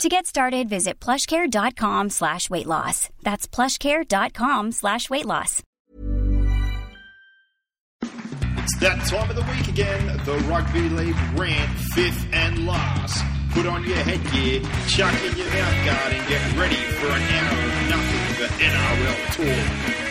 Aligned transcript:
To 0.00 0.08
get 0.08 0.26
started, 0.26 0.68
visit 0.68 0.98
plushcare.com 1.00 2.10
slash 2.10 2.50
weight 2.50 2.66
loss. 2.66 3.08
That's 3.22 3.46
plushcare.com 3.46 4.72
slash 4.72 5.08
weight 5.10 5.26
loss. 5.26 5.62
It's 8.02 8.78
that 8.80 9.04
time 9.06 9.30
of 9.30 9.36
the 9.36 9.42
week 9.42 9.68
again. 9.68 10.06
The 10.24 10.38
Rugby 10.48 10.88
League 10.88 11.16
rant, 11.36 11.70
fifth 11.94 12.26
and 12.32 12.66
last. 12.66 13.24
Put 13.52 13.66
on 13.66 13.84
your 13.84 13.96
headgear, 13.98 14.62
chuck 14.88 15.14
in 15.24 15.36
your 15.36 15.46
mouth 15.46 15.84
guard, 15.84 16.12
and 16.14 16.28
get 16.28 16.56
ready 16.56 16.74
for 16.76 17.06
an 17.08 17.22
hour 17.22 17.58
of 17.62 17.88
nothing 17.90 18.34
but 18.38 18.50
NRL 18.58 19.96
talk. 19.96 20.01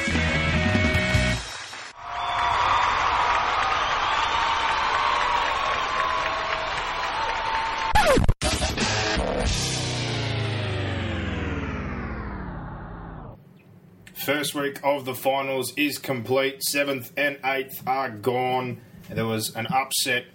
First 14.25 14.53
week 14.53 14.79
of 14.83 15.05
the 15.05 15.15
finals 15.15 15.73
is 15.75 15.97
complete. 15.97 16.61
Seventh 16.61 17.11
and 17.17 17.39
eighth 17.43 17.81
are 17.87 18.11
gone. 18.11 18.79
There 19.09 19.25
was 19.25 19.55
an 19.55 19.65
upset 19.65 20.25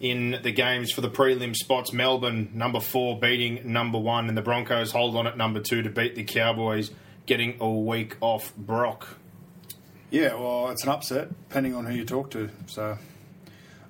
in 0.00 0.40
the 0.42 0.50
games 0.50 0.90
for 0.90 1.02
the 1.02 1.10
prelim 1.10 1.54
spots. 1.54 1.92
Melbourne, 1.92 2.48
number 2.54 2.80
four, 2.80 3.20
beating 3.20 3.70
number 3.70 3.98
one, 3.98 4.28
and 4.28 4.36
the 4.36 4.40
Broncos 4.40 4.92
hold 4.92 5.14
on 5.14 5.26
at 5.26 5.36
number 5.36 5.60
two 5.60 5.82
to 5.82 5.90
beat 5.90 6.14
the 6.14 6.24
Cowboys, 6.24 6.90
getting 7.26 7.58
a 7.60 7.70
week 7.70 8.16
off 8.22 8.56
Brock. 8.56 9.18
Yeah, 10.10 10.34
well, 10.36 10.70
it's 10.70 10.82
an 10.84 10.88
upset, 10.88 11.28
depending 11.48 11.74
on 11.74 11.84
who 11.84 11.94
you 11.94 12.06
talk 12.06 12.30
to. 12.30 12.48
So 12.64 12.96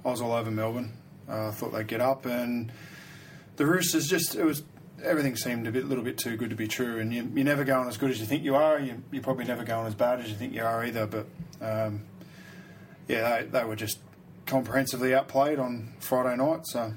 I 0.05 0.11
was 0.11 0.21
all 0.21 0.33
over 0.33 0.51
Melbourne. 0.51 0.95
I 1.29 1.33
uh, 1.33 1.53
thought 1.53 1.73
they'd 1.73 1.87
get 1.87 2.01
up, 2.01 2.27
and 2.27 2.73
the 3.55 3.67
Roosters 3.67 4.09
just, 4.09 4.35
it 4.35 4.45
was, 4.45 4.65
everything 5.05 5.37
seemed 5.37 5.67
a 5.67 5.71
bit, 5.71 5.87
little 5.87 6.05
bit 6.05 6.19
too 6.19 6.37
good 6.37 6.51
to 6.51 6.57
be 6.57 6.69
true. 6.69 6.99
And 6.99 7.13
you, 7.13 7.31
you're 7.35 7.45
never 7.45 7.65
going 7.65 7.89
as 7.89 7.97
good 7.97 8.11
as 8.11 8.21
you 8.21 8.27
think 8.27 8.43
you 8.43 8.55
are. 8.55 8.79
You, 8.79 9.03
you're 9.13 9.23
probably 9.23 9.45
never 9.45 9.65
going 9.65 9.87
as 9.87 9.95
bad 9.95 10.21
as 10.21 10.29
you 10.29 10.35
think 10.35 10.55
you 10.55 10.63
are 10.63 10.85
either. 10.85 11.07
But 11.07 11.27
um, 11.61 12.03
yeah, 13.09 13.43
they, 13.43 13.47
they 13.47 13.65
were 13.65 13.77
just 13.77 13.99
comprehensively 14.47 15.15
outplayed 15.15 15.59
on 15.59 15.95
Friday 16.01 16.37
night. 16.37 16.67
So 16.67 16.93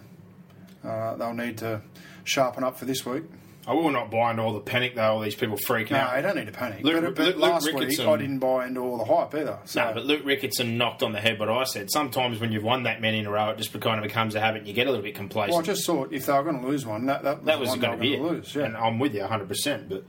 uh, 0.83 1.16
they'll 1.16 1.33
need 1.33 1.58
to 1.59 1.81
sharpen 2.23 2.64
up 2.64 2.77
for 2.77 2.86
this 2.86 3.05
week. 3.05 3.23
I 3.67 3.73
will 3.73 3.91
not 3.91 4.09
buy 4.09 4.31
into 4.31 4.43
all 4.43 4.53
the 4.53 4.61
panic 4.61 4.95
though. 4.95 5.03
All 5.15 5.19
these 5.19 5.35
people 5.35 5.57
freaking 5.57 5.91
out. 5.91 5.91
No, 5.91 5.97
out. 6.11 6.15
you 6.15 6.21
don't 6.21 6.35
need 6.37 6.45
to 6.45 6.51
panic. 6.53 6.83
Luke- 6.85 7.03
but 7.03 7.15
but 7.15 7.25
Luke- 7.25 7.35
Luke 7.35 7.43
last 7.51 7.65
week, 7.73 7.99
I 7.99 8.15
didn't 8.17 8.39
buy 8.39 8.65
into 8.65 8.79
all 8.79 8.97
the 8.97 9.03
hype 9.03 9.35
either. 9.35 9.59
So 9.65 9.83
No, 9.83 9.93
but 9.93 10.05
Luke 10.05 10.23
Ricketson 10.23 10.77
knocked 10.77 11.03
on 11.03 11.11
the 11.11 11.19
head 11.19 11.37
But 11.37 11.49
I 11.49 11.65
said. 11.65 11.91
Sometimes 11.91 12.39
when 12.39 12.53
you've 12.53 12.63
won 12.63 12.83
that 12.83 13.01
many 13.01 13.19
in 13.19 13.25
a 13.25 13.29
row, 13.29 13.49
it 13.49 13.57
just 13.57 13.73
kind 13.81 13.97
of 13.99 14.03
becomes 14.03 14.35
a 14.35 14.39
habit 14.39 14.59
and 14.59 14.67
you 14.69 14.73
get 14.73 14.87
a 14.87 14.89
little 14.89 15.03
bit 15.03 15.15
complacent. 15.15 15.51
well, 15.51 15.59
I 15.59 15.63
just 15.63 15.85
thought 15.85 16.13
if 16.13 16.25
they 16.25 16.33
were 16.33 16.43
going 16.43 16.61
to 16.61 16.65
lose 16.67 16.85
one, 16.85 17.07
that, 17.07 17.23
that 17.23 17.39
was, 17.39 17.45
that 17.45 17.59
was 17.59 17.75
going 17.75 17.91
to 17.91 17.97
be 17.97 18.13
it. 18.15 18.21
lose. 18.21 18.55
Yeah. 18.55 18.63
And 18.63 18.77
I'm 18.77 18.99
with 18.99 19.13
you 19.13 19.21
100%. 19.21 19.89
But 19.89 20.05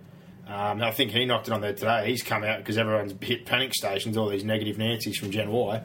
um, 0.47 0.81
I 0.81 0.93
think 0.93 1.11
he 1.11 1.25
knocked 1.27 1.49
it 1.49 1.53
on 1.53 1.61
there 1.61 1.75
today. 1.75 2.09
He's 2.09 2.23
come 2.23 2.45
out 2.45 2.59
because 2.59 2.79
everyone's 2.79 3.13
hit 3.21 3.45
panic 3.45 3.75
stations, 3.75 4.17
all 4.17 4.29
these 4.29 4.45
negative 4.45 4.79
Nancy's 4.79 5.19
from 5.19 5.33
Gen 5.33 5.51
Y, 5.51 5.77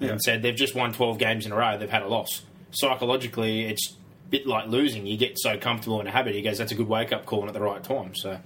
and 0.00 0.10
Yeah. 0.10 0.16
said 0.18 0.42
they've 0.42 0.54
just 0.54 0.74
won 0.74 0.92
12 0.92 1.16
games 1.18 1.46
in 1.46 1.52
a 1.52 1.56
row. 1.56 1.78
They've 1.78 1.88
had 1.90 2.02
a 2.02 2.08
loss. 2.08 2.42
Psychologically, 2.72 3.62
it's 3.64 3.96
bit 4.32 4.46
like 4.46 4.66
losing. 4.66 5.06
You 5.06 5.16
get 5.16 5.38
so 5.38 5.56
comfortable 5.56 6.00
in 6.00 6.08
a 6.08 6.10
habit. 6.10 6.34
He 6.34 6.42
goes, 6.42 6.58
that's 6.58 6.72
a 6.72 6.74
good 6.74 6.88
wake 6.88 7.12
up 7.12 7.26
call 7.26 7.40
and 7.40 7.48
at 7.48 7.54
the 7.54 7.60
right 7.60 7.84
time. 7.84 8.16
So 8.16 8.38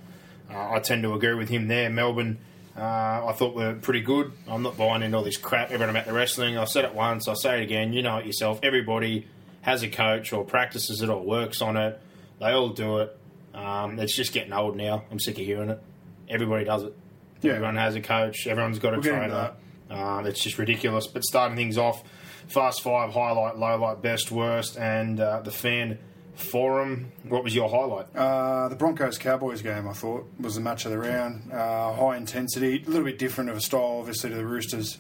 uh, 0.51 0.71
I 0.71 0.81
tend 0.81 1.05
to 1.05 1.15
agree 1.15 1.33
with 1.33 1.49
him 1.49 1.69
there. 1.69 1.89
Melbourne. 1.89 2.39
Uh, 2.77 3.29
I 3.29 3.33
thought 3.33 3.55
were 3.57 3.73
pretty 3.73 4.03
good. 4.03 4.33
I'm 4.47 4.63
not 4.63 4.77
buying 4.77 5.03
into 5.03 5.17
all 5.17 5.25
this 5.25 5.39
crap 5.39 5.71
everyone 5.71 5.89
about 5.89 6.05
the 6.05 6.13
wrestling. 6.13 6.59
I 6.59 6.65
said 6.65 6.85
it 6.85 6.95
once, 6.95 7.27
I'll 7.27 7.35
say 7.35 7.61
it 7.61 7.63
again. 7.63 7.95
You 7.95 8.03
know 8.03 8.19
it 8.19 8.27
yourself. 8.27 8.61
Everybody 8.63 9.27
has 9.63 9.83
a 9.83 9.89
coach 9.89 10.35
or 10.35 10.45
practices 10.45 11.01
it 11.01 11.09
or 11.09 11.23
works 11.25 11.63
on 11.63 11.79
it. 11.79 11.99
They 12.39 12.51
all 12.51 12.69
do 12.69 12.99
it. 12.99 13.19
Um, 13.55 13.99
it's 13.99 14.15
just 14.15 14.35
getting 14.35 14.53
old 14.53 14.77
now. 14.77 15.05
I'm 15.11 15.19
sick 15.19 15.39
of 15.39 15.47
hearing 15.47 15.71
it. 15.71 15.83
Everybody 16.29 16.67
does 16.67 16.83
it. 16.83 16.95
Yeah. 17.41 17.53
Everyone 17.53 17.77
has 17.77 17.95
a 17.95 18.03
coach. 18.03 18.47
Everyone's 18.47 18.79
got 18.79 18.93
a 18.93 18.99
We'll 18.99 19.11
trainer. 19.11 19.53
Um, 19.89 20.27
it's 20.27 20.43
just 20.43 20.59
ridiculous. 20.59 21.07
But 21.07 21.25
starting 21.25 21.57
things 21.57 21.79
off, 21.79 22.05
fast 22.49 22.83
five, 22.83 23.13
highlight, 23.13 23.59
low 23.59 23.77
light, 23.79 24.03
best, 24.03 24.31
worst, 24.31 24.77
and 24.79 25.21
uh, 25.21 25.41
the 25.41 25.51
fan 25.51 25.99
forum. 26.35 27.13
What 27.29 27.43
was 27.43 27.55
your 27.55 27.69
highlight? 27.69 28.15
Uh, 28.15 28.69
the 28.69 28.77
Broncos 28.77 29.19
Cowboys 29.19 29.63
game, 29.63 29.89
I 29.89 29.93
thought, 29.93 30.31
was 30.39 30.55
the 30.55 30.61
match 30.61 30.85
of 30.85 30.93
the 30.93 30.99
round. 30.99 31.53
Uh, 31.53 31.93
high 31.95 32.17
intensity, 32.17 32.83
a 32.87 32.89
little 32.89 33.05
bit 33.05 33.19
different 33.19 33.51
of 33.51 33.57
a 33.57 33.61
style, 33.61 33.99
obviously, 34.01 34.31
to 34.31 34.37
the 34.37 34.47
Roosters 34.47 34.99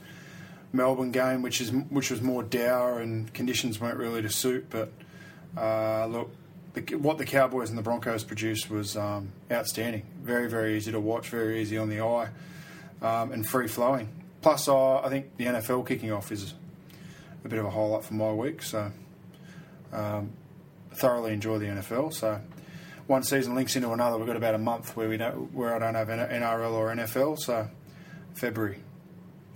Melbourne 0.72 1.12
game, 1.12 1.42
which 1.42 1.60
is 1.60 1.72
which 1.72 2.10
was 2.10 2.20
more 2.20 2.42
dour 2.42 3.00
and 3.00 3.32
conditions 3.32 3.80
weren't 3.80 3.98
really 3.98 4.22
to 4.22 4.30
suit. 4.30 4.66
But 4.70 4.92
uh, 5.56 6.06
look, 6.06 6.30
the, 6.74 6.96
what 6.96 7.18
the 7.18 7.24
Cowboys 7.24 7.70
and 7.70 7.78
the 7.78 7.82
Broncos 7.82 8.24
produced 8.24 8.70
was 8.70 8.96
um, 8.96 9.32
outstanding. 9.50 10.04
Very, 10.22 10.48
very 10.48 10.76
easy 10.76 10.92
to 10.92 11.00
watch, 11.00 11.28
very 11.28 11.60
easy 11.60 11.78
on 11.78 11.88
the 11.88 12.00
eye, 12.00 12.28
um, 13.02 13.32
and 13.32 13.46
free 13.46 13.68
flowing. 13.68 14.08
Plus, 14.42 14.68
uh, 14.68 15.00
I 15.00 15.08
think 15.08 15.36
the 15.36 15.46
NFL 15.46 15.86
kicking 15.86 16.12
off 16.12 16.30
is 16.30 16.54
a 17.46 17.48
bit 17.48 17.58
of 17.58 17.64
a 17.64 17.70
highlight 17.70 18.04
for 18.04 18.14
my 18.14 18.32
week. 18.32 18.62
So. 18.62 18.92
Um, 19.92 20.32
thoroughly 20.92 21.32
enjoy 21.32 21.58
the 21.58 21.66
NFL. 21.66 22.12
So 22.12 22.40
one 23.06 23.22
season 23.22 23.54
links 23.54 23.76
into 23.76 23.90
another. 23.92 24.16
We've 24.18 24.26
got 24.26 24.36
about 24.36 24.54
a 24.54 24.58
month 24.58 24.96
where 24.96 25.08
we 25.08 25.16
don't, 25.16 25.52
where 25.54 25.74
I 25.74 25.78
don't 25.78 25.94
have 25.94 26.08
NRL 26.08 26.72
or 26.72 26.94
NFL. 26.94 27.38
So 27.38 27.68
February, 28.34 28.78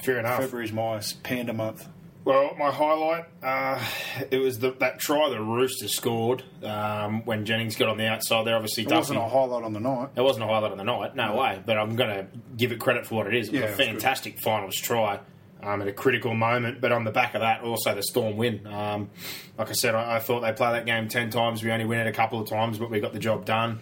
Fair 0.02 0.18
enough. 0.18 0.40
February's 0.40 0.72
my 0.72 1.00
panda 1.22 1.52
month. 1.52 1.88
Well, 2.22 2.54
my 2.58 2.70
highlight, 2.70 3.24
uh, 3.42 3.82
it 4.30 4.38
was 4.38 4.58
the, 4.58 4.72
that 4.80 4.98
try 4.98 5.30
the 5.30 5.40
Roosters 5.40 5.94
scored 5.94 6.44
um, 6.62 7.24
when 7.24 7.46
Jennings 7.46 7.76
got 7.76 7.88
on 7.88 7.96
the 7.96 8.06
outside. 8.06 8.46
There, 8.46 8.54
obviously, 8.54 8.82
It 8.82 8.90
Duffy. 8.90 8.98
wasn't 8.98 9.18
a 9.20 9.28
highlight 9.28 9.64
on 9.64 9.72
the 9.72 9.80
night. 9.80 10.10
It 10.16 10.20
wasn't 10.20 10.44
a 10.44 10.46
highlight 10.48 10.72
on 10.72 10.78
the 10.78 10.84
night, 10.84 11.16
no 11.16 11.34
way. 11.36 11.62
But 11.64 11.78
I'm 11.78 11.96
going 11.96 12.10
to 12.10 12.26
give 12.58 12.72
it 12.72 12.78
credit 12.78 13.06
for 13.06 13.14
what 13.16 13.26
it 13.26 13.34
is. 13.34 13.48
It 13.48 13.52
was 13.52 13.60
Yeah, 13.62 13.68
a 13.68 13.72
fantastic 13.72 14.38
finals 14.40 14.76
try 14.76 15.20
um, 15.62 15.82
at 15.82 15.88
a 15.88 15.92
critical 15.92 16.34
moment. 16.34 16.80
But 16.80 16.92
on 16.92 17.04
the 17.04 17.10
back 17.10 17.34
of 17.34 17.40
that, 17.40 17.62
also 17.62 17.94
the 17.94 18.02
Storm 18.02 18.36
win. 18.36 18.66
Um, 18.66 19.10
like 19.58 19.70
I 19.70 19.72
said, 19.72 19.94
I, 19.94 20.16
I 20.16 20.18
thought 20.20 20.40
they 20.40 20.52
play 20.52 20.72
that 20.72 20.86
game 20.86 21.08
ten 21.08 21.30
times. 21.30 21.62
We 21.62 21.70
only 21.70 21.86
win 21.86 22.00
it 22.00 22.06
a 22.06 22.12
couple 22.12 22.40
of 22.40 22.48
times, 22.48 22.78
but 22.78 22.90
we 22.90 23.00
got 23.00 23.12
the 23.12 23.18
job 23.18 23.44
done. 23.44 23.80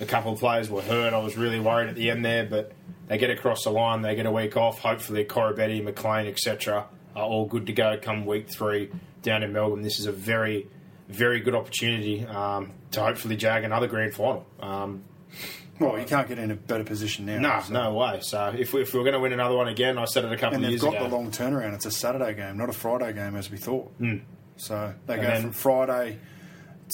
A 0.00 0.06
couple 0.06 0.32
of 0.32 0.38
players 0.38 0.70
were 0.70 0.82
hurt. 0.82 1.12
I 1.12 1.18
was 1.18 1.36
really 1.36 1.58
worried 1.58 1.88
at 1.88 1.96
the 1.96 2.10
end 2.10 2.24
there, 2.24 2.46
but 2.46 2.72
they 3.08 3.18
get 3.18 3.30
across 3.30 3.64
the 3.64 3.70
line. 3.70 4.02
They 4.02 4.14
get 4.14 4.26
a 4.26 4.30
week 4.30 4.56
off. 4.56 4.78
Hopefully, 4.80 5.24
Corabetti, 5.24 5.82
McLean, 5.82 6.26
etc. 6.26 6.86
are 7.16 7.24
all 7.24 7.46
good 7.46 7.66
to 7.66 7.72
go 7.72 7.98
come 8.00 8.26
week 8.26 8.48
three 8.48 8.90
down 9.22 9.42
in 9.42 9.52
Melbourne. 9.52 9.82
This 9.82 9.98
is 9.98 10.06
a 10.06 10.12
very, 10.12 10.68
very 11.08 11.40
good 11.40 11.54
opportunity 11.54 12.24
um, 12.24 12.72
to 12.92 13.02
hopefully 13.02 13.36
jag 13.36 13.64
another 13.64 13.88
grand 13.88 14.14
final. 14.14 14.46
Well, 15.80 15.98
you 15.98 16.04
can't 16.04 16.26
get 16.28 16.38
in 16.38 16.50
a 16.50 16.56
better 16.56 16.84
position 16.84 17.26
now. 17.26 17.38
no, 17.38 17.60
So- 17.64 17.72
no 17.72 17.94
way. 17.94 18.18
So 18.22 18.54
if, 18.56 18.72
we, 18.72 18.82
if 18.82 18.92
we're 18.94 19.02
going 19.02 19.12
to 19.14 19.20
win 19.20 19.32
another 19.32 19.56
one 19.56 19.68
again, 19.68 19.98
I 19.98 20.04
said 20.06 20.24
it 20.24 20.32
a 20.32 20.36
couple 20.36 20.56
And 20.56 20.64
of 20.64 20.70
years 20.70 20.82
ago. 20.82 20.88
And 20.92 20.94
they've 20.96 21.02
got 21.02 21.10
the 21.10 21.16
long 21.16 21.30
turnaround. 21.30 21.74
It's 21.74 21.86
a 21.86 21.90
Saturday 21.90 22.34
game, 22.34 22.56
not 22.56 22.68
a 22.68 22.72
Friday 22.72 23.12
game 23.12 23.36
as 23.36 23.50
we 23.50 23.58
thought. 23.58 23.92
So 24.56 24.94
they 25.06 25.14
And 25.14 25.22
go 25.22 25.28
then- 25.28 25.42
from 25.42 25.52
Friday 25.52 26.18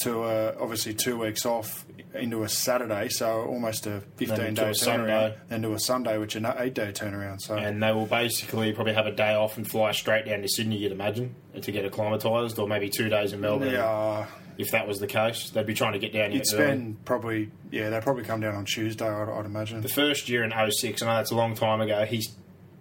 to 0.01 0.23
uh, 0.23 0.55
obviously 0.59 0.93
two 0.93 1.17
weeks 1.17 1.45
off 1.45 1.85
into 2.13 2.43
a 2.43 2.49
Saturday, 2.49 3.07
so 3.09 3.43
almost 3.45 3.87
a 3.87 4.01
15 4.17 4.53
day 4.53 4.69
a 4.69 4.71
turnaround, 4.71 4.75
Sunday. 4.75 5.35
then 5.47 5.61
to 5.61 5.73
a 5.73 5.79
Sunday, 5.79 6.17
which 6.17 6.35
is 6.35 6.43
an 6.43 6.53
eight 6.57 6.73
day 6.73 6.91
turnaround. 6.91 7.39
So 7.41 7.55
and 7.55 7.81
they 7.81 7.93
will 7.93 8.05
basically 8.05 8.73
probably 8.73 8.93
have 8.93 9.05
a 9.07 9.11
day 9.13 9.33
off 9.35 9.55
and 9.57 9.65
fly 9.69 9.91
straight 9.93 10.25
down 10.25 10.41
to 10.41 10.49
Sydney, 10.49 10.75
you'd 10.77 10.91
imagine, 10.91 11.33
to 11.61 11.71
get 11.71 11.85
acclimatised, 11.85 12.59
or 12.59 12.67
maybe 12.67 12.89
two 12.89 13.07
days 13.07 13.31
in 13.31 13.39
Melbourne. 13.39 13.71
yeah, 13.71 14.25
If 14.57 14.71
that 14.71 14.87
was 14.87 14.99
the 14.99 15.07
case, 15.07 15.49
they'd 15.49 15.65
be 15.65 15.73
trying 15.73 15.93
to 15.93 15.99
get 15.99 16.13
down 16.13 16.31
here 16.31 16.39
early. 16.41 16.45
spend 16.65 17.05
probably, 17.05 17.51
yeah, 17.71 17.89
they'd 17.89 18.01
probably 18.03 18.23
come 18.23 18.39
down 18.41 18.55
on 18.55 18.65
Tuesday, 18.65 19.07
I'd, 19.07 19.29
I'd 19.29 19.45
imagine. 19.45 19.81
The 19.81 19.89
first 19.89 20.29
year 20.29 20.43
in 20.43 20.51
06, 20.71 21.01
I 21.01 21.05
know 21.05 21.15
that's 21.17 21.31
a 21.31 21.35
long 21.35 21.55
time 21.55 21.81
ago, 21.81 22.05
he 22.05 22.23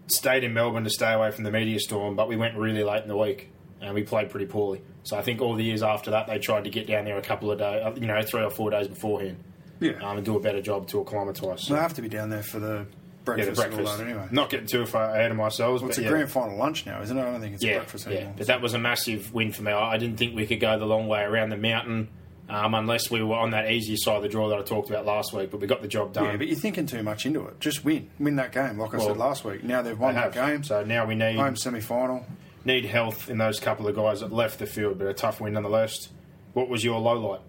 stayed 0.06 0.44
in 0.44 0.52
Melbourne 0.52 0.84
to 0.84 0.90
stay 0.90 1.12
away 1.12 1.30
from 1.30 1.44
the 1.44 1.50
media 1.50 1.78
storm, 1.80 2.14
but 2.16 2.28
we 2.28 2.36
went 2.36 2.56
really 2.56 2.84
late 2.84 3.02
in 3.02 3.08
the 3.08 3.16
week 3.16 3.50
and 3.80 3.94
we 3.94 4.02
played 4.02 4.30
pretty 4.30 4.46
poorly. 4.46 4.82
So 5.02 5.16
I 5.16 5.22
think 5.22 5.40
all 5.40 5.54
the 5.54 5.64
years 5.64 5.82
after 5.82 6.10
that, 6.12 6.26
they 6.26 6.38
tried 6.38 6.64
to 6.64 6.70
get 6.70 6.86
down 6.86 7.04
there 7.04 7.18
a 7.18 7.22
couple 7.22 7.50
of 7.50 7.58
days, 7.58 7.98
you 8.00 8.06
know, 8.06 8.22
three 8.22 8.42
or 8.42 8.50
four 8.50 8.70
days 8.70 8.88
beforehand 8.88 9.42
Yeah. 9.80 9.92
um, 10.02 10.16
and 10.18 10.24
do 10.24 10.36
a 10.36 10.40
better 10.40 10.62
job 10.62 10.88
to 10.88 11.00
acclimatise. 11.00 11.62
So. 11.64 11.74
They 11.74 11.80
have 11.80 11.94
to 11.94 12.02
be 12.02 12.08
down 12.08 12.30
there 12.30 12.42
for 12.42 12.58
the 12.60 12.86
breakfast, 13.24 13.48
and 13.62 13.74
breakfast. 13.74 14.00
anyway. 14.00 14.28
Not 14.30 14.50
getting 14.50 14.66
too 14.66 14.86
far 14.86 15.14
ahead 15.14 15.30
of 15.30 15.36
myself, 15.36 15.80
well, 15.80 15.88
it's 15.90 15.98
a 15.98 16.02
yeah. 16.02 16.08
grand 16.10 16.30
final 16.30 16.56
lunch 16.56 16.86
now, 16.86 17.00
isn't 17.02 17.16
it? 17.16 17.20
I 17.20 17.30
don't 17.30 17.40
think 17.40 17.54
it's 17.54 17.64
a 17.64 17.66
yeah, 17.66 17.76
breakfast 17.78 18.06
yeah. 18.06 18.16
anymore. 18.16 18.34
But 18.38 18.46
that 18.48 18.60
was 18.62 18.74
a 18.74 18.78
massive 18.78 19.32
win 19.34 19.52
for 19.52 19.62
me. 19.62 19.72
I 19.72 19.96
didn't 19.98 20.16
think 20.18 20.34
we 20.36 20.46
could 20.46 20.60
go 20.60 20.78
the 20.78 20.86
long 20.86 21.06
way 21.08 21.22
around 21.22 21.50
the 21.50 21.56
mountain. 21.56 22.08
um, 22.48 22.74
unless 22.74 23.10
we 23.10 23.22
were 23.22 23.36
on 23.36 23.52
that 23.52 23.70
easier 23.70 23.96
side 23.96 24.16
of 24.16 24.22
the 24.22 24.28
draw 24.28 24.50
that 24.50 24.58
I 24.58 24.62
talked 24.62 24.90
about 24.90 25.06
last 25.06 25.32
week. 25.32 25.50
But 25.50 25.60
we 25.60 25.66
got 25.66 25.80
the 25.80 25.88
job 25.88 26.12
done. 26.12 26.24
Yeah, 26.26 26.36
but 26.36 26.46
you're 26.46 26.56
thinking 26.58 26.84
too 26.86 27.02
much 27.02 27.24
into 27.24 27.46
it. 27.46 27.58
Just 27.58 27.86
win, 27.86 28.10
win 28.18 28.36
that 28.36 28.52
game. 28.52 28.78
Like 28.78 28.92
I 28.92 28.98
Well, 28.98 29.06
said 29.08 29.16
last 29.16 29.44
week. 29.46 29.64
Now 29.64 29.80
they've 29.80 29.98
won 29.98 30.14
They 30.14 30.20
that 30.20 30.34
game. 30.34 30.62
So 30.62 30.84
now 30.84 31.06
we 31.06 31.14
need 31.14 31.36
home 31.36 31.56
semi 31.56 31.80
final. 31.80 32.26
need 32.66 32.84
health 32.84 33.30
in 33.30 33.38
those 33.38 33.60
couple 33.60 33.88
of 33.88 33.96
guys 33.96 34.20
that 34.20 34.30
left 34.30 34.58
the 34.58 34.66
field, 34.66 34.98
but 34.98 35.06
a 35.06 35.14
tough 35.14 35.40
win 35.40 35.54
nonetheless. 35.54 36.10
What 36.52 36.68
was 36.68 36.84
your 36.84 37.00
low 37.00 37.18
light? 37.18 37.40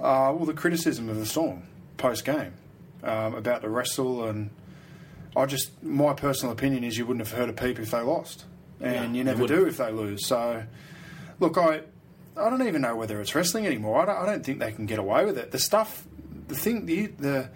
Uh, 0.00 0.32
well, 0.34 0.46
the 0.46 0.54
criticism 0.54 1.08
of 1.10 1.16
the 1.18 1.26
Storm 1.26 1.62
post 1.98 2.24
game 2.24 2.54
um, 3.02 3.34
about 3.34 3.60
the 3.62 3.68
wrestle, 3.68 4.24
and 4.24 4.48
I 5.36 5.46
just 5.46 5.82
my 5.82 6.12
personal 6.14 6.52
opinion 6.52 6.84
is 6.84 6.96
you 6.98 7.06
wouldn't 7.06 7.26
have 7.26 7.36
heard 7.36 7.48
a 7.48 7.52
peep 7.52 7.78
if 7.78 7.90
they 7.90 8.00
lost, 8.00 8.44
and 8.80 9.12
No, 9.12 9.18
you 9.18 9.24
never 9.24 9.46
do 9.46 9.66
if 9.66 9.76
they 9.78 9.90
lose. 9.90 10.26
So, 10.26 10.64
look, 11.40 11.58
I 11.58 11.80
I 12.36 12.50
don't 12.50 12.66
even 12.66 12.82
know 12.82 12.96
whether 12.96 13.20
it's 13.20 13.34
wrestling 13.34 13.66
anymore. 13.66 14.02
I 14.02 14.06
don't, 14.06 14.16
I 14.16 14.26
don't 14.26 14.44
think 14.44 14.58
they 14.58 14.72
can 14.72 14.86
get 14.86 14.98
away 14.98 15.24
with 15.24 15.38
it. 15.38 15.50
The 15.52 15.58
stuff, 15.58 16.04
the 16.48 16.54
thing, 16.56 16.86
the, 16.86 17.06
the 17.06 17.48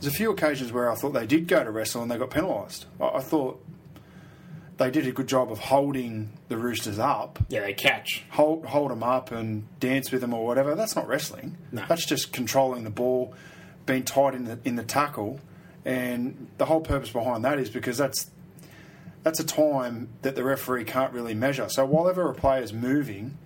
there's 0.00 0.12
a 0.12 0.16
few 0.16 0.30
occasions 0.32 0.72
where 0.72 0.90
I 0.90 0.94
thought 0.96 1.10
they 1.12 1.26
did 1.26 1.46
go 1.48 1.62
to 1.62 1.70
wrestle 1.70 2.02
and 2.02 2.10
they 2.10 2.18
got 2.18 2.30
penalised. 2.30 2.84
I, 3.00 3.04
I 3.08 3.20
thought 3.20 3.64
they 4.76 4.90
did 4.90 5.06
a 5.06 5.12
good 5.12 5.28
job 5.28 5.52
of 5.52 5.58
holding 5.60 6.32
the 6.48 6.56
Roosters 6.56 6.98
up 6.98 7.38
Yeah, 7.48 7.60
they 7.60 7.74
catch. 7.74 8.24
hold 8.30 8.64
hold 8.66 8.90
them 8.90 9.02
up 9.04 9.30
and 9.30 9.66
dance 9.78 10.10
with 10.10 10.20
them 10.20 10.34
or 10.34 10.44
whatever. 10.46 10.74
That's 10.74 10.96
not 10.96 11.06
wrestling. 11.08 11.56
No. 11.72 11.84
That's 11.88 12.04
just 12.06 12.32
controlling 12.32 12.82
the 12.84 12.90
ball, 12.90 13.34
being 13.86 14.02
tight 14.02 14.34
in 14.34 14.44
the 14.44 14.58
in 14.64 14.74
the 14.76 14.82
tackle, 14.82 15.38
and 15.84 16.48
the 16.58 16.64
whole 16.64 16.80
purpose 16.80 17.10
behind 17.10 17.44
that 17.44 17.58
is 17.58 17.70
because 17.70 17.98
that's 17.98 18.30
that's 19.22 19.40
a 19.40 19.44
time 19.44 20.08
that 20.22 20.34
the 20.34 20.44
referee 20.44 20.84
can't 20.84 21.12
really 21.12 21.34
measure. 21.34 21.68
So 21.68 21.84
while 21.84 22.08
ever 22.08 22.28
a 22.30 22.34
player's 22.34 22.72
moving 22.72 23.38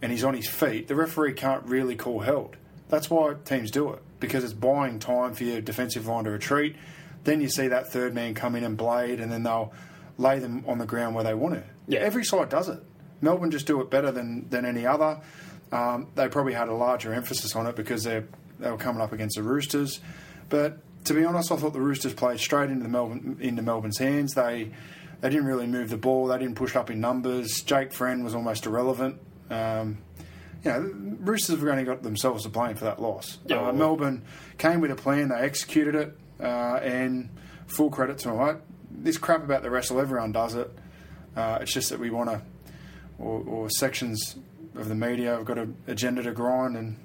and 0.00 0.12
he's 0.12 0.22
on 0.22 0.34
his 0.34 0.48
feet, 0.48 0.86
the 0.86 0.94
referee 0.94 1.32
can't 1.32 1.64
really 1.64 1.96
call 1.96 2.20
held. 2.20 2.56
That's 2.88 3.10
why 3.10 3.34
teams 3.44 3.70
do 3.70 3.90
it 3.92 4.02
because 4.20 4.44
it's 4.44 4.52
buying 4.52 4.98
time 4.98 5.34
for 5.34 5.44
your 5.44 5.60
defensive 5.60 6.06
line 6.06 6.24
to 6.24 6.30
retreat. 6.30 6.76
Then 7.24 7.40
you 7.40 7.48
see 7.48 7.68
that 7.68 7.90
third 7.90 8.14
man 8.14 8.34
come 8.34 8.54
in 8.54 8.64
and 8.64 8.76
blade, 8.76 9.18
and 9.18 9.32
then 9.32 9.42
they'll 9.42 9.72
lay 10.18 10.38
them 10.38 10.64
on 10.66 10.78
the 10.78 10.86
ground 10.86 11.14
where 11.14 11.24
they 11.24 11.34
want 11.34 11.54
to. 11.54 11.64
Yeah. 11.88 12.00
Every 12.00 12.24
side 12.24 12.48
does 12.48 12.68
it. 12.68 12.80
Melbourne 13.20 13.50
just 13.50 13.66
do 13.66 13.80
it 13.80 13.90
better 13.90 14.12
than, 14.12 14.48
than 14.50 14.64
any 14.64 14.86
other. 14.86 15.20
Um, 15.72 16.08
they 16.14 16.28
probably 16.28 16.52
had 16.52 16.68
a 16.68 16.74
larger 16.74 17.12
emphasis 17.12 17.56
on 17.56 17.66
it 17.66 17.74
because 17.74 18.04
they 18.04 18.22
they 18.60 18.70
were 18.70 18.76
coming 18.76 19.02
up 19.02 19.12
against 19.12 19.36
the 19.36 19.42
Roosters. 19.42 20.00
But 20.48 20.78
to 21.04 21.14
be 21.14 21.24
honest, 21.24 21.52
I 21.52 21.56
thought 21.56 21.72
the 21.72 21.80
Roosters 21.80 22.14
played 22.14 22.40
straight 22.40 22.70
into 22.70 22.82
the 22.82 22.88
Melbourne 22.88 23.36
into 23.40 23.62
Melbourne's 23.62 23.98
hands. 23.98 24.34
They 24.34 24.70
they 25.20 25.30
didn't 25.30 25.46
really 25.46 25.66
move 25.66 25.90
the 25.90 25.96
ball. 25.96 26.26
They 26.26 26.38
didn't 26.38 26.56
push 26.56 26.76
up 26.76 26.90
in 26.90 27.00
numbers. 27.00 27.62
Jake 27.62 27.92
Friend 27.92 28.22
was 28.24 28.34
almost 28.34 28.66
irrelevant. 28.66 29.20
Um, 29.50 29.98
you 30.64 30.70
know, 30.70 30.82
the 30.82 30.94
Roosters 31.20 31.58
have 31.58 31.68
only 31.68 31.84
got 31.84 32.02
themselves 32.02 32.42
to 32.44 32.48
blame 32.48 32.74
for 32.76 32.84
that 32.84 33.00
loss. 33.00 33.38
Yeah, 33.46 33.56
Uh, 33.58 33.62
well- 33.64 33.72
Melbourne 33.74 34.22
came 34.58 34.80
with 34.80 34.90
a 34.90 34.96
plan. 34.96 35.28
They 35.28 35.36
executed 35.36 35.94
it, 35.94 36.16
uh, 36.40 36.76
and 36.82 37.28
full 37.66 37.90
credit 37.90 38.18
to 38.18 38.28
them. 38.28 38.40
I, 38.40 38.56
this 38.90 39.18
crap 39.18 39.42
about 39.44 39.62
the 39.62 39.70
wrestle, 39.70 40.00
everyone 40.00 40.32
does 40.32 40.54
it. 40.54 40.70
Uh, 41.36 41.58
it's 41.60 41.72
just 41.72 41.90
that 41.90 41.98
we 41.98 42.10
want 42.10 42.30
to, 42.30 42.40
or, 43.18 43.40
or 43.46 43.68
sections 43.70 44.36
of 44.74 44.88
the 44.88 44.94
media 44.94 45.32
have 45.36 45.44
got 45.44 45.58
an 45.58 45.76
agenda 45.86 46.22
to 46.22 46.32
grind, 46.32 46.76
and 46.76 46.96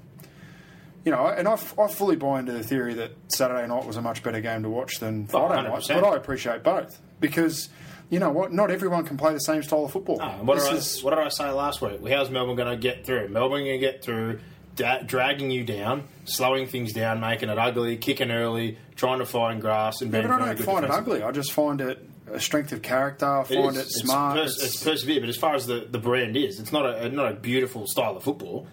you 1.05 1.11
know, 1.11 1.27
and 1.27 1.47
I, 1.47 1.53
f- 1.53 1.77
I 1.79 1.87
fully 1.87 2.15
buy 2.15 2.39
into 2.39 2.51
the 2.51 2.63
theory 2.63 2.93
that 2.95 3.11
Saturday 3.29 3.65
night 3.67 3.85
was 3.85 3.97
a 3.97 4.01
much 4.01 4.21
better 4.23 4.41
game 4.41 4.63
to 4.63 4.69
watch 4.69 4.99
than 4.99 5.27
Oh, 5.33 5.47
Friday 5.47 5.69
night. 5.69 5.79
100%. 5.81 6.01
But 6.01 6.03
I 6.13 6.15
appreciate 6.17 6.63
both 6.63 6.99
because 7.19 7.69
you 8.09 8.19
know 8.19 8.31
what? 8.31 8.51
Not 8.51 8.71
everyone 8.71 9.05
can 9.05 9.17
play 9.17 9.33
the 9.33 9.39
same 9.39 9.61
style 9.63 9.85
of 9.85 9.91
football. 9.91 10.17
What, 10.41 10.57
did 10.59 10.67
I, 10.67 10.75
is- 10.75 11.03
what 11.03 11.11
did 11.15 11.19
I 11.19 11.29
say 11.29 11.49
last 11.51 11.81
week? 11.81 11.99
Well, 12.01 12.11
how's 12.11 12.29
Melbourne 12.29 12.55
going 12.55 12.71
to 12.71 12.77
get 12.77 13.05
through? 13.05 13.29
Melbourne 13.29 13.61
going 13.65 13.79
to 13.79 13.85
get 13.85 14.03
through 14.03 14.39
da- 14.75 15.01
dragging 15.03 15.51
you 15.51 15.63
down, 15.63 16.03
slowing 16.25 16.67
things 16.67 16.91
down, 16.93 17.19
making 17.19 17.49
it 17.49 17.57
ugly, 17.57 17.97
kicking 17.97 18.31
early, 18.31 18.77
trying 18.95 19.19
to 19.19 19.25
find 19.25 19.61
grass, 19.61 20.01
and 20.01 20.11
yeah, 20.11 20.19
being 20.21 20.29
but 20.31 20.41
I 20.41 20.53
don't 20.53 20.63
find 20.65 20.85
it 20.85 20.91
ugly. 20.91 21.23
I 21.23 21.31
just 21.31 21.51
find 21.53 21.79
it 21.81 22.03
a 22.31 22.39
strength 22.39 22.71
of 22.71 22.81
character. 22.81 23.25
I 23.25 23.43
find 23.43 23.75
it 23.77 23.87
smart. 23.89 24.37
It's, 24.39 24.55
pers- 24.55 24.63
it's 24.75 24.83
persevere, 24.83 25.19
but 25.21 25.29
as 25.29 25.37
far 25.37 25.55
as 25.55 25.65
the, 25.65 25.87
the 25.89 25.97
brand 25.99 26.35
is, 26.37 26.59
it's 26.59 26.71
not 26.71 26.85
a 26.85 27.09
not 27.09 27.31
a 27.31 27.35
beautiful 27.35 27.85
style 27.87 28.17
of 28.17 28.23
football. 28.23 28.67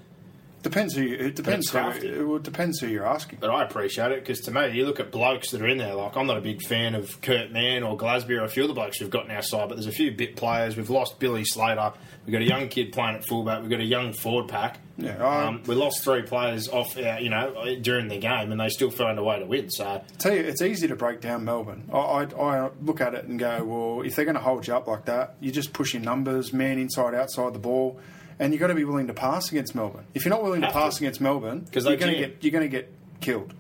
Depends 0.67 0.95
who 0.95 1.03
you, 1.03 1.15
it 1.17 1.37
depends. 1.37 1.71
Who, 1.71 1.79
it, 1.79 2.37
it 2.37 2.43
depends 2.43 2.81
who 2.81 2.89
you're 2.89 3.07
asking. 3.07 3.39
But 3.41 3.51
I 3.51 3.63
appreciate 3.63 4.11
it 4.11 4.21
because 4.21 4.41
to 4.43 4.51
me, 4.51 4.71
you 4.77 4.85
look 4.85 4.99
at 4.99 5.13
blokes 5.13 5.51
that 5.53 5.63
are 5.63 5.67
in 5.69 5.79
there. 5.79 5.95
Like 5.95 6.17
I'm 6.17 6.27
not 6.27 6.37
a 6.39 6.41
big 6.41 6.61
fan 6.63 6.95
of 6.95 7.21
Kurt 7.23 7.53
Mann 7.53 7.83
or 7.85 7.97
Glasby 7.97 8.31
or 8.41 8.45
a 8.45 8.49
few 8.49 8.63
of 8.65 8.69
the 8.69 8.75
blokes 8.75 9.01
we've 9.01 9.11
got 9.11 9.25
in 9.27 9.31
our 9.31 9.43
side, 9.43 9.69
but 9.69 9.77
there's 9.77 9.87
a 9.87 9.93
few 9.93 10.11
bit 10.11 10.35
players. 10.37 10.77
We've 10.77 10.91
lost 10.91 11.19
Billy 11.21 11.45
Slater. 11.45 11.93
We've 12.27 12.33
got 12.33 12.43
a 12.43 12.47
young 12.47 12.69
kid 12.69 12.93
playing 12.93 13.17
at 13.17 13.25
fullback. 13.25 13.61
We've 13.61 13.71
got 13.71 13.79
a 13.81 13.85
young 13.85 14.13
forward 14.13 14.49
pack. 14.49 14.81
Yeah, 14.99 15.25
I- 15.25 15.45
um, 15.47 15.63
we 15.67 15.75
lost 15.75 16.03
three 16.03 16.23
players 16.23 16.69
off, 16.69 16.97
uh, 16.97 17.19
you 17.21 17.29
know, 17.31 17.77
during 17.83 18.09
the 18.09 18.19
game, 18.19 18.51
and 18.51 18.61
they 18.61 18.69
still 18.71 18.91
found 18.91 19.19
a 19.19 19.23
way 19.23 19.39
to 19.39 19.45
win. 19.45 19.71
So 19.71 20.03
tell 20.19 20.35
you, 20.35 20.41
it's 20.41 20.63
easy 20.63 20.89
to 20.89 20.97
break 20.97 21.21
down 21.21 21.45
Melbourne. 21.45 21.89
I, 21.93 21.97
I, 21.99 22.23
I 22.65 22.71
look 22.83 23.01
at 23.01 23.15
it 23.15 23.27
and 23.27 23.39
go, 23.39 23.63
well, 23.65 24.07
if 24.07 24.17
they're 24.17 24.25
going 24.25 24.37
to 24.37 24.41
hold 24.41 24.67
you 24.67 24.75
up 24.75 24.87
like 24.89 25.05
that, 25.05 25.37
you're 25.41 25.53
just 25.53 25.73
push 25.73 25.93
your 25.95 26.03
numbers, 26.03 26.53
man 26.53 26.79
inside, 26.79 27.15
outside 27.15 27.53
the 27.53 27.59
ball, 27.59 28.01
and 28.39 28.53
you've 28.53 28.61
got 28.61 28.69
to 28.69 28.75
be 28.75 28.85
willing 28.85 29.07
to 29.09 29.15
pass 29.15 29.51
against 29.51 29.75
Melbourne. 29.75 30.05
If 30.15 30.25
you're 30.25 30.31
not 30.35 30.43
willing 30.43 30.61
to 30.63 30.71
pass 30.71 30.99
against 30.99 31.21
Melbourne, 31.21 31.67
'Cause 31.73 31.87
you're 31.87 31.97
going 31.97 32.13
to 32.13 32.19
get 32.19 32.37
you're 32.43 32.53
going 32.53 32.65
to 32.65 32.69
get 32.69 32.93
killed. 33.21 33.55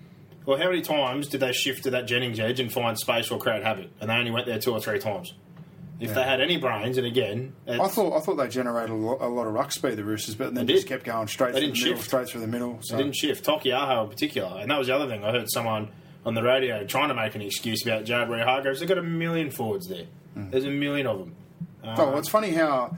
Well, 0.44 0.58
how 0.58 0.66
many 0.66 0.80
times 0.82 1.28
did 1.28 1.40
they 1.40 1.52
shift 1.52 1.84
to 1.84 1.90
that 1.90 2.06
Jennings 2.06 2.38
edge 2.38 2.60
and 2.60 2.70
find 2.72 2.96
space 2.98 3.30
or 3.32 3.38
create 3.38 3.64
habit? 3.64 3.90
And 4.00 4.08
they 4.10 4.14
only 4.14 4.30
went 4.30 4.46
there 4.46 4.58
two 4.60 4.70
or 4.72 4.80
three 4.80 4.98
times. 5.00 5.34
If 5.98 6.12
they 6.14 6.22
had 6.22 6.42
any 6.42 6.58
brains, 6.58 6.98
and 6.98 7.06
again, 7.06 7.54
I 7.66 7.88
thought 7.88 8.14
I 8.16 8.20
thought 8.20 8.36
they 8.36 8.48
generated 8.48 8.90
a 8.90 8.94
lot, 8.94 9.20
a 9.22 9.26
lot 9.28 9.46
of 9.46 9.54
ruck 9.54 9.72
speed, 9.72 9.96
the 9.96 10.04
Roosters, 10.04 10.34
but 10.34 10.54
then 10.54 10.66
They 10.66 10.74
just 10.74 10.86
kept 10.86 11.04
going 11.04 11.26
straight 11.26 11.54
They 11.54 11.60
through 11.60 11.68
didn't 11.68 11.78
the 11.78 11.84
middle, 11.84 11.96
shift. 11.96 12.06
straight 12.08 12.28
through 12.28 12.40
the 12.42 12.46
middle. 12.46 12.78
So. 12.82 12.96
they 12.96 13.02
didn't 13.02 13.16
shift. 13.16 13.46
Taukeiaho 13.46 14.04
in 14.04 14.10
particular, 14.10 14.58
and 14.60 14.70
that 14.70 14.78
was 14.78 14.88
the 14.88 14.94
other 14.94 15.08
thing. 15.08 15.24
I 15.24 15.30
heard 15.32 15.50
someone 15.50 15.88
on 16.26 16.34
the 16.34 16.42
radio 16.42 16.84
trying 16.84 17.08
to 17.08 17.14
make 17.14 17.34
an 17.34 17.40
excuse 17.40 17.82
about 17.84 18.04
Jared 18.04 18.28
Hargreaves. 18.42 18.80
They've 18.80 18.88
got 18.88 18.98
a 18.98 19.02
million 19.02 19.50
forwards 19.50 19.88
there. 19.88 20.04
Hmm. 20.34 20.50
There's 20.50 20.64
a 20.66 20.70
million 20.70 21.06
of 21.06 21.18
them. 21.18 21.34
Oh, 21.82 21.94
well, 21.96 22.18
it's 22.18 22.28
funny 22.28 22.50
how 22.50 22.96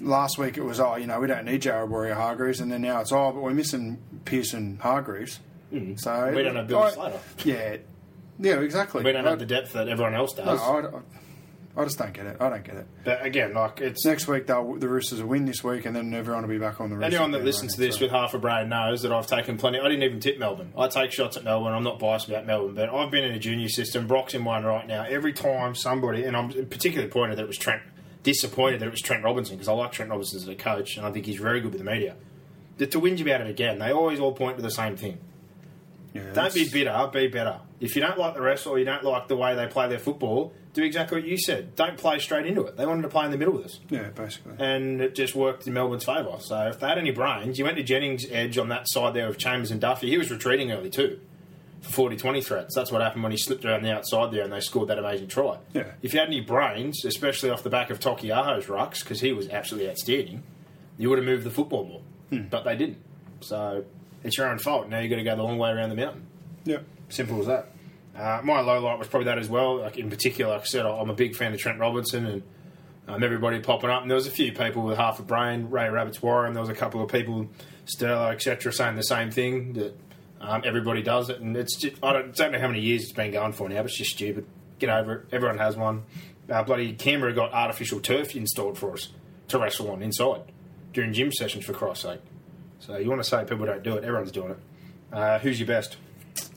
last 0.00 0.38
week 0.38 0.56
it 0.56 0.62
was, 0.62 0.80
oh, 0.80 0.96
you 0.96 1.06
know, 1.06 1.20
we 1.20 1.26
don't 1.26 1.44
need 1.44 1.62
Jared 1.62 1.90
Waerea-Hargreaves, 1.90 2.60
and 2.60 2.70
then 2.72 2.82
now 2.82 3.00
it's, 3.00 3.12
oh, 3.12 3.32
but 3.32 3.42
we're 3.42 3.54
missing 3.54 3.98
Pearson 4.24 4.78
Hargreaves. 4.80 5.40
So 5.72 5.76
Hmm. 5.78 6.34
We 6.34 6.42
don't 6.42 6.56
have 6.56 6.66
Billy 6.66 6.82
I- 6.82 6.90
Slater. 6.90 7.20
Yeah, 7.44 7.76
yeah, 8.40 8.60
exactly. 8.60 9.04
We 9.04 9.12
don't 9.12 9.26
I, 9.26 9.30
have 9.30 9.38
the 9.38 9.46
depth 9.46 9.72
that 9.74 9.88
everyone 9.88 10.14
else 10.14 10.36
no, 10.36 10.44
does. 10.44 10.60
I, 10.60 10.82
I 11.80 11.84
just 11.84 11.98
don't 11.98 12.12
get 12.12 12.26
it. 12.26 12.36
I 12.40 12.48
don't 12.50 12.64
get 12.64 12.74
it. 12.74 12.86
But 13.04 13.24
again, 13.24 13.54
like 13.54 13.80
it's 13.80 14.04
Next 14.04 14.26
week, 14.26 14.48
they'll, 14.48 14.74
the 14.74 14.88
Roosters 14.88 15.22
will 15.22 15.28
win 15.28 15.44
this 15.44 15.62
week, 15.62 15.86
and 15.86 15.94
then 15.94 16.12
everyone 16.12 16.42
will 16.42 16.48
be 16.48 16.58
back 16.58 16.80
on 16.80 16.90
the 16.90 16.96
Roosters. 16.96 17.14
anyone 17.14 17.30
that 17.30 17.44
listens 17.44 17.74
to 17.74 17.80
this 17.80 17.96
so- 17.96 18.02
with 18.06 18.10
half 18.10 18.34
a 18.34 18.38
brain 18.38 18.68
knows 18.68 19.02
that 19.02 19.12
I've 19.12 19.28
taken 19.28 19.56
plenty. 19.56 19.78
I 19.78 19.84
didn't 19.84 20.02
even 20.02 20.18
tip 20.18 20.36
Melbourne. 20.38 20.72
I 20.76 20.88
take 20.88 21.12
shots 21.12 21.36
at 21.36 21.44
Melbourne. 21.44 21.72
I'm 21.72 21.84
not 21.84 22.00
biased 22.00 22.28
about 22.28 22.44
Melbourne, 22.46 22.74
but 22.74 22.88
I've 22.92 23.12
been 23.12 23.22
in 23.22 23.32
a 23.34 23.38
junior 23.38 23.68
system. 23.68 24.08
Brock's 24.08 24.34
in 24.34 24.44
one 24.44 24.64
right 24.64 24.88
now. 24.88 25.04
Every 25.08 25.32
time 25.32 25.76
somebody, 25.76 26.24
and 26.24 26.36
I'm 26.36 26.48
particularly 26.50 27.08
pointed 27.12 27.38
that 27.38 27.42
it 27.42 27.48
was 27.48 27.58
Trent, 27.58 27.82
disappointed 28.22 28.80
that 28.80 28.86
it 28.86 28.90
was 28.90 29.00
Trent 29.00 29.24
Robinson 29.24 29.56
because 29.56 29.68
I 29.68 29.72
like 29.72 29.92
Trent 29.92 30.10
Robinson 30.10 30.38
as 30.38 30.48
a 30.48 30.54
coach, 30.54 30.96
and 30.96 31.06
I 31.06 31.10
think 31.10 31.26
he's 31.26 31.36
very 31.40 31.60
good 31.60 31.72
with 31.72 31.82
the 31.82 31.90
media. 31.90 32.16
To 32.78 32.86
whinge 32.86 33.20
about 33.20 33.42
it 33.42 33.46
again, 33.48 33.78
they 33.78 33.92
always 33.92 34.20
all 34.20 34.32
point 34.32 34.56
to 34.56 34.62
the 34.62 34.70
same 34.70 34.96
thing. 34.96 35.18
Yeah, 36.14 36.32
Don't 36.32 36.52
be 36.54 36.68
bitter, 36.68 37.10
be 37.12 37.28
better. 37.28 37.60
If 37.78 37.94
you 37.94 38.02
don't 38.02 38.18
like 38.18 38.34
the 38.34 38.40
rest 38.40 38.66
or 38.66 38.78
you 38.78 38.84
don't 38.84 39.04
like 39.04 39.28
the 39.28 39.36
way 39.36 39.54
they 39.54 39.66
play 39.66 39.88
their 39.88 39.98
football, 39.98 40.52
do 40.72 40.82
exactly 40.82 41.20
what 41.20 41.28
you 41.28 41.38
said. 41.38 41.76
Don't 41.76 41.96
play 41.96 42.18
straight 42.18 42.46
into 42.46 42.62
it. 42.64 42.76
They 42.76 42.86
wanted 42.86 43.02
to 43.02 43.08
play 43.08 43.26
in 43.26 43.30
the 43.30 43.38
middle 43.38 43.54
with 43.54 43.66
us. 43.66 43.80
Yeah, 43.90 44.08
basically. 44.10 44.54
And 44.58 45.00
it 45.00 45.14
just 45.14 45.34
worked 45.34 45.66
in 45.66 45.74
Melbourne's 45.74 46.04
favour. 46.04 46.36
So 46.40 46.68
if 46.68 46.80
they 46.80 46.88
had 46.88 46.98
any 46.98 47.10
brains, 47.10 47.58
you 47.58 47.64
went 47.64 47.76
to 47.76 47.82
Jennings' 47.82 48.26
edge 48.30 48.58
on 48.58 48.68
that 48.70 48.88
side 48.88 49.14
there 49.14 49.28
of 49.28 49.38
Chambers 49.38 49.70
and 49.70 49.80
Duffy. 49.80 50.08
He 50.08 50.18
was 50.18 50.30
retreating 50.30 50.72
early 50.72 50.90
too 50.90 51.20
for 51.80 51.90
40 51.90 52.16
20 52.16 52.40
threats. 52.42 52.74
That's 52.74 52.92
what 52.92 53.02
happened 53.02 53.22
when 53.22 53.32
he 53.32 53.38
slipped 53.38 53.64
around 53.64 53.82
the 53.82 53.92
outside 53.92 54.32
there 54.32 54.44
and 54.44 54.52
they 54.52 54.60
scored 54.60 54.88
that 54.88 54.98
amazing 54.98 55.28
try. 55.28 55.58
Yeah. 55.72 55.92
If 56.02 56.12
you 56.12 56.20
had 56.20 56.28
any 56.28 56.40
brains, 56.40 57.04
especially 57.04 57.50
off 57.50 57.62
the 57.62 57.70
back 57.70 57.90
of 57.90 58.00
Taukeiaho's 58.00 58.66
rucks, 58.66 59.00
because 59.00 59.20
he 59.20 59.32
was 59.32 59.48
absolutely 59.48 59.90
outstanding, 59.90 60.42
you 60.98 61.08
would 61.08 61.18
have 61.18 61.26
moved 61.26 61.44
the 61.44 61.50
football 61.50 61.84
more. 61.84 62.02
Hmm. 62.30 62.48
But 62.48 62.64
they 62.64 62.76
didn't. 62.76 62.98
So 63.40 63.84
it's 64.22 64.36
your 64.36 64.48
own 64.48 64.58
fault. 64.58 64.88
Now 64.88 65.00
you've 65.00 65.10
got 65.10 65.16
to 65.16 65.24
go 65.24 65.36
the 65.36 65.42
long 65.42 65.58
way 65.58 65.70
around 65.70 65.90
the 65.90 65.96
mountain. 65.96 66.26
Yeah. 66.64 66.78
Simple 67.08 67.40
as 67.40 67.46
that. 67.46 67.72
Uh, 68.16 68.40
my 68.44 68.60
low 68.60 68.80
light 68.80 68.98
was 68.98 69.08
probably 69.08 69.26
that 69.26 69.38
as 69.38 69.48
well. 69.48 69.78
Like 69.78 69.96
in 69.96 70.10
particular, 70.10 70.52
like 70.52 70.62
I 70.62 70.64
said, 70.64 70.84
I'm 70.84 71.10
a 71.10 71.14
big 71.14 71.34
fan 71.34 71.54
of 71.54 71.60
Trent 71.60 71.78
Robinson 71.78 72.26
and 72.26 72.42
um, 73.08 73.22
everybody 73.22 73.60
popping 73.60 73.90
up. 73.90 74.02
And 74.02 74.10
there 74.10 74.16
was 74.16 74.26
a 74.26 74.30
few 74.30 74.52
people 74.52 74.82
with 74.82 74.98
half 74.98 75.18
a 75.18 75.22
brain. 75.22 75.70
Ray 75.70 75.88
Rabbits 75.88 76.22
Warren. 76.22 76.52
There 76.52 76.60
was 76.60 76.68
a 76.68 76.74
couple 76.74 77.02
of 77.02 77.10
people, 77.10 77.48
Sterlo, 77.86 78.32
etc., 78.32 78.72
saying 78.72 78.96
the 78.96 79.02
same 79.02 79.30
thing 79.30 79.72
that 79.74 79.98
um, 80.40 80.62
everybody 80.64 81.02
does 81.02 81.30
it. 81.30 81.40
And 81.40 81.56
it's 81.56 81.76
just, 81.76 81.96
I 82.02 82.12
don't, 82.12 82.34
don't 82.34 82.52
know 82.52 82.60
how 82.60 82.68
many 82.68 82.80
years 82.80 83.02
it's 83.04 83.12
been 83.12 83.32
going 83.32 83.52
for 83.52 83.68
now, 83.68 83.76
but 83.76 83.86
it's 83.86 83.96
just 83.96 84.12
stupid. 84.12 84.46
Get 84.78 84.90
over 84.90 85.14
it. 85.14 85.26
Everyone 85.32 85.58
has 85.58 85.76
one. 85.76 86.04
Uh, 86.48 86.62
bloody 86.62 86.92
Canberra 86.94 87.32
got 87.32 87.52
artificial 87.52 88.00
turf 88.00 88.34
installed 88.34 88.78
for 88.78 88.94
us 88.94 89.08
to 89.48 89.58
wrestle 89.58 89.90
on 89.90 90.02
inside 90.02 90.42
during 90.92 91.12
gym 91.12 91.30
sessions, 91.30 91.64
for 91.64 91.72
Christ's 91.72 92.04
sake. 92.04 92.20
So 92.80 92.96
you 92.96 93.08
want 93.08 93.22
to 93.22 93.28
say 93.28 93.44
people 93.44 93.66
don't 93.66 93.82
do 93.82 93.96
it? 93.96 94.04
Everyone's 94.04 94.32
doing 94.32 94.52
it. 94.52 94.58
Uh, 95.12 95.38
who's 95.38 95.60
your 95.60 95.66
best? 95.66 95.96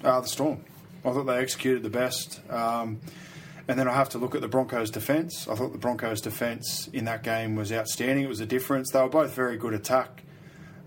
Uh, 0.04 0.22
the 0.22 0.28
Storm. 0.28 0.64
I 1.06 1.12
thought 1.12 1.26
they 1.26 1.38
executed 1.38 1.84
the 1.84 1.90
best. 1.90 2.40
Um, 2.50 3.02
and 3.68 3.78
then 3.78 3.88
I 3.88 3.94
have 3.94 4.10
to 4.10 4.18
look 4.18 4.36
at 4.36 4.42
the 4.42 4.48
Broncos' 4.48 4.90
defence. 4.90 5.48
I 5.48 5.56
thought 5.56 5.72
the 5.72 5.78
Broncos' 5.78 6.22
defence 6.22 6.90
in 6.94 7.06
that 7.06 7.24
game 7.24 7.56
was 7.56 7.72
outstanding. 7.72 8.26
It 8.26 8.30
was 8.30 8.40
a 8.40 8.46
difference. 8.46 8.92
They 8.92 9.02
were 9.02 9.10
both 9.10 9.34
very 9.34 9.58
good 9.58 9.74
attack. 9.74 10.23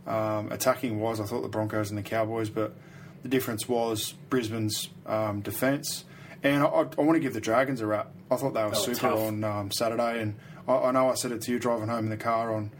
Um, 0.07 0.53
attacking 0.53 0.99
wise. 1.01 1.21
I 1.21 1.25
thought 1.25 1.43
the 1.43 1.49
Broncos 1.49 1.91
and 1.91 1.99
the 1.99 2.03
Cowboys, 2.03 2.51
but 2.51 2.75
the 3.23 3.29
difference 3.29 3.69
was 3.69 4.13
Brisbane's 4.31 4.89
um, 5.07 5.41
defence. 5.41 6.05
And 6.43 6.63
I, 6.63 6.67
I, 6.67 6.81
I 6.83 7.01
want 7.01 7.15
to 7.15 7.21
give 7.21 7.35
the 7.35 7.41
Dragons 7.41 7.81
a 7.81 7.87
rap. 7.87 8.13
I 8.31 8.37
thought 8.37 8.55
they 8.55 8.63
were 8.63 8.71
were 8.71 8.75
super 8.75 9.01
tough. 9.01 9.19
on 9.19 9.45
um, 9.45 9.71
Saturday, 9.71 10.21
and 10.21 10.37
I, 10.69 10.75
I 10.75 10.91
know 10.93 11.11
I 11.11 11.15
said 11.15 11.33
it 11.33 11.43
to 11.43 11.53
you 11.53 11.59
driving 11.59 11.89
home 11.89 12.05
in 12.05 12.11
the 12.11 12.17
car 12.17 12.55
on 12.55 12.71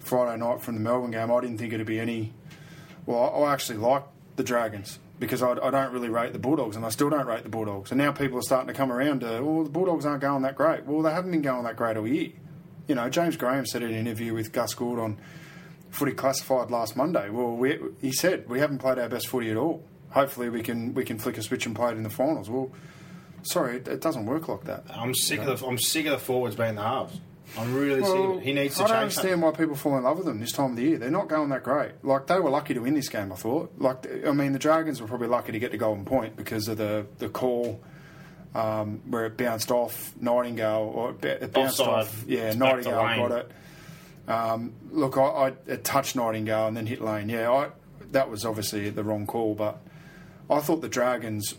Friday 0.00 0.38
night 0.38 0.62
from 0.62 0.74
the 0.74 0.80
Melbourne 0.80 1.10
game. 1.10 1.30
I 1.30 1.40
didn't 1.40 1.58
think 1.58 1.72
it'd 1.72 1.86
be 1.86 2.00
any. 2.00 2.32
Well, 3.06 3.44
I, 3.44 3.52
actually 3.52 3.78
like 3.78 4.04
the 4.36 4.44
Dragons 4.44 4.98
because 5.18 5.42
I, 5.42 5.52
I 5.52 5.70
don't 5.70 5.92
really 5.92 6.08
rate 6.08 6.32
the 6.32 6.38
Bulldogs, 6.38 6.76
and 6.76 6.84
I 6.84 6.88
still 6.88 7.10
don't 7.10 7.26
rate 7.26 7.42
the 7.42 7.48
Bulldogs. 7.48 7.90
And 7.90 7.98
now 7.98 8.12
people 8.12 8.38
are 8.38 8.42
starting 8.42 8.68
to 8.68 8.74
come 8.74 8.92
around 8.92 9.20
to, 9.20 9.40
well, 9.42 9.64
the 9.64 9.70
Bulldogs 9.70 10.06
aren't 10.06 10.20
going 10.20 10.42
that 10.42 10.56
great. 10.56 10.84
Well, 10.84 11.02
they 11.02 11.12
haven't 11.12 11.30
been 11.30 11.42
going 11.42 11.64
that 11.64 11.76
great 11.76 11.96
all 11.96 12.06
year. 12.06 12.30
You 12.88 12.94
know, 12.94 13.08
James 13.08 13.36
Graham 13.36 13.66
said 13.66 13.82
in 13.82 13.90
an 13.90 13.96
interview 13.96 14.34
with 14.34 14.52
Gus 14.52 14.74
Gould 14.74 14.98
on 14.98 15.18
Footy 15.92 16.12
Classified 16.12 16.70
last 16.70 16.96
Monday. 16.96 17.28
Well, 17.30 17.54
we, 17.54 17.78
he 18.00 18.10
said 18.12 18.48
we 18.48 18.58
haven't 18.58 18.78
played 18.78 18.98
our 18.98 19.08
best 19.08 19.28
footy 19.28 19.50
at 19.50 19.56
all. 19.56 19.84
Hopefully, 20.10 20.48
we 20.48 20.62
can 20.62 20.94
we 20.94 21.04
can 21.04 21.18
flick 21.18 21.38
a 21.38 21.42
switch 21.42 21.66
and 21.66 21.76
play 21.76 21.90
it 21.92 21.96
in 21.96 22.02
the 22.02 22.10
finals. 22.10 22.50
Well, 22.50 22.72
sorry, 23.42 23.76
it, 23.76 23.86
it 23.88 24.00
doesn't 24.00 24.26
work 24.26 24.48
like 24.48 24.64
that. 24.64 24.84
I'm 24.90 25.14
sick 25.14 25.40
of 25.40 25.60
the 25.60 25.66
I'm 25.66 25.78
sick 25.78 26.06
of 26.06 26.12
the 26.12 26.18
forwards 26.18 26.56
being 26.56 26.74
the 26.74 26.82
halves. 26.82 27.20
I'm 27.58 27.74
really 27.74 28.02
sick 28.02 28.14
of 28.14 28.38
it. 28.38 28.42
He 28.42 28.52
needs 28.54 28.76
to 28.78 28.84
I 28.84 28.88
don't 28.88 28.96
understand 28.96 29.42
that. 29.42 29.46
why 29.46 29.52
people 29.52 29.76
fall 29.76 29.98
in 29.98 30.04
love 30.04 30.16
with 30.16 30.26
them 30.26 30.40
this 30.40 30.52
time 30.52 30.70
of 30.70 30.76
the 30.76 30.82
year. 30.82 30.98
They're 30.98 31.10
not 31.10 31.28
going 31.28 31.50
that 31.50 31.62
great. 31.62 31.92
Like 32.02 32.26
they 32.26 32.40
were 32.40 32.48
lucky 32.50 32.72
to 32.74 32.80
win 32.80 32.94
this 32.94 33.10
game. 33.10 33.30
I 33.30 33.36
thought. 33.36 33.72
Like 33.78 34.06
I 34.26 34.32
mean, 34.32 34.52
the 34.52 34.58
Dragons 34.58 35.00
were 35.00 35.06
probably 35.08 35.28
lucky 35.28 35.52
to 35.52 35.58
get 35.58 35.70
the 35.72 35.78
golden 35.78 36.06
point 36.06 36.36
because 36.36 36.68
of 36.68 36.78
the 36.78 37.06
the 37.18 37.28
call 37.28 37.82
um, 38.54 39.02
where 39.08 39.26
it 39.26 39.36
bounced 39.36 39.70
off 39.70 40.12
Nightingale 40.20 40.90
or 40.94 41.10
it, 41.22 41.52
bounced 41.52 41.80
Offside. 41.80 41.88
off. 41.88 42.24
Yeah, 42.26 42.48
It's 42.48 42.56
Nightingale 42.56 42.92
got 43.28 43.32
it. 43.32 43.50
Um, 44.28 44.72
look, 44.90 45.16
I, 45.16 45.52
I 45.70 45.76
touched 45.76 46.16
Nightingale 46.16 46.68
and 46.68 46.76
then 46.76 46.86
hit 46.86 47.00
Lane. 47.00 47.28
Yeah, 47.28 47.50
I, 47.50 47.68
that 48.12 48.30
was 48.30 48.44
obviously 48.44 48.88
the 48.90 49.02
wrong 49.02 49.26
call, 49.26 49.54
but 49.54 49.80
I 50.48 50.60
thought 50.60 50.80
the 50.80 50.88
Dragons 50.88 51.54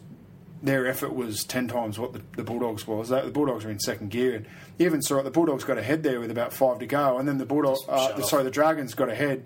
their 0.61 0.87
effort 0.87 1.13
was 1.13 1.43
10 1.43 1.67
times 1.67 1.99
what 1.99 2.13
the, 2.13 2.21
the 2.37 2.43
Bulldogs 2.43 2.87
was. 2.87 3.09
They, 3.09 3.19
the 3.21 3.31
Bulldogs 3.31 3.65
were 3.65 3.71
in 3.71 3.79
second 3.79 4.11
gear. 4.11 4.33
And 4.33 4.45
you 4.77 4.85
even 4.85 5.01
saw 5.01 5.19
it, 5.19 5.23
the 5.23 5.31
Bulldogs 5.31 5.65
got 5.65 5.77
ahead 5.77 6.03
there 6.03 6.21
with 6.21 6.31
about 6.31 6.53
five 6.53 6.79
to 6.79 6.85
go, 6.85 7.17
and 7.17 7.27
then 7.27 7.37
the 7.37 7.45
Bulldogs, 7.45 7.81
uh, 7.89 8.13
the, 8.15 8.23
sorry, 8.23 8.45
the 8.45 8.51
Dragons 8.51 8.93
got 8.93 9.09
ahead 9.09 9.45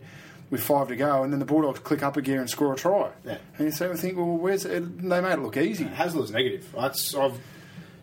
with 0.52 0.62
five 0.62 0.88
to 0.90 0.96
go, 0.96 1.24
and 1.24 1.34
then 1.34 1.40
the 1.40 1.46
Bulldogs 1.46 1.80
click 1.80 2.04
up 2.04 2.18
a 2.18 2.22
gear 2.22 2.40
and 2.40 2.50
score 2.50 2.72
a 2.72 2.76
try. 2.76 3.10
Yeah. 3.26 3.40
And 3.58 3.66
you 3.66 3.72
sort 3.72 3.92
of 3.92 4.00
think, 4.00 4.16
well, 4.16 4.38
where's 4.38 4.64
it? 4.64 5.02
They 5.02 5.22
made 5.22 5.34
it 5.34 5.40
look 5.40 5.58
easy. 5.58 5.86
Hasler's 5.86 6.32
negative. 6.32 6.72
That's 6.76 7.16
I've 7.16 7.40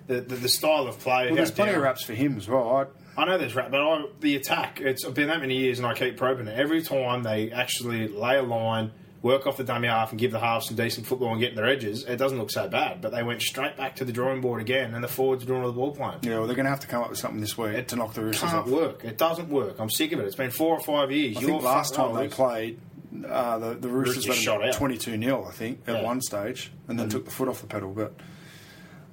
the, 0.09 0.21
the, 0.21 0.35
the 0.35 0.49
style 0.49 0.87
of 0.87 0.99
play. 0.99 1.27
Well, 1.27 1.37
there's 1.37 1.53
plenty 1.53 1.71
of 1.71 1.77
down- 1.77 1.85
raps 1.85 2.03
for 2.05 2.15
him 2.15 2.37
as 2.37 2.49
well. 2.49 2.77
I, 2.77 2.87
I 3.17 3.25
know 3.27 3.39
there's 3.39 3.55
rap, 3.55 3.71
but 3.71 3.81
I, 3.81 4.05
the 4.21 4.37
attack. 4.37 4.81
It's 4.81 5.05
been 5.05 5.29
that 5.29 5.41
many 5.41 5.57
years, 5.57 5.79
and 5.79 5.87
I 5.87 5.95
keep 5.95 6.17
probing 6.17 6.49
it. 6.49 6.59
Every 6.59 6.83
time 6.83 7.23
they 7.23 7.51
actually 7.53 8.09
lay 8.09 8.37
a 8.39 8.43
line, 8.43 8.91
work 9.23 9.47
off 9.47 9.57
the 9.57 9.65
dummy 9.65 9.89
half, 9.89 10.11
and 10.11 10.19
give 10.19 10.33
the 10.33 10.41
half 10.41 10.65
some 10.65 10.77
decent 10.77 11.07
football 11.07 11.31
and 11.31 11.41
get 11.41 11.51
in 11.51 11.57
their 11.57 11.67
edges, 11.67 12.05
it 12.05 12.17
doesn't 12.17 12.39
look 12.39 12.51
so 12.51 12.69
bad. 12.69 13.01
But 13.01 13.13
they 13.13 13.23
went 13.23 13.41
straight 13.43 13.77
back 13.77 13.97
to 13.97 14.05
the 14.05 14.13
drawing 14.13 14.41
board 14.41 14.61
again, 14.61 14.95
and 14.95 15.03
the 15.05 15.09
forwards 15.09 15.45
are 15.45 15.47
doing 15.47 15.63
all 15.63 15.69
the 15.69 15.73
ball 15.73 15.93
playing. 15.95 16.19
yeah, 16.23 16.39
well, 16.39 16.47
they're 16.47 16.57
going 16.57 16.65
to 16.67 16.71
have 16.71 16.81
to 16.81 16.87
come 16.87 17.03
up 17.03 17.11
with 17.11 17.19
something 17.19 17.41
this 17.41 17.57
week 17.57 17.87
to 17.89 17.97
knock 17.97 18.15
the 18.15 18.23
Roosters 18.23 18.51
Can't 18.51 18.67
off. 18.67 18.69
work. 18.69 19.05
It 19.05 19.17
doesn't 19.17 19.49
work. 19.49 19.77
I'm 19.79 19.91
sick 19.91 20.13
of 20.13 20.19
it. 20.21 20.25
It's 20.27 20.35
been 20.37 20.51
four 20.51 20.77
or 20.77 20.81
five 20.81 21.11
years. 21.13 21.37
I 21.37 21.41
You're 21.41 21.51
think 21.51 21.63
last 21.63 21.95
time 21.95 22.15
they 22.17 22.29
played, 22.29 22.81
uh, 23.29 23.59
the, 23.59 23.75
the 23.75 23.89
Roosters 23.89 24.27
Roosters 24.27 24.43
shot 24.43 24.63
out. 24.67 24.75
22 24.75 25.17
0, 25.23 25.45
I 25.45 25.53
think, 25.53 25.81
at 25.87 25.95
Yeah. 25.97 26.03
one 26.03 26.21
stage, 26.21 26.73
and 26.89 26.99
then 26.99 27.09
took 27.09 27.25
the 27.25 27.31
foot 27.31 27.49
off 27.49 27.61
the 27.61 27.67
pedal. 27.69 27.93
But 27.93 28.13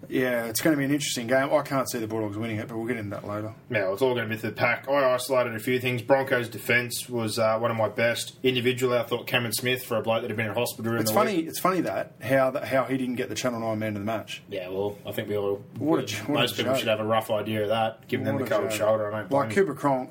yeah, 0.09 0.45
it's 0.45 0.61
going 0.61 0.73
to 0.73 0.77
be 0.77 0.83
an 0.85 0.91
interesting 0.91 1.27
game. 1.27 1.51
I 1.53 1.61
can't 1.61 1.89
see 1.89 1.99
the 1.99 2.07
Bulldogs 2.07 2.37
winning 2.37 2.57
it, 2.57 2.67
but 2.67 2.77
we'll 2.77 2.87
get 2.87 2.97
into 2.97 3.11
that 3.11 3.27
later. 3.27 3.53
Yeah, 3.69 3.91
it's 3.93 4.01
all 4.01 4.13
going 4.13 4.27
to 4.29 4.35
be 4.35 4.39
the 4.41 4.51
pack. 4.51 4.87
I 4.89 5.13
isolated 5.13 5.55
a 5.55 5.59
few 5.59 5.79
things. 5.79 6.01
Broncos' 6.01 6.49
defence 6.49 7.07
was 7.09 7.39
uh, 7.39 7.57
one 7.59 7.71
of 7.71 7.77
my 7.77 7.89
best. 7.89 8.37
Individually, 8.43 8.97
I 8.97 9.03
thought 9.03 9.27
Cameron 9.27 9.53
Smith, 9.53 9.83
for 9.83 9.97
a 9.97 10.01
bloke 10.01 10.21
that 10.21 10.29
had 10.29 10.37
been 10.37 10.47
in 10.47 10.53
hospital 10.55 10.95
It's 10.97 11.09
the 11.11 11.15
funny. 11.15 11.37
week. 11.37 11.47
It's 11.47 11.59
funny 11.59 11.81
that 11.81 12.13
how 12.21 12.51
that, 12.51 12.65
how 12.65 12.83
he 12.85 12.97
didn't 12.97 13.15
get 13.15 13.29
the 13.29 13.35
Channel 13.35 13.59
Nine 13.59 13.79
Man 13.79 13.89
of 13.89 14.01
the 14.01 14.05
match. 14.05 14.41
Yeah, 14.49 14.69
well, 14.69 14.97
I 15.05 15.11
think 15.11 15.29
we 15.29 15.37
all. 15.37 15.63
What 15.77 15.99
a 16.11 16.15
what 16.25 16.39
most 16.41 16.57
people 16.57 16.75
should 16.75 16.87
have 16.87 16.99
a 16.99 17.05
rough 17.05 17.29
idea 17.31 17.63
of 17.63 17.69
that, 17.69 18.07
giving 18.07 18.25
them 18.25 18.35
What 18.35 18.45
the 18.49 18.55
cold 18.55 18.71
shoulder. 18.71 19.13
I 19.13 19.19
don't 19.19 19.29
blame 19.29 19.43
Like. 19.47 19.51
Cooper 19.55 19.73
Cronk, 19.73 20.09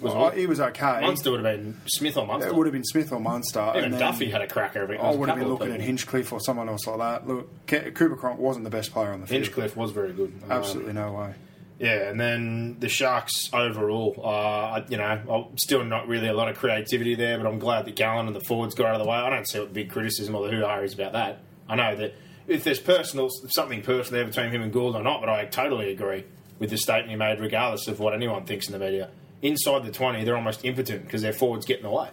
Was 0.00 0.12
well, 0.12 0.24
what? 0.24 0.36
he 0.36 0.46
was 0.46 0.60
okay. 0.60 1.00
Munster 1.00 1.30
would 1.30 1.42
have 1.42 1.56
been 1.56 1.80
Smith 1.86 2.18
or 2.18 2.26
Munster. 2.26 2.50
It 2.50 2.54
would 2.54 2.66
have 2.66 2.72
been 2.74 2.84
Smith 2.84 3.12
or 3.12 3.20
Munster. 3.20 3.72
Even 3.76 3.92
and 3.92 3.98
Duffy 3.98 4.30
had 4.30 4.42
a 4.42 4.46
cracker 4.46 4.82
of 4.82 4.90
it. 4.90 5.00
I 5.00 5.14
would 5.14 5.28
have 5.28 5.38
been 5.38 5.48
looking 5.48 5.72
at 5.72 5.80
Hinchcliffe 5.80 6.32
or 6.32 6.40
someone 6.40 6.68
else 6.68 6.86
like 6.86 6.98
that. 6.98 7.26
Look, 7.26 7.66
Cooper 7.66 8.16
Cronk 8.16 8.38
wasn't 8.38 8.64
the 8.64 8.70
best 8.70 8.92
player 8.92 9.12
on 9.12 9.22
the 9.22 9.26
field. 9.26 9.44
Hinchcliffe 9.44 9.74
was 9.74 9.92
very 9.92 10.12
good. 10.12 10.34
Um, 10.44 10.52
Absolutely 10.52 10.92
no 10.92 11.12
way. 11.12 11.34
Yeah, 11.78 12.08
and 12.08 12.18
then 12.18 12.76
the 12.78 12.88
Sharks 12.88 13.50
overall, 13.52 14.18
uh, 14.24 14.82
you 14.88 14.96
know, 14.96 15.50
still 15.56 15.84
not 15.84 16.08
really 16.08 16.28
a 16.28 16.32
lot 16.32 16.48
of 16.48 16.56
creativity 16.56 17.14
there, 17.14 17.36
but 17.36 17.46
I'm 17.46 17.58
glad 17.58 17.84
that 17.84 17.96
Gallen 17.96 18.26
and 18.26 18.36
the 18.36 18.40
forwards 18.40 18.74
got 18.74 18.86
out 18.86 18.94
of 18.94 19.02
the 19.02 19.10
way. 19.10 19.16
I 19.16 19.28
don't 19.28 19.46
see 19.46 19.58
what 19.58 19.68
the 19.68 19.74
big 19.74 19.90
criticism 19.90 20.34
or 20.34 20.46
the 20.46 20.56
hoo-ha 20.56 20.78
is 20.80 20.94
about 20.94 21.12
that. 21.12 21.40
I 21.68 21.76
know 21.76 21.96
that 21.96 22.14
if 22.46 22.64
there's 22.64 22.80
personal 22.80 23.28
something 23.48 23.82
personal 23.82 24.20
there 24.20 24.26
between 24.26 24.50
him 24.50 24.62
and 24.62 24.72
Gould 24.72 24.94
or 24.94 25.02
not, 25.02 25.20
but 25.20 25.28
I 25.28 25.44
totally 25.44 25.90
agree 25.90 26.24
with 26.58 26.70
the 26.70 26.78
statement 26.78 27.10
he 27.10 27.16
made, 27.16 27.40
regardless 27.40 27.88
of 27.88 28.00
what 28.00 28.14
anyone 28.14 28.44
thinks 28.44 28.68
in 28.68 28.72
the 28.72 28.78
media. 28.78 29.10
Inside 29.42 29.84
the 29.84 29.92
20, 29.92 30.24
they're 30.24 30.36
almost 30.36 30.64
impotent 30.64 31.04
because 31.04 31.22
their 31.22 31.32
forwards 31.32 31.66
get 31.66 31.78
in 31.78 31.82
the 31.84 31.90
way. 31.90 32.08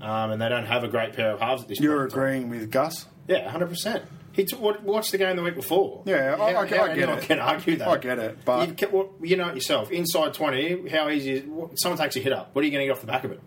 Um, 0.00 0.32
and 0.32 0.40
they 0.42 0.48
don't 0.48 0.66
have 0.66 0.82
a 0.84 0.88
great 0.88 1.12
pair 1.12 1.30
of 1.32 1.40
halves 1.40 1.62
at 1.62 1.68
this 1.68 1.80
You're 1.80 1.96
point. 1.96 2.04
in 2.04 2.10
time. 2.10 2.18
agreeing 2.18 2.50
with 2.50 2.70
Gus? 2.70 3.06
Yeah, 3.28 3.50
100%. 3.50 4.02
He 4.32 4.44
t- 4.44 4.56
watched 4.56 5.12
the 5.12 5.18
game 5.18 5.36
the 5.36 5.42
week 5.42 5.54
before. 5.54 6.02
Yeah, 6.06 6.36
I- 6.38 6.42
I- 6.42 6.48
I 6.48 6.52
How 6.54 6.64
get 6.64 6.88
anyone 6.98 7.18
it. 7.18 7.22
can 7.24 7.38
argue 7.38 7.76
that. 7.76 7.86
I 7.88 7.96
get 7.98 8.18
it, 8.18 8.38
but- 8.44 8.68
you, 8.68 8.74
ca- 8.74 8.90
well, 8.92 9.10
you 9.22 9.36
know 9.36 9.48
it 9.48 9.54
yourself. 9.54 9.92
Inside 9.92 10.34
twenty, 10.34 10.88
how 10.88 11.08
easy? 11.08 11.34
Is, 11.34 11.44
someone 11.76 11.98
takes 11.98 12.16
a 12.16 12.20
hit 12.20 12.32
up. 12.32 12.50
What 12.52 12.62
are 12.62 12.64
you 12.64 12.72
going 12.72 12.80
to 12.82 12.86
get 12.86 12.92
off 12.96 13.00
the 13.00 13.06
back 13.06 13.22
of 13.24 13.30
it? 13.30 13.40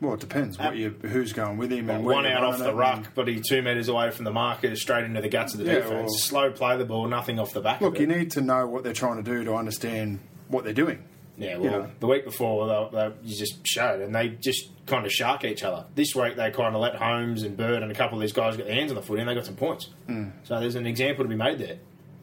Well, 0.00 0.14
it 0.14 0.20
depends 0.20 0.58
what 0.58 0.74
you 0.74 0.96
who's 1.02 1.32
going 1.34 1.58
with 1.58 1.70
him 1.70 1.88
and 1.90 2.04
One 2.04 2.24
out 2.26 2.42
off 2.42 2.58
the 2.58 2.74
ruck, 2.74 2.96
and- 2.96 3.08
but 3.14 3.28
he's 3.28 3.46
two 3.46 3.60
metres 3.62 3.88
away 3.88 4.10
from 4.10 4.24
the 4.24 4.32
marker, 4.32 4.74
straight 4.74 5.04
into 5.04 5.20
the 5.20 5.28
guts 5.28 5.52
of 5.52 5.60
the 5.60 5.66
Yeah, 5.66 5.74
defence. 5.80 5.92
well- 5.92 6.08
Slow 6.08 6.50
play 6.50 6.76
the 6.78 6.86
ball, 6.86 7.06
nothing 7.08 7.38
off 7.38 7.52
the 7.52 7.60
back. 7.60 7.80
Look, 7.82 8.00
you 8.00 8.06
need 8.06 8.30
to 8.32 8.40
know 8.40 8.66
what 8.66 8.82
they're 8.84 8.94
trying 8.94 9.22
to 9.22 9.30
do 9.30 9.44
to 9.44 9.54
understand 9.54 10.18
what 10.48 10.64
they're 10.64 10.72
doing. 10.72 11.04
Yeah, 11.42 11.56
you 11.56 11.62
well, 11.62 11.80
know. 11.82 11.90
the 12.00 12.06
week 12.06 12.24
before 12.24 12.66
they, 12.66 12.98
they, 12.98 13.14
you 13.24 13.36
just 13.36 13.66
showed, 13.66 14.00
and 14.00 14.14
they 14.14 14.28
just 14.28 14.70
kind 14.86 15.04
of 15.04 15.12
shark 15.12 15.44
each 15.44 15.62
other. 15.62 15.84
This 15.94 16.14
week 16.14 16.36
they 16.36 16.50
kind 16.50 16.74
of 16.74 16.80
let 16.80 16.94
Holmes 16.94 17.42
and 17.42 17.56
Bird 17.56 17.82
and 17.82 17.90
a 17.90 17.94
couple 17.94 18.18
of 18.18 18.22
these 18.22 18.32
guys 18.32 18.56
get 18.56 18.66
their 18.66 18.74
hands 18.74 18.90
on 18.90 18.96
the 18.96 19.02
footy, 19.02 19.20
and 19.20 19.28
they 19.28 19.34
got 19.34 19.46
some 19.46 19.56
points. 19.56 19.90
Hmm. 20.06 20.30
So 20.44 20.60
there's 20.60 20.74
an 20.74 20.86
example 20.86 21.24
to 21.24 21.28
be 21.28 21.36
made 21.36 21.58
there. 21.58 21.78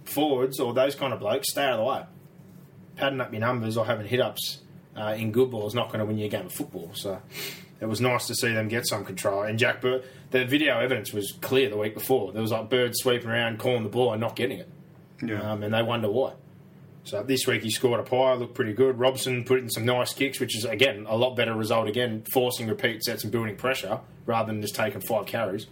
Forwards 0.05 0.59
or 0.59 0.73
those 0.73 0.95
kind 0.95 1.13
of 1.13 1.19
blokes, 1.19 1.51
stay 1.51 1.63
out 1.63 1.73
of 1.73 1.79
the 1.79 1.85
way. 1.85 2.03
Padding 2.95 3.21
up 3.21 3.31
your 3.31 3.41
numbers 3.41 3.77
or 3.77 3.85
having 3.85 4.07
hit 4.07 4.19
ups 4.19 4.59
uh, 4.97 5.15
in 5.17 5.31
good 5.31 5.51
ball 5.51 5.67
is 5.67 5.75
not 5.75 5.87
going 5.87 5.99
to 5.99 6.05
win 6.05 6.17
you 6.17 6.25
a 6.25 6.29
game 6.29 6.47
of 6.47 6.53
football. 6.53 6.91
So 6.93 7.21
it 7.79 7.85
was 7.85 8.01
nice 8.01 8.27
to 8.27 8.35
see 8.35 8.53
them 8.53 8.67
get 8.67 8.87
some 8.87 9.05
control. 9.05 9.43
And 9.43 9.57
Jack 9.57 9.81
Bird, 9.81 10.03
the 10.31 10.45
video 10.45 10.79
evidence 10.79 11.13
was 11.13 11.31
clear 11.41 11.69
the 11.69 11.77
week 11.77 11.93
before. 11.93 12.31
There 12.31 12.41
was 12.41 12.51
like 12.51 12.69
Bird 12.69 12.91
sweeping 12.95 13.29
around, 13.29 13.59
calling 13.59 13.83
the 13.83 13.89
ball, 13.89 14.11
and 14.11 14.19
not 14.21 14.35
getting 14.35 14.59
it. 14.59 14.69
Yeah. 15.21 15.51
Um, 15.51 15.63
and 15.63 15.73
they 15.73 15.83
wonder 15.83 16.09
why. 16.09 16.33
So 17.09 17.23
this 17.23 17.47
week 17.47 17.63
he 17.63 17.71
scored 17.71 17.99
a 17.99 18.03
pie, 18.03 18.35
looked 18.35 18.53
pretty 18.53 18.73
good. 18.73 18.99
Robson 18.99 19.43
put 19.43 19.57
in 19.59 19.69
some 19.69 19.83
nice 19.83 20.13
kicks, 20.13 20.39
which 20.39 20.55
is 20.55 20.63
again 20.63 21.07
a 21.09 21.17
lot 21.17 21.35
better 21.35 21.55
result. 21.55 21.87
Again, 21.87 22.23
forcing 22.31 22.67
repeat 22.67 23.03
sets 23.03 23.23
and 23.23 23.31
building 23.31 23.55
pressure 23.55 23.99
rather 24.27 24.51
than 24.51 24.61
just 24.61 24.75
taking 24.75 25.01
five 25.01 25.25
carries. 25.25 25.65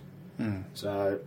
So 0.73 1.19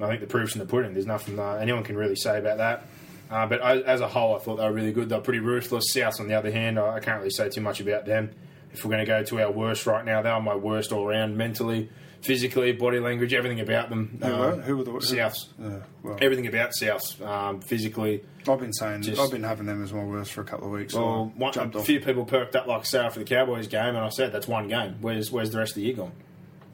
I 0.00 0.06
think 0.08 0.20
the 0.20 0.26
proof's 0.26 0.54
in 0.54 0.58
the 0.58 0.66
pudding. 0.66 0.94
There's 0.94 1.06
nothing 1.06 1.38
uh, 1.38 1.54
anyone 1.54 1.84
can 1.84 1.96
really 1.96 2.16
say 2.16 2.38
about 2.38 2.58
that. 2.58 2.86
Uh, 3.30 3.46
but 3.46 3.60
as, 3.60 3.82
as 3.82 4.00
a 4.00 4.08
whole, 4.08 4.34
I 4.34 4.40
thought 4.40 4.56
they 4.56 4.64
were 4.64 4.72
really 4.72 4.92
good. 4.92 5.08
They're 5.08 5.20
pretty 5.20 5.38
ruthless. 5.38 5.92
South, 5.92 6.20
on 6.20 6.26
the 6.26 6.34
other 6.34 6.50
hand, 6.50 6.78
I, 6.78 6.96
I 6.96 7.00
can't 7.00 7.18
really 7.18 7.30
say 7.30 7.48
too 7.48 7.60
much 7.60 7.80
about 7.80 8.04
them. 8.04 8.30
If 8.72 8.84
we're 8.84 8.90
going 8.90 9.04
to 9.04 9.06
go 9.06 9.22
to 9.22 9.42
our 9.42 9.50
worst 9.50 9.86
right 9.86 10.04
now, 10.04 10.22
they 10.22 10.28
are 10.28 10.40
my 10.40 10.56
worst 10.56 10.90
all 10.92 11.06
round, 11.06 11.36
mentally, 11.36 11.88
physically, 12.22 12.72
body 12.72 12.98
language, 13.00 13.34
everything 13.34 13.60
about 13.60 13.88
them. 13.90 14.18
Who 14.22 14.32
Um, 14.32 14.38
were 14.38 14.50
who 14.62 14.76
were 14.78 14.84
the 14.84 14.90
who- 14.92 14.98
Souths. 15.00 15.48
Uh, 15.62 15.80
well, 16.02 16.16
Everything 16.20 16.46
about 16.46 16.70
Souths, 16.70 17.20
um, 17.26 17.60
physically, 17.60 18.22
I've 18.48 18.58
been 18.60 18.72
saying 18.72 19.02
just- 19.02 19.20
I've 19.20 19.30
been 19.30 19.42
having 19.42 19.66
them 19.66 19.82
as 19.82 19.92
my 19.92 20.04
worst 20.04 20.32
for 20.32 20.40
a 20.40 20.44
couple 20.44 20.66
of 20.66 20.72
weeks. 20.72 20.94
so 20.94 21.00
Well, 21.04 21.32
one, 21.36 21.52
a 21.56 21.78
off. 21.78 21.84
few 21.86 22.00
people 22.00 22.24
perked 22.24 22.56
up 22.56 22.66
like 22.66 22.86
say 22.86 23.08
for 23.10 23.18
the 23.18 23.24
Cowboys 23.24 23.66
game, 23.66 23.88
and 23.96 23.98
I 23.98 24.08
said 24.08 24.32
that's 24.32 24.48
one 24.48 24.68
game. 24.68 24.96
Where's 25.00 25.30
where's 25.30 25.50
the 25.50 25.58
rest 25.58 25.72
of 25.72 25.76
the 25.76 25.82
year 25.82 25.94
gone? 25.94 26.12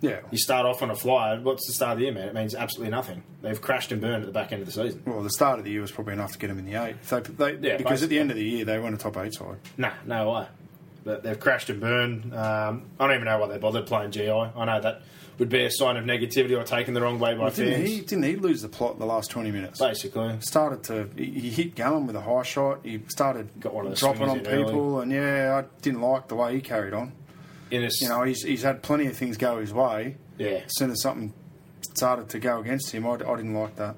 Yeah. 0.00 0.18
You 0.30 0.38
start 0.38 0.64
off 0.64 0.80
on 0.80 0.90
a 0.90 0.94
flyer. 0.94 1.40
What's 1.40 1.66
the 1.66 1.72
start 1.72 1.94
of 1.94 1.98
the 1.98 2.04
year, 2.04 2.14
man? 2.14 2.28
It 2.28 2.34
means 2.34 2.54
absolutely 2.54 2.92
nothing. 2.92 3.24
They've 3.42 3.60
crashed 3.60 3.90
and 3.90 4.00
burned 4.00 4.22
at 4.22 4.26
the 4.26 4.32
back 4.32 4.52
end 4.52 4.60
of 4.62 4.66
the 4.66 4.72
season. 4.72 5.02
Well, 5.04 5.24
the 5.24 5.30
start 5.30 5.58
of 5.58 5.64
the 5.64 5.72
year 5.72 5.80
was 5.80 5.90
probably 5.90 6.12
enough 6.12 6.30
to 6.34 6.38
get 6.38 6.46
them 6.48 6.58
in 6.60 6.66
the 6.66 6.74
eight. 6.80 7.02
They, 7.02 7.20
they, 7.56 7.68
Yeah, 7.70 7.76
because 7.78 8.04
at 8.04 8.08
the 8.08 8.20
end 8.20 8.30
of 8.30 8.36
the 8.36 8.44
year 8.44 8.64
they 8.64 8.78
weren't 8.78 8.94
a 8.94 8.98
top 8.98 9.16
eight 9.16 9.34
side. 9.34 9.56
Nah, 9.76 9.90
no 10.06 10.30
way. 10.30 10.46
But 11.04 11.22
they've 11.22 11.38
crashed 11.38 11.70
and 11.70 11.80
burned. 11.80 12.34
Um, 12.34 12.84
I 12.98 13.06
don't 13.06 13.14
even 13.16 13.24
know 13.26 13.38
why 13.38 13.46
they 13.48 13.58
bothered 13.58 13.86
playing 13.86 14.10
GI. 14.10 14.30
I 14.30 14.64
know 14.64 14.80
that 14.80 15.02
would 15.38 15.48
be 15.48 15.64
a 15.64 15.70
sign 15.70 15.96
of 15.96 16.04
negativity 16.04 16.58
or 16.58 16.64
taken 16.64 16.94
the 16.94 17.00
wrong 17.00 17.20
way 17.20 17.34
by 17.34 17.50
Didn't 17.50 17.74
fans. 17.74 17.88
he? 17.88 18.00
Didn't 18.00 18.24
he 18.24 18.34
lose 18.36 18.60
the 18.62 18.68
plot 18.68 18.94
in 18.94 18.98
the 18.98 19.06
last 19.06 19.30
twenty 19.30 19.50
minutes? 19.52 19.78
Basically, 19.78 20.36
started 20.40 20.82
to 20.84 21.08
he, 21.16 21.30
he 21.40 21.50
hit 21.50 21.74
Gallen 21.76 22.06
with 22.06 22.16
a 22.16 22.20
high 22.20 22.42
shot. 22.42 22.80
He 22.82 23.00
started 23.08 23.48
Got 23.60 23.74
one 23.74 23.86
of 23.86 23.94
dropping 23.94 24.28
on 24.28 24.40
people, 24.40 25.00
and 25.00 25.12
yeah, 25.12 25.62
I 25.62 25.80
didn't 25.82 26.00
like 26.02 26.28
the 26.28 26.34
way 26.34 26.54
he 26.54 26.60
carried 26.60 26.92
on. 26.94 27.12
in 27.70 27.84
a 27.84 27.88
You 28.00 28.08
know, 28.08 28.22
he's 28.24 28.42
he's 28.42 28.62
had 28.62 28.82
plenty 28.82 29.06
of 29.06 29.16
things 29.16 29.36
go 29.36 29.60
his 29.60 29.72
way. 29.72 30.16
yeah. 30.38 30.48
As 30.66 30.74
soon 30.76 30.90
as 30.90 31.00
something 31.00 31.32
started 31.94 32.28
to 32.30 32.38
go 32.38 32.58
against 32.60 32.90
him, 32.90 33.06
I, 33.06 33.10
I 33.12 33.16
didn't 33.36 33.54
like 33.54 33.76
that. 33.76 33.94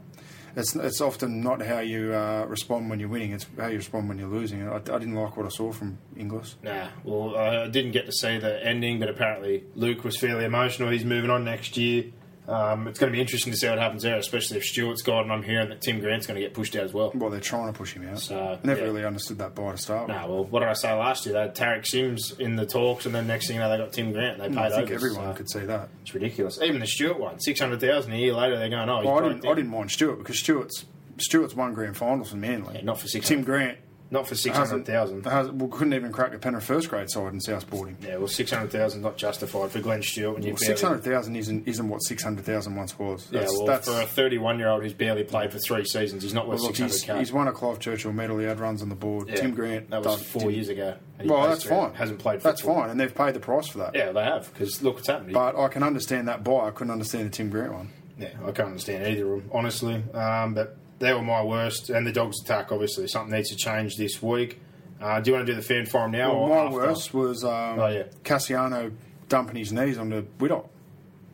It's 0.56 0.74
it's 0.76 1.00
often 1.00 1.40
not 1.40 1.62
how 1.62 1.80
you 1.80 2.14
uh, 2.14 2.44
respond 2.48 2.90
when 2.90 3.00
you're 3.00 3.08
winning; 3.08 3.32
it's 3.32 3.46
how 3.58 3.68
you 3.68 3.76
respond 3.76 4.08
when 4.08 4.18
you're 4.18 4.28
losing. 4.28 4.66
I, 4.68 4.76
I 4.76 4.78
didn't 4.78 5.14
like 5.14 5.36
what 5.36 5.46
I 5.46 5.50
saw 5.50 5.72
from 5.72 5.98
Inglis. 6.16 6.56
Nah, 6.62 6.88
well, 7.04 7.36
I 7.36 7.68
didn't 7.68 7.92
get 7.92 8.06
to 8.06 8.12
see 8.12 8.38
the 8.38 8.64
ending, 8.64 9.00
but 9.00 9.08
apparently 9.08 9.64
Luke 9.74 10.04
was 10.04 10.16
fairly 10.18 10.44
emotional. 10.44 10.90
He's 10.90 11.04
moving 11.04 11.30
on 11.30 11.44
next 11.44 11.76
year. 11.76 12.04
Um, 12.50 12.88
it's 12.88 12.98
going 12.98 13.12
to 13.12 13.16
be 13.16 13.20
interesting 13.20 13.52
to 13.52 13.56
see 13.56 13.68
what 13.68 13.78
happens 13.78 14.02
there, 14.02 14.16
especially 14.16 14.58
if 14.58 14.64
Stewart's 14.64 15.02
gone, 15.02 15.24
and 15.24 15.32
I'm 15.32 15.42
hearing 15.42 15.68
that 15.68 15.80
Tim 15.80 16.00
Grant's 16.00 16.26
going 16.26 16.34
to 16.34 16.40
get 16.40 16.52
pushed 16.52 16.74
out 16.74 16.82
as 16.82 16.92
well. 16.92 17.12
Well, 17.14 17.30
they're 17.30 17.40
trying 17.40 17.72
to 17.72 17.78
push 17.78 17.92
him 17.92 18.08
out. 18.08 18.18
So, 18.18 18.58
Never 18.64 18.80
yeah. 18.80 18.86
really 18.86 19.04
understood 19.04 19.38
that 19.38 19.54
buy 19.54 19.70
to 19.70 19.78
start 19.78 20.08
with. 20.08 20.16
Nah, 20.16 20.26
well, 20.26 20.44
what 20.44 20.60
did 20.60 20.68
I 20.68 20.72
say 20.72 20.92
last 20.92 21.24
year? 21.26 21.34
They 21.34 21.40
had 21.40 21.54
Tariq 21.54 21.86
Sims 21.86 22.32
in 22.38 22.56
the 22.56 22.66
talks, 22.66 23.06
and 23.06 23.14
then 23.14 23.28
next 23.28 23.46
thing 23.46 23.54
you 23.56 23.60
know, 23.60 23.70
they 23.70 23.78
got 23.78 23.92
Tim 23.92 24.12
Grant. 24.12 24.40
And 24.40 24.52
they 24.52 24.60
paid 24.60 24.72
I 24.72 24.76
think 24.76 24.90
over, 24.90 24.94
everyone 24.94 25.32
so 25.32 25.34
could 25.34 25.50
see 25.50 25.60
that. 25.60 25.88
It's 26.02 26.12
ridiculous. 26.12 26.60
Even 26.60 26.80
the 26.80 26.86
Stewart 26.86 27.20
one, 27.20 27.38
six 27.38 27.60
hundred 27.60 27.80
thousand 27.80 28.12
a 28.12 28.16
year 28.16 28.34
later, 28.34 28.58
they're 28.58 28.68
going, 28.68 28.88
oh, 28.88 28.98
he's 28.98 29.06
Well, 29.06 29.18
I 29.24 29.28
didn't. 29.28 29.46
I 29.46 29.54
didn't 29.54 29.70
mind 29.70 29.90
Stewart 29.92 30.18
because 30.18 30.38
Stewart's 30.40 30.86
Stewart's 31.18 31.54
won 31.54 31.74
grand 31.74 31.96
finals 31.96 32.30
for 32.30 32.36
Manly. 32.36 32.76
Yeah, 32.76 32.82
not 32.82 32.98
for 32.98 33.06
600. 33.06 33.26
Tim 33.36 33.44
Grant. 33.44 33.78
Not 34.10 34.26
for 34.26 34.34
six 34.34 34.56
hundred 34.56 34.84
thousand. 34.86 35.24
hasn't- 35.24 35.70
couldn't 35.70 35.94
even 35.94 36.10
crack 36.12 36.34
a 36.34 36.38
Penrith 36.38 36.64
first 36.64 36.88
grade 36.90 37.08
side 37.10 37.32
in 37.32 37.40
South. 37.40 37.64
Yeah, 38.02 38.16
well, 38.16 38.26
six 38.26 38.50
hundred 38.50 38.72
thousand 38.72 39.02
not 39.02 39.16
justified 39.16 39.70
for 39.70 39.80
Glenn 39.80 40.02
Stewart 40.02 40.34
when 40.38 40.44
Well, 40.44 40.56
six 40.56 40.82
hundred 40.82 41.04
thousand 41.04 41.36
isn't 41.36 41.66
isn't 41.68 41.88
what 41.88 41.98
six 42.02 42.22
hundred 42.22 42.44
thousand 42.44 42.74
once 42.74 42.98
was. 42.98 43.28
Yeah, 43.30 43.40
That's, 43.40 43.52
well, 43.52 43.66
that's 43.66 43.88
for 43.88 44.00
a 44.00 44.06
thirty-one-year-old 44.06 44.82
who's 44.82 44.92
barely 44.94 45.22
played 45.24 45.52
for 45.52 45.58
three 45.58 45.84
seasons, 45.84 46.22
he's 46.22 46.34
not 46.34 46.48
worth 46.48 46.60
well, 46.60 46.72
he's, 46.72 47.02
he's 47.04 47.32
won 47.32 47.46
a 47.48 47.52
Clive 47.52 47.78
Churchill 47.78 48.12
medal. 48.12 48.38
He 48.38 48.46
had 48.46 48.58
runs 48.60 48.82
on 48.82 48.88
the 48.88 48.94
board. 48.94 49.28
Yeah, 49.28 49.36
Tim 49.36 49.54
Grant 49.54 49.90
That 49.90 50.04
was 50.04 50.20
4 50.22 50.40
didn't. 50.42 50.54
years 50.54 50.68
ago. 50.68 50.94
Well, 51.24 51.48
that's 51.48 51.64
fine. 51.64 51.94
Hasn't 51.94 52.18
played. 52.18 52.40
That's 52.40 52.62
football. 52.62 52.80
fine, 52.82 52.90
and 52.90 52.98
they've 52.98 53.14
paid 53.14 53.34
the 53.34 53.40
price 53.40 53.68
for 53.68 53.78
that. 53.78 53.94
Yeah, 53.94 54.12
they 54.12 54.24
have 54.24 54.52
because 54.52 54.82
look 54.82 54.96
what's 54.96 55.08
happened. 55.08 55.32
But 55.32 55.54
I 55.56 55.68
can 55.68 55.82
understand 55.82 56.28
that 56.28 56.42
buy. 56.42 56.66
I 56.66 56.70
couldn't 56.70 56.90
understand 56.92 57.26
the 57.26 57.30
Tim 57.30 57.50
Grant 57.50 57.72
one. 57.72 57.90
yeah, 58.18 58.30
I 58.42 58.50
can't 58.52 58.68
understand 58.68 59.06
either 59.06 59.32
of 59.34 59.42
them 59.42 59.50
honestly. 59.52 60.02
Um, 60.14 60.54
but 60.54 60.76
they 61.00 61.12
were 61.12 61.22
my 61.22 61.42
worst, 61.42 61.90
and 61.90 62.06
the 62.06 62.12
dogs' 62.12 62.40
attack 62.42 62.70
obviously 62.70 63.08
something 63.08 63.34
needs 63.34 63.48
to 63.50 63.56
change 63.56 63.96
this 63.96 64.22
week. 64.22 64.60
Uh, 65.00 65.20
do 65.20 65.30
you 65.30 65.34
want 65.34 65.46
to 65.46 65.52
do 65.52 65.56
the 65.56 65.62
fan 65.66 65.84
forum 65.86 66.12
now? 66.12 66.32
Well, 66.32 66.42
or 66.42 66.48
my 66.48 66.54
after? 66.66 66.74
worst 66.76 67.14
was 67.14 67.42
um, 67.44 67.78
Oh, 67.80 67.86
yeah. 67.88 68.02
Kasiano 68.22 68.92
dumping 69.28 69.56
his 69.56 69.72
knees 69.72 69.98
onto. 69.98 70.22
Dumping 70.38 70.68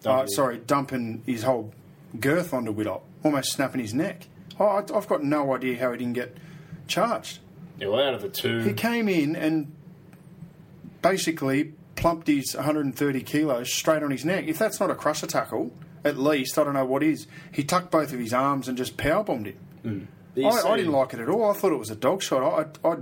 Uh, 0.07 0.27
sorry, 0.27 0.59
dumping 0.59 1.23
his 1.27 1.43
whole 1.43 1.73
girth 2.21 2.55
onto 2.55 2.73
Widdop, 2.73 3.03
almost 3.25 3.53
snapping 3.53 3.81
his 3.81 3.93
neck. 3.93 4.29
Oh, 4.61 4.67
I, 4.67 4.79
I've 4.97 5.09
got 5.09 5.23
no 5.25 5.55
idea 5.55 5.79
how 5.79 5.91
he 5.93 5.99
didn't 5.99 6.15
get 6.15 6.37
charged. 6.87 7.41
Yeah, 7.79 7.89
well, 7.89 8.07
out 8.07 8.15
of 8.15 8.23
the 8.23 8.29
two, 8.29 8.61
He 8.61 8.73
came 8.73 9.09
in 9.09 9.35
and 9.37 9.73
basically 11.03 11.73
plumped 11.97 12.27
his 12.27 12.55
130 12.55 13.23
kilos 13.23 13.73
straight 13.73 14.03
on 14.03 14.11
his 14.11 14.25
neck. 14.25 14.47
If 14.47 14.59
that's 14.59 14.79
not 14.81 14.91
a 14.91 14.95
crusher 14.95 15.27
tackle, 15.27 15.73
at 16.07 16.19
least 16.19 16.59
I 16.59 16.65
don't 16.65 16.75
know 16.75 16.85
what 16.87 17.03
is. 17.03 17.27
He 17.53 17.65
tucked 17.65 17.91
both 17.91 18.13
of 18.13 18.19
his 18.19 18.33
arms 18.33 18.69
and 18.69 18.77
just 18.79 18.97
power 18.97 19.23
bombed 19.25 19.47
him. 19.47 19.59
Hmm. 19.83 20.01
you 20.35 20.47
I, 20.49 20.73
I 20.73 20.77
didn't 20.77 20.93
like 20.93 21.15
it 21.15 21.21
at 21.21 21.29
all. 21.29 21.51
I 21.51 21.55
thought 21.55 21.73
it 21.73 21.79
was 21.79 21.91
a 21.91 21.97
dog 21.97 22.23
shot. 22.23 22.43
I, 22.85 22.89
I, 22.89 22.97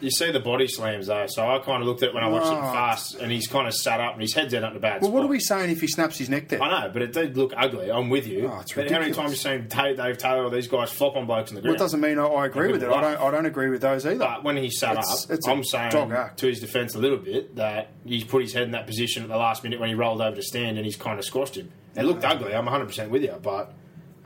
You 0.00 0.10
see 0.10 0.30
the 0.30 0.38
body 0.40 0.68
slams 0.68 1.08
though, 1.08 1.26
so 1.26 1.42
I 1.50 1.58
kind 1.58 1.82
of 1.82 1.88
looked 1.88 2.02
at 2.04 2.10
it 2.10 2.14
when 2.14 2.22
I 2.22 2.28
watched 2.28 2.46
it 2.52 2.60
fast, 2.72 3.14
and 3.16 3.32
he's 3.32 3.48
kind 3.48 3.66
of 3.66 3.74
sat 3.74 4.00
up 4.00 4.12
and 4.12 4.22
his 4.22 4.32
head's 4.32 4.54
out 4.54 4.62
at 4.62 4.72
the 4.72 4.78
bad 4.78 5.00
well, 5.02 5.10
spot. 5.10 5.12
what 5.14 5.24
are 5.24 5.28
we 5.28 5.40
saying 5.40 5.70
if 5.70 5.80
he 5.80 5.88
snaps 5.88 6.16
his 6.18 6.28
neck 6.30 6.48
there? 6.48 6.62
I 6.62 6.86
know, 6.86 6.92
but 6.92 7.02
it 7.02 7.12
did 7.12 7.36
look 7.36 7.52
ugly. 7.56 7.90
I'm 7.90 8.08
with 8.08 8.28
you. 8.28 8.46
Oh, 8.46 8.62
but 8.76 8.88
how 8.90 9.00
many 9.00 9.12
times 9.12 9.30
you 9.32 9.36
seen 9.36 9.66
Dave 9.68 10.18
Taylor 10.18 10.44
or 10.44 10.50
these 10.50 10.68
guys 10.68 10.92
flop 10.92 11.16
on 11.16 11.26
blokes 11.26 11.50
in 11.50 11.56
the 11.56 11.60
Well, 11.62 11.70
ground? 11.70 11.76
it 11.76 11.78
doesn't 11.80 12.00
mean 12.00 12.18
I, 12.20 12.26
I 12.26 12.46
agree 12.46 12.70
with 12.70 12.82
it. 12.84 12.88
I 12.90 13.00
don't. 13.00 13.20
I 13.20 13.30
don't 13.32 13.46
agree 13.46 13.70
with 13.70 13.80
those 13.82 14.06
either. 14.06 14.18
But 14.20 14.44
when 14.44 14.56
he 14.56 14.70
sat 14.70 14.92
It's- 14.92 15.24
up, 15.24 15.30
it's 15.32 15.48
I'm 15.48 15.64
saying 15.64 15.90
to 15.90 16.46
his 16.46 16.60
defence 16.60 16.94
a 16.94 16.98
little 16.98 17.18
bit 17.18 17.56
that 17.56 17.88
he's 18.06 18.22
put 18.22 18.42
his 18.42 18.52
head 18.52 18.62
in 18.62 18.70
that 18.70 18.86
position 18.86 19.24
at 19.24 19.28
the 19.28 19.36
last 19.36 19.64
minute 19.64 19.80
when 19.80 19.88
he 19.88 19.96
rolled 19.96 20.20
over 20.22 20.36
to 20.36 20.42
stand 20.42 20.76
and 20.76 20.86
he's 20.86 20.96
kind 20.96 21.18
of 21.18 21.24
squashed 21.24 21.56
him. 21.56 21.72
It 21.98 22.04
looked 22.04 22.24
ugly. 22.24 22.54
I'm 22.54 22.64
100 22.64 22.86
percent 22.86 23.10
with 23.10 23.22
you, 23.22 23.34
but 23.42 23.72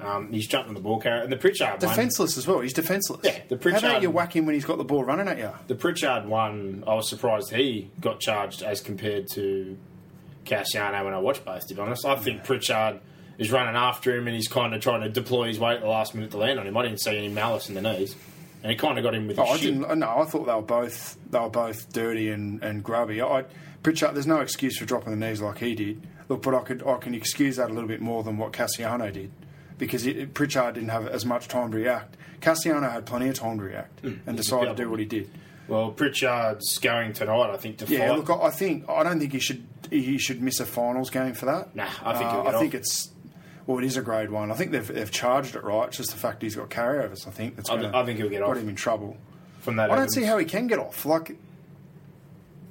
um, 0.00 0.32
he's 0.32 0.46
jumping 0.46 0.74
the 0.74 0.80
ball 0.80 1.00
carrier 1.00 1.22
and 1.22 1.32
the 1.32 1.36
Pritchard 1.36 1.78
defenseless 1.78 2.36
as 2.36 2.46
well. 2.46 2.60
He's 2.60 2.72
defenseless. 2.72 3.20
Yeah, 3.24 3.40
the 3.48 3.70
How 3.72 3.78
about 3.78 4.02
you 4.02 4.10
whack 4.10 4.34
him 4.36 4.46
when 4.46 4.54
he's 4.54 4.64
got 4.64 4.78
the 4.78 4.84
ball 4.84 5.04
running 5.04 5.28
at 5.28 5.38
you? 5.38 5.50
The 5.68 5.74
Pritchard 5.76 6.26
one, 6.26 6.84
I 6.86 6.94
was 6.94 7.08
surprised 7.08 7.50
he 7.50 7.90
got 8.00 8.20
charged 8.20 8.62
as 8.62 8.80
compared 8.80 9.28
to 9.32 9.76
Kasiano 10.44 11.04
when 11.04 11.14
I 11.14 11.18
watched 11.18 11.44
both, 11.44 11.66
to 11.68 11.74
be 11.74 11.80
honest. 11.80 12.04
I 12.04 12.16
think 12.16 12.44
Pritchard 12.44 13.00
is 13.38 13.50
running 13.50 13.76
after 13.76 14.16
him 14.16 14.26
and 14.26 14.34
he's 14.36 14.48
kind 14.48 14.74
of 14.74 14.80
trying 14.82 15.00
to 15.02 15.08
deploy 15.08 15.48
his 15.48 15.58
weight 15.58 15.76
at 15.76 15.80
the 15.82 15.88
last 15.88 16.14
minute 16.14 16.30
to 16.32 16.36
land 16.38 16.58
on 16.60 16.66
him. 16.66 16.76
I 16.76 16.82
didn't 16.82 17.00
see 17.00 17.16
any 17.16 17.28
malice 17.28 17.68
in 17.68 17.74
the 17.74 17.80
knees. 17.82 18.14
And 18.62 18.70
he 18.70 18.76
kind 18.76 18.96
of 18.98 19.02
got 19.04 19.14
him 19.14 19.26
with 19.26 19.38
Oh, 19.38 19.44
his 19.44 19.52
I 19.52 19.56
shit. 19.56 19.74
didn't. 19.80 19.98
No, 19.98 20.08
I 20.18 20.24
thought 20.24 20.46
they 20.46 20.54
were 20.54 20.62
both. 20.62 21.16
They 21.30 21.38
were 21.38 21.48
both 21.48 21.92
dirty 21.92 22.28
and, 22.30 22.62
and 22.62 22.82
grubby. 22.84 23.20
I, 23.20 23.44
Pritchard, 23.82 24.14
there's 24.14 24.26
no 24.26 24.40
excuse 24.40 24.78
for 24.78 24.84
dropping 24.84 25.18
the 25.18 25.26
knees 25.26 25.40
like 25.40 25.58
he 25.58 25.74
did. 25.74 26.06
Look, 26.32 26.42
but 26.42 26.54
I 26.54 26.60
could 26.62 26.82
I 26.86 26.96
can 26.96 27.14
excuse 27.14 27.56
that 27.56 27.70
a 27.70 27.72
little 27.74 27.88
bit 27.88 28.00
more 28.00 28.22
than 28.22 28.38
what 28.38 28.52
Kasiano 28.52 29.12
did, 29.12 29.30
because 29.78 30.06
it, 30.06 30.32
Pritchard 30.34 30.74
didn't 30.74 30.88
have 30.90 31.06
as 31.06 31.26
much 31.26 31.48
time 31.48 31.70
to 31.72 31.76
react. 31.76 32.16
Kasiano 32.40 32.90
had 32.90 33.04
plenty 33.06 33.28
of 33.28 33.34
time 33.34 33.58
to 33.58 33.64
react 33.64 34.02
and 34.02 34.36
decided 34.36 34.76
to 34.76 34.82
do 34.82 34.90
what 34.90 34.98
he 34.98 35.04
did. 35.04 35.30
Well, 35.68 35.90
Pritchard's 35.92 36.78
going 36.78 37.12
tonight, 37.12 37.50
I 37.52 37.56
think, 37.56 37.78
to 37.78 37.86
Yeah, 37.86 38.08
fight. 38.08 38.18
look, 38.26 38.30
I 38.42 38.50
think 38.50 38.88
I 38.88 39.02
don't 39.02 39.20
think 39.20 39.32
he 39.32 39.38
should 39.38 39.64
he 39.90 40.18
should 40.18 40.40
miss 40.42 40.58
a 40.60 40.66
finals 40.66 41.10
game 41.10 41.34
for 41.34 41.46
that. 41.46 41.76
Nah, 41.76 41.86
I 42.02 42.16
think 42.18 42.30
uh, 42.30 42.42
I 42.44 42.52
think 42.58 42.74
off. 42.74 42.80
it's 42.80 43.10
well, 43.66 43.78
it 43.78 43.84
is 43.84 43.96
a 43.96 44.02
grade 44.02 44.30
one. 44.30 44.50
I 44.50 44.54
think 44.54 44.72
they've, 44.72 44.86
they've 44.88 45.10
charged 45.10 45.54
it 45.54 45.62
right. 45.62 45.86
It's 45.86 45.96
just 45.98 46.10
the 46.10 46.16
fact 46.16 46.42
he's 46.42 46.56
got 46.56 46.68
carryovers. 46.70 47.28
I 47.28 47.30
think 47.30 47.54
that's 47.56 47.70
I 47.70 47.76
gonna, 47.76 47.96
I 47.96 48.04
think 48.04 48.18
he'll 48.18 48.28
get 48.28 48.40
got 48.40 48.50
off. 48.50 48.56
him 48.56 48.68
in 48.68 48.74
trouble. 48.74 49.16
from 49.60 49.76
that. 49.76 49.84
I 49.84 49.86
don't 49.88 49.98
evidence. 49.98 50.14
see 50.16 50.24
how 50.24 50.38
he 50.38 50.44
can 50.46 50.66
get 50.66 50.80
off. 50.80 51.04
Like, 51.06 51.36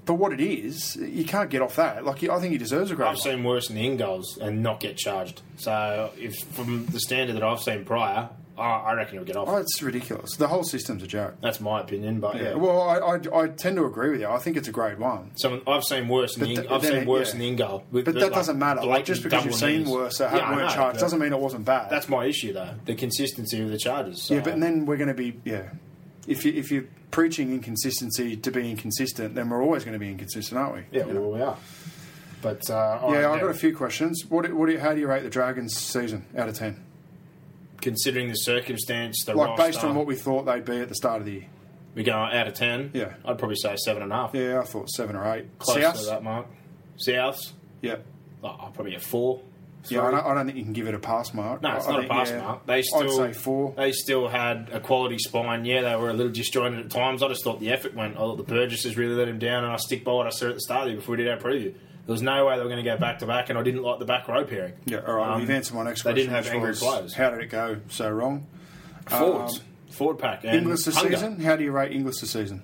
but 0.06 0.16
what 0.16 0.34
it 0.34 0.42
is, 0.42 0.96
you 0.96 1.26
can't 1.26 1.50
get 1.50 1.62
off 1.62 1.76
that. 1.76 2.04
Like, 2.06 2.24
I 2.24 2.40
think 2.40 2.52
he 2.52 2.58
deserves 2.58 2.92
a 2.92 2.96
grade. 2.96 3.08
I've 3.10 3.16
one. 3.16 3.24
seen 3.24 3.44
worse 3.44 3.68
than 3.68 3.78
the 3.78 3.86
in 3.86 3.98
goals 3.98 4.38
and 4.38 4.64
not 4.64 4.80
get 4.80 4.98
charged. 4.98 5.42
So, 5.58 6.12
if 6.18 6.36
from 6.54 6.86
the 6.88 7.00
standard 7.00 7.36
that 7.36 7.44
I've 7.44 7.62
seen 7.62 7.86
prior, 7.86 8.30
I, 8.58 8.64
I 8.64 8.94
reckon 8.94 9.16
he'll 9.16 9.26
get 9.26 9.36
off. 9.36 9.48
Oh, 9.48 9.58
it's 9.58 9.82
ridiculous. 9.82 10.36
The 10.36 10.48
whole 10.48 10.64
system's 10.64 11.04
a 11.04 11.08
joke. 11.08 11.36
That's 11.42 11.60
my 11.60 11.82
opinion, 11.82 12.20
but 12.20 12.36
yeah. 12.36 12.42
Yeah. 12.44 12.56
Well, 12.56 12.82
I, 12.82 12.98
I, 12.98 13.44
I 13.44 13.48
tend 13.48 13.78
to 13.78 13.86
agree 13.86 14.12
with 14.12 14.22
you. 14.22 14.28
I 14.28 14.38
think 14.38 14.58
it's 14.58 14.68
a 14.68 14.72
grade 14.72 15.00
one. 15.00 15.32
So 15.36 15.62
I've 15.66 15.84
seen 15.84 16.08
worse 16.08 16.38
in 16.38 16.44
the 16.44 16.72
I've 16.72 16.84
seen 16.86 17.06
worse 17.06 17.30
yeah. 17.30 17.34
in 17.34 17.40
the 17.40 17.48
in 17.50 17.56
goal. 17.56 17.84
with- 17.92 18.06
But 18.06 18.16
that 18.16 18.24
like, 18.24 18.34
doesn't 18.34 18.60
matter. 18.60 18.84
Like, 18.84 19.06
just 19.06 19.24
because 19.24 19.46
you've 19.46 19.56
seen 19.56 19.80
knees. 19.84 19.90
worse 19.90 20.18
that 20.20 20.34
yeah, 20.36 20.50
weren't 20.52 20.68
know, 20.68 20.74
charged 20.74 21.00
doesn't 21.00 21.20
mean 21.20 21.34
it 21.34 21.40
wasn't 21.40 21.66
bad. 21.66 21.90
That's 21.90 22.10
my 22.10 22.26
issue, 22.26 22.54
though. 22.54 22.76
The 22.86 22.96
consistency 22.96 23.62
of 23.62 23.70
the 23.70 23.78
charges. 23.78 24.22
So. 24.22 24.36
yeah, 24.36 24.42
but 24.42 24.60
then 24.60 24.86
we're 24.86 24.98
going 24.98 25.08
to 25.08 25.14
be 25.14 25.40
yeah. 25.44 25.70
If 26.28 26.46
you 26.46 26.54
if 26.54 26.72
you're 26.72 26.86
preaching 27.12 27.52
inconsistency 27.52 28.36
to 28.38 28.52
be 28.52 28.72
inconsistent, 28.72 29.36
then 29.36 29.50
we're 29.50 29.62
always 29.62 29.84
going 29.84 29.94
to 29.94 30.00
be 30.00 30.10
inconsistent, 30.10 30.60
aren't 30.60 30.76
we? 30.76 30.84
yeah, 30.98 31.06
You 31.06 31.14
know? 31.14 31.22
well, 31.22 31.32
we 31.32 31.42
are. 31.42 31.58
But 32.42 32.70
uh, 32.70 33.00
Yeah, 33.04 33.18
right, 33.20 33.26
I've 33.36 33.42
got 33.42 33.50
a 33.52 33.54
few 33.54 33.76
questions. 33.76 34.24
What, 34.30 34.46
do- 34.46 34.56
what 34.56 34.66
do 34.68 34.72
you, 34.74 34.80
how 34.80 34.94
do 34.94 35.00
you 35.00 35.08
rate 35.08 35.24
the 35.24 35.30
Dragons 35.30 35.76
season 35.78 36.26
out 36.38 36.50
of 36.50 36.56
ten? 36.56 36.84
Considering 37.82 38.28
the 38.30 38.36
circumstance, 38.36 39.24
the 39.26 39.34
Like 39.34 39.50
roster, 39.50 39.64
based 39.66 39.84
on 39.84 39.96
what 39.96 40.06
we 40.06 40.16
thought 40.16 40.44
they'd 40.46 40.64
be 40.66 40.78
at 40.78 40.90
the 40.90 40.96
start 40.96 41.20
of 41.20 41.26
the 41.26 41.32
year. 41.34 41.46
we 41.96 42.04
go 42.04 42.14
out 42.14 42.48
of 42.48 42.54
ten. 42.54 42.92
Yeah. 42.94 43.14
I'd 43.26 43.38
probably 43.40 43.56
say 43.56 43.76
seven 43.76 44.04
and 44.04 44.12
a 44.12 44.16
half. 44.16 44.32
Yeah, 44.34 44.60
I 44.60 44.64
thought 44.64 44.90
seven 44.90 45.16
or 45.16 45.34
eight. 45.36 45.46
close 45.60 45.82
South? 45.82 46.00
to 46.00 46.06
that 46.06 46.24
mark. 46.24 46.46
Souths, 47.08 47.54
Yeah. 47.82 47.98
oh, 48.44 48.70
probably 48.74 48.94
a 48.96 49.00
four. 49.00 49.42
Yeah, 49.90 50.06
I 50.06 50.12
don't, 50.12 50.26
I 50.26 50.34
don't 50.36 50.46
think 50.46 50.58
you 50.58 50.64
can 50.64 50.74
give 50.74 50.88
it 50.88 50.94
a 50.94 51.00
pass 51.00 51.34
mark. 51.34 51.62
No, 51.62 51.76
it's 51.76 51.88
I 51.88 51.92
not 51.92 52.06
a 52.06 52.08
pass 52.08 52.30
yeah, 52.30 52.42
mark. 52.42 52.66
They 52.68 52.82
still 52.84 53.22
I'd 53.26 53.34
say 53.34 53.40
four. 53.40 53.74
They 53.76 53.92
still 53.92 54.28
had 54.28 54.70
a 54.72 54.80
quality 54.80 55.18
spine. 55.18 55.66
Yeah, 55.66 55.82
they 55.82 55.96
were 55.96 56.10
a 56.10 56.14
little 56.14 56.32
disjointed 56.32 56.80
at 56.86 56.92
times. 56.92 57.24
I 57.24 57.28
just 57.30 57.44
thought 57.44 57.60
the 57.60 57.72
effort 57.72 57.96
went. 57.96 58.16
I 58.16 58.20
thought 58.20 58.38
the 58.38 58.44
Burgesses 58.44 58.96
really 58.98 59.16
let 59.16 59.28
him 59.28 59.40
down, 59.40 59.64
and 59.64 59.74
I 59.74 59.78
stick 59.78 60.04
by 60.04 60.12
what 60.14 60.28
I 60.28 60.30
said 60.30 60.50
at 60.50 60.56
the 60.56 60.62
start 60.62 60.82
of 60.82 60.86
the 60.86 60.92
year 60.92 61.00
before 61.00 61.16
we 61.16 61.24
did 61.24 61.30
our 61.32 61.38
preview. 61.38 61.74
There 62.06 62.14
was 62.14 62.22
no 62.22 62.46
way 62.46 62.56
they 62.58 62.64
were 62.64 62.70
going 62.70 62.84
to 62.84 62.90
go 62.90 62.98
back 62.98 63.20
to 63.20 63.26
back, 63.28 63.50
and 63.50 63.58
I 63.60 63.64
didn't 63.64 63.84
like 63.84 64.00
the 64.00 64.06
back 64.06 64.28
row 64.28 64.44
pairing. 64.44 64.74
Yeah, 64.86 65.00
all 65.08 65.16
right. 65.16 65.34
Um, 65.34 65.42
you've 65.42 65.50
answered 65.50 65.76
my 65.76 65.84
next 65.84 66.02
question. 66.02 66.16
they 66.16 66.22
didn't 66.24 66.36
have 66.36 66.48
angry 66.54 66.74
players. 66.76 67.14
How 67.14 67.30
did 67.30 67.40
it 67.42 67.48
go 67.50 67.78
so 67.90 68.10
wrong? 68.10 68.48
Forwards, 69.08 69.60
Um, 69.60 69.66
forward 69.92 70.20
pack, 70.20 70.44
and 70.44 70.58
Inglis 70.58 70.86
this 70.86 70.96
hunger. 70.96 71.14
season? 71.16 71.40
How 71.42 71.56
do 71.56 71.64
you 71.64 71.72
rate 71.72 71.92
Inglis 71.92 72.22
this 72.22 72.32
season? 72.32 72.64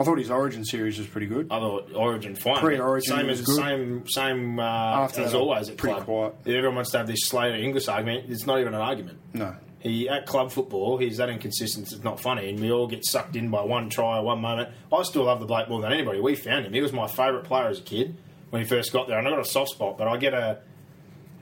I 0.00 0.04
thought 0.04 0.18
his 0.18 0.30
Origin 0.30 0.64
series 0.64 0.98
was 0.98 1.06
pretty 1.06 1.26
good. 1.26 1.48
I 1.50 1.58
thought 1.60 1.92
Origin 1.94 2.34
fine. 2.34 2.58
Pre-Origin 2.60 3.16
same 3.16 3.26
was 3.26 3.40
as 3.40 3.46
good. 3.46 3.56
same 3.56 4.04
same 4.08 4.58
uh, 4.58 4.62
After 4.62 5.22
as 5.22 5.32
that, 5.32 5.38
always 5.38 5.68
at 5.68 5.76
pretty 5.76 5.94
club. 5.94 6.06
quiet. 6.06 6.34
Everyone 6.56 6.76
wants 6.76 6.90
to 6.92 6.98
have 6.98 7.06
this 7.06 7.20
Slater 7.26 7.56
Inglis 7.56 7.88
argument, 7.88 8.30
it's 8.30 8.46
not 8.46 8.60
even 8.60 8.74
an 8.74 8.80
argument. 8.80 9.18
No. 9.32 9.54
He 9.80 10.08
at 10.08 10.26
club 10.26 10.52
football, 10.52 10.96
he's 10.98 11.16
that 11.16 11.28
inconsistent. 11.28 11.90
It's 11.92 12.04
not 12.04 12.20
funny, 12.20 12.50
and 12.50 12.60
we 12.60 12.70
all 12.70 12.86
get 12.86 13.04
sucked 13.04 13.34
in 13.34 13.50
by 13.50 13.62
one 13.62 13.90
try 13.90 14.18
or 14.18 14.24
one 14.24 14.40
moment. 14.40 14.68
I 14.92 15.02
still 15.02 15.24
love 15.24 15.40
the 15.40 15.46
Blake 15.46 15.68
more 15.68 15.80
than 15.80 15.92
anybody. 15.92 16.20
We 16.20 16.36
found 16.36 16.64
him; 16.66 16.72
he 16.72 16.80
was 16.80 16.92
my 16.92 17.08
favourite 17.08 17.44
player 17.44 17.66
as 17.66 17.80
a 17.80 17.82
kid 17.82 18.16
when 18.50 18.62
he 18.62 18.68
first 18.68 18.92
got 18.92 19.08
there, 19.08 19.18
and 19.18 19.26
I 19.26 19.30
got 19.30 19.40
a 19.40 19.44
soft 19.44 19.70
spot. 19.72 19.98
But 19.98 20.06
I 20.06 20.16
get 20.18 20.34
a 20.34 20.60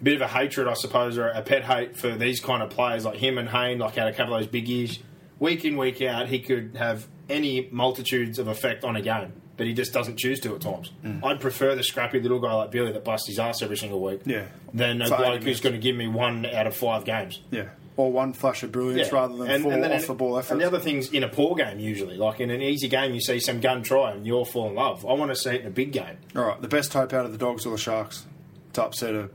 bit 0.02 0.14
of 0.14 0.22
a 0.22 0.26
hatred, 0.28 0.68
I 0.68 0.72
suppose, 0.74 1.18
or 1.18 1.28
a 1.28 1.42
pet 1.42 1.64
hate 1.64 1.98
for 1.98 2.12
these 2.16 2.40
kind 2.40 2.62
of 2.62 2.70
players 2.70 3.04
like 3.04 3.18
him 3.18 3.36
and 3.36 3.46
Hayne, 3.46 3.78
like 3.78 3.96
had 3.96 4.08
a 4.08 4.14
couple 4.14 4.34
of 4.34 4.40
those 4.40 4.50
big 4.50 4.66
years. 4.68 4.98
Week 5.38 5.62
in, 5.66 5.76
week 5.76 6.00
out, 6.00 6.26
he 6.28 6.38
could 6.40 6.76
have 6.78 7.06
any 7.30 7.68
multitudes 7.70 8.38
of 8.38 8.48
effect 8.48 8.84
on 8.84 8.96
a 8.96 9.02
game, 9.02 9.32
but 9.56 9.66
he 9.66 9.72
just 9.74 9.92
doesn't 9.92 10.18
choose 10.18 10.40
to 10.40 10.54
at 10.54 10.60
times. 10.60 10.90
Mm. 11.04 11.24
I'd 11.24 11.40
prefer 11.40 11.74
the 11.74 11.82
scrappy 11.82 12.20
little 12.20 12.40
guy 12.40 12.52
like 12.54 12.70
Billy 12.70 12.92
that 12.92 13.04
busts 13.04 13.28
his 13.28 13.38
ass 13.38 13.62
every 13.62 13.76
single 13.76 14.00
week 14.00 14.20
Yeah. 14.24 14.46
than 14.74 15.00
a 15.02 15.06
80 15.06 15.16
bloke 15.16 15.42
who's 15.42 15.60
going 15.60 15.74
to 15.74 15.78
give 15.80 15.96
me 15.96 16.08
one 16.08 16.46
out 16.46 16.66
of 16.66 16.76
five 16.76 17.04
games. 17.04 17.40
Yeah. 17.50 17.68
Or 17.96 18.10
one 18.10 18.32
flash 18.32 18.62
of 18.62 18.72
brilliance 18.72 19.08
Yeah. 19.12 19.14
rather 19.18 19.36
than 19.36 19.50
And- 19.50 19.62
four 19.62 19.72
and 19.72 19.84
off 19.92 20.06
the 20.06 20.14
ball 20.14 20.38
efforts. 20.38 20.50
And 20.52 20.60
the 20.60 20.66
other 20.66 20.78
thing's 20.78 21.10
in 21.12 21.22
a 21.22 21.28
poor 21.28 21.54
game 21.54 21.78
usually, 21.78 22.16
like 22.16 22.40
in 22.40 22.50
an 22.50 22.62
easy 22.62 22.88
game, 22.88 23.12
you 23.12 23.20
see 23.20 23.38
some 23.40 23.60
gun 23.60 23.82
try 23.82 24.12
and 24.12 24.26
you 24.26 24.34
all 24.34 24.44
fall 24.46 24.68
in 24.68 24.74
love. 24.74 25.04
I 25.04 25.12
want 25.12 25.30
to 25.30 25.36
see 25.36 25.50
it 25.50 25.60
in 25.62 25.66
a 25.66 25.70
big 25.70 25.92
game. 25.92 26.16
All 26.34 26.44
right. 26.44 26.60
The 26.62 26.68
best 26.68 26.92
hope 26.94 27.12
out 27.12 27.26
of 27.26 27.32
the 27.32 27.38
Dogs 27.38 27.66
or 27.66 27.70
the 27.72 27.78
Sharks 27.78 28.26
to 28.72 28.84
upset 28.84 29.14
a 29.14 29.28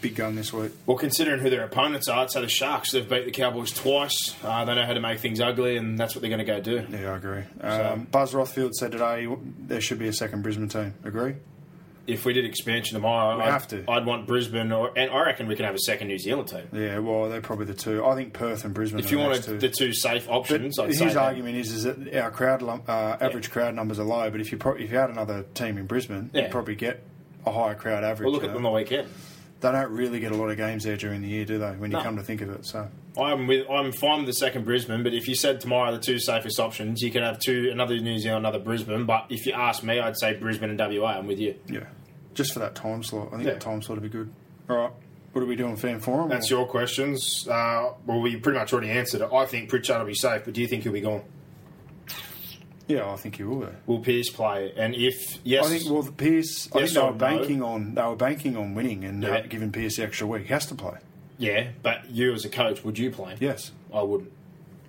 big 0.00 0.14
gun 0.16 0.34
this 0.34 0.52
week. 0.52 0.72
Well, 0.86 0.96
considering 0.96 1.40
who 1.40 1.50
their 1.50 1.64
opponents 1.64 2.08
are, 2.08 2.24
it's 2.24 2.34
so 2.34 2.40
the 2.40 2.48
Sharks, 2.48 2.92
they've 2.92 3.08
beat 3.08 3.24
the 3.24 3.30
Cowboys 3.30 3.72
twice. 3.72 4.34
Uh, 4.42 4.64
they 4.64 4.74
know 4.74 4.84
how 4.86 4.94
to 4.94 5.00
make 5.00 5.18
things 5.20 5.40
ugly, 5.40 5.76
and 5.76 5.98
that's 5.98 6.14
what 6.14 6.22
they're 6.22 6.30
going 6.30 6.44
to 6.44 6.44
go 6.44 6.60
do. 6.60 6.86
Yeah, 6.90 7.12
I 7.12 7.16
agree. 7.16 7.42
Um, 7.60 8.04
Buzz 8.10 8.32
Rothfield 8.32 8.72
said 8.74 8.92
today 8.92 9.26
there 9.58 9.80
should 9.80 9.98
be 9.98 10.08
a 10.08 10.12
second 10.12 10.42
Brisbane 10.42 10.68
team. 10.68 10.94
Agree? 11.04 11.34
If 12.06 12.24
we 12.24 12.32
did 12.32 12.44
expansion 12.44 12.94
tomorrow, 12.94 13.36
We 13.36 13.42
I'd, 13.44 13.52
have 13.52 13.68
to. 13.68 13.84
I'd 13.88 14.04
want 14.04 14.26
Brisbane, 14.26 14.72
or, 14.72 14.90
and 14.98 15.10
I 15.12 15.26
reckon 15.26 15.46
we 15.46 15.54
can 15.54 15.64
have 15.66 15.74
a 15.76 15.80
second 15.80 16.08
New 16.08 16.18
Zealand 16.18 16.48
team. 16.48 16.66
Yeah, 16.72 16.98
well, 16.98 17.28
they're 17.28 17.40
probably 17.42 17.66
the 17.66 17.74
two. 17.74 18.04
I 18.04 18.16
think 18.16 18.32
Perth 18.32 18.64
and 18.64 18.74
Brisbane. 18.74 18.98
If 19.00 19.06
are 19.06 19.10
you 19.10 19.18
wanted 19.20 19.44
two. 19.44 19.58
the 19.58 19.68
two 19.68 19.92
safe 19.92 20.26
But 20.26 20.32
options, 20.32 20.78
I'd 20.78 20.88
his 20.88 21.14
argument 21.14 21.56
is, 21.58 21.70
is 21.72 21.84
that 21.84 22.14
our 22.16 22.32
crowd 22.32 22.62
uh, 22.64 23.16
average 23.20 23.50
crowd 23.50 23.74
numbers 23.76 24.00
are 24.00 24.04
low, 24.04 24.28
but 24.30 24.40
if 24.40 24.50
you 24.50 24.58
pro- 24.58 24.74
if 24.74 24.90
you 24.90 24.98
had 24.98 25.10
another 25.10 25.44
team 25.54 25.78
in 25.78 25.86
Brisbane, 25.86 26.30
Yeah. 26.32 26.42
you'd 26.42 26.50
probably 26.50 26.74
get 26.74 27.00
a 27.46 27.52
higher 27.52 27.74
crowd 27.76 28.02
average. 28.02 28.24
Well, 28.24 28.32
look 28.32 28.44
at 28.44 28.52
them 28.52 28.62
the 28.64 28.70
weekend. 28.70 29.06
They 29.60 29.70
don't 29.70 29.90
really 29.90 30.20
get 30.20 30.32
a 30.32 30.36
lot 30.36 30.48
of 30.48 30.56
games 30.56 30.84
there 30.84 30.96
during 30.96 31.20
the 31.20 31.28
year, 31.28 31.44
do 31.44 31.58
they? 31.58 31.72
When 31.72 31.90
you 31.90 31.98
No. 31.98 32.02
come 32.02 32.16
to 32.16 32.22
think 32.22 32.40
of 32.40 32.48
it, 32.50 32.64
so 32.64 32.88
I'm 33.20 33.46
with. 33.46 33.68
I'm 33.70 33.92
fine 33.92 34.18
with 34.20 34.26
the 34.26 34.32
second 34.32 34.64
Brisbane, 34.64 35.02
but 35.02 35.12
if 35.12 35.28
you 35.28 35.34
said 35.34 35.60
tomorrow 35.60 35.90
are 35.90 35.92
the 35.92 35.98
two 35.98 36.18
safest 36.18 36.58
options, 36.58 37.02
you 37.02 37.10
could 37.10 37.22
have 37.22 37.38
two, 37.38 37.68
another 37.70 37.98
New 37.98 38.18
Zealand, 38.18 38.46
another 38.46 38.58
Brisbane. 38.62 39.04
But 39.04 39.26
if 39.28 39.44
you 39.46 39.52
ask 39.52 39.82
me, 39.82 40.00
I'd 40.00 40.16
say 40.18 40.32
Brisbane 40.34 40.70
and 40.70 40.78
WA. 40.78 41.18
I'm 41.18 41.26
with 41.26 41.38
you. 41.38 41.56
yeah, 41.68 41.80
just 42.32 42.54
for 42.54 42.60
that 42.60 42.74
time 42.74 43.02
slot, 43.02 43.28
I 43.28 43.36
think 43.36 43.44
Yeah. 43.44 43.52
that 43.52 43.60
time 43.60 43.82
slot 43.82 44.00
would 44.00 44.10
be 44.10 44.18
good. 44.18 44.30
All 44.70 44.76
right, 44.76 44.90
what 45.32 45.42
are 45.42 45.46
we 45.46 45.56
doing, 45.56 45.76
fan 45.76 46.00
forum? 46.00 46.30
That's 46.30 46.50
or- 46.50 46.60
your 46.60 46.66
questions. 46.66 47.46
Uh, 47.46 47.90
well, 48.06 48.20
we 48.22 48.36
pretty 48.36 48.58
much 48.58 48.72
already 48.72 48.88
answered 48.90 49.20
it. 49.20 49.28
I 49.30 49.44
think 49.44 49.68
Pritchard 49.68 49.98
will 49.98 50.06
be 50.06 50.14
safe, 50.14 50.42
but 50.46 50.54
do 50.54 50.62
you 50.62 50.68
think 50.68 50.84
he'll 50.84 50.92
be 50.92 51.02
gone? 51.02 51.22
Yeah, 52.90 53.10
I 53.10 53.16
think 53.16 53.38
you 53.38 53.48
will. 53.48 53.60
Be. 53.60 53.66
Will 53.86 53.98
Pearce 54.00 54.30
play? 54.30 54.72
And 54.76 54.94
if 54.94 55.38
yes, 55.44 55.64
I 55.66 55.68
think 55.68 55.90
well. 55.90 56.68
I 56.74 56.80
Yes 56.80 56.92
think 56.94 56.94
they 56.94 57.00
were 57.06 57.12
no? 57.12 57.18
banking 57.18 57.62
on 57.62 57.94
they 57.94 58.02
were 58.02 58.16
banking 58.16 58.56
on 58.56 58.74
winning 58.74 59.04
and 59.04 59.22
Yeah. 59.22 59.40
giving 59.46 59.70
Pearce 59.72 59.96
the 59.96 60.02
extra 60.04 60.26
week. 60.26 60.42
He 60.46 60.48
has 60.52 60.66
to 60.66 60.74
play. 60.74 60.98
yeah. 61.38 61.68
But 61.82 62.10
you 62.10 62.32
as 62.32 62.44
a 62.44 62.48
coach, 62.48 62.82
would 62.84 62.98
you 62.98 63.10
play? 63.10 63.36
Yes. 63.40 63.70
I 63.94 64.02
wouldn't. 64.02 64.32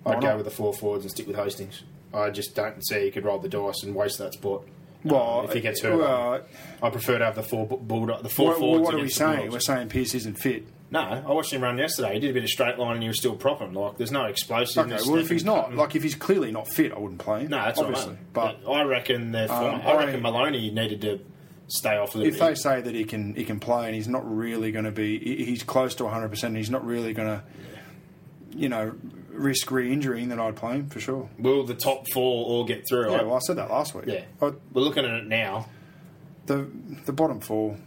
Why 0.02 0.14
I'd 0.16 0.22
go 0.22 0.36
with 0.36 0.44
the 0.46 0.50
four 0.50 0.72
forwards 0.72 1.04
and 1.04 1.10
stick 1.12 1.26
with 1.28 1.36
Hastings. 1.36 1.82
I 2.12 2.30
just 2.30 2.54
don't 2.54 2.84
see 2.84 3.04
you 3.06 3.12
could 3.12 3.24
roll 3.24 3.38
the 3.38 3.48
dice 3.48 3.82
and 3.84 3.94
waste 3.94 4.18
that 4.18 4.34
spot. 4.34 4.64
Well, 5.04 5.40
Uh, 5.40 5.44
if 5.44 5.52
he 5.54 5.60
gets 5.60 5.80
hurt, 5.80 5.98
well, 5.98 6.40
I 6.82 6.90
prefer 6.90 7.18
to 7.18 7.24
have 7.24 7.34
the 7.36 7.42
four 7.42 7.66
bu- 7.66 7.78
bulldog, 7.78 8.22
the 8.22 8.28
four 8.28 8.48
what, 8.50 8.58
forwards. 8.58 8.84
what 8.84 8.94
are 8.94 8.98
we 8.98 9.08
saying? 9.08 9.50
We're 9.50 9.58
saying 9.60 9.88
Pearce 9.88 10.14
isn't 10.14 10.38
fit. 10.38 10.64
No, 10.92 11.00
I 11.00 11.32
watched 11.32 11.52
him 11.52 11.62
run 11.62 11.78
yesterday. 11.78 12.12
He 12.14 12.20
did 12.20 12.30
a 12.30 12.34
bit 12.34 12.44
of 12.44 12.50
straight 12.50 12.78
line 12.78 12.92
and 12.94 13.02
he 13.02 13.08
was 13.08 13.16
still 13.18 13.34
propping. 13.34 13.72
Like, 13.72 13.96
there's 13.96 14.12
no 14.12 14.26
explosiveness. 14.26 15.00
Okay, 15.02 15.10
well, 15.10 15.18
if 15.20 15.30
he's 15.30 15.42
not, 15.44 15.74
like, 15.74 15.96
if 15.96 16.02
he's 16.02 16.14
clearly 16.14 16.52
not 16.52 16.68
fit, 16.68 16.92
I 16.92 16.98
wouldn't 16.98 17.18
play 17.18 17.40
him. 17.40 17.48
no, 17.50 17.56
that's 17.64 17.80
obviously. 17.80 18.12
Right, 18.12 18.32
But 18.62 18.70
I 18.70 18.82
reckon 18.82 19.32
they're. 19.32 19.50
Um, 19.50 19.80
I 19.86 19.96
reckon 19.96 20.16
I- 20.16 20.30
Maloney 20.30 20.70
needed 20.70 21.00
to 21.00 21.20
stay 21.68 21.96
off 21.96 22.14
if 22.14 22.38
they 22.38 22.54
say 22.54 22.82
that 22.82 22.94
he 22.94 23.04
can, 23.04 23.34
he 23.34 23.44
can 23.46 23.58
play, 23.58 23.86
and 23.86 23.94
he's 23.94 24.06
not 24.06 24.30
really 24.30 24.70
going 24.70 24.84
to 24.84 24.90
be, 24.92 25.18
he's 25.18 25.62
close 25.62 25.94
to 25.94 26.04
100, 26.04 26.28
percent 26.28 26.50
and 26.50 26.58
He's 26.58 26.68
not 26.68 26.84
really 26.84 27.14
going 27.14 27.28
to, 27.28 27.42
you 28.54 28.68
know, 28.68 28.92
risk 29.30 29.70
re-injuring. 29.70 30.28
Then 30.28 30.38
I'd 30.40 30.56
play 30.56 30.74
him 30.74 30.90
for 30.90 31.00
sure. 31.00 31.30
Will 31.38 31.64
the 31.64 31.74
top 31.74 32.04
four 32.12 32.44
all 32.44 32.64
get 32.64 32.86
through? 32.86 33.10
Yeah, 33.12 33.20
I- 33.20 33.22
well, 33.22 33.36
I 33.36 33.38
said 33.38 33.56
that 33.56 33.70
last 33.70 33.94
week. 33.94 34.04
yeah. 34.08 34.24
I, 34.42 34.52
We're 34.74 34.82
looking 34.82 35.06
at 35.06 35.14
it 35.14 35.26
now. 35.26 35.68
the 36.44 36.68
the 37.06 37.12
bottom 37.14 37.40
four, 37.40 37.78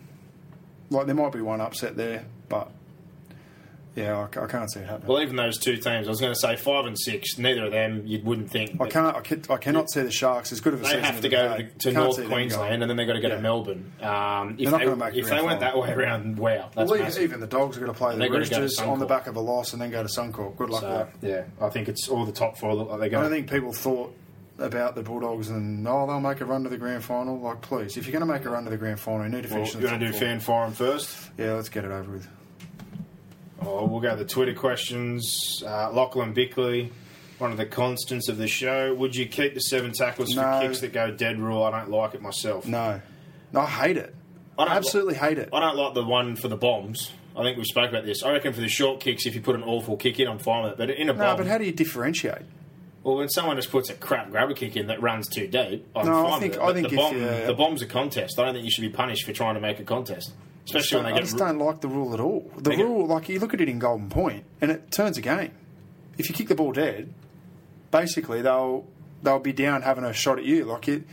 like 0.90 1.06
there 1.06 1.14
might 1.14 1.34
be 1.34 1.42
one 1.42 1.62
upset 1.62 1.96
there, 1.96 2.26
but 2.50 2.72
yeah, 3.96 4.18
I, 4.36 4.44
I 4.44 4.46
can't 4.48 4.70
see 4.72 4.82
it 4.82 4.88
happening. 4.88 5.08
Well, 5.08 5.22
even 5.22 5.36
those 5.36 5.58
two 5.58 5.78
teams, 5.78 6.08
I 6.08 6.10
was 6.10 6.20
going 6.20 6.34
to 6.34 6.40
say 6.40 6.56
five 6.56 6.86
and 6.86 7.00
six. 7.00 7.38
Neither 7.38 7.66
of 7.66 7.72
them 7.72 8.04
you 8.06 8.22
wouldn't 8.24 8.52
think. 8.52 8.80
I 8.82 8.90
can't. 8.90 9.16
I, 9.16 9.22
can, 9.22 9.42
I 9.50 9.58
cannot 9.58 9.90
see 9.90 10.02
the 10.02 10.12
Sharks 10.12 10.52
as 10.52 10.60
good 10.62 10.74
of 10.74 10.82
a 10.82 10.84
They 10.84 11.00
have 11.02 11.22
to 11.22 11.30
go 11.30 11.58
to, 11.58 11.64
to 11.64 11.92
North 11.94 12.26
Queensland 12.28 12.82
and 12.82 12.90
then 12.90 12.98
they've 12.98 13.08
got 13.08 13.14
to 13.14 13.22
go 13.22 13.30
Yeah. 13.30 13.36
to 13.36 13.42
Melbourne. 13.42 13.92
Um, 14.02 14.56
if 14.60 14.70
they, 14.72 14.94
make 14.96 15.16
if 15.16 15.30
they 15.30 15.42
went 15.42 15.62
that 15.62 15.78
way 15.78 15.92
around, 15.92 16.38
wow, 16.38 16.70
that's 16.76 16.92
Well, 16.92 17.00
massive. 17.00 17.24
even 17.24 17.40
the 17.40 17.48
Dogs 17.48 17.78
are 17.78 17.80
going 17.82 17.92
to 17.94 17.98
play 17.98 18.16
the 18.16 18.24
to 18.24 18.30
go 18.30 18.38
Roosters 18.38 18.80
on 18.80 19.00
the 19.00 19.06
back 19.06 19.28
of 19.28 19.36
a 19.36 19.40
loss 19.42 19.74
and 19.74 19.82
then 19.82 19.92
go 19.92 20.04
to 20.04 20.10
Suncorp. 20.10 20.58
Good 20.58 20.70
luck 20.70 20.82
So, 20.82 21.08
with 21.22 21.30
yeah, 21.32 21.44
I 21.62 21.70
think 21.70 21.88
it's 21.88 22.08
all 22.10 22.26
the 22.26 22.32
top 22.32 22.58
four 22.58 22.74
look 22.76 22.90
like 22.90 23.00
they 23.00 23.10
go. 23.10 23.20
I 23.20 23.22
don't 23.22 23.32
think 23.32 23.50
people 23.50 23.72
thought 23.74 24.14
about 24.58 24.96
the 24.96 25.04
Bulldogs 25.04 25.50
and 25.50 25.86
oh 25.88 26.08
they'll 26.08 26.20
make 26.22 26.40
a 26.42 26.46
run 26.46 26.64
to 26.64 26.70
the 26.70 26.78
grand 26.78 27.04
final. 27.04 27.40
Like 27.40 27.62
please, 27.62 27.98
if 27.98 28.06
you're 28.08 28.14
going 28.18 28.28
to 28.28 28.34
make 28.34 28.46
a 28.46 28.50
run 28.50 28.64
to 28.66 28.70
the 28.70 28.78
grand 28.78 29.00
final, 29.00 29.26
you 29.26 29.32
need 29.32 29.44
to 29.44 29.50
finish. 29.50 29.74
in 29.76 29.82
you 29.82 29.88
want 29.88 30.00
to 30.00 30.06
do 30.06 30.12
four. 30.12 30.20
fan 30.22 30.40
forum 30.40 30.72
first? 30.74 31.30
Yeah, 31.38 31.54
let's 31.54 31.70
get 31.70 31.86
it 31.86 31.92
over 31.92 32.12
with. 32.12 32.28
Oh, 33.62 33.86
we'll 33.86 34.02
go 34.02 34.12
to 34.12 34.16
the 34.18 34.26
Twitter 34.30 34.54
questions. 34.54 35.64
Uh, 35.66 35.92
Lachlan 35.92 36.34
Bickley, 36.34 36.92
one 37.40 37.52
of 37.52 37.58
the 37.58 37.66
constants 37.66 38.28
of 38.30 38.38
the 38.38 38.48
show. 38.48 38.94
Would 38.94 39.16
you 39.16 39.26
keep 39.26 39.54
the 39.54 39.62
seven 39.62 39.92
tackles 39.94 40.36
No. 40.36 40.42
for 40.44 40.68
kicks 40.68 40.82
that 40.82 40.94
go 40.94 41.12
dead 41.12 41.40
rule? 41.40 41.64
I 41.64 41.72
don't 41.72 41.90
like 41.90 42.14
it 42.14 42.22
myself. 42.22 42.66
No, 42.68 43.02
no, 43.54 43.62
I 43.62 43.66
hate 43.66 43.98
it. 43.98 44.14
I 44.58 44.64
I 44.64 44.66
don't 44.66 44.76
absolutely 44.78 45.16
hate 45.16 45.38
it. 45.38 45.50
I 45.52 45.60
don't 45.60 45.76
like 45.78 45.94
the 45.94 46.04
one 46.04 46.36
for 46.36 46.48
the 46.48 46.56
bombs. 46.58 47.12
I 47.36 47.44
think 47.44 47.58
we 47.58 47.66
spoke 47.66 47.90
about 47.90 48.06
this. 48.06 48.24
I 48.24 48.32
reckon 48.32 48.54
for 48.54 48.62
the 48.62 48.70
short 48.70 49.02
kicks, 49.02 49.26
if 49.26 49.36
you 49.36 49.42
put 49.42 49.56
an 49.56 49.64
awful 49.64 49.98
kick 49.98 50.20
in, 50.20 50.28
I'm 50.30 50.40
fine 50.40 50.64
with 50.64 50.74
it. 50.74 50.78
But 50.78 50.90
in 50.92 51.10
a 51.10 51.14
No, 51.14 51.20
bomb, 51.20 51.38
but 51.38 51.48
how 51.48 51.58
do 51.58 51.66
you 51.66 51.74
differentiate? 51.74 52.44
well, 53.04 53.18
when 53.18 53.28
someone 53.30 53.56
just 53.58 53.70
puts 53.72 53.90
a 53.90 53.94
crap 53.94 54.32
grabber 54.32 54.54
kick 54.54 54.78
in 54.78 54.88
that 54.88 55.02
runs 55.02 55.28
too 55.28 55.46
deep, 55.48 55.86
I'm 55.96 56.06
No, 56.06 56.26
I 56.26 56.30
fine 56.32 56.40
think- 56.40 56.54
with 56.54 56.62
it. 56.62 56.66
I 56.66 56.74
think 56.74 56.88
the 56.90 56.94
if 56.94 57.00
bomb, 57.00 57.18
you- 57.18 57.46
the 57.48 57.54
bomb's 57.54 57.82
a 57.82 57.86
contest. 57.86 58.40
I 58.40 58.46
don't 58.46 58.54
think 58.54 58.64
you 58.66 58.72
should 58.72 58.82
be 58.84 58.90
punished 58.90 59.26
for 59.26 59.34
trying 59.34 59.56
to 59.56 59.60
make 59.62 59.80
a 59.80 59.84
contest, 59.84 60.32
especially 60.66 60.98
when 60.98 61.06
I 61.08 61.10
they 61.12 61.18
get. 61.20 61.24
just 61.26 61.38
don't 61.38 61.58
like 61.60 61.82
the 61.82 61.88
rule 61.88 62.14
at 62.14 62.20
all. 62.20 62.52
The 62.58 62.70
They 62.72 62.76
get- 62.78 62.86
rule, 62.86 63.06
like 63.08 63.30
you 63.30 63.40
look 63.40 63.54
at 63.54 63.62
it 63.62 63.70
in 63.70 63.80
Golden 63.80 64.10
Point, 64.10 64.44
and 64.62 64.72
it 64.72 64.92
turns 64.92 65.18
a 65.18 65.22
game. 65.22 65.52
If 66.18 66.30
you 66.30 66.36
kick 66.36 66.48
the 66.48 66.56
ball 66.56 66.72
dead, 66.72 67.14
basically 67.92 68.42
they'll 68.42 68.86
they'll 69.24 69.40
be 69.40 69.54
down 69.54 69.82
having 69.82 70.04
a 70.04 70.14
shot 70.14 70.38
at 70.40 70.46
you. 70.46 70.66
Like 70.66 70.88
it, 70.88 71.04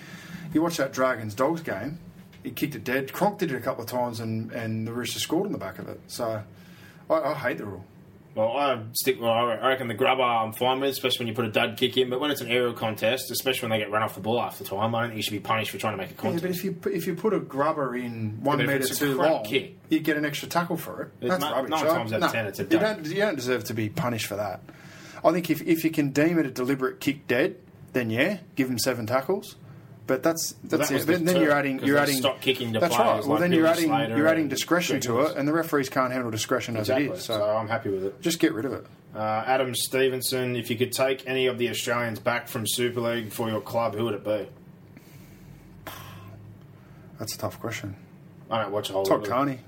you 0.52 0.62
watch 0.62 0.76
that 0.76 0.92
Dragons 0.92 1.34
Dogs 1.34 1.62
game, 1.62 1.98
he 2.42 2.50
kicked 2.50 2.74
it 2.74 2.84
dead. 2.84 3.12
Cronk 3.12 3.38
did 3.38 3.50
it 3.52 3.56
a 3.56 3.60
couple 3.60 3.82
of 3.84 3.90
times, 3.90 4.20
and 4.20 4.50
and 4.52 4.86
the 4.86 4.92
Roosters 4.92 5.22
scored 5.22 5.46
on 5.46 5.52
the 5.52 5.58
back 5.58 5.78
of 5.78 5.88
it. 5.88 6.00
So 6.08 6.42
I, 7.10 7.14
I 7.14 7.34
hate 7.34 7.58
the 7.58 7.66
rule. 7.66 7.84
Well, 8.34 8.56
I 8.56 8.80
stick. 8.94 9.20
Well, 9.20 9.30
I 9.30 9.68
reckon 9.68 9.88
the 9.88 9.94
grubber 9.94 10.22
I'm 10.22 10.52
fine 10.54 10.80
with, 10.80 10.90
especially 10.90 11.24
when 11.24 11.28
you 11.28 11.34
put 11.34 11.44
a 11.44 11.50
dud 11.50 11.76
kick 11.76 11.96
in. 11.98 12.08
But 12.08 12.18
when 12.20 12.30
it's 12.30 12.40
an 12.40 12.48
aerial 12.48 12.72
contest, 12.72 13.30
especially 13.30 13.68
when 13.68 13.78
they 13.78 13.84
get 13.84 13.90
run 13.92 14.02
off 14.02 14.14
the 14.14 14.20
ball 14.20 14.40
half 14.40 14.56
the 14.58 14.64
time, 14.64 14.94
I 14.94 15.00
don't 15.00 15.10
think 15.10 15.16
you 15.18 15.22
should 15.22 15.32
be 15.32 15.40
punished 15.40 15.70
for 15.70 15.78
trying 15.78 15.92
to 15.94 15.96
make 15.98 16.10
a 16.10 16.14
Yeah, 16.14 16.20
contest. 16.20 16.42
but 16.42 16.50
if 16.50 16.64
you 16.64 16.72
put- 16.72 16.92
if 16.94 17.06
you 17.06 17.14
put 17.14 17.34
a 17.34 17.40
grubber 17.40 17.94
in 17.94 18.38
one 18.42 18.60
if 18.60 18.66
metre 18.66 18.86
too 18.86 19.16
long, 19.16 19.44
kick- 19.44 19.76
you 19.90 20.00
get 20.00 20.16
an 20.16 20.24
extra 20.24 20.48
tackle 20.48 20.76
for 20.78 21.02
it. 21.02 21.28
That's 21.28 21.40
nine- 21.42 21.52
rubbish. 21.52 21.70
nine 21.70 21.84
times 21.86 22.12
out 22.12 22.16
of 22.16 22.20
no, 22.22 22.28
10 22.32 22.46
it's 22.46 22.58
a 22.60 22.62
you 22.62 22.68
don't 22.78 23.06
you 23.06 23.14
don't 23.16 23.36
deserve 23.36 23.64
to 23.64 23.74
be 23.74 23.88
punished 23.90 24.26
for 24.26 24.36
that. 24.36 24.60
I 25.24 25.30
think 25.32 25.50
if 25.50 25.60
if 25.62 25.84
you 25.84 25.90
can 25.90 26.08
deem 26.10 26.38
it 26.38 26.46
a 26.46 26.50
deliberate 26.50 27.00
kick 27.00 27.26
dead, 27.28 27.56
then 27.92 28.08
yeah, 28.08 28.38
give 28.56 28.70
him 28.70 28.78
seven 28.78 29.06
tackles. 29.06 29.56
But 30.06 30.22
that's 30.22 30.54
that's 30.64 30.88
that 30.88 30.94
was 30.94 31.02
it. 31.04 31.06
the 31.06 31.24
Then, 31.24 31.34
term, 31.34 31.42
you're 31.42 31.52
adding 31.52 31.78
you're 31.84 31.96
adding 31.96 32.16
stopped 32.16 32.40
kicking 32.42 32.72
to 32.72 32.80
That's 32.80 32.96
right. 32.98 33.20
Well, 33.20 33.28
like 33.28 33.40
then 33.40 33.52
you're 33.52 33.66
adding 33.66 33.86
Slater 33.86 34.16
you're 34.16 34.26
adding 34.26 34.48
discretion 34.48 35.00
to 35.02 35.20
it, 35.22 35.36
and 35.36 35.46
the 35.46 35.52
referees 35.52 35.88
can't 35.88 36.12
handle 36.12 36.30
discretion 36.30 36.76
as 36.76 36.88
it 36.90 37.02
is. 37.02 37.22
So, 37.24 37.34
so 37.38 37.44
I'm 37.56 37.68
happy 37.68 37.90
with 37.90 38.04
it. 38.04 38.20
just 38.20 38.40
get 38.40 38.52
rid 38.52 38.64
of 38.64 38.72
it. 38.72 38.84
Uh, 39.14 39.44
Adam 39.46 39.74
Stevenson, 39.74 40.56
if 40.56 40.70
you 40.70 40.76
could 40.76 40.90
take 40.92 41.26
any 41.28 41.46
of 41.46 41.58
the 41.58 41.68
Australians 41.68 42.18
back 42.18 42.48
from 42.48 42.66
Super 42.66 43.00
League 43.00 43.30
for 43.32 43.48
your 43.48 43.60
club, 43.60 43.94
who 43.94 44.04
would 44.06 44.14
it 44.14 44.24
be? 44.24 44.48
That's 47.18 47.34
a 47.34 47.38
tough 47.38 47.60
question. 47.60 47.94
I 48.50 48.62
don't 48.62 48.72
watch 48.72 48.90
a 48.90 48.94
whole 48.94 49.04
Todd 49.04 49.18
lot. 49.20 49.26
of- 49.26 49.30
Carney. 49.32 49.58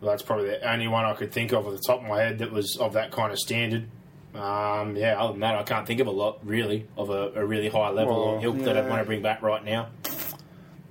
Well, 0.00 0.10
that's 0.12 0.22
probably 0.22 0.46
the 0.50 0.70
only 0.70 0.86
one 0.86 1.04
I 1.04 1.14
could 1.14 1.32
think 1.32 1.52
of 1.52 1.66
at 1.66 1.72
the 1.72 1.82
top 1.86 2.02
of 2.02 2.08
my 2.08 2.20
head 2.20 2.38
that 2.38 2.52
was 2.52 2.76
of 2.76 2.92
that 2.92 3.10
kind 3.10 3.32
of 3.32 3.38
standard. 3.38 3.88
Um, 4.34 4.96
yeah, 4.96 5.18
other 5.18 5.32
than 5.32 5.40
that, 5.40 5.56
I 5.56 5.62
can't 5.62 5.86
think 5.86 6.00
of 6.00 6.06
a 6.06 6.10
lot 6.12 6.38
really 6.44 6.86
of 6.96 7.10
a, 7.10 7.32
a 7.34 7.44
really 7.46 7.68
high 7.68 7.88
level 7.90 8.14
or 8.14 8.34
Well, 8.36 8.44
ilk 8.44 8.58
that 8.64 8.76
I'd 8.76 8.88
want 8.88 9.00
to 9.00 9.06
bring 9.06 9.22
back 9.22 9.42
right 9.42 9.64
now. 9.64 9.88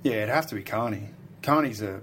Yeah, 0.02 0.14
it'd 0.14 0.28
have 0.28 0.46
to 0.48 0.54
be 0.54 0.62
Carney. 0.62 1.10
Carney's 1.42 1.80
a 1.82 2.00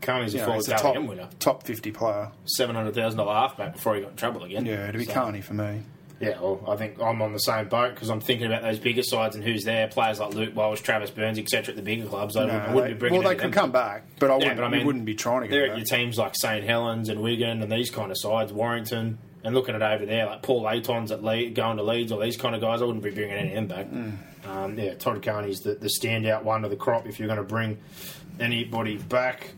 Carney's 0.00 0.34
a 0.34 0.38
know, 0.38 0.58
a 0.58 0.62
top 0.62 0.96
winner, 0.96 1.28
top 1.40 1.64
fifty 1.64 1.90
player. 1.90 2.30
seven 2.44 2.76
hundred 2.76 2.94
thousand 2.94 3.18
dollar 3.18 3.34
halfback 3.34 3.74
before 3.74 3.96
he 3.96 4.02
got 4.02 4.10
in 4.12 4.16
trouble 4.16 4.44
again. 4.44 4.64
Yeah, 4.66 4.88
it'd 4.88 4.98
be 4.98 5.04
So, 5.04 5.12
Carney 5.12 5.40
for 5.40 5.54
me. 5.54 5.82
Yeah, 6.20 6.40
well, 6.40 6.64
I 6.68 6.74
think 6.76 7.00
I'm 7.00 7.22
on 7.22 7.32
the 7.32 7.38
same 7.38 7.68
boat 7.68 7.94
because 7.94 8.08
I'm 8.10 8.20
thinking 8.20 8.46
about 8.48 8.62
those 8.62 8.78
bigger 8.80 9.02
sides 9.04 9.36
and 9.36 9.44
who's 9.44 9.62
there. 9.64 9.86
Players 9.88 10.18
like 10.18 10.34
Luke 10.34 10.54
Walsh, 10.54 10.80
Travis 10.80 11.10
Burns, 11.10 11.38
etc. 11.38 11.72
At 11.72 11.76
the 11.76 11.82
bigger 11.82 12.06
clubs, 12.06 12.36
I, 12.36 12.40
No, 12.40 12.46
wouldn't, 12.54 12.62
I 12.62 12.74
wouldn't 12.74 12.86
they- 12.90 12.92
be 12.94 12.98
bringing. 12.98 13.20
well, 13.20 13.28
they 13.28 13.36
could 13.36 13.44
them. 13.46 13.52
come 13.52 13.70
back, 13.72 14.04
but 14.18 14.26
I 14.30 14.34
Yeah, 14.34 14.38
wouldn't. 14.38 14.56
but 14.56 14.64
I 14.64 14.68
mean, 14.68 14.86
wouldn't 14.86 15.04
be 15.04 15.14
trying 15.14 15.42
to 15.42 15.48
They're 15.48 15.66
get 15.66 15.70
at 15.72 15.78
your 15.78 15.84
teams 15.86 16.18
like 16.18 16.34
St 16.34 16.64
Helens 16.64 17.08
and 17.08 17.20
Wigan 17.22 17.62
and 17.62 17.70
these 17.70 17.90
kind 17.90 18.10
of 18.10 18.18
sides, 18.18 18.52
Warrington, 18.52 19.18
and 19.44 19.54
looking 19.54 19.74
at 19.74 19.82
over 19.82 20.04
there 20.06 20.26
like 20.26 20.42
Paul 20.42 20.68
Aiton's 20.68 21.12
at 21.12 21.22
Le- 21.22 21.50
going 21.50 21.76
to 21.76 21.82
Leeds, 21.82 22.12
or 22.12 22.22
these 22.22 22.36
kind 22.36 22.54
of 22.54 22.60
guys. 22.60 22.82
I 22.82 22.84
wouldn't 22.84 23.04
be 23.04 23.10
bringing 23.10 23.36
any 23.36 23.48
of 23.50 23.54
them 23.54 23.66
back. 23.66 23.86
Mm. 23.86 24.16
Um, 24.48 24.78
yeah, 24.78 24.94
Todd 24.94 25.22
Carney's 25.22 25.60
the, 25.60 25.74
the 25.74 25.88
standout 25.88 26.42
one 26.44 26.64
of 26.64 26.70
the 26.70 26.76
crop 26.76 27.06
if 27.06 27.18
you're 27.18 27.28
going 27.28 27.38
to 27.38 27.44
bring 27.44 27.78
anybody 28.40 28.96
back. 28.96 29.50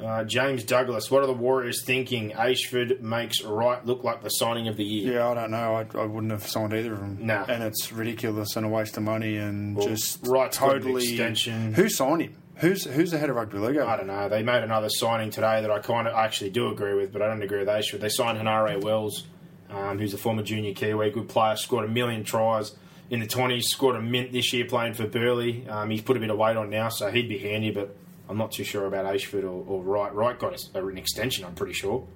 Uh, 0.00 0.24
James 0.24 0.64
Douglas, 0.64 1.10
what 1.10 1.22
are 1.22 1.26
the 1.26 1.32
Warriors 1.32 1.84
thinking? 1.84 2.32
Ashford 2.32 3.02
makes 3.02 3.42
Wright 3.44 3.84
look 3.86 4.02
like 4.02 4.22
the 4.22 4.30
signing 4.30 4.66
of 4.66 4.76
the 4.76 4.84
year. 4.84 5.14
Yeah, 5.14 5.28
I 5.28 5.34
don't 5.34 5.50
know. 5.50 5.74
I, 5.74 5.86
I 5.98 6.04
wouldn't 6.06 6.32
have 6.32 6.46
signed 6.46 6.72
either 6.72 6.94
of 6.94 7.00
them. 7.00 7.18
No. 7.20 7.44
and 7.46 7.62
it's 7.62 7.92
ridiculous 7.92 8.56
and 8.56 8.66
a 8.66 8.68
waste 8.68 8.96
of 8.96 9.02
money 9.04 9.36
and 9.36 9.76
Well, 9.76 9.86
just 9.86 10.26
an 10.26 10.50
totally. 10.50 11.06
extension. 11.08 11.74
Who 11.74 11.88
signed 11.88 12.22
him? 12.22 12.34
Who's 12.56 12.84
who's 12.84 13.10
the 13.10 13.18
head 13.18 13.30
of 13.30 13.36
rugby 13.36 13.58
league? 13.58 13.78
I 13.78 13.96
don't 13.96 14.06
know. 14.06 14.28
They 14.28 14.42
made 14.42 14.62
another 14.62 14.88
signing 14.88 15.30
today 15.30 15.62
that 15.62 15.70
I 15.70 15.78
kind 15.80 16.06
of 16.06 16.14
actually 16.14 16.50
do 16.50 16.68
agree 16.68 16.94
with, 16.94 17.12
but 17.12 17.22
I 17.22 17.28
don't 17.28 17.42
agree 17.42 17.58
with 17.58 17.68
Ashford. 17.68 18.00
They 18.00 18.08
signed 18.08 18.38
Hanare 18.38 18.80
Wells, 18.80 19.26
um, 19.70 19.98
who's 19.98 20.14
a 20.14 20.18
former 20.18 20.42
junior 20.42 20.74
Kiwi, 20.74 21.10
good 21.10 21.28
player, 21.28 21.56
scored 21.56 21.86
a 21.86 21.88
million 21.88 22.24
tries 22.24 22.72
in 23.10 23.20
the 23.20 23.26
20s, 23.26 23.64
scored 23.64 23.96
a 23.96 24.00
mint 24.00 24.32
this 24.32 24.52
year 24.52 24.64
playing 24.64 24.94
for 24.94 25.06
Burleigh. 25.06 25.68
Um, 25.68 25.90
he's 25.90 26.02
put 26.02 26.16
a 26.16 26.20
bit 26.20 26.30
of 26.30 26.38
weight 26.38 26.56
on 26.56 26.70
now, 26.70 26.88
so 26.88 27.10
he'd 27.10 27.28
be 27.28 27.38
handy, 27.38 27.70
but 27.70 27.96
I'm 28.28 28.38
not 28.38 28.52
too 28.52 28.64
sure 28.64 28.86
about 28.86 29.06
Ashford 29.06 29.44
or, 29.44 29.64
or 29.66 29.82
Wright. 29.82 30.14
Wright 30.14 30.38
got 30.38 30.58
an 30.74 30.96
extension, 30.96 31.44
I'm 31.44 31.54
pretty 31.54 31.74
sure, 31.74 32.06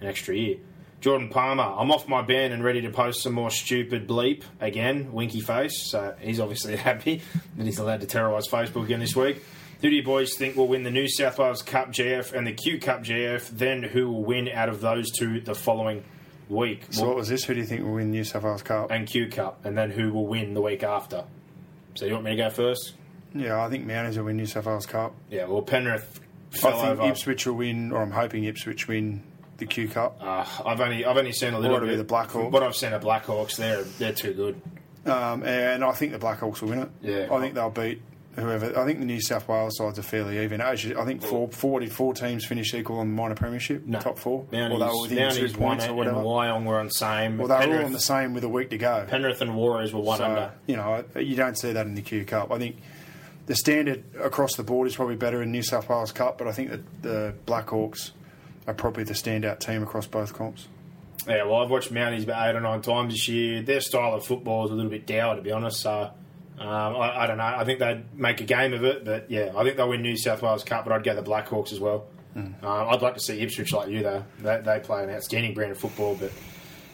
an 0.00 0.06
extra 0.06 0.34
year. 0.34 0.56
Jordan 1.00 1.28
Palmer, 1.30 1.62
I'm 1.62 1.90
off 1.90 2.08
my 2.08 2.22
ban 2.22 2.52
and 2.52 2.62
ready 2.62 2.82
to 2.82 2.90
post 2.90 3.22
some 3.22 3.32
more 3.32 3.50
stupid 3.50 4.06
bleep 4.06 4.42
again, 4.60 5.12
winky 5.12 5.40
face. 5.40 5.90
So 5.90 6.14
he's 6.20 6.40
obviously 6.40 6.76
happy 6.88 7.22
that 7.56 7.64
he's 7.64 7.78
allowed 7.78 8.00
to 8.02 8.06
terrorise 8.06 8.48
Facebook 8.48 8.84
again 8.84 9.00
this 9.00 9.16
week. 9.16 9.42
Who 9.82 9.88
do 9.88 9.96
you 9.96 10.02
boys 10.02 10.34
think 10.36 10.56
will 10.56 10.68
win 10.68 10.82
the 10.82 10.90
New 10.90 11.08
South 11.08 11.38
Wales 11.38 11.62
Cup 11.62 11.90
JF 11.90 12.32
and 12.34 12.46
the 12.46 12.52
Q 12.52 12.78
Cup 12.78 13.02
JF. 13.02 13.48
Then 13.48 13.82
who 13.82 14.10
will 14.12 14.24
win 14.24 14.48
out 14.48 14.68
of 14.68 14.80
those 14.80 15.10
two 15.10 15.40
the 15.40 15.54
following 15.54 16.04
week? 16.48 16.82
So 16.90 17.06
what 17.06 17.16
was 17.16 17.28
this? 17.28 17.44
Who 17.44 17.54
do 17.54 17.60
you 17.60 17.66
think 17.66 17.82
will 17.84 17.94
win 17.94 18.10
New 18.10 18.24
South 18.24 18.42
Wales 18.42 18.62
Cup? 18.62 18.90
and 18.90 19.06
Q 19.06 19.28
Cup, 19.28 19.64
and 19.64 19.76
then 19.78 19.90
who 19.90 20.12
will 20.12 20.26
win 20.26 20.52
the 20.54 20.60
week 20.60 20.82
after? 20.82 21.24
So 21.94 22.04
you 22.04 22.12
want 22.12 22.24
me 22.24 22.32
to 22.32 22.36
go 22.36 22.50
first? 22.50 22.92
Yeah, 23.34 23.64
I 23.64 23.70
think 23.70 23.86
Mounties 23.86 24.16
will 24.16 24.24
win 24.24 24.36
New 24.36 24.46
South 24.46 24.66
Wales 24.66 24.86
Cup. 24.86 25.14
Yeah, 25.30 25.46
well 25.46 25.62
Penrith 25.62 26.20
I 26.52 26.58
think 26.58 26.74
over. 26.84 27.02
Ipswich 27.08 27.46
will 27.46 27.54
win, 27.54 27.92
or 27.92 28.02
I'm 28.02 28.10
hoping 28.10 28.44
Ipswich 28.44 28.86
win 28.86 29.22
the 29.56 29.66
Q 29.66 29.88
Cup. 29.88 30.18
Uh, 30.20 30.44
I've 30.66 30.80
only 30.80 31.06
I've 31.06 31.16
only 31.16 31.32
seen 31.32 31.54
a 31.54 31.58
little 31.58 31.80
be 31.80 31.86
bit. 31.86 31.96
the 31.96 32.04
Blackhawks. 32.04 32.50
What 32.50 32.62
I've 32.62 32.76
seen 32.76 32.92
of 32.92 33.02
Blackhawks, 33.02 33.56
they're 33.56 33.84
they're 33.84 34.12
too 34.12 34.34
good. 34.34 34.60
Um, 35.06 35.42
and 35.44 35.82
I 35.82 35.92
think 35.92 36.12
the 36.12 36.18
Blackhawks 36.18 36.60
will 36.60 36.68
win 36.68 36.80
it. 36.80 36.90
Yeah. 37.00 37.28
I 37.34 37.40
think 37.40 37.54
they'll 37.54 37.70
beat 37.70 38.02
whoever. 38.36 38.78
I 38.78 38.84
think 38.84 38.98
the 39.00 39.04
New 39.04 39.20
South 39.20 39.48
Wales 39.48 39.76
sides 39.76 39.98
are 39.98 40.02
fairly 40.02 40.38
even. 40.42 40.60
Actually, 40.60 40.96
I 40.96 41.04
think 41.04 41.22
four, 41.22 41.48
44 41.48 42.14
teams 42.14 42.44
finished 42.44 42.74
equal 42.74 42.98
on 42.98 43.08
the 43.08 43.14
minor 43.22 43.34
premiership, 43.34 43.84
No. 43.86 43.98
top 44.00 44.18
four. 44.18 44.44
Mounties, 44.52 44.78
they 44.78 44.84
were 44.86 45.00
within 45.02 45.32
two 45.32 45.44
Mounties 45.44 45.56
won 45.56 45.68
points 45.70 45.84
or 45.84 45.88
and 45.88 45.96
whatever. 45.96 46.16
Wyong 46.20 46.64
were 46.64 46.78
on 46.78 46.90
same. 46.90 47.38
Well, 47.38 47.48
they 47.48 47.66
were 47.66 47.78
all 47.80 47.84
on 47.86 47.92
the 47.92 48.00
same 48.00 48.32
with 48.34 48.44
a 48.44 48.48
week 48.48 48.70
to 48.70 48.78
go. 48.78 49.06
Penrith 49.08 49.40
and 49.40 49.54
Warriors 49.56 49.92
were 49.92 50.00
one 50.00 50.18
So, 50.18 50.24
under. 50.24 50.52
you 50.66 50.76
know, 50.76 51.04
you 51.16 51.36
don't 51.36 51.58
see 51.58 51.72
that 51.72 51.86
in 51.86 51.94
the 51.94 52.02
Q 52.02 52.24
Cup. 52.24 52.50
I 52.52 52.58
think 52.58 52.76
the 53.46 53.54
standard 53.56 54.04
across 54.20 54.54
the 54.54 54.62
board 54.62 54.86
is 54.86 54.94
probably 54.96 55.16
better 55.16 55.42
in 55.42 55.50
New 55.50 55.62
South 55.62 55.88
Wales 55.88 56.12
Cup, 56.12 56.38
but 56.38 56.46
I 56.46 56.52
think 56.52 56.70
that 56.70 57.02
the 57.02 57.34
Blackhawks 57.46 58.10
are 58.68 58.74
probably 58.74 59.02
the 59.04 59.14
standout 59.14 59.58
team 59.58 59.82
across 59.82 60.06
both 60.06 60.34
comps. 60.34 60.68
Yeah, 61.28 61.44
well, 61.44 61.56
I've 61.56 61.70
watched 61.70 61.92
Mounties 61.92 62.22
about 62.22 62.48
eight 62.48 62.56
or 62.56 62.60
nine 62.60 62.80
times 62.80 63.12
this 63.12 63.28
year. 63.28 63.60
Their 63.62 63.80
style 63.80 64.14
of 64.14 64.24
football 64.24 64.64
is 64.66 64.70
a 64.70 64.74
little 64.74 64.90
bit 64.90 65.06
dour, 65.06 65.34
to 65.36 65.42
be 65.42 65.50
honest. 65.52 65.80
So 65.80 66.10
um, 66.60 66.96
I, 66.96 67.22
I 67.22 67.26
don't 67.26 67.38
know. 67.38 67.44
I 67.44 67.64
think 67.64 67.78
they'd 67.78 68.04
make 68.14 68.40
a 68.40 68.44
game 68.44 68.74
of 68.74 68.84
it, 68.84 69.04
but 69.04 69.30
yeah, 69.30 69.52
I 69.56 69.64
think 69.64 69.76
they'll 69.76 69.88
win 69.88 70.02
New 70.02 70.16
South 70.16 70.42
Wales 70.42 70.62
Cup. 70.62 70.84
But 70.84 70.92
I'd 70.92 71.02
go 71.02 71.14
the 71.14 71.22
Blackhawks 71.22 71.72
as 71.72 71.80
well. 71.80 72.06
Um, 72.36 72.54
I'd 72.62 73.02
like 73.02 73.14
to 73.14 73.20
see 73.20 73.40
Ipswich 73.40 73.72
like 73.72 73.88
you 73.88 74.02
though. 74.02 74.24
They, 74.38 74.60
they 74.64 74.78
play 74.78 75.02
an 75.02 75.10
outstanding 75.10 75.52
brand 75.52 75.72
of 75.72 75.78
football, 75.78 76.14
but 76.14 76.30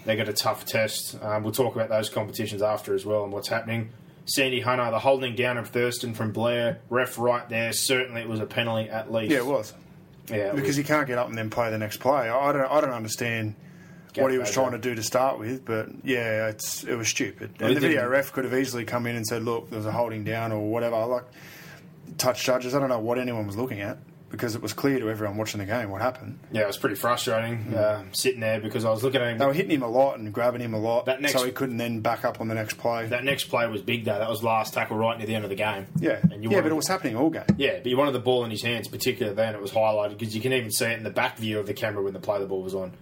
they 0.06 0.16
got 0.16 0.28
a 0.28 0.32
tough 0.32 0.64
test. 0.64 1.18
Um, 1.20 1.42
we'll 1.42 1.52
talk 1.52 1.74
about 1.74 1.90
those 1.90 2.08
competitions 2.08 2.62
after 2.62 2.94
as 2.94 3.04
well 3.04 3.24
and 3.24 3.32
what's 3.32 3.48
happening. 3.48 3.90
Sandy 4.24 4.60
Hunter, 4.60 4.90
the 4.90 4.98
holding 4.98 5.34
down 5.36 5.58
of 5.58 5.68
Thurston 5.68 6.14
from 6.14 6.32
Blair, 6.32 6.80
ref 6.88 7.18
right 7.18 7.48
there. 7.48 7.72
Certainly, 7.72 8.22
it 8.22 8.28
was 8.28 8.40
a 8.40 8.46
penalty 8.46 8.88
at 8.88 9.12
least. 9.12 9.30
Yeah, 9.30 9.38
it 9.38 9.46
was. 9.46 9.74
Yeah, 10.28 10.36
it 10.36 10.52
because 10.56 10.68
was. 10.68 10.76
he 10.76 10.84
can't 10.84 11.06
get 11.06 11.18
up 11.18 11.28
and 11.28 11.36
then 11.36 11.50
play 11.50 11.70
the 11.70 11.78
next 11.78 11.98
play. 11.98 12.28
I 12.28 12.52
don't, 12.52 12.70
I 12.70 12.80
don't 12.80 12.90
understand 12.90 13.54
what 14.22 14.32
he 14.32 14.38
was 14.38 14.50
trying 14.50 14.68
over. 14.68 14.76
to 14.78 14.82
do 14.82 14.94
to 14.94 15.02
start 15.02 15.38
with, 15.38 15.64
but 15.64 15.88
yeah, 16.04 16.48
it's 16.48 16.84
it 16.84 16.94
was 16.96 17.08
stupid. 17.08 17.50
Well, 17.60 17.68
And 17.68 17.68
he 17.70 17.74
the 17.74 17.80
video 17.80 18.00
didn't- 18.02 18.10
ref 18.12 18.32
could 18.32 18.44
have 18.44 18.54
easily 18.54 18.84
come 18.84 19.06
in 19.06 19.16
and 19.16 19.26
said, 19.26 19.42
"Look, 19.44 19.70
there's 19.70 19.86
a 19.86 19.92
holding 19.92 20.24
down 20.24 20.52
or 20.52 20.60
whatever." 20.70 20.96
Like 21.06 21.24
touch 22.18 22.44
judges, 22.44 22.74
I 22.74 22.80
don't 22.80 22.88
know 22.88 22.98
what 22.98 23.18
anyone 23.18 23.46
was 23.46 23.56
looking 23.56 23.80
at 23.80 23.98
because 24.30 24.56
it 24.56 24.62
was 24.62 24.72
clear 24.72 24.98
to 24.98 25.08
everyone 25.08 25.36
watching 25.36 25.60
the 25.60 25.66
game 25.66 25.88
what 25.88 26.02
happened. 26.02 26.38
yeah, 26.50 26.62
it 26.62 26.66
was 26.66 26.76
pretty 26.76 26.96
frustrating 26.96 27.72
uh, 27.74 28.02
sitting 28.12 28.40
there 28.40 28.60
because 28.60 28.84
I 28.84 28.90
was 28.90 29.04
looking 29.04 29.20
at 29.20 29.28
him. 29.28 29.38
They 29.38 29.46
were 29.46 29.52
hitting 29.52 29.70
him 29.70 29.82
a 29.82 29.88
lot 29.88 30.18
and 30.18 30.32
grabbing 30.32 30.60
him 30.60 30.74
a 30.74 30.78
lot, 30.80 31.06
That 31.06 31.20
next- 31.20 31.32
so 31.34 31.44
he 31.44 31.52
couldn't 31.52 31.76
then 31.76 32.00
back 32.00 32.24
up 32.24 32.40
on 32.40 32.48
the 32.48 32.54
next 32.54 32.74
play. 32.76 33.06
That 33.06 33.22
next 33.24 33.44
play 33.44 33.66
was 33.68 33.82
big 33.82 34.04
though. 34.04 34.18
That 34.18 34.28
was 34.28 34.42
last 34.42 34.74
tackle 34.74 34.96
right 34.96 35.16
near 35.16 35.26
the 35.28 35.34
end 35.36 35.44
of 35.44 35.50
the 35.50 35.56
game. 35.56 35.86
yeah, 36.00 36.18
and 36.22 36.42
you 36.42 36.50
yeah, 36.50 36.56
wanted- 36.56 36.62
but 36.62 36.72
it 36.72 36.76
was 36.76 36.88
happening 36.88 37.16
all 37.16 37.30
game. 37.30 37.44
Yeah, 37.56 37.74
but 37.78 37.86
you 37.86 37.96
wanted 37.96 38.12
the 38.12 38.18
ball 38.20 38.44
in 38.44 38.50
his 38.50 38.62
hands, 38.62 38.88
particularly 38.88 39.36
then. 39.36 39.54
It 39.54 39.60
was 39.60 39.70
highlighted 39.70 40.18
because 40.18 40.34
you 40.34 40.40
can 40.40 40.52
even 40.52 40.70
see 40.72 40.86
it 40.86 40.98
in 40.98 41.04
the 41.04 41.10
back 41.10 41.38
view 41.38 41.58
of 41.60 41.66
the 41.66 41.74
camera 41.74 42.02
when 42.02 42.12
the 42.12 42.18
play 42.20 42.38
the 42.40 42.46
ball 42.46 42.62
was 42.62 42.74
on. 42.74 42.92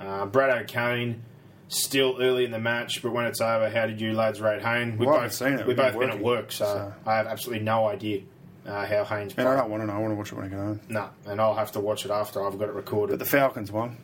Uh, 0.00 0.26
Brad 0.26 0.62
O'Kane 0.62 1.22
still 1.68 2.16
early 2.20 2.44
in 2.44 2.50
the 2.50 2.58
match, 2.58 3.02
but 3.02 3.12
when 3.12 3.26
it's 3.26 3.40
over, 3.40 3.68
how 3.70 3.86
did 3.86 4.00
you 4.00 4.12
lads 4.14 4.40
rate 4.40 4.62
Hayne? 4.62 4.96
We 4.98 5.06
Well, 5.06 5.20
both 5.20 5.32
seen 5.32 5.52
it. 5.54 5.60
We 5.60 5.68
We've 5.68 5.76
both 5.76 5.92
been 5.92 6.00
been 6.08 6.10
at 6.10 6.20
work, 6.20 6.50
so, 6.52 6.64
so- 6.64 6.94
I 7.06 7.16
have 7.16 7.26
absolutely 7.26 7.64
no 7.64 7.86
idea 7.86 8.22
uh, 8.66 8.86
how 8.86 9.04
Haynes 9.04 9.34
And 9.36 9.46
I 9.48 9.56
don't 9.56 9.70
want 9.70 9.82
to 9.82 9.86
know. 9.86 9.92
I 9.94 9.98
want 9.98 10.12
to 10.12 10.16
watch 10.16 10.32
it 10.32 10.34
when 10.36 10.44
I 10.46 10.48
get 10.48 10.58
home. 10.58 10.80
No, 10.88 11.10
and 11.26 11.40
I'll 11.40 11.54
have 11.54 11.72
to 11.72 11.80
watch 11.80 12.04
it 12.04 12.10
after 12.10 12.44
I've 12.44 12.58
got 12.58 12.68
it 12.68 12.74
recorded. 12.74 13.12
But 13.18 13.24
the 13.24 13.30
Falcons 13.30 13.70
won. 13.70 13.96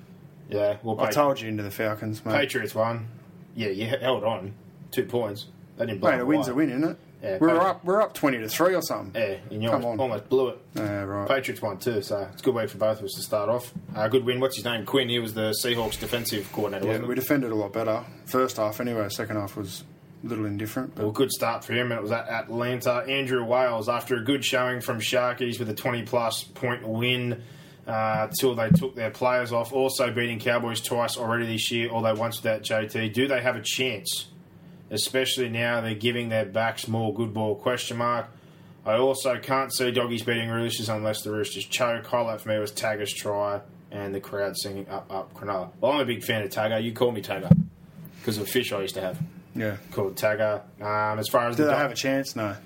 yeah, 0.49 0.77
well, 0.83 1.01
I 1.01 1.11
told 1.11 1.41
you 1.41 1.49
into 1.49 1.63
the 1.63 1.71
Falcons, 1.71 2.25
mate. 2.25 2.33
Patriots 2.35 2.75
won. 2.75 3.09
Yeah, 3.55 3.69
you 3.69 3.87
held 3.87 4.23
on 4.25 4.55
two 4.91 5.05
points. 5.05 5.47
They 5.77 5.87
didn't 5.87 6.01
blow 6.01 6.11
Mate, 6.13 6.21
a 6.21 6.27
win's 6.27 6.49
a 6.49 6.55
win, 6.55 6.71
isn't 6.71 6.85
it? 6.85 6.99
Yeah, 7.23 7.39
we're 7.41 7.59
up. 7.59 7.85
We're 7.85 8.03
up 8.03 8.15
twenty 8.15 8.39
to 8.39 8.49
three 8.49 8.75
or 8.75 8.83
something. 8.83 9.21
Yeah, 9.21 9.37
and 9.51 9.63
you 9.63 9.71
Come 9.71 9.85
almost, 9.85 9.93
on. 9.95 10.01
almost 10.01 10.29
blew 10.29 10.49
it. 10.49 10.59
Yeah, 10.75 11.03
right. 11.03 11.29
Patriots 11.29 11.63
won 11.63 11.79
too, 11.79 12.03
so 12.03 12.29
it's 12.33 12.43
a 12.43 12.45
good 12.45 12.55
way 12.55 12.67
for 12.67 12.79
both 12.79 12.99
of 12.99 13.05
us 13.07 13.13
to 13.15 13.23
start 13.23 13.49
off. 13.49 13.73
Uh, 13.95 14.07
good 14.09 14.25
win. 14.25 14.39
What's 14.39 14.57
his 14.57 14.65
name? 14.65 14.85
Quinn. 14.85 15.09
He 15.09 15.19
was 15.19 15.35
the 15.35 15.55
Seahawks 15.65 15.99
defensive 15.99 16.51
coordinator. 16.53 16.85
Yeah, 16.87 16.91
wasn't 16.93 17.09
we 17.09 17.15
he? 17.15 17.21
defended 17.21 17.51
a 17.53 17.55
lot 17.55 17.73
better. 17.73 18.05
First 18.27 18.59
half, 18.59 18.81
anyway. 18.81 19.09
Second 19.09 19.37
half 19.37 19.57
was 19.57 19.83
a 20.25 20.27
little 20.29 20.45
indifferent. 20.45 20.95
But 20.95 21.05
Well, 21.05 21.13
good 21.13 21.31
start 21.33 21.65
for 21.65 21.73
him, 21.73 21.91
and 21.91 21.99
it 21.99 22.03
was 22.03 22.13
at 22.13 22.29
Atlanta. 22.29 23.05
Andrew 23.09 23.45
Wales, 23.45 23.89
after 23.89 24.17
a 24.17 24.21
good 24.23 24.45
showing 24.45 24.81
from 24.81 25.01
Sharkies 25.01 25.59
with 25.59 25.71
a 25.71 25.75
20 25.75 26.03
plus 26.03 26.45
point 26.45 26.87
win 26.87 27.43
uh, 27.87 28.29
till 28.39 28.55
they 28.55 28.69
took 28.71 28.95
their 28.95 29.11
players 29.11 29.53
off, 29.53 29.73
also 29.73 30.11
beating 30.13 30.39
Cowboys 30.39 30.81
twice 30.83 31.17
already 31.17 31.47
this 31.47 31.71
year, 31.73 31.89
although 31.89 32.15
once 32.15 32.43
without 32.43 32.63
JT. 32.63 33.15
Do 33.15 33.27
they 33.27 33.41
have 33.41 33.57
a 33.57 33.63
chance? 33.63 34.27
Especially 34.91 35.49
now 35.49 35.81
they're 35.81 35.95
giving 35.95 36.29
their 36.29 36.45
backs 36.45 36.87
more 36.87 37.13
good 37.13 37.35
ball? 37.35 37.57
Question 37.57 37.97
mark. 37.97 38.29
I 38.85 38.95
also 38.99 39.37
can't 39.39 39.75
see 39.75 39.91
doggies 39.91 40.23
beating 40.23 40.49
Roosters 40.49 40.89
unless 40.89 41.23
the 41.23 41.33
Roosters 41.33 41.65
choke. 41.65 42.07
Highlight 42.07 42.41
for 42.41 42.51
me 42.51 42.59
was 42.59 42.71
Tagger's 42.71 43.13
try 43.13 43.61
and 43.91 44.15
the 44.15 44.21
crowd 44.21 44.57
singing 44.57 44.89
up, 44.89 45.13
up, 45.13 45.35
Cronulla. 45.35 45.71
Well, 45.81 45.93
I'm 45.93 46.01
a 46.01 46.05
big 46.05 46.23
fan 46.23 46.43
of 46.43 46.51
Tagger. 46.51 46.83
You 46.83 46.93
call 46.93 47.11
me 47.11 47.21
Tagger 47.21 47.51
because 48.21 48.37
of 48.37 48.45
a 48.45 48.47
fish 48.47 48.73
I 48.73 48.83
used 48.83 48.95
to 48.95 49.01
have 49.01 49.19
yeah. 49.57 49.77
called 49.91 50.15
Tagger. 50.15 50.63
Um, 50.81 51.19
as 51.19 51.29
far 51.29 51.49
as 51.49 51.57
the 51.57 51.65
they 51.65 51.71
dog- 51.71 51.79
have 51.79 51.91
a 51.91 51.97
chance? 51.97 52.37
No. 52.37 52.57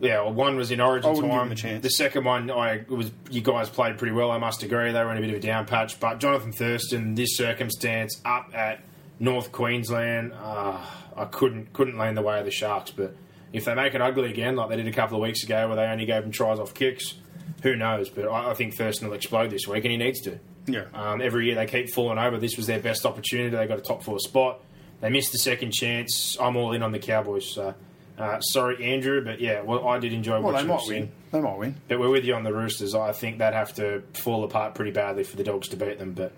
yeah, 0.00 0.22
well, 0.22 0.32
one 0.32 0.56
was 0.56 0.70
in 0.70 0.80
Origin 0.80 1.08
I 1.10 1.12
wouldn't 1.14 1.32
give 1.32 1.38
time. 1.38 1.48
them 1.48 1.52
a 1.52 1.60
chance. 1.60 1.82
The 1.82 1.90
second 1.90 2.24
one, 2.24 2.48
I 2.50 2.74
it 2.74 2.88
was 2.88 3.10
you 3.30 3.40
guys 3.40 3.68
played 3.68 3.98
pretty 3.98 4.14
well. 4.14 4.30
I 4.30 4.38
must 4.38 4.62
agree. 4.62 4.92
They 4.92 5.02
were 5.02 5.10
in 5.10 5.18
a 5.18 5.20
bit 5.20 5.30
of 5.30 5.36
a 5.36 5.40
down 5.40 5.66
patch, 5.66 5.98
but 5.98 6.20
Jonathan 6.20 6.52
Thurston, 6.52 7.16
this 7.16 7.36
circumstance, 7.36 8.20
up 8.24 8.50
at 8.54 8.82
North 9.18 9.50
Queensland, 9.50 10.32
uh, 10.32 10.78
I 11.16 11.24
couldn't 11.26 11.72
couldn't 11.72 11.98
land 11.98 12.16
the 12.16 12.22
way 12.22 12.38
of 12.38 12.44
the 12.44 12.50
Sharks. 12.50 12.90
But 12.90 13.14
if 13.52 13.64
they 13.64 13.74
make 13.74 13.94
it 13.94 14.00
ugly 14.00 14.30
again, 14.30 14.56
like 14.56 14.68
they 14.70 14.76
did 14.76 14.86
a 14.88 14.92
couple 14.92 15.16
of 15.16 15.22
weeks 15.22 15.42
ago, 15.44 15.66
where 15.68 15.76
they 15.76 15.84
only 15.84 16.06
gave 16.06 16.22
them 16.22 16.32
tries 16.32 16.58
off 16.58 16.74
kicks, 16.74 17.14
who 17.62 17.76
knows? 17.76 18.08
But 18.08 18.26
I, 18.28 18.50
I 18.50 18.54
think 18.54 18.74
Thurston 18.76 19.08
will 19.08 19.14
explode 19.16 19.50
this 19.50 19.66
week, 19.66 19.84
and 19.84 19.92
he 19.92 19.96
needs 19.98 20.20
to. 20.22 20.38
Yeah. 20.66 20.84
Um, 20.94 21.20
every 21.20 21.46
year 21.46 21.54
they 21.56 21.66
keep 21.66 21.90
falling 21.92 22.18
over. 22.18 22.38
This 22.38 22.56
was 22.56 22.66
their 22.66 22.78
best 22.80 23.04
opportunity. 23.06 23.56
They 23.56 23.66
got 23.66 23.78
a 23.78 23.82
top 23.82 24.02
four 24.02 24.18
spot. 24.20 24.60
They 25.00 25.08
missed 25.10 25.32
the 25.32 25.38
second 25.38 25.72
chance. 25.72 26.36
I'm 26.38 26.56
all 26.56 26.72
in 26.72 26.82
on 26.82 26.92
the 26.92 26.98
Cowboys. 26.98 27.46
So, 27.54 27.74
uh, 28.18 28.40
sorry, 28.40 28.84
Andrew, 28.92 29.24
but 29.24 29.40
yeah, 29.40 29.62
well, 29.62 29.88
I 29.88 29.98
did 29.98 30.12
enjoy 30.12 30.40
Well, 30.40 30.52
they 30.52 30.64
watching 30.64 30.68
might 30.68 30.76
them 30.76 30.86
sing. 30.86 31.00
win. 31.00 31.12
They 31.32 31.40
might 31.40 31.58
win. 31.58 31.74
But 31.88 31.98
we're 32.00 32.10
with 32.10 32.24
you 32.24 32.34
on 32.34 32.44
the 32.44 32.52
Roosters. 32.52 32.94
I 32.94 33.12
think 33.12 33.38
they'd 33.38 33.54
have 33.54 33.72
to 33.76 34.02
fall 34.12 34.44
apart 34.44 34.74
pretty 34.74 34.90
badly 34.90 35.24
for 35.24 35.36
the 35.38 35.42
Dogs 35.44 35.68
to 35.68 35.76
beat 35.76 35.98
them. 35.98 36.12
But 36.12 36.32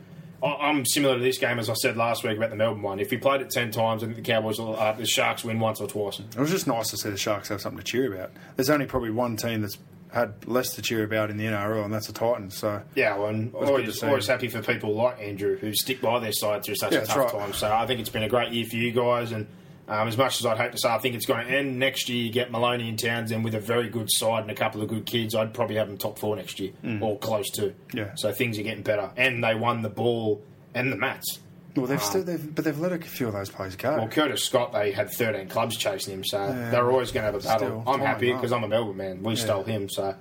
I'm 0.47 0.85
similar 0.85 1.17
to 1.17 1.23
this 1.23 1.39
game 1.39 1.59
as 1.59 1.71
I 1.71 1.75
said 1.75 1.97
last 1.97 2.25
week 2.25 2.37
about 2.37 2.51
the 2.51 2.57
Melbourne 2.57 2.83
one. 2.83 3.01
If 3.01 3.11
we 3.11 3.17
played 3.17 3.41
it 3.41 3.51
ten 3.51 3.71
times, 3.71 4.03
I 4.03 4.07
think 4.07 4.17
the 4.17 4.23
Cowboys, 4.23 4.59
will, 4.59 4.77
uh, 4.77 4.93
the 4.93 5.07
Sharks 5.07 5.45
win 5.45 5.61
once 5.61 5.81
or 5.81 5.87
twice. 5.87 6.19
It 6.21 6.37
was 6.37 6.51
just 6.51 6.67
nice 6.67 6.89
to 6.91 6.97
see 6.97 7.11
the 7.11 7.17
Sharks 7.17 7.49
have 7.49 7.61
something 7.61 7.79
to 7.79 7.85
cheer 7.85 8.13
about. 8.13 8.31
There's 8.57 8.71
only 8.71 8.87
probably 8.87 9.11
one 9.11 9.37
team 9.37 9.61
that's 9.61 9.79
had 10.13 10.47
less 10.47 10.75
to 10.75 10.83
cheer 10.83 11.05
about 11.05 11.31
in 11.31 11.39
the 11.39 11.45
NRL, 11.45 11.85
and 11.85 11.95
that's 11.95 12.07
the 12.09 12.13
Titans. 12.13 12.57
So 12.59 12.83
Yeah, 12.95 13.17
well, 13.17 13.29
and 13.29 13.55
always, 13.55 14.03
always 14.03 14.27
happy 14.27 14.49
for 14.49 14.61
people 14.63 14.95
like 14.95 15.19
Andrew 15.21 15.57
who 15.57 15.73
stick 15.73 16.03
by 16.03 16.19
their 16.19 16.33
side 16.33 16.65
through 16.65 16.75
such 16.75 16.93
Yeah, 16.93 16.99
a 16.99 17.07
tough 17.07 17.17
right. 17.17 17.31
time. 17.33 17.53
So 17.55 17.73
I 17.73 17.87
think 17.87 18.01
it's 18.01 18.11
been 18.11 18.23
a 18.23 18.29
great 18.29 18.53
year 18.53 18.67
for 18.67 18.77
you 18.77 18.91
guys, 18.93 19.33
and 19.33 19.47
um, 19.93 20.09
as 20.09 20.17
much 20.17 20.41
as 20.41 20.47
I'd 20.47 20.57
hate 20.57 20.73
to 20.73 20.79
say 20.79 20.89
I 20.89 20.97
think 20.99 21.15
it's 21.15 21.27
going 21.27 21.47
to 21.47 21.53
end 21.53 21.79
next 21.79 22.09
year, 22.09 22.25
you 22.25 22.33
get 22.33 22.51
Maloney 22.51 22.89
and 22.89 22.99
Townsend 22.99 23.45
with 23.45 23.55
a 23.55 23.61
very 23.61 23.91
good 23.91 24.11
side 24.11 24.41
and 24.43 24.51
a 24.51 24.55
couple 24.55 24.81
of 24.81 24.89
good 24.89 25.05
kids. 25.05 25.35
I'd 25.35 25.53
probably 25.53 25.77
have 25.77 25.87
them 25.89 25.99
top 25.99 26.19
four 26.19 26.35
next 26.35 26.59
year 26.59 26.73
or 27.03 27.19
close 27.19 27.51
to. 27.51 27.63
Mm. 27.63 27.75
Yeah. 27.93 28.15
So 28.15 28.33
things 28.33 28.59
are 28.59 28.63
getting 28.63 28.83
better, 28.83 29.11
and 29.19 29.45
they 29.45 29.55
won 29.55 29.83
the 29.83 29.91
ball 29.91 30.43
and 30.75 30.91
the 30.91 30.97
mats. 30.97 31.41
well, 31.77 31.85
they've 31.87 32.03
still, 32.03 32.23
they've, 32.23 32.55
but 32.55 32.65
they've 32.65 32.79
let 32.79 32.93
a 32.93 32.99
few 32.99 33.27
of 33.27 33.35
those 33.35 33.51
players 33.51 33.77
go. 33.77 33.99
Well, 33.99 34.09
Curtis 34.09 34.43
Scott, 34.43 34.73
they 34.73 34.93
had 34.93 35.11
13 35.11 35.49
clubs 35.49 35.77
chasing 35.77 36.15
him, 36.15 36.25
so 36.25 36.39
they're 36.71 36.91
always 36.91 37.13
going 37.13 37.27
to 37.27 37.33
have 37.33 37.45
a 37.45 37.47
battle. 37.47 37.85
I'm 37.87 38.01
happy 38.01 38.33
because 38.33 38.53
I'm 38.53 38.65
a 38.65 38.69
Melbourne 38.69 38.97
man. 38.97 39.23
We 39.23 39.37
stole 39.37 39.65
him, 39.65 39.91
so 39.91 40.15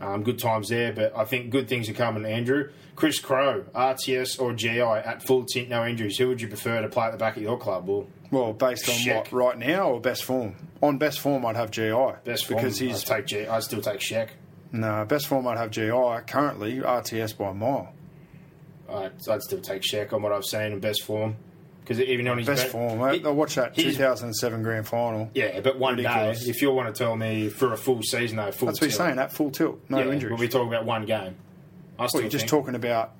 um, 0.00 0.22
good 0.22 0.38
times 0.38 0.68
there. 0.68 0.92
But 0.92 1.16
I 1.16 1.24
think 1.24 1.50
good 1.50 1.68
things 1.68 1.88
are 1.88 1.94
coming, 1.94 2.24
Andrew. 2.24 2.70
Chris 2.94 3.20
Crow, 3.20 3.64
RTS 3.74 4.40
or 4.40 4.52
GI 4.52 4.80
at 4.80 5.22
full 5.22 5.44
tint, 5.44 5.68
no 5.68 5.86
injuries. 5.86 6.18
Who 6.18 6.28
would 6.28 6.40
you 6.40 6.48
prefer 6.48 6.82
to 6.82 6.88
play 6.88 7.06
at 7.06 7.12
the 7.12 7.18
back 7.18 7.36
of 7.36 7.42
your 7.42 7.58
club? 7.58 7.86
Well, 7.86 8.08
Well, 8.30 8.52
based 8.52 8.88
on 8.88 8.94
Sheck. 8.96 9.16
what 9.16 9.32
right 9.32 9.58
now 9.58 9.90
or 9.90 10.00
best 10.00 10.24
form? 10.24 10.54
On 10.82 10.98
best 10.98 11.20
form, 11.20 11.46
I'd 11.46 11.56
have 11.56 11.70
GI 11.70 11.90
best 12.24 12.46
form, 12.46 12.60
because 12.60 12.78
he's 12.78 13.08
I'd 13.10 13.16
take 13.16 13.26
G. 13.26 13.46
I'd 13.46 13.62
still 13.62 13.80
take 13.80 14.00
Sheck. 14.00 14.28
no 14.72 15.04
best 15.06 15.26
form. 15.26 15.46
I'd 15.46 15.58
have 15.58 15.70
GI 15.70 15.90
currently 16.26 16.78
RTS 16.80 17.36
by 17.38 17.48
a 17.50 17.54
mile. 17.54 17.92
I'd, 18.88 19.12
I'd 19.28 19.42
still 19.42 19.60
take 19.60 19.82
Sheck 19.82 20.12
on 20.12 20.22
what 20.22 20.32
I've 20.32 20.44
seen 20.44 20.72
in 20.72 20.80
best 20.80 21.02
form. 21.04 21.36
because 21.80 22.00
even 22.00 22.28
on 22.28 22.38
his 22.38 22.46
Best 22.46 22.66
form. 22.68 23.00
I, 23.02 23.16
he- 23.16 23.24
I 23.24 23.28
watched 23.30 23.56
that 23.56 23.74
2007 23.74 24.62
grand 24.62 24.86
final. 24.86 25.30
Yeah, 25.34 25.60
but 25.60 25.78
one 25.78 25.96
Ridiculous. 25.96 26.44
day, 26.44 26.50
if 26.50 26.60
you 26.62 26.70
want 26.72 26.94
to 26.94 26.98
tell 26.98 27.16
me 27.16 27.48
for 27.48 27.72
a 27.72 27.76
full 27.78 28.02
season, 28.02 28.36
though, 28.36 28.50
full 28.52 28.66
That's 28.66 28.80
what 28.80 28.86
he's 28.88 28.96
tilt, 28.96 29.06
saying. 29.08 29.18
At 29.18 29.32
full 29.32 29.50
tilt, 29.50 29.80
no 29.88 29.98
yeah, 29.98 30.12
injuries. 30.12 30.30
But 30.32 30.40
we 30.40 30.48
talk 30.48 30.66
about 30.66 30.84
one 30.84 31.04
game. 31.06 31.34
I 31.98 32.08
Well, 32.12 32.22
you're 32.22 32.30
just 32.30 32.46
talking 32.46 32.74
about 32.74 33.12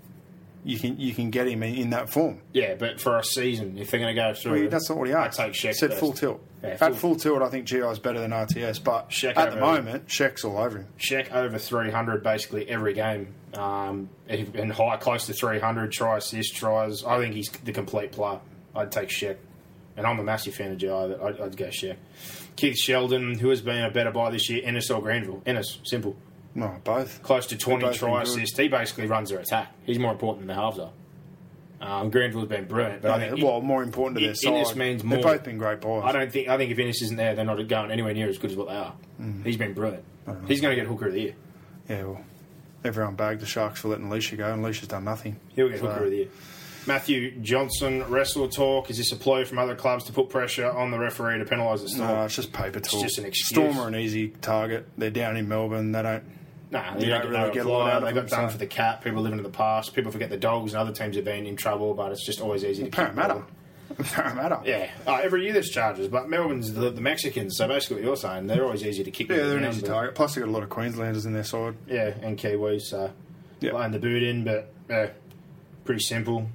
you 0.69 0.79
can 0.79 0.99
you 1.01 1.15
can 1.15 1.31
get 1.31 1.49
him 1.49 1.63
in, 1.63 1.75
in 1.75 1.91
that 1.91 2.11
form. 2.11 2.41
Yeah, 2.53 2.75
but 2.75 3.01
for 3.01 3.17
a 3.19 3.25
season, 3.25 3.79
if 3.79 3.91
they're 3.91 4.01
going 4.01 4.15
to 4.15 4.21
go 4.21 4.35
through, 4.35 4.61
Well, 4.63 4.71
that's 4.71 4.89
not 4.89 4.99
what 4.99 5.09
he 5.09 5.15
I 5.15 5.27
asked. 5.27 5.39
take 5.39 5.53
Sheck 5.53 5.75
said 5.75 5.91
first. 5.91 6.01
full 6.01 6.13
tilt. 6.13 6.41
Yeah, 6.63 6.77
At 6.81 6.95
full- 6.97 7.17
tilt, 7.17 7.41
I 7.43 7.49
think 7.49 7.67
GI 7.67 7.79
is 7.79 7.99
better 7.99 8.21
than 8.21 8.33
RTS, 8.33 8.83
but 8.83 9.11
Sheck 9.11 9.37
at 9.37 9.53
the 9.53 9.61
moment, 9.61 10.07
Sheck's 10.09 10.45
all 10.45 10.59
over 10.59 10.79
him. 10.79 10.87
Sheck 10.99 11.33
over 11.33 11.57
300 11.59 12.23
basically 12.23 12.69
every 12.69 12.95
game, 12.95 13.29
um, 13.55 14.09
and 14.29 14.73
high 14.73 14.97
close 14.97 15.27
to 15.27 15.33
300 15.33 15.91
try 15.93 16.17
assist 16.19 16.55
tries. 16.57 17.03
I 17.05 17.19
think 17.19 17.35
he's 17.35 17.49
the 17.65 17.73
complete 17.73 18.13
player. 18.13 18.41
I'd 18.77 18.93
take 18.93 19.09
Sheck, 19.09 19.37
and 19.97 20.07
I'm 20.07 20.19
a 20.19 20.25
massive 20.25 20.55
fan 20.55 20.73
of 20.73 20.79
GI. 20.79 20.91
I'd, 20.91 21.41
I'd 21.41 21.57
go 21.57 21.67
Sheck. 21.69 21.97
Keith 22.57 22.77
Sheldon, 22.77 23.39
who 23.39 23.51
has 23.51 23.61
been 23.63 23.85
a 23.85 23.91
better 23.91 24.11
buy 24.11 24.31
this 24.31 24.51
year, 24.51 24.63
Ennis 24.65 24.91
or 24.91 25.01
Granville? 25.01 25.43
Ennis, 25.47 25.79
simple. 25.85 26.17
No, 26.55 26.77
both. 26.85 27.23
Close 27.23 27.47
to 27.49 27.57
20 27.57 27.85
They've 27.87 27.97
try 27.97 28.23
assists. 28.23 28.57
He 28.59 28.69
basically 28.69 29.07
runs 29.07 29.31
their 29.31 29.39
attack. 29.39 29.73
He's 29.85 29.99
more 29.99 30.13
important 30.13 30.47
than 30.47 30.57
the 30.57 30.61
halves 30.61 30.79
are. 30.79 30.91
Um, 31.81 32.11
Granville's 32.11 32.49
been 32.49 32.65
brilliant, 32.65 33.03
but 33.03 33.13
I 33.13 33.29
think 33.31 33.45
well, 33.45 33.61
more 33.61 33.85
important 33.85 34.19
to 34.19 34.25
their 34.27 34.35
I- 34.53 34.57
Ennis 34.57 34.69
side. 34.71 34.77
means 34.77 35.03
They've 35.03 35.23
both 35.23 35.45
been 35.45 35.59
great 35.59 35.81
buyers. 35.81 36.03
I 36.05 36.11
don't 36.13 36.33
think. 36.33 36.49
I 36.49 36.57
think 36.57 36.73
if 36.73 36.79
Ennis 36.79 37.03
isn't 37.03 37.17
there, 37.17 37.37
they're 37.37 37.45
not 37.45 37.65
going 37.69 37.93
anywhere 37.93 38.13
near 38.15 38.29
as 38.29 38.37
good 38.39 38.51
as 38.51 38.57
what 38.57 38.67
they 38.69 38.75
are. 38.75 38.95
Mm. 39.21 39.45
He's 39.45 39.57
been 39.57 39.75
brilliant. 39.75 40.05
He's 40.49 40.61
going 40.61 40.77
to 40.77 40.81
get 40.81 40.89
hooker 40.89 41.07
of 41.07 41.13
the 41.13 41.21
year. 41.21 41.35
Yeah, 41.89 42.03
well, 42.03 42.21
everyone 42.85 43.15
bagged 43.15 43.41
the 43.41 43.47
Sharks 43.47 43.81
for 43.81 43.89
letting 43.89 44.07
Alicia 44.07 44.37
go, 44.37 44.53
and 44.53 44.61
Alicia's 44.63 44.89
done 44.89 45.05
nothing. 45.05 45.37
He'll 45.55 45.69
get 45.69 45.79
So- 45.79 45.87
hooker 45.87 46.05
of 46.05 46.11
the 46.11 46.17
year. 46.17 46.29
Matthew 46.89 47.39
Johnson, 47.41 48.03
wrestle 48.11 48.49
talk. 48.49 48.91
Is 48.91 48.97
this 48.97 49.13
a 49.13 49.17
ploy 49.17 49.45
from 49.45 49.59
other 49.59 49.77
clubs 49.77 50.05
to 50.05 50.13
put 50.13 50.29
pressure 50.31 50.69
on 50.69 50.91
the 50.91 50.99
referee 50.99 51.39
to 51.39 51.45
penalise 51.45 51.83
the 51.83 51.89
Storm? 51.91 52.09
No, 52.09 52.25
it's 52.25 52.35
just 52.35 52.53
paper 52.53 52.81
talk. 52.81 53.01
just 53.03 53.19
an 53.19 53.27
excuse. 53.27 53.49
Storm 53.51 53.79
are 53.79 53.87
an 53.89 53.95
easy 53.95 54.29
target. 54.41 54.89
They're 54.99 55.11
down 55.11 55.37
in 55.37 55.47
Melbourne. 55.49 55.93
They 55.93 56.03
don't. 56.03 56.25
Nah, 56.71 56.95
they 56.97 57.07
don't 57.07 57.23
don't 57.23 57.31
really 57.33 57.53
get 57.55 57.67
a 57.67 57.71
lot 57.71 57.91
out 57.91 58.03
of 58.03 58.09
They 58.09 58.13
got 58.21 58.29
done 58.29 58.49
so- 58.49 58.53
for 58.53 58.59
the 58.59 58.67
cat. 58.67 59.03
People 59.03 59.23
living 59.23 59.39
in 59.39 59.43
the 59.45 59.49
past. 59.51 59.95
People 59.95 60.11
forget 60.11 60.31
the 60.31 60.37
dogs 60.37 60.73
and 60.73 60.81
other 60.81 60.93
teams 60.93 61.15
have 61.17 61.25
been 61.25 61.47
in 61.47 61.57
trouble, 61.57 61.95
but 61.95 62.11
it's 62.11 62.25
just 62.25 62.41
always 62.41 62.65
easy 62.65 62.83
to 62.85 62.89
keep 62.91 62.95
Parramatta. 62.95 63.35
going. 63.35 63.45
Parramatta. 64.05 64.61
Yeah, 64.65 64.91
uh, 65.07 65.21
every 65.23 65.45
year 65.45 65.53
there's 65.55 65.71
charges, 65.71 66.09
but 66.09 66.29
Melbourne's 66.29 66.73
the, 66.75 66.91
the 66.91 67.01
Mexicans. 67.01 67.57
So 67.57 67.69
basically, 67.69 67.97
what 67.97 68.05
you're 68.05 68.17
saying, 68.17 68.47
they're 68.49 68.65
always 68.65 68.85
easy 68.85 69.03
to 69.05 69.11
kick. 69.11 69.29
Yeah, 69.31 69.37
they're 69.45 69.57
an 69.59 69.65
easy 69.67 69.81
but- 69.83 69.87
target. 69.89 70.15
Plus, 70.15 70.35
they 70.35 70.41
got 70.41 70.49
a 70.49 70.53
lot 70.53 70.63
of 70.63 70.69
Queenslanders 70.71 71.27
in 71.27 71.33
their 71.35 71.45
side. 71.45 71.75
Yeah, 71.87 72.15
and 72.23 72.39
Kiwis, 72.39 72.83
so 72.83 73.13
Yeah. 73.61 73.73
laying 73.73 73.93
the 73.93 73.99
boot 73.99 74.23
in, 74.23 74.45
but 74.45 74.73
yeah, 74.91 75.11
pretty 75.85 76.03
simple. 76.03 76.49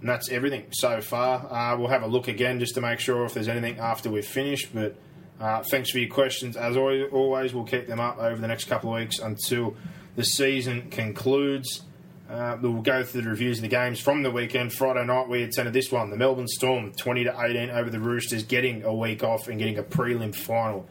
And 0.00 0.08
that's 0.08 0.30
everything 0.30 0.66
so 0.70 1.00
far. 1.00 1.46
Uh, 1.50 1.76
we'll 1.76 1.88
have 1.88 2.02
a 2.02 2.06
look 2.06 2.28
again 2.28 2.60
just 2.60 2.74
to 2.76 2.80
make 2.80 3.00
sure 3.00 3.24
if 3.24 3.34
there's 3.34 3.48
anything 3.48 3.78
after 3.80 4.08
we've 4.08 4.24
finished. 4.24 4.72
But 4.72 4.94
uh, 5.40 5.62
thanks 5.64 5.90
for 5.90 5.98
your 5.98 6.08
questions. 6.08 6.56
As 6.56 6.76
always, 6.76 7.10
always, 7.12 7.52
we'll 7.52 7.64
keep 7.64 7.88
them 7.88 7.98
up 7.98 8.18
over 8.18 8.40
the 8.40 8.46
next 8.46 8.64
couple 8.64 8.90
of 8.94 9.00
weeks 9.00 9.18
until 9.18 9.74
the 10.14 10.24
season 10.24 10.90
concludes. 10.90 11.82
Uh, 12.30 12.58
we'll 12.60 12.82
go 12.82 13.02
through 13.02 13.22
the 13.22 13.28
reviews 13.28 13.58
of 13.58 13.62
the 13.62 13.68
games 13.68 13.98
from 13.98 14.22
the 14.22 14.30
weekend. 14.30 14.72
Friday 14.72 15.04
night, 15.04 15.28
we 15.28 15.42
attended 15.42 15.72
this 15.72 15.90
one: 15.90 16.10
the 16.10 16.16
Melbourne 16.16 16.46
Storm, 16.46 16.92
twenty 16.92 17.24
to 17.24 17.34
eighteen 17.40 17.70
over 17.70 17.88
the 17.88 17.98
Roosters, 17.98 18.44
getting 18.44 18.84
a 18.84 18.94
week 18.94 19.24
off 19.24 19.48
and 19.48 19.58
getting 19.58 19.78
a 19.78 19.82
prelim 19.82 20.34
final 20.34 20.86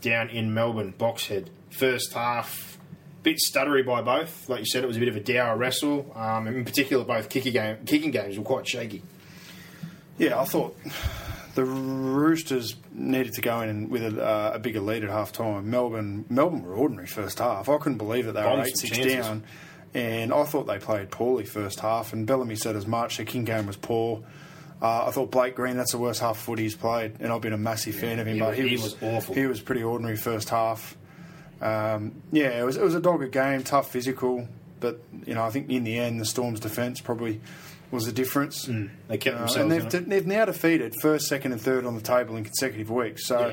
down 0.00 0.28
in 0.30 0.52
Melbourne, 0.52 0.92
Boxhead. 0.98 1.46
First 1.70 2.12
half, 2.12 2.69
bit 3.22 3.38
stuttery 3.38 3.84
by 3.84 4.02
both. 4.02 4.48
Like 4.48 4.60
you 4.60 4.66
said, 4.66 4.82
it 4.84 4.86
was 4.86 4.96
a 4.96 5.00
bit 5.00 5.08
of 5.08 5.16
a 5.16 5.20
dour 5.20 5.56
wrestle. 5.56 6.10
Um, 6.14 6.46
in 6.46 6.64
particular, 6.64 7.04
both 7.04 7.28
kicking, 7.28 7.52
game, 7.52 7.78
kicking 7.86 8.10
games 8.10 8.38
were 8.38 8.44
quite 8.44 8.66
shaky. 8.66 9.02
Yeah, 10.18 10.40
I 10.40 10.44
thought 10.44 10.76
the 11.54 11.64
Roosters 11.64 12.76
needed 12.92 13.32
to 13.34 13.40
go 13.40 13.60
in 13.60 13.88
with 13.88 14.02
a, 14.02 14.22
uh, 14.22 14.52
a 14.54 14.58
bigger 14.58 14.80
lead 14.80 15.04
at 15.04 15.10
half 15.10 15.32
time. 15.32 15.70
Melbourne, 15.70 16.24
Melbourne 16.28 16.62
were 16.62 16.74
ordinary 16.74 17.06
first 17.06 17.38
half. 17.38 17.68
I 17.68 17.78
couldn't 17.78 17.98
believe 17.98 18.26
that 18.26 18.32
they 18.32 18.42
were 18.42 18.62
8 18.62 18.76
6 18.76 18.96
chances. 18.96 19.14
down, 19.14 19.44
and 19.94 20.32
I 20.32 20.44
thought 20.44 20.66
they 20.66 20.78
played 20.78 21.10
poorly 21.10 21.44
first 21.44 21.80
half. 21.80 22.12
And 22.12 22.26
Bellamy 22.26 22.56
said 22.56 22.76
as 22.76 22.86
much. 22.86 23.16
The 23.16 23.24
King 23.24 23.44
game 23.44 23.66
was 23.66 23.76
poor. 23.76 24.22
Uh, 24.82 25.06
I 25.06 25.10
thought 25.10 25.30
Blake 25.30 25.56
Green, 25.56 25.76
that's 25.76 25.92
the 25.92 25.98
worst 25.98 26.20
half 26.20 26.38
footy 26.38 26.62
he's 26.62 26.74
played, 26.74 27.16
and 27.20 27.30
I've 27.30 27.42
been 27.42 27.52
a 27.52 27.58
massive 27.58 27.94
fan 27.94 28.18
of 28.18 28.26
him. 28.26 28.38
but 28.38 28.56
he, 28.56 28.76
was 28.78 28.96
awful. 29.02 29.34
He 29.34 29.44
was 29.46 29.60
pretty 29.60 29.82
ordinary 29.82 30.16
first 30.16 30.48
half. 30.48 30.96
Um, 31.60 32.22
yeah, 32.32 32.60
it 32.60 32.64
was 32.64 32.76
it 32.76 32.82
was 32.82 32.94
a 32.94 33.00
dogged 33.00 33.30
game, 33.32 33.62
tough 33.62 33.90
physical, 33.90 34.48
but 34.80 35.00
you 35.26 35.34
know 35.34 35.44
I 35.44 35.50
think 35.50 35.68
in 35.70 35.84
the 35.84 35.98
end 35.98 36.20
the 36.20 36.24
Storm's 36.24 36.60
defence 36.60 37.00
probably 37.00 37.40
was 37.90 38.06
the 38.06 38.12
difference. 38.12 38.66
They 39.08 39.18
kept 39.18 39.36
Uh, 39.36 39.38
themselves. 39.40 39.56
and 39.56 39.70
they've, 39.70 40.08
they've 40.08 40.26
now 40.26 40.44
defeated 40.44 40.94
first, 41.02 41.26
second, 41.26 41.52
and 41.52 41.60
third 41.60 41.84
on 41.84 41.96
the 41.96 42.00
table 42.00 42.36
in 42.36 42.44
consecutive 42.44 42.88
weeks. 42.88 43.26
So, 43.26 43.48
Yeah. 43.48 43.52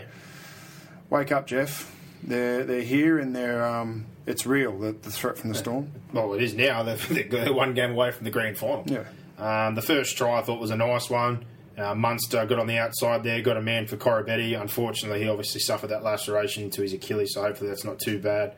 wake 1.09 1.31
up, 1.31 1.47
Jeff. 1.47 1.91
They're 2.23 2.63
they're 2.63 2.81
here 2.81 3.19
and 3.19 3.35
they're 3.35 3.65
um, 3.65 4.05
it's 4.25 4.45
real. 4.45 4.77
The, 4.77 4.91
the 4.91 5.11
threat 5.11 5.37
from 5.37 5.49
the 5.49 5.55
storm. 5.55 5.91
Well, 6.13 6.33
it 6.33 6.41
is 6.41 6.53
now. 6.53 6.83
They're, 6.83 6.97
they're 7.29 7.53
one 7.53 7.73
game 7.73 7.91
away 7.91 8.11
from 8.11 8.25
the 8.25 8.31
grand 8.31 8.57
final. 8.57 8.83
Yeah. 8.87 9.03
Um, 9.37 9.75
the 9.75 9.81
first 9.81 10.17
try 10.17 10.39
I 10.39 10.41
thought 10.41 10.59
was 10.59 10.71
a 10.71 10.75
nice 10.77 11.09
one. 11.09 11.45
Uh, 11.77 11.93
Munster 11.93 12.45
got 12.45 12.57
on 12.57 12.65
the 12.67 12.77
outside 12.77 13.23
there, 13.23 13.41
got 13.41 13.57
a 13.57 13.61
man 13.61 13.85
for 13.85 13.97
Koroibete. 13.97 14.59
Unfortunately, 14.59 15.21
he 15.21 15.29
obviously 15.29 15.61
suffered 15.61 15.87
that 15.87 16.03
laceration 16.03 16.69
to 16.71 16.81
his 16.81 16.93
Achilles, 16.93 17.33
so 17.33 17.41
hopefully 17.43 17.69
that's 17.69 17.85
not 17.85 17.99
too 17.99 18.19
bad. 18.19 18.55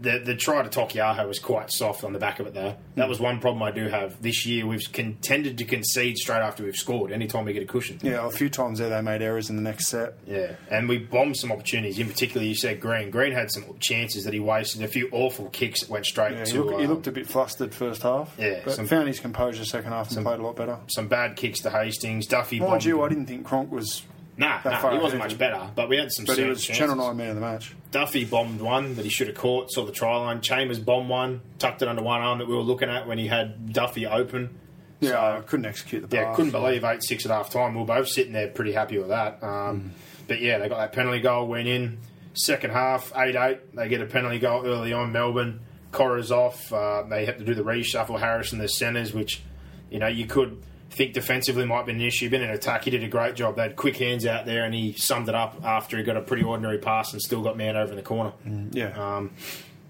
The, 0.00 0.20
the 0.20 0.36
try 0.36 0.62
to 0.62 0.68
Taukeiaho 0.68 1.26
was 1.26 1.40
quite 1.40 1.72
soft 1.72 2.04
on 2.04 2.12
the 2.12 2.20
back 2.20 2.38
of 2.38 2.46
it, 2.46 2.54
though. 2.54 2.76
That 2.94 3.08
was 3.08 3.18
one 3.18 3.40
problem 3.40 3.62
I 3.64 3.72
do 3.72 3.88
have. 3.88 4.22
This 4.22 4.46
year, 4.46 4.64
we've 4.64 4.92
contended 4.92 5.58
to 5.58 5.64
concede 5.64 6.18
straight 6.18 6.38
after 6.40 6.62
we've 6.62 6.76
scored, 6.76 7.10
anytime 7.10 7.44
we 7.44 7.52
get 7.52 7.64
a 7.64 7.66
cushion. 7.66 7.98
Yeah, 8.02 8.24
a 8.26 8.30
few 8.30 8.48
times 8.48 8.78
there 8.78 8.88
they 8.90 9.00
made 9.02 9.22
errors 9.22 9.50
in 9.50 9.56
the 9.56 9.62
next 9.62 9.88
set. 9.88 10.14
Yeah, 10.26 10.52
and 10.70 10.88
we 10.88 10.98
bombed 10.98 11.36
some 11.36 11.50
opportunities. 11.50 11.98
In 11.98 12.06
particular, 12.06 12.46
you 12.46 12.54
said 12.54 12.80
Green. 12.80 13.10
Green 13.10 13.32
had 13.32 13.50
some 13.50 13.64
chances 13.80 14.22
that 14.24 14.32
he 14.32 14.38
wasted. 14.40 14.82
A 14.82 14.88
few 14.88 15.08
awful 15.10 15.46
kicks 15.50 15.80
that 15.80 15.90
went 15.90 16.06
straight 16.06 16.36
Yeah, 16.36 16.44
to. 16.44 16.52
he, 16.52 16.58
looked, 16.58 16.78
he 16.78 16.84
um, 16.86 16.90
looked 16.92 17.06
a 17.08 17.12
bit 17.12 17.26
flustered 17.26 17.74
first 17.74 18.02
half. 18.02 18.32
Yeah, 18.38 18.60
but 18.64 18.74
some- 18.74 18.86
found 18.86 19.08
his 19.08 19.18
composure 19.18 19.64
second 19.64 19.90
half 19.92 20.12
and 20.12 20.24
played 20.24 20.38
a 20.38 20.42
lot 20.42 20.54
better. 20.56 20.78
some 20.86 21.08
bad 21.08 21.34
kicks 21.36 21.60
to 21.62 21.70
Hastings. 21.70 22.26
Duffy. 22.28 22.60
Mind 22.60 22.70
bombed- 22.70 22.84
you, 22.84 23.02
I 23.02 23.08
didn't 23.08 23.26
think 23.26 23.44
Cronk 23.44 23.72
was, 23.72 24.02
Nah, 24.38 24.60
that 24.62 24.82
nah, 24.82 24.92
he 24.92 24.98
wasn't 24.98 25.18
much 25.18 25.36
better. 25.36 25.68
But 25.74 25.88
we 25.88 25.96
had 25.96 26.10
some. 26.12 26.24
but 26.24 26.38
he 26.38 26.44
was 26.44 26.62
chances. 26.64 26.78
Channel 26.78 26.96
Nine 26.96 27.16
man 27.16 27.28
of 27.30 27.34
the 27.34 27.40
match. 27.40 27.74
Duffy 27.90 28.24
bombed 28.24 28.60
one 28.60 28.94
that 28.94 29.04
he 29.04 29.10
should 29.10 29.26
have 29.26 29.36
caught. 29.36 29.70
Saw 29.70 29.84
the 29.84 29.92
try 29.92 30.16
line. 30.16 30.40
Chambers 30.40 30.78
bombed 30.78 31.08
one, 31.08 31.40
tucked 31.58 31.82
it 31.82 31.88
under 31.88 32.02
one 32.02 32.20
arm 32.20 32.38
that 32.38 32.46
we 32.48 32.54
were 32.54 32.62
looking 32.62 32.88
at 32.88 33.06
when 33.08 33.18
he 33.18 33.26
had 33.26 33.72
Duffy 33.72 34.06
open. 34.06 34.56
Yeah, 35.00 35.36
I 35.38 35.40
couldn't 35.40 35.66
execute 35.66 36.02
the 36.02 36.08
pass. 36.08 36.14
Yeah, 36.16 36.34
couldn't 36.34 36.50
believe 36.52 36.84
eight 36.84 37.02
six 37.02 37.24
at 37.26 37.32
half 37.32 37.50
time. 37.50 37.74
We 37.74 37.80
were 37.80 37.86
both 37.86 38.08
sitting 38.08 38.32
there 38.32 38.48
pretty 38.48 38.72
happy 38.72 38.98
with 38.98 39.08
that. 39.08 39.42
Um, 39.42 39.92
But 40.26 40.40
yeah, 40.40 40.58
they 40.58 40.68
got 40.68 40.78
that 40.78 40.92
penalty 40.92 41.20
goal, 41.20 41.46
went 41.48 41.68
in. 41.68 41.98
Second 42.34 42.70
half, 42.70 43.12
8 43.16 43.34
8. 43.34 43.74
They 43.74 43.88
get 43.88 44.00
a 44.00 44.06
penalty 44.06 44.38
goal 44.38 44.64
early 44.64 44.92
on. 44.92 45.10
Melbourne, 45.10 45.60
Cora's 45.90 46.30
off. 46.30 46.72
Uh, 46.72 47.02
they 47.02 47.24
have 47.24 47.38
to 47.38 47.44
do 47.44 47.54
the 47.54 47.62
reshuffle. 47.64 48.20
Harrison, 48.20 48.58
the 48.58 48.68
centres, 48.68 49.12
which, 49.12 49.42
you 49.90 49.98
know, 49.98 50.06
you 50.06 50.26
could 50.26 50.62
think 50.90 51.12
defensively 51.12 51.64
might 51.64 51.86
be 51.86 51.92
an 51.92 52.00
issue. 52.00 52.30
But 52.30 52.40
in 52.40 52.50
attack, 52.50 52.84
he 52.84 52.90
did 52.90 53.02
a 53.02 53.08
great 53.08 53.34
job. 53.36 53.56
They 53.56 53.62
had 53.62 53.76
quick 53.76 53.96
hands 53.96 54.26
out 54.26 54.46
there, 54.46 54.64
and 54.64 54.74
he 54.74 54.94
summed 54.94 55.28
it 55.28 55.34
up 55.34 55.62
after 55.64 55.96
he 55.96 56.02
got 56.02 56.16
a 56.16 56.22
pretty 56.22 56.42
ordinary 56.42 56.78
pass 56.78 57.12
and 57.12 57.20
still 57.22 57.42
got 57.42 57.56
man 57.56 57.76
over 57.76 57.90
in 57.90 57.96
the 57.96 58.02
corner. 58.02 58.32
Yeah. 58.72 59.16
Um, 59.16 59.30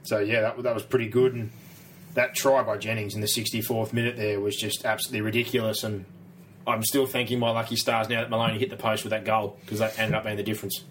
so 0.03 0.19
yeah, 0.19 0.41
that, 0.41 0.63
that 0.63 0.75
was 0.75 0.83
pretty 0.83 1.09
good. 1.09 1.35
And 1.35 1.51
that 2.15 2.35
try 2.35 2.63
by 2.63 2.79
Jennings 2.79 3.15
in 3.15 3.21
the 3.21 3.27
64th 3.27 3.93
minute 3.93 4.17
there 4.17 4.41
was 4.41 4.57
just 4.57 4.85
absolutely 4.85 5.21
ridiculous. 5.21 5.85
And 5.85 6.05
I'm 6.67 6.83
still 6.83 7.07
thanking 7.07 7.39
my 7.39 7.51
lucky 7.51 7.77
stars 7.77 8.09
now 8.09 8.21
that 8.21 8.31
Maloney 8.31 8.59
hit 8.59 8.71
the 8.71 8.77
post 8.77 9.05
with 9.05 9.11
that 9.11 9.25
goal 9.25 9.59
because 9.61 9.79
that 9.79 9.99
ended 9.99 10.15
up 10.15 10.25
being 10.25 10.37
the 10.37 10.43
difference. 10.43 10.85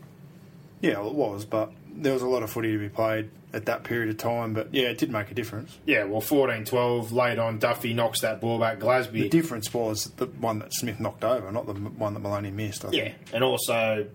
yeah, 0.81 0.99
well, 0.99 1.07
it 1.07 1.15
was, 1.15 1.45
but 1.45 1.71
there 2.01 2.13
was 2.13 2.21
a 2.21 2.27
lot 2.27 2.43
of 2.43 2.49
footy 2.49 2.71
to 2.71 2.77
be 2.77 2.89
played 2.89 3.29
at 3.53 3.65
that 3.65 3.83
period 3.83 4.09
of 4.09 4.17
time. 4.17 4.53
But 4.53 4.73
yeah, 4.73 4.87
it 4.89 4.97
did 4.97 5.11
make 5.11 5.31
a 5.31 5.33
difference. 5.33 5.77
Yeah, 5.85 6.05
well, 6.05 6.21
14-12 6.21 7.11
late 7.11 7.39
on, 7.39 7.59
Duffy 7.59 7.93
knocks 7.93 8.21
that 8.21 8.39
ball 8.41 8.59
back. 8.59 8.79
Glasby. 8.79 9.11
The 9.13 9.29
difference 9.29 9.73
was 9.73 10.05
the 10.17 10.27
one 10.27 10.59
that 10.59 10.73
Smith 10.73 10.99
knocked 10.99 11.23
over, 11.23 11.51
not 11.51 11.65
the 11.65 11.73
one 11.73 12.13
that 12.13 12.19
Maloney 12.19 12.51
missed. 12.51 12.85
I 12.85 12.91
yeah, 12.91 13.03
think. 13.03 13.15
and 13.33 13.43
also 13.43 14.07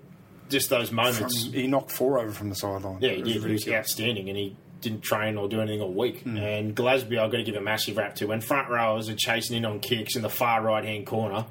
just 0.49 0.71
those 0.71 0.89
From, 0.89 0.97
moments. 0.97 1.45
he 1.53 1.67
knocked 1.67 1.91
four 1.91 2.19
over 2.19 2.31
from 2.33 2.49
the 2.49 2.55
sideline. 2.55 2.99
Yeah, 3.01 3.11
he 3.11 3.23
was 3.23 3.33
did. 3.35 3.45
He 3.45 3.53
was 3.53 3.69
outstanding, 3.69 4.29
and 4.29 4.37
he 4.37 4.57
didn't 4.81 5.03
train 5.03 5.37
or 5.37 5.49
do 5.49 5.61
anything 5.61 5.81
all 5.81 5.93
week. 5.93 6.23
Hmm. 6.23 6.37
And 6.37 6.77
Glasby, 6.77 7.19
I've 7.19 7.31
got 7.31 7.39
to 7.39 7.43
give 7.45 7.55
a 7.55 7.61
massive 7.61 7.97
rap 7.97 8.17
to. 8.17 8.27
When 8.27 8.41
front 8.41 8.69
rowers 8.69 9.09
are 9.09 9.15
chasing 9.15 9.57
in 9.57 9.65
on 9.65 9.81
kicks 9.81 10.17
in 10.17 10.23
the 10.23 10.29
far 10.29 10.63
right 10.63 10.85
hand 10.85 11.07
corner, 11.07 11.47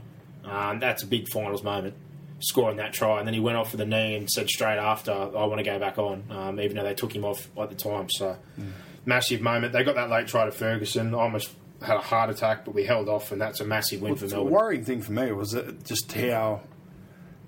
um, 0.45 0.79
that's 0.79 1.03
a 1.03 1.07
big 1.07 1.27
finals 1.29 1.63
moment. 1.63 1.95
Scoring 2.41 2.77
that 2.77 2.91
try, 2.93 3.19
and 3.19 3.27
then 3.27 3.34
he 3.36 3.39
went 3.39 3.58
off 3.58 3.71
with 3.71 3.82
a 3.82 3.86
knee 3.86 4.15
and 4.15 4.30
said 4.30 4.49
straight 4.49 4.77
after, 4.80 5.12
"I 5.12 5.45
want 5.45 5.60
to 5.60 5.63
go 5.63 5.77
back 5.80 5.97
on," 5.99 6.23
um, 6.32 6.60
even 6.60 6.75
though 6.75 6.84
they 6.84 6.95
took 6.95 7.15
him 7.15 7.23
off 7.23 7.47
at 7.58 7.69
the 7.69 7.75
time. 7.75 8.10
So, 8.10 8.36
Hmm. 8.56 8.69
massive 9.06 9.41
moment. 9.41 9.73
They 9.73 9.84
got 9.84 9.95
that 9.95 10.10
late 10.10 10.27
try 10.27 10.45
to 10.45 10.51
Ferguson. 10.51 11.13
I 11.13 11.19
almost 11.19 11.51
had 11.82 11.97
a 11.97 12.01
heart 12.01 12.30
attack, 12.30 12.65
but 12.65 12.73
we 12.73 12.84
held 12.86 13.10
off, 13.10 13.32
and 13.32 13.39
that's 13.41 13.60
a 13.60 13.65
massive 13.65 14.01
win 14.01 14.15
for 14.15 14.25
Melbourne. 14.27 14.45
The 14.45 14.51
worrying 14.51 14.84
thing 14.86 15.01
for 15.01 15.12
me 15.12 15.32
was 15.32 15.51
that 15.51 15.84
just 15.86 16.11
how 16.13 16.61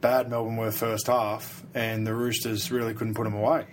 bad 0.01 0.29
Melbourne 0.29 0.57
were 0.57 0.71
first 0.71 1.07
half, 1.07 1.63
and 1.73 2.05
the 2.05 2.13
Roosters 2.13 2.71
really 2.71 2.93
couldn't 2.93 3.13
put 3.15 3.23
them 3.23 3.35
away. 3.35 3.65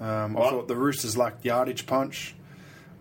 Um, 0.00 0.36
I 0.36 0.50
thought 0.50 0.66
the 0.68 0.76
Roosters 0.76 1.16
lacked 1.16 1.44
yardage 1.44 1.86
punch. 1.86 2.34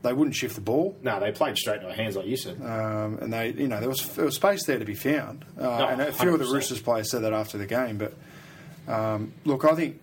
They 0.04 0.14
wouldn't 0.14 0.36
shift 0.36 0.56
the 0.56 0.62
ball. 0.62 0.96
No, 1.02 1.20
they 1.20 1.32
played 1.32 1.58
straight 1.58 1.82
to 1.82 1.88
our 1.88 1.94
hands, 1.94 2.16
like 2.16 2.28
you 2.28 2.38
said. 2.38 2.62
Um, 2.62 3.18
and 3.22 3.34
they, 3.34 3.50
you 3.54 3.68
know, 3.68 3.80
there 3.80 3.90
was 3.90 4.06
there 4.16 4.26
was 4.26 4.36
space 4.36 4.66
there 4.66 4.78
to 4.78 4.86
be 4.86 4.96
found. 4.96 5.44
Uh, 5.60 5.64
Oh, 5.64 5.88
and 5.88 6.02
a 6.02 6.12
few 6.12 6.34
of 6.34 6.40
the 6.40 6.46
Roosters 6.46 6.82
players 6.82 7.10
said 7.10 7.24
that 7.24 7.34
after 7.34 7.58
the 7.58 7.66
game. 7.66 7.98
But 7.98 8.14
um, 8.88 9.34
look, 9.46 9.66
I 9.66 9.76
think 9.76 10.00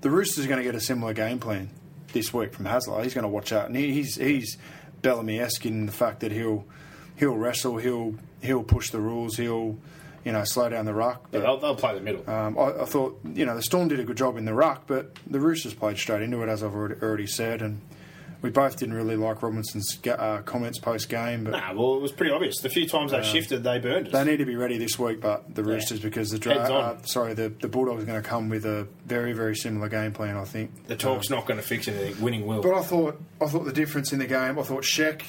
the 0.00 0.10
Roosters 0.10 0.44
are 0.44 0.48
going 0.48 0.58
to 0.58 0.64
get 0.64 0.74
a 0.74 0.80
similar 0.80 1.12
game 1.12 1.38
plan 1.38 1.70
this 2.12 2.32
week 2.32 2.54
from 2.54 2.64
Hasler. 2.66 3.02
He's 3.02 3.14
going 3.14 3.22
to 3.24 3.28
watch 3.28 3.52
out, 3.52 3.66
and 3.66 3.76
he, 3.76 3.92
he's 3.92 4.16
he's 4.16 4.56
Bellamy-esque 5.02 5.66
in 5.66 5.86
the 5.86 5.92
fact 5.92 6.20
that 6.20 6.32
he'll 6.32 6.64
he'll 7.16 7.36
wrestle, 7.36 7.76
he'll 7.76 8.14
he'll 8.42 8.62
push 8.64 8.90
the 8.90 9.00
rules, 9.00 9.36
he'll 9.36 9.76
you 10.24 10.32
know 10.32 10.42
slow 10.44 10.70
down 10.70 10.86
the 10.86 10.94
ruck. 10.94 11.20
Yeah, 11.32 11.40
But, 11.40 11.42
they'll, 11.42 11.58
they'll 11.60 11.76
play 11.76 11.94
the 11.94 12.00
middle. 12.00 12.28
um, 12.30 12.56
I, 12.58 12.82
I 12.82 12.84
thought 12.86 13.20
you 13.34 13.44
know 13.44 13.54
the 13.54 13.62
Storm 13.62 13.88
did 13.88 14.00
a 14.00 14.04
good 14.04 14.16
job 14.16 14.38
in 14.38 14.46
the 14.46 14.54
ruck, 14.54 14.84
but 14.86 15.14
the 15.26 15.38
Roosters 15.40 15.74
played 15.74 15.98
straight 15.98 16.22
into 16.22 16.42
it, 16.42 16.48
as 16.48 16.62
I've 16.62 16.74
already, 16.74 16.94
already 17.02 17.26
said, 17.26 17.60
and. 17.60 17.80
We 18.44 18.50
both 18.50 18.76
didn't 18.76 18.94
really 18.94 19.16
like 19.16 19.42
Robinson's 19.42 19.98
uh, 20.06 20.42
comments 20.44 20.78
post 20.78 21.08
game, 21.08 21.44
but 21.44 21.52
nah, 21.52 21.72
well, 21.72 21.94
it 21.94 22.02
was 22.02 22.12
pretty 22.12 22.30
obvious. 22.30 22.58
The 22.60 22.68
few 22.68 22.86
times 22.86 23.10
they 23.12 23.22
shifted, 23.22 23.64
they 23.64 23.78
burned 23.78 24.08
us. 24.08 24.12
they 24.12 24.22
need 24.22 24.36
to 24.36 24.44
be 24.44 24.54
ready 24.54 24.76
this 24.76 24.98
week, 24.98 25.22
but 25.22 25.54
the 25.54 25.64
Roosters 25.64 26.00
because 26.00 26.30
the 26.30 26.38
dra- 26.38 26.56
uh, 26.56 27.02
sorry 27.04 27.32
the 27.32 27.48
the 27.48 27.68
Bulldogs 27.68 28.02
are 28.02 28.06
going 28.06 28.22
to 28.22 28.28
come 28.28 28.50
with 28.50 28.66
a 28.66 28.86
very 29.06 29.32
very 29.32 29.56
similar 29.56 29.88
game 29.88 30.12
plan. 30.12 30.36
I 30.36 30.44
think 30.44 30.88
the 30.88 30.94
talk's 30.94 31.30
not 31.30 31.46
going 31.46 31.58
to 31.58 31.66
fix 31.66 31.88
anything. 31.88 32.22
Winning 32.22 32.44
will. 32.46 32.60
But 32.60 32.74
I 32.74 32.82
thought 32.82 33.18
I 33.40 33.46
thought 33.46 33.64
the 33.64 33.72
difference 33.72 34.12
in 34.12 34.18
the 34.18 34.26
game. 34.26 34.58
I 34.58 34.62
thought 34.62 34.82
Sheck 34.82 35.22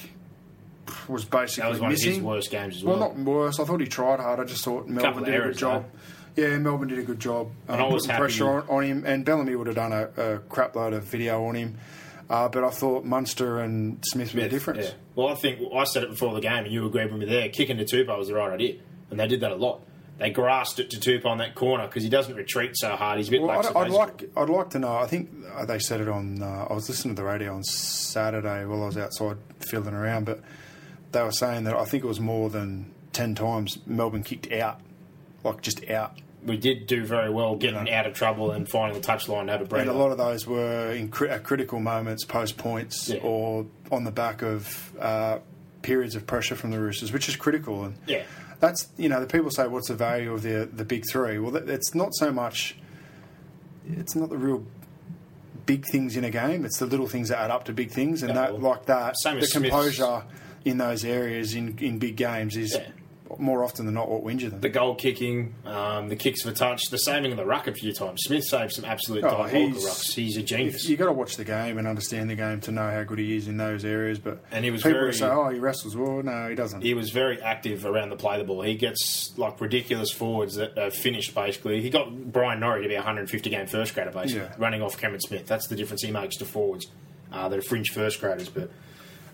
was 1.08 1.24
basically 1.24 1.62
that 1.62 1.70
was 1.70 1.80
one 1.80 1.90
missing. 1.92 2.08
of 2.10 2.14
his 2.16 2.22
worst 2.22 2.50
games 2.50 2.76
as 2.76 2.84
well, 2.84 2.98
well. 2.98 3.14
not 3.14 3.18
worse. 3.18 3.58
I 3.58 3.64
thought 3.64 3.80
he 3.80 3.86
tried 3.86 4.20
hard. 4.20 4.40
I 4.40 4.44
just 4.44 4.62
thought 4.62 4.88
Melbourne 4.88 5.24
did 5.24 5.34
a 5.40 5.42
good 5.44 5.56
job. 5.56 5.86
Yeah, 6.36 6.58
Melbourne 6.58 6.88
did 6.88 6.98
a 6.98 7.02
good 7.02 7.18
job. 7.20 7.48
And 7.66 7.80
I 7.80 7.84
was 7.84 8.02
putting 8.02 8.10
happy- 8.10 8.20
pressure 8.20 8.46
on, 8.46 8.68
on 8.68 8.82
him, 8.84 9.04
and 9.06 9.24
Bellamy 9.24 9.56
would 9.56 9.68
have 9.68 9.76
done 9.76 9.92
a, 9.92 10.10
a 10.34 10.38
crap 10.40 10.76
load 10.76 10.92
of 10.92 11.04
video 11.04 11.42
on 11.46 11.54
him. 11.54 11.78
Uh, 12.28 12.48
but 12.48 12.64
I 12.64 12.70
thought 12.70 13.04
Munster 13.04 13.60
and 13.60 14.02
Smith 14.04 14.34
made 14.34 14.46
a 14.46 14.48
difference. 14.48 14.86
Yeah. 14.86 14.94
Well, 15.14 15.28
I 15.28 15.34
think 15.34 15.60
I 15.72 15.84
said 15.84 16.02
it 16.02 16.10
before 16.10 16.34
the 16.34 16.40
game, 16.40 16.64
and 16.64 16.72
you 16.72 16.84
agreed 16.86 17.10
with 17.10 17.20
me 17.20 17.26
there. 17.26 17.48
Kicking 17.48 17.76
to 17.78 17.84
Tupou 17.84 18.18
was 18.18 18.28
the 18.28 18.34
right 18.34 18.52
idea, 18.52 18.76
and 19.10 19.20
they 19.20 19.28
did 19.28 19.40
that 19.40 19.52
a 19.52 19.56
lot. 19.56 19.82
They 20.18 20.30
grasped 20.30 20.78
it 20.80 20.90
to 20.90 20.96
Tupou 20.96 21.26
on 21.26 21.38
that 21.38 21.54
corner 21.54 21.86
because 21.86 22.02
he 22.02 22.08
doesn't 22.08 22.34
retreat 22.34 22.72
so 22.74 22.96
hard. 22.96 23.18
He's 23.18 23.28
a 23.28 23.32
bit 23.32 23.42
Well, 23.42 23.50
I'd, 23.50 23.76
I'd 23.76 23.90
like 23.90 24.24
I'd 24.36 24.48
like 24.48 24.70
to 24.70 24.78
know. 24.78 24.96
I 24.96 25.06
think 25.06 25.30
uh, 25.54 25.66
they 25.66 25.78
said 25.78 26.00
it 26.00 26.08
on. 26.08 26.42
Uh, 26.42 26.66
I 26.70 26.72
was 26.72 26.88
listening 26.88 27.14
to 27.14 27.22
the 27.22 27.28
radio 27.28 27.54
on 27.54 27.62
Saturday 27.62 28.64
while 28.64 28.82
I 28.82 28.86
was 28.86 28.96
outside 28.96 29.36
fiddling 29.60 29.94
around, 29.94 30.24
but 30.24 30.40
they 31.12 31.22
were 31.22 31.32
saying 31.32 31.64
that 31.64 31.74
I 31.74 31.84
think 31.84 32.02
it 32.02 32.06
was 32.06 32.18
more 32.18 32.50
than 32.50 32.92
ten 33.12 33.34
times 33.34 33.78
Melbourne 33.86 34.22
kicked 34.22 34.50
out, 34.52 34.80
like 35.44 35.60
just 35.60 35.88
out, 35.90 36.18
We 36.44 36.56
did 36.56 36.86
do 36.86 37.04
very 37.04 37.30
well 37.30 37.56
getting 37.56 37.90
out 37.90 38.06
of 38.06 38.14
trouble 38.14 38.52
and 38.52 38.68
finding 38.68 39.00
the 39.00 39.06
touchline 39.06 39.46
to 39.46 39.52
have 39.52 39.62
a 39.62 39.64
break. 39.64 39.82
and 39.82 39.90
a 39.90 39.94
lot 39.94 40.12
of 40.12 40.18
those 40.18 40.46
were 40.46 40.92
in 40.92 41.08
cri- 41.08 41.30
at 41.30 41.42
critical 41.42 41.80
moments, 41.80 42.24
post 42.24 42.56
points, 42.56 43.08
Yeah. 43.08 43.18
or 43.22 43.66
on 43.90 44.04
the 44.04 44.12
back 44.12 44.42
of 44.42 44.92
uh, 45.00 45.38
periods 45.82 46.14
of 46.14 46.26
pressure 46.26 46.54
from 46.54 46.70
the 46.70 46.78
Roosters, 46.80 47.12
which 47.12 47.28
is 47.28 47.34
critical. 47.36 47.84
And 47.84 47.94
Yeah. 48.06 48.22
that's 48.60 48.88
you 48.96 49.08
know 49.08 49.20
the 49.20 49.26
people 49.26 49.50
say 49.50 49.66
what's 49.66 49.88
the 49.88 49.94
value 49.94 50.32
of 50.32 50.42
the 50.42 50.68
the 50.72 50.84
big 50.84 51.04
three? 51.10 51.38
Well, 51.38 51.50
that, 51.52 51.68
it's 51.68 51.94
not 51.94 52.14
so 52.14 52.30
much. 52.32 52.76
It's 53.88 54.14
not 54.16 54.30
the 54.30 54.38
real 54.38 54.64
big 55.64 55.84
things 55.86 56.16
in 56.16 56.22
a 56.24 56.30
game. 56.30 56.64
It's 56.64 56.78
the 56.78 56.86
little 56.86 57.08
things 57.08 57.28
that 57.30 57.38
add 57.38 57.50
up 57.50 57.64
to 57.64 57.72
big 57.72 57.90
things, 57.90 58.22
and 58.22 58.30
Yeah, 58.34 58.42
that 58.42 58.52
well, 58.60 58.70
like 58.72 58.86
that. 58.86 59.14
the 59.24 59.48
composure 59.52 60.22
in 60.64 60.78
those 60.78 61.04
areas 61.04 61.54
in 61.54 61.76
in 61.80 61.98
big 61.98 62.16
games 62.16 62.56
is 62.56 62.74
Yeah. 62.74 62.86
More 63.38 63.64
often 63.64 63.84
than 63.86 63.94
not 63.94 64.08
what 64.08 64.22
wins 64.22 64.42
you 64.42 64.50
them. 64.50 64.60
the 64.60 64.68
goal 64.68 64.94
kicking, 64.94 65.54
um, 65.64 66.08
the 66.08 66.16
kicks 66.16 66.42
for 66.42 66.52
touch, 66.52 66.82
the 66.90 66.98
saving 66.98 67.32
of 67.32 67.36
the 67.36 67.44
ruck 67.44 67.66
a 67.66 67.72
few 67.72 67.92
times. 67.92 68.20
Smith 68.24 68.44
saved 68.44 68.72
some 68.72 68.84
absolute 68.84 69.24
Oh, 69.24 69.30
diabolical 69.30 69.80
rucks. 69.82 70.14
He's 70.14 70.36
a 70.36 70.42
genius. 70.42 70.88
You've 70.88 70.98
got 70.98 71.06
to 71.06 71.12
watch 71.12 71.36
the 71.36 71.44
game 71.44 71.78
and 71.78 71.86
understand 71.88 72.30
the 72.30 72.34
game 72.34 72.60
to 72.62 72.70
know 72.72 72.90
how 72.90 73.02
good 73.04 73.18
he 73.18 73.36
is 73.36 73.48
in 73.48 73.56
those 73.56 73.84
areas. 73.84 74.18
But 74.18 74.42
And 74.52 74.64
he 74.64 74.70
was 74.70 74.82
people 74.82 74.98
very- 75.00 75.14
say, 75.14 75.26
"Oh, 75.26 75.48
he 75.48 75.58
wrestles." 75.58 75.96
Well, 75.96 76.22
no, 76.22 76.48
he 76.48 76.54
doesn't. 76.54 76.82
he 76.82 76.94
was 76.94 77.10
very 77.10 77.40
active 77.42 77.84
around 77.84 78.10
the 78.10 78.16
play 78.16 78.38
the 78.38 78.44
ball. 78.44 78.62
He 78.62 78.74
gets 78.74 79.32
like 79.36 79.60
ridiculous 79.60 80.10
forwards 80.12 80.54
that 80.56 80.78
are 80.78 80.90
finished 80.90 81.34
basically. 81.34 81.82
He 81.82 81.90
got 81.90 82.32
Bryan 82.32 82.60
Norrie 82.60 82.82
to 82.82 82.88
be 82.88 82.94
a 82.94 82.98
150 82.98 83.50
game 83.50 83.66
first 83.66 83.94
grader 83.94 84.10
basically, 84.10 84.42
Yeah. 84.46 84.54
running 84.58 84.82
off 84.82 84.98
Cameron 84.98 85.20
Smith. 85.20 85.46
That's 85.46 85.66
the 85.68 85.76
difference 85.76 86.02
he 86.02 86.10
makes 86.10 86.36
to 86.36 86.44
forwards. 86.44 86.86
Uh, 87.32 87.48
they're 87.48 87.60
fringe 87.62 87.90
first 87.90 88.20
graders, 88.20 88.48
but. 88.48 88.70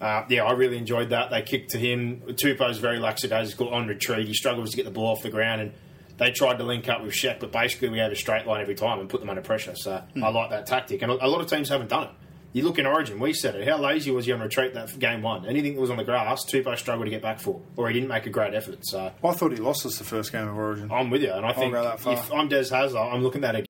Uh, 0.02 0.24
yeah, 0.28 0.42
I 0.42 0.52
really 0.52 0.78
enjoyed 0.78 1.10
that. 1.10 1.30
They 1.30 1.42
kicked 1.42 1.70
to 1.70 1.78
him. 1.78 2.22
Tupou's 2.26 2.78
very 2.78 2.98
lackadaisical 2.98 3.68
on 3.68 3.86
retreat. 3.86 4.26
He 4.26 4.34
struggles 4.34 4.70
to 4.70 4.76
get 4.76 4.84
the 4.84 4.90
ball 4.90 5.12
off 5.12 5.22
the 5.22 5.30
ground, 5.30 5.60
and 5.60 5.72
they 6.18 6.32
tried 6.32 6.58
to 6.58 6.64
link 6.64 6.88
up 6.88 7.02
with 7.02 7.14
Sheck, 7.14 7.38
but 7.38 7.52
basically 7.52 7.88
we 7.88 7.98
had 7.98 8.10
a 8.10 8.16
straight 8.16 8.44
line 8.44 8.60
every 8.60 8.74
time 8.74 8.98
and 8.98 9.08
put 9.08 9.20
them 9.20 9.30
under 9.30 9.42
pressure. 9.42 9.76
So 9.76 10.02
I 10.20 10.28
like 10.30 10.50
that 10.50 10.66
tactic, 10.66 11.02
and 11.02 11.12
a 11.12 11.24
a 11.24 11.28
lot 11.28 11.40
of 11.40 11.46
teams 11.46 11.68
haven't 11.68 11.88
done 11.88 12.04
it. 12.04 12.10
You 12.52 12.64
look 12.64 12.80
in 12.80 12.84
Origin, 12.84 13.20
we 13.20 13.32
said 13.32 13.54
it. 13.54 13.66
How 13.66 13.78
lazy 13.78 14.10
was 14.10 14.26
he 14.26 14.32
on 14.32 14.40
retreat 14.40 14.74
that 14.74 14.98
game 14.98 15.22
one? 15.22 15.46
Anything 15.46 15.74
that 15.76 15.80
was 15.80 15.88
on 15.88 15.98
the 15.98 16.04
grass, 16.04 16.44
Tupou 16.44 16.76
struggled 16.76 17.06
to 17.06 17.10
get 17.10 17.22
back 17.22 17.38
for, 17.38 17.60
or 17.76 17.86
he 17.86 17.94
didn't 17.94 18.08
make 18.08 18.26
a 18.26 18.30
great 18.30 18.54
effort. 18.54 18.84
So 18.84 19.12
I 19.22 19.32
thought 19.32 19.52
he 19.52 19.58
lost 19.58 19.86
us 19.86 19.98
the 19.98 20.04
first 20.04 20.32
game 20.32 20.48
of 20.48 20.56
Origin. 20.58 20.90
I'm 20.90 21.10
with 21.10 21.22
you, 21.22 21.32
and 21.32 21.46
I 21.46 21.52
think 21.52 21.72
go 21.74 21.82
that 21.84 22.04
if 22.04 22.32
I'm 22.32 22.48
Des 22.48 22.64
Hasler, 22.64 23.14
I'm 23.14 23.22
looking 23.22 23.44
at 23.44 23.54
it. 23.54 23.66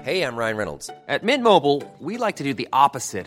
Hey, 0.00 0.22
I'm 0.22 0.36
Ryan 0.36 0.56
Reynolds. 0.56 0.88
At 1.08 1.24
Mint 1.24 1.42
Mobile, 1.42 1.82
we 1.98 2.16
like 2.16 2.36
to 2.36 2.44
do 2.44 2.54
the 2.54 2.68
opposite 2.72 3.26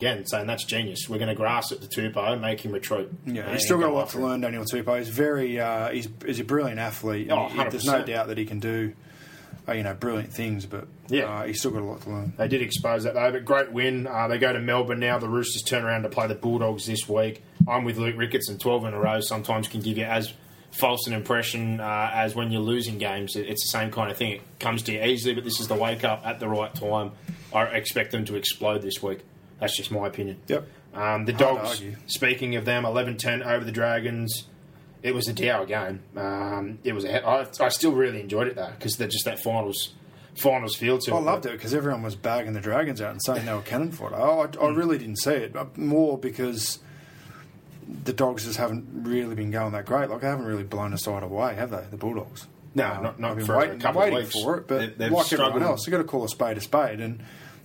Again, 0.00 0.24
saying 0.26 0.46
that's 0.46 0.62
genius. 0.62 1.08
We're 1.08 1.18
going 1.18 1.26
to 1.28 1.34
grass 1.34 1.72
it 1.72 1.82
to 1.82 1.88
Tupou, 1.88 2.40
make 2.40 2.60
him 2.60 2.70
retreat. 2.70 3.08
Yeah, 3.26 3.50
he's 3.52 3.64
still 3.64 3.78
got 3.78 3.90
a 3.90 3.92
lot 3.92 4.10
to 4.10 4.20
learn, 4.20 4.40
Daniel 4.40 4.62
Tupou. 4.64 4.96
He's 4.96 5.08
very, 5.08 5.58
uh, 5.58 5.88
he's, 5.88 6.06
he's 6.24 6.38
a 6.38 6.44
brilliant 6.44 6.78
athlete. 6.78 7.32
Oh, 7.32 7.48
He- 7.48 7.56
There's 7.64 7.84
no 7.84 8.04
doubt 8.04 8.28
that 8.28 8.38
he 8.38 8.44
can 8.44 8.60
do, 8.60 8.92
uh, 9.68 9.72
you 9.72 9.82
know, 9.82 9.94
brilliant 9.94 10.32
things, 10.32 10.66
but 10.66 10.86
Yeah. 11.08 11.24
uh, 11.24 11.46
he's 11.46 11.58
still 11.58 11.72
got 11.72 11.82
a 11.82 11.84
lot 11.84 12.00
to 12.02 12.10
learn. 12.10 12.32
They 12.36 12.46
did 12.46 12.62
expose 12.62 13.02
that 13.02 13.14
though, 13.14 13.32
but 13.32 13.44
great 13.44 13.72
win. 13.72 14.06
Uh, 14.06 14.28
they 14.28 14.38
go 14.38 14.52
to 14.52 14.60
Melbourne 14.60 15.00
now. 15.00 15.18
The 15.18 15.28
Roosters 15.28 15.62
turn 15.62 15.82
around 15.82 16.04
to 16.04 16.08
play 16.10 16.28
the 16.28 16.36
Bulldogs 16.36 16.86
this 16.86 17.08
week. 17.08 17.42
I'm 17.66 17.82
with 17.82 17.98
Luke 17.98 18.14
Ricketts, 18.16 18.48
and 18.48 18.60
12 18.60 18.84
in 18.84 18.94
a 18.94 19.00
row 19.00 19.18
sometimes 19.18 19.66
can 19.66 19.80
give 19.80 19.98
you 19.98 20.04
as 20.04 20.32
false 20.70 21.08
an 21.08 21.12
impression 21.12 21.80
uh, 21.80 22.10
as 22.14 22.36
when 22.36 22.52
you're 22.52 22.62
losing 22.62 22.98
games. 22.98 23.34
It- 23.34 23.48
It's 23.48 23.64
the 23.64 23.76
same 23.76 23.90
kind 23.90 24.12
of 24.12 24.16
thing. 24.16 24.30
It 24.30 24.42
comes 24.60 24.82
to 24.82 24.92
you 24.92 25.02
easily, 25.02 25.34
but 25.34 25.42
this 25.42 25.58
is 25.58 25.66
the 25.66 25.74
wake 25.74 26.04
up 26.04 26.24
at 26.24 26.38
the 26.38 26.46
right 26.48 26.72
time. 26.72 27.10
I 27.52 27.64
expect 27.64 28.12
them 28.12 28.24
to 28.26 28.36
explode 28.36 28.82
this 28.82 29.02
week. 29.02 29.22
That's 29.60 29.76
just 29.76 29.90
my 29.90 30.06
opinion. 30.06 30.40
Yep. 30.46 30.66
Um, 30.94 31.24
the 31.26 31.32
Dogs, 31.32 31.82
speaking 32.06 32.56
of 32.56 32.64
them, 32.64 32.84
11 32.84 33.16
10 33.18 33.42
over 33.42 33.64
the 33.64 33.72
Dragons. 33.72 34.44
It 35.02 35.14
was 35.14 35.28
a 35.28 35.32
Dow 35.32 35.64
game. 35.64 36.00
Um, 36.16 36.78
it 36.82 36.92
was 36.92 37.04
a, 37.04 37.24
I, 37.24 37.46
I 37.60 37.68
still 37.68 37.92
really 37.92 38.20
enjoyed 38.20 38.48
it 38.48 38.56
though 38.56 38.70
because 38.76 38.96
they're 38.96 39.06
just 39.08 39.24
that 39.26 39.38
finals 39.38 39.94
finals 40.36 40.74
feel 40.76 40.98
to 40.98 41.14
I 41.14 41.18
it. 41.18 41.22
loved 41.22 41.46
it 41.46 41.52
because 41.52 41.74
everyone 41.74 42.02
was 42.02 42.14
bagging 42.16 42.52
the 42.52 42.60
Dragons 42.60 43.00
out 43.00 43.10
and 43.12 43.20
saying 43.22 43.44
they 43.46 43.52
were 43.52 43.60
cannon 43.62 43.90
fodder. 43.92 44.16
I, 44.16 44.20
I, 44.46 44.66
I 44.66 44.70
really 44.70 44.98
didn't 44.98 45.16
see 45.16 45.32
it, 45.32 45.52
but 45.52 45.76
more 45.76 46.16
because 46.18 46.78
the 48.04 48.12
Dogs 48.12 48.44
just 48.44 48.58
haven't 48.58 48.86
really 48.92 49.34
been 49.34 49.50
going 49.50 49.72
that 49.72 49.86
great. 49.86 50.10
Like, 50.10 50.20
they 50.20 50.26
haven't 50.26 50.44
really 50.46 50.62
blown 50.64 50.92
a 50.92 50.98
side 50.98 51.22
away, 51.22 51.54
have 51.54 51.70
they, 51.70 51.84
the 51.90 51.96
Bulldogs? 51.96 52.46
No, 52.74 52.84
Uh, 52.86 53.00
not- 53.00 53.20
not 53.20 53.30
I've 53.32 53.36
been 53.38 53.46
for 53.46 53.54
a 53.54 53.58
waiting, 53.58 53.80
couple 53.80 54.02
of 54.02 54.04
waiting 54.04 54.18
weeks. 54.26 54.40
for 54.42 54.58
it, 54.58 54.68
but 54.68 54.78
They- 54.78 54.86
they've 55.04 55.12
like 55.12 55.26
struggled. 55.26 55.48
everyone 55.50 55.70
else, 55.70 55.86
you've 55.86 55.92
got 55.92 55.98
to 55.98 56.04
call 56.04 56.24
a 56.24 56.28
spade 56.28 56.56
a 56.58 56.60
spade, 56.60 57.00
and 57.00 57.20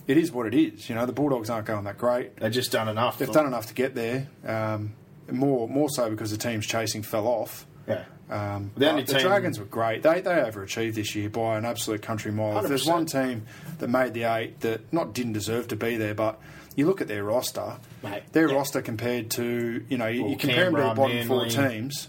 it 0.06 0.16
is 0.16 0.32
what 0.32 0.46
it 0.46 0.54
is. 0.54 0.88
You 0.88 0.94
know, 0.94 1.06
the 1.06 1.12
Bulldogs 1.12 1.50
aren't 1.50 1.66
going 1.66 1.84
that 1.84 1.98
great. 1.98 2.36
They've 2.36 2.52
just 2.52 2.72
done 2.72 2.88
enough. 2.88 3.18
They've 3.18 3.30
done 3.30 3.46
enough 3.46 3.66
to 3.66 3.74
get 3.74 3.94
there. 3.94 4.28
Um, 4.46 4.94
more, 5.30 5.68
more 5.68 5.88
so 5.88 6.10
because 6.10 6.30
the 6.30 6.36
teams 6.36 6.66
chasing 6.66 7.02
fell 7.02 7.26
off. 7.26 7.66
Yeah. 7.88 8.04
Um, 8.30 8.70
The 8.76 8.88
only 8.90 9.02
the 9.02 9.18
Dragons 9.18 9.58
were 9.58 9.64
great. 9.66 10.02
They 10.02 10.20
they 10.22 10.30
overachieved 10.30 10.94
this 10.94 11.14
year 11.14 11.28
by 11.28 11.58
an 11.58 11.64
absolute 11.66 12.00
country 12.02 12.32
mile. 12.32 12.58
If 12.58 12.68
there's 12.68 12.86
one 12.86 13.04
team 13.06 13.46
that 13.78 13.88
made 13.88 14.14
the 14.14 14.24
eight 14.24 14.60
that 14.60 14.90
not 14.92 15.12
didn't 15.12 15.34
deserve 15.34 15.68
to 15.68 15.76
be 15.76 15.96
there, 15.98 16.14
but 16.14 16.40
you 16.74 16.86
look 16.86 17.00
at 17.02 17.08
their 17.08 17.22
roster, 17.22 17.76
Mate, 18.02 18.22
their 18.32 18.48
yeah. 18.48 18.54
roster 18.54 18.80
compared 18.80 19.30
to 19.32 19.84
you 19.88 19.98
know 19.98 20.06
you, 20.06 20.22
Well, 20.22 20.30
you 20.32 20.36
compare 20.38 20.64
them 20.64 20.74
to 20.74 20.80
the 20.80 20.86
Canberra, 20.86 20.94
bottom 20.94 21.28
four 21.28 21.46
teams, 21.46 22.08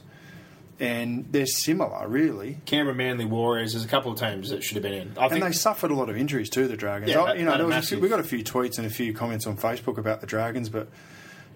and 0.79 1.25
they're 1.31 1.45
similar 1.45 2.07
really. 2.07 2.57
Canberra 2.65 2.95
Manly 2.95 3.25
Warriors. 3.25 3.73
There's 3.73 3.85
a 3.85 3.87
couple 3.87 4.11
of 4.11 4.19
teams 4.19 4.49
that 4.49 4.63
should 4.63 4.75
have 4.75 4.83
been 4.83 4.93
in. 4.93 5.13
I 5.17 5.23
And 5.23 5.31
think 5.31 5.45
they 5.45 5.51
suffered 5.51 5.91
a 5.91 5.95
lot 5.95 6.09
of 6.09 6.17
injuries 6.17 6.49
too. 6.49 6.67
The 6.67 6.75
Dragons, 6.77 7.11
Yeah, 7.11 7.21
I- 7.23 7.33
you 7.35 7.45
know, 7.45 7.57
there 7.57 7.65
was 7.65 7.77
a 7.85 7.87
few, 7.87 7.99
we 7.99 8.09
got 8.09 8.19
a 8.19 8.23
few 8.23 8.43
tweets 8.43 8.77
and 8.77 8.85
a 8.85 8.89
few 8.89 9.13
comments 9.13 9.47
on 9.47 9.55
Facebook 9.57 9.97
about 9.97 10.21
the 10.21 10.27
Dragons, 10.27 10.69
but 10.69 10.87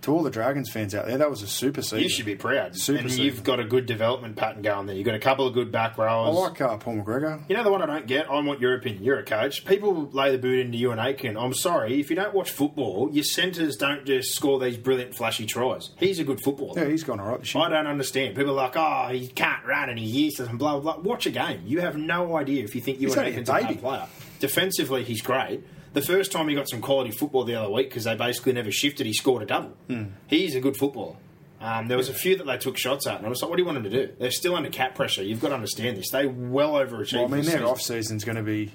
to 0.02 0.12
all 0.12 0.24
the 0.24 0.30
Dragons 0.30 0.70
fans 0.70 0.96
out 0.96 1.08
there, 1.08 1.18
that 1.18 1.30
was 1.30 1.42
a 1.42 1.48
super 1.48 1.82
season. 1.82 2.00
You 2.00 2.10
should 2.10 2.26
be 2.26 2.36
proud. 2.36 2.76
Super 2.76 3.00
and 3.00 3.10
season. 3.10 3.26
you've 3.26 3.44
got 3.44 3.60
a 3.60 3.64
good 3.64 3.86
development 3.86 4.36
pattern 4.36 4.62
going 4.62 4.86
there. 4.86 4.96
You've 4.96 5.06
got 5.06 5.16
a 5.16 5.20
couple 5.20 5.46
of 5.46 5.54
good 5.54 5.72
back 5.72 6.00
I 6.00 6.28
like 6.30 6.62
uh, 6.62 6.78
Paul 6.78 6.98
McGregor. 6.98 7.42
You 7.50 7.58
know 7.58 7.64
the 7.64 7.72
one 7.72 7.82
I 7.82 7.86
don't 7.86 8.08
get? 8.08 8.30
I 8.30 8.40
want 8.40 8.62
your 8.62 8.76
opinion. 8.76 9.04
You're 9.04 9.20
a 9.20 9.24
coach. 9.24 9.66
People 9.66 10.10
lay 10.14 10.32
the 10.32 10.38
boot 10.38 10.60
into 10.60 10.78
you 10.78 10.92
and 10.92 11.00
Aitken. 11.00 11.36
I'm 11.38 11.54
sorry, 11.54 12.00
if 12.00 12.10
you 12.10 12.16
don't 12.16 12.34
watch 12.34 12.52
football, 12.52 13.10
your 13.12 13.24
centres 13.24 13.76
don't 13.76 14.06
just 14.06 14.34
score 14.34 14.60
these 14.60 14.78
brilliant, 14.78 15.16
flashy 15.16 15.46
tries. 15.46 15.90
He's 15.98 16.20
a 16.20 16.24
good 16.24 16.42
footballer. 16.42 16.80
Yeah, 16.80 16.90
he's 16.90 17.04
gone 17.04 17.20
all 17.20 17.28
right. 17.28 17.56
I 17.56 17.70
don't 17.70 17.88
understand. 17.88 18.36
People 18.36 18.52
are 18.52 18.70
like, 18.70 18.76
oh, 18.76 19.10
he 19.12 19.28
can't 19.28 19.66
run 19.66 19.90
and 19.90 20.00
he's 20.00 20.16
useless 20.16 20.50
and 20.50 20.58
blah, 20.60 20.80
blah, 20.80 20.94
blah. 20.98 21.04
Watch 21.04 21.26
a 21.26 21.32
game. 21.32 21.64
You 21.66 21.82
have 21.82 21.98
no 21.98 22.38
idea 22.38 22.64
if 22.64 22.76
you 22.76 22.82
think 22.82 23.00
you 23.00 23.08
He's 23.08 23.18
and 23.18 23.26
only 23.28 23.38
a 23.38 23.42
a 23.42 23.44
bad 23.44 23.80
player. 23.80 24.08
Defensively, 24.40 25.04
he's 25.04 25.22
great. 25.22 25.64
The 25.94 26.02
first 26.02 26.32
time 26.32 26.48
he 26.48 26.56
got 26.56 26.70
some 26.70 26.82
quality 26.82 27.12
football 27.12 27.44
the 27.46 27.56
other 27.56 27.70
week, 27.70 27.90
because 27.90 28.04
they 28.04 28.16
basically 28.16 28.54
never 28.54 28.72
shifted, 28.72 29.06
he 29.08 29.14
scored 29.14 29.42
a 29.42 29.46
double. 29.46 29.76
Hmm. 29.88 30.04
He's 30.28 30.56
a 30.56 30.60
good 30.60 30.78
footballer. 30.78 31.16
Um, 31.62 31.88
there 31.88 31.98
was 31.98 32.08
a 32.10 32.14
few 32.14 32.38
that 32.38 32.46
they 32.46 32.58
took 32.58 32.78
shots 32.78 33.06
at, 33.08 33.18
and 33.18 33.26
I 33.26 33.30
was 33.30 33.42
like, 33.42 33.50
what 33.50 33.58
do 33.58 33.62
you 33.64 33.66
want 33.66 33.82
them 33.84 33.92
to 33.92 34.08
do? 34.08 34.14
They're 34.18 34.32
still 34.32 34.56
under 34.56 34.70
cap 34.70 34.96
pressure. 34.96 35.24
You've 35.24 35.42
got 35.42 35.50
to 35.50 35.56
understand 35.56 35.98
this. 35.98 36.10
They 36.12 36.26
well 36.26 36.74
overachieved. 36.74 37.14
Well, 37.16 37.26
I 37.26 37.28
mean, 37.28 37.42
their 37.42 37.52
season. 37.54 37.64
off 37.64 37.82
season's 37.82 38.24
going 38.24 38.38
to 38.38 38.44
be 38.44 38.72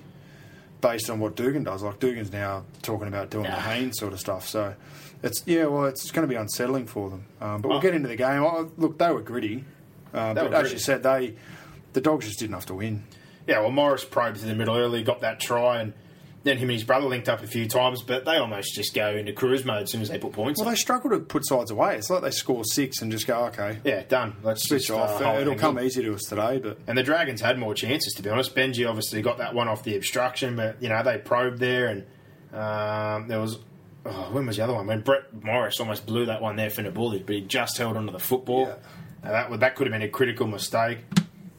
based 0.82 1.08
on 1.08 1.18
what 1.18 1.34
Dugan 1.34 1.64
does. 1.64 1.82
Like 1.82 1.98
Dugan's 1.98 2.30
now 2.32 2.64
talking 2.82 3.08
about 3.08 3.30
doing 3.30 3.44
the 3.44 3.50
Nah. 3.50 3.56
Haynes 3.60 3.98
sort 3.98 4.12
of 4.12 4.20
stuff. 4.20 4.46
So 4.48 4.74
it's 5.22 5.42
yeah, 5.46 5.64
well, 5.64 5.86
it's 5.86 6.10
going 6.10 6.28
to 6.28 6.30
be 6.30 6.38
unsettling 6.38 6.86
for 6.86 7.08
them. 7.08 7.24
Um, 7.40 7.62
but 7.62 7.68
we'll 7.68 7.78
Oh. 7.78 7.80
get 7.80 7.94
into 7.94 8.08
the 8.08 8.16
game. 8.16 8.42
Oh, 8.42 8.70
look, 8.76 8.98
they 8.98 9.10
were 9.10 9.22
gritty, 9.22 9.64
uh, 10.12 10.34
They 10.34 10.42
but 10.42 10.50
were 10.50 10.56
as 10.56 10.60
gritty. 10.62 10.74
you 10.74 10.80
said, 10.80 11.02
they 11.02 11.36
the 11.94 12.00
Dogs 12.02 12.26
just 12.26 12.38
didn't 12.40 12.54
have 12.54 12.66
to 12.66 12.74
win. 12.74 13.04
Yeah, 13.46 13.60
well, 13.60 13.70
Morris 13.70 14.04
probed 14.04 14.40
to 14.40 14.44
the 14.46 14.54
middle 14.54 14.76
early, 14.76 15.02
got 15.02 15.20
that 15.22 15.38
try, 15.40 15.80
and 15.80 15.92
then 16.44 16.56
him 16.58 16.68
and 16.70 16.78
his 16.78 16.84
brother 16.84 17.06
linked 17.06 17.28
up 17.28 17.42
a 17.42 17.46
few 17.46 17.66
times, 17.66 18.02
but 18.02 18.24
they 18.24 18.36
almost 18.36 18.74
just 18.74 18.94
go 18.94 19.08
into 19.08 19.32
cruise 19.32 19.64
mode 19.64 19.82
as 19.82 19.90
soon 19.90 20.02
as 20.02 20.08
they 20.10 20.18
put 20.18 20.32
points 20.32 20.60
Well, 20.60 20.68
on. 20.68 20.74
they 20.74 20.78
struggle 20.78 21.10
to 21.10 21.18
put 21.18 21.46
sides 21.46 21.70
away. 21.70 21.96
It's 21.96 22.10
like 22.10 22.22
they 22.22 22.30
score 22.30 22.64
six 22.64 23.00
and 23.02 23.10
just 23.10 23.26
go, 23.26 23.46
okay, 23.46 23.78
Yeah, 23.82 24.02
done. 24.02 24.36
Let's 24.42 24.68
switch 24.68 24.88
just, 24.88 24.98
off. 24.98 25.20
uh, 25.20 25.38
It'll 25.40 25.56
come 25.56 25.80
easy 25.80 26.02
to 26.02 26.14
us 26.14 26.22
today, 26.22 26.58
but 26.58 26.78
And 26.86 26.96
the 26.96 27.02
Dragons 27.02 27.40
had 27.40 27.58
more 27.58 27.74
chances, 27.74 28.12
to 28.14 28.22
be 28.22 28.30
honest. 28.30 28.54
Benji 28.54 28.88
obviously 28.88 29.20
got 29.22 29.38
that 29.38 29.54
one 29.54 29.68
off 29.68 29.82
the 29.82 29.96
obstruction, 29.96 30.54
but 30.56 30.80
you 30.80 30.88
know 30.88 31.02
they 31.02 31.18
probed 31.18 31.58
there, 31.58 31.88
and 31.88 32.04
um, 32.52 33.26
there 33.28 33.40
was 33.40 33.58
oh, 34.06 34.28
when 34.32 34.46
was 34.46 34.56
the 34.58 34.64
other 34.64 34.74
one? 34.74 34.86
When 34.86 35.00
Brett 35.00 35.42
Morris 35.42 35.80
almost 35.80 36.06
blew 36.06 36.26
that 36.26 36.42
one 36.42 36.56
there 36.56 36.70
for 36.70 36.82
Nabulli, 36.82 37.24
but 37.24 37.34
he 37.34 37.40
just 37.40 37.78
held 37.78 37.96
onto 37.96 38.12
the 38.12 38.18
football. 38.18 38.66
Yeah. 38.66 38.74
Now, 39.24 39.30
that 39.32 39.50
would- 39.50 39.60
that 39.60 39.74
could 39.76 39.86
have 39.86 39.92
been 39.92 40.02
a 40.06 40.10
critical 40.10 40.46
mistake. 40.46 40.98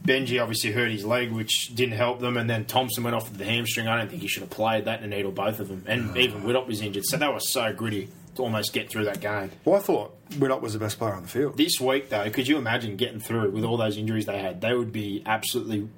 Benji 0.06 0.40
obviously 0.40 0.72
hurt 0.72 0.90
his 0.90 1.04
leg, 1.04 1.32
which 1.32 1.74
didn't 1.74 1.96
help 1.96 2.20
them, 2.20 2.36
and 2.36 2.48
then 2.48 2.64
Thompson 2.64 3.02
went 3.04 3.16
off 3.16 3.28
with 3.28 3.38
the 3.38 3.44
hamstring. 3.44 3.88
I 3.88 3.96
don't 3.98 4.08
think 4.08 4.22
he 4.22 4.28
should 4.28 4.42
have 4.42 4.50
played 4.50 4.84
that 4.84 5.02
in 5.02 5.12
or 5.24 5.32
both 5.32 5.60
of 5.60 5.68
them, 5.68 5.84
and 5.86 6.16
even 6.16 6.42
Widdop 6.42 6.66
was 6.66 6.80
injured, 6.80 7.04
so 7.06 7.16
that 7.16 7.32
was 7.32 7.50
so 7.52 7.72
gritty 7.72 8.08
to 8.36 8.42
almost 8.42 8.72
get 8.72 8.90
through 8.90 9.04
that 9.06 9.20
game. 9.20 9.50
well, 9.64 9.76
I 9.76 9.80
thought 9.82 10.14
Widdop 10.32 10.60
was 10.60 10.74
the 10.74 10.78
best 10.78 10.98
player 10.98 11.14
on 11.14 11.22
the 11.22 11.28
field. 11.28 11.56
This 11.56 11.80
week, 11.80 12.10
though, 12.10 12.28
could 12.30 12.46
you 12.46 12.58
imagine 12.58 12.96
getting 12.96 13.18
through 13.20 13.50
with 13.50 13.64
all 13.64 13.76
those 13.78 13.96
injuries 13.96 14.26
they 14.26 14.38
had? 14.38 14.60
They 14.60 14.74
would 14.74 14.92
be 14.92 15.22
absolutely 15.24 15.88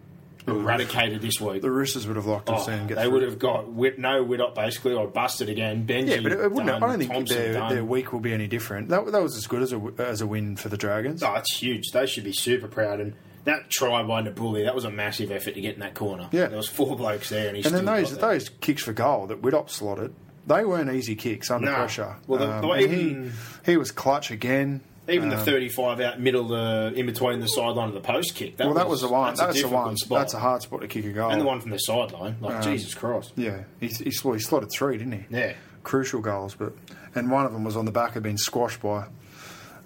eradicated 0.47 1.21
this 1.21 1.41
week. 1.41 1.63
The 1.63 1.71
Roosters 1.71 2.07
would 2.07 2.17
have 2.17 2.27
liked 2.27 2.47
to 2.47 2.53
have 2.55 2.63
Oh, 2.69 2.87
get 2.87 2.95
they 2.97 3.03
through. 3.03 3.13
would 3.13 3.23
have 3.23 3.39
got 3.39 3.69
Whit, 3.69 3.99
no 3.99 4.25
Widdop 4.25 4.55
basically, 4.55 4.95
or 4.95 5.07
busted 5.07 5.49
again. 5.49 5.87
Benji, 5.87 6.09
Yeah, 6.17 6.21
but 6.23 6.33
it, 6.33 6.41
it 6.41 6.51
wouldn't. 6.53 6.67
done, 6.69 6.83
I 6.83 6.87
don't 6.89 6.99
think 6.99 7.13
Thompson 7.13 7.37
their, 7.37 7.53
done. 7.55 7.75
their 7.75 7.85
week 7.85 8.13
will 8.13 8.21
be 8.21 8.33
any 8.33 8.47
different. 8.47 8.89
That, 8.89 9.05
that 9.13 9.23
was 9.23 9.37
as 9.37 9.47
good 9.47 9.63
as 9.63 9.73
a 9.73 9.81
as 9.99 10.21
a 10.21 10.27
win 10.27 10.57
for 10.57 10.69
the 10.69 10.77
Dragons. 10.79 11.23
Oh, 11.23 11.35
it's 11.35 11.59
huge. 11.59 11.91
They 11.93 12.07
should 12.07 12.25
be 12.25 12.33
super 12.33 12.69
proud. 12.69 13.01
And 13.01 13.15
that 13.49 13.69
try 13.71 14.03
by 14.05 14.23
Nabulli, 14.23 14.65
that 14.65 14.75
was 14.75 14.85
a 14.85 14.91
massive 14.91 15.31
effort 15.33 15.55
to 15.55 15.61
get 15.61 15.75
in 15.75 15.81
that 15.81 15.95
corner. 15.95 16.29
Yeah. 16.33 16.47
there 16.47 16.57
was 16.57 16.69
four 16.69 16.97
blokes 16.97 17.29
there, 17.29 17.49
and 17.49 17.57
he 17.57 17.63
And 17.65 17.75
then 17.75 17.85
those 17.85 18.17
those 18.17 18.49
kicks 18.49 18.83
for 18.85 18.93
goal 18.93 19.27
that 19.27 19.43
Widdop 19.43 19.69
slotted, 19.71 20.15
they 20.47 20.65
weren't 20.65 20.91
easy 20.91 21.15
kicks 21.17 21.51
under 21.51 21.67
No. 21.67 21.75
pressure. 21.75 22.17
Well, 22.27 22.39
the- 22.41 22.51
Um, 22.51 22.63
the 22.63 22.77
even- 22.79 23.33
he, 23.65 23.73
he 23.73 23.77
was 23.77 23.91
clutch 23.91 24.31
again. 24.31 24.81
Even 25.11 25.33
Um, 25.33 25.39
the 25.39 25.43
35 25.45 26.01
out 26.01 26.21
middle, 26.21 26.53
uh, 26.55 26.91
in 26.91 27.07
between 27.07 27.41
the 27.41 27.47
sideline 27.49 27.89
of 27.89 27.95
the 27.95 28.01
post 28.01 28.35
kick. 28.35 28.59
That 28.59 28.67
well, 28.67 28.75
that 28.75 28.89
was 28.89 29.01
the 29.01 29.09
one. 29.09 29.29
That's, 29.29 29.41
a 29.41 29.47
That's 29.47 29.63
the 29.63 29.69
one. 29.69 29.97
Spot. 29.97 30.19
That's 30.19 30.35
a 30.35 30.39
hard 30.39 30.61
spot 30.61 30.83
to 30.83 30.87
kick 30.87 31.07
a 31.07 31.11
goal. 31.13 31.31
And 31.31 31.41
the 31.41 31.47
one 31.47 31.63
from 31.63 31.71
the 31.71 31.79
sideline. 31.79 32.37
Like, 32.43 32.61
Jesus 32.63 32.93
Christ. 32.95 33.33
Yeah, 33.35 33.63
he, 33.81 33.87
he, 33.89 34.05
he 34.05 34.11
slotted 34.11 34.69
three, 34.71 34.99
didn't 34.99 35.13
he? 35.15 35.25
Yeah. 35.31 35.55
Crucial 35.83 36.21
goals, 36.21 36.55
but 36.55 36.75
and 37.15 37.31
one 37.31 37.47
of 37.47 37.55
them 37.55 37.65
was 37.65 37.75
on 37.75 37.87
the 37.87 37.91
back 37.93 38.17
of 38.17 38.23
being 38.23 38.37
squashed 38.37 38.83
by 38.83 39.07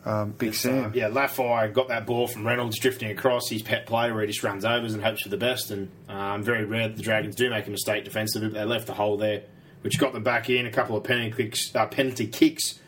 um, 0.04 0.32
Big 0.32 0.54
Sam. 0.54 0.86
Uh, 0.86 0.90
yeah, 0.94 1.08
Laffey 1.08 1.72
got 1.72 1.88
that 1.88 2.06
ball 2.06 2.26
from 2.26 2.46
Reynolds 2.46 2.78
drifting 2.78 3.10
across 3.10 3.48
his 3.48 3.62
pet 3.62 3.86
play 3.86 4.10
where 4.12 4.22
he 4.22 4.26
just 4.28 4.42
runs 4.42 4.64
overs 4.64 4.94
and 4.94 5.02
hopes 5.02 5.22
for 5.22 5.28
the 5.28 5.36
best. 5.36 5.70
And 5.70 5.90
um, 6.08 6.42
very 6.42 6.64
rare 6.64 6.88
that 6.88 6.96
the 6.96 7.02
Dragons 7.02 7.36
do 7.36 7.48
make 7.50 7.66
a 7.66 7.70
mistake 7.70 8.04
defensively, 8.04 8.48
but 8.48 8.54
they 8.58 8.64
left 8.64 8.86
the 8.86 8.94
hole 8.94 9.16
there, 9.16 9.42
which 9.82 9.98
got 9.98 10.12
them 10.12 10.22
back 10.24 10.50
in. 10.50 10.66
A 10.66 10.70
couple 10.72 10.96
of 10.96 11.04
penalty 11.04 11.30
kicks, 11.36 11.74
uh, 11.74 11.86
penalty 11.86 12.26
kicks 12.26 12.78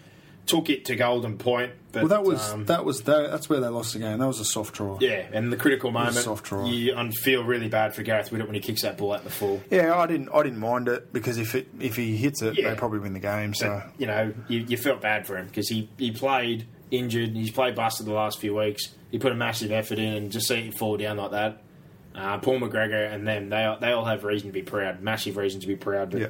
took 0.47 0.69
it 0.69 0.85
to 0.85 0.95
Golden 0.97 1.39
Point. 1.39 1.73
But, 1.93 2.03
Well, 2.03 2.09
that 2.09 2.25
was 2.25 2.51
um, 2.53 2.65
that 2.67 2.85
was 2.85 3.03
that, 3.05 3.31
that's 3.31 3.49
where 3.49 3.61
they 3.61 3.69
lost 3.69 3.93
the 3.93 4.01
game. 4.01 4.19
That 4.19 4.27
was 4.27 4.41
a 4.41 4.45
soft 4.45 4.75
draw. 4.75 4.99
yeah, 5.01 5.27
and 5.33 5.53
the 5.53 5.57
critical 5.57 5.91
moment, 5.93 6.17
soft 6.17 6.45
draw. 6.45 6.67
you 6.67 6.93
feel 7.13 7.45
really 7.45 7.69
bad 7.69 7.95
for 7.95 8.03
Gareth 8.03 8.31
Widdop 8.31 8.47
when 8.47 8.55
he 8.55 8.61
kicks 8.61 8.83
that 8.83 8.99
ball 8.99 9.15
at 9.15 9.23
the 9.25 9.31
full. 9.31 9.63
Yeah, 9.71 9.97
I 9.97 10.07
didn't 10.07 10.29
I 10.35 10.43
didn't 10.43 10.59
mind 10.59 10.89
it 10.89 11.13
because 11.13 11.39
if 11.39 11.55
it 11.55 11.69
if 11.81 11.95
he 11.97 12.17
hits 12.17 12.43
it, 12.43 12.59
Yeah. 12.59 12.71
they 12.71 12.77
probably 12.77 12.99
win 12.99 13.13
the 13.15 13.21
game. 13.21 13.55
So 13.55 13.81
But, 13.85 13.93
you 13.97 14.07
know, 14.09 14.35
you, 14.49 14.59
you 14.69 14.77
felt 14.77 15.01
bad 15.01 15.27
for 15.27 15.39
him 15.39 15.47
because 15.47 15.69
he, 15.69 15.89
he 15.97 16.11
played 16.11 16.67
injured. 16.99 17.31
He's 17.31 17.51
played 17.51 17.75
busted 17.75 18.07
the 18.07 18.13
last 18.13 18.39
few 18.41 18.55
weeks. 18.55 18.91
He 19.11 19.19
put 19.19 19.33
a 19.33 19.35
massive 19.37 19.71
effort 19.73 19.99
in, 19.99 20.15
and 20.15 20.33
just 20.33 20.49
seeing 20.49 20.67
it 20.69 20.79
fall 20.79 20.97
down 20.97 21.17
like 21.19 21.31
that. 21.33 21.63
Uh, 22.15 22.39
Paul 22.39 22.61
McGregor 22.61 23.13
and 23.13 23.27
them, 23.27 23.49
they 23.49 23.65
all- 23.65 23.79
they 23.79 23.91
all 23.93 24.05
have 24.05 24.23
reason 24.25 24.49
to 24.49 24.53
be 24.53 24.63
proud, 24.63 25.01
massive 25.03 25.37
reason 25.37 25.61
to 25.61 25.67
be 25.67 25.77
proud. 25.77 26.11
But 26.11 26.21
Yeah. 26.21 26.27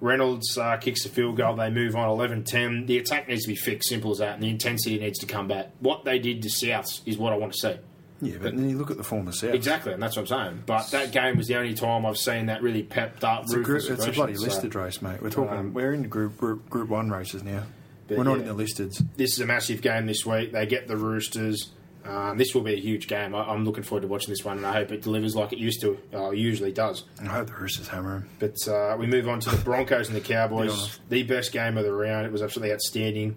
Reynolds 0.00 0.58
uh, 0.58 0.76
kicks 0.76 1.02
the 1.04 1.08
field 1.08 1.36
goal. 1.38 1.56
They 1.56 1.70
move 1.70 1.96
on 1.96 2.08
11-10. 2.08 2.86
The 2.86 2.98
attack 2.98 3.28
needs 3.28 3.42
to 3.42 3.48
be 3.48 3.56
fixed, 3.56 3.88
simple 3.88 4.10
as 4.12 4.18
that, 4.18 4.34
and 4.34 4.42
the 4.42 4.50
intensity 4.50 4.98
needs 4.98 5.18
to 5.20 5.26
come 5.26 5.48
back. 5.48 5.70
What 5.80 6.04
they 6.04 6.18
did 6.18 6.42
to 6.42 6.48
Souths 6.48 7.00
is 7.06 7.16
what 7.16 7.32
I 7.32 7.36
want 7.36 7.52
to 7.54 7.58
see. 7.58 7.76
yeah, 8.22 8.36
but 8.40 8.54
then 8.56 8.68
you 8.70 8.76
look 8.78 8.90
at 8.90 8.96
the 8.98 9.04
former 9.04 9.32
South. 9.32 9.52
Exactly, 9.54 9.92
and 9.94 10.02
that's 10.02 10.16
what 10.16 10.30
I'm 10.30 10.46
saying. 10.48 10.62
But 10.66 10.90
that 10.90 11.12
game 11.12 11.36
was 11.36 11.48
the 11.48 11.56
only 11.56 11.74
time 11.74 12.04
I've 12.06 12.16
seen 12.18 12.46
that 12.46 12.62
really 12.62 12.82
pepped 12.82 13.24
up. 13.24 13.44
It's 13.44 13.52
a, 13.54 13.58
group, 13.60 13.84
it's 13.88 14.06
a 14.06 14.12
bloody 14.12 14.34
so- 14.36 14.42
listed 14.44 14.74
race, 14.74 15.00
mate. 15.02 15.20
We're 15.22 15.30
talking. 15.30 15.56
Um, 15.56 15.74
we're 15.74 15.92
in 15.92 16.00
the 16.02 16.08
group, 16.08 16.36
group 16.38 16.68
group 16.70 16.88
one 16.90 17.10
races 17.10 17.42
now. 17.42 17.62
But 18.08 18.18
We're 18.18 18.24
not 18.24 18.38
yeah. 18.40 18.50
in 18.50 18.56
the 18.56 18.62
listeds. 18.64 19.04
this 19.16 19.32
is 19.32 19.40
a 19.40 19.46
massive 19.46 19.82
game 19.82 20.06
this 20.06 20.24
week. 20.24 20.52
They 20.52 20.66
get 20.66 20.86
the 20.88 20.96
Roosters. 20.96 21.70
Um, 22.04 22.38
this 22.38 22.54
will 22.54 22.62
be 22.62 22.74
a 22.74 22.80
huge 22.80 23.08
game. 23.08 23.34
I, 23.34 23.42
I'm 23.42 23.64
looking 23.64 23.82
forward 23.82 24.02
to 24.02 24.06
watching 24.06 24.30
this 24.30 24.44
one, 24.44 24.58
and 24.58 24.66
I 24.66 24.72
hope 24.72 24.92
it 24.92 25.02
delivers 25.02 25.34
like 25.34 25.52
it 25.52 25.58
used 25.58 25.80
to. 25.80 25.98
Uh, 26.14 26.30
usually 26.30 26.70
does. 26.70 27.02
I 27.20 27.26
hope 27.26 27.48
the 27.48 27.54
Roosters 27.54 27.88
hammer 27.88 28.18
him. 28.18 28.28
But 28.38 28.68
uh, 28.68 28.96
we 28.96 29.06
move 29.06 29.28
on 29.28 29.40
to 29.40 29.50
the 29.50 29.56
Broncos 29.56 30.06
and 30.06 30.16
the 30.16 30.20
Cowboys. 30.20 31.00
The 31.08 31.24
best 31.24 31.50
game 31.50 31.76
of 31.76 31.84
the 31.84 31.92
round. 31.92 32.26
It 32.26 32.32
was 32.32 32.42
absolutely 32.42 32.72
outstanding. 32.72 33.36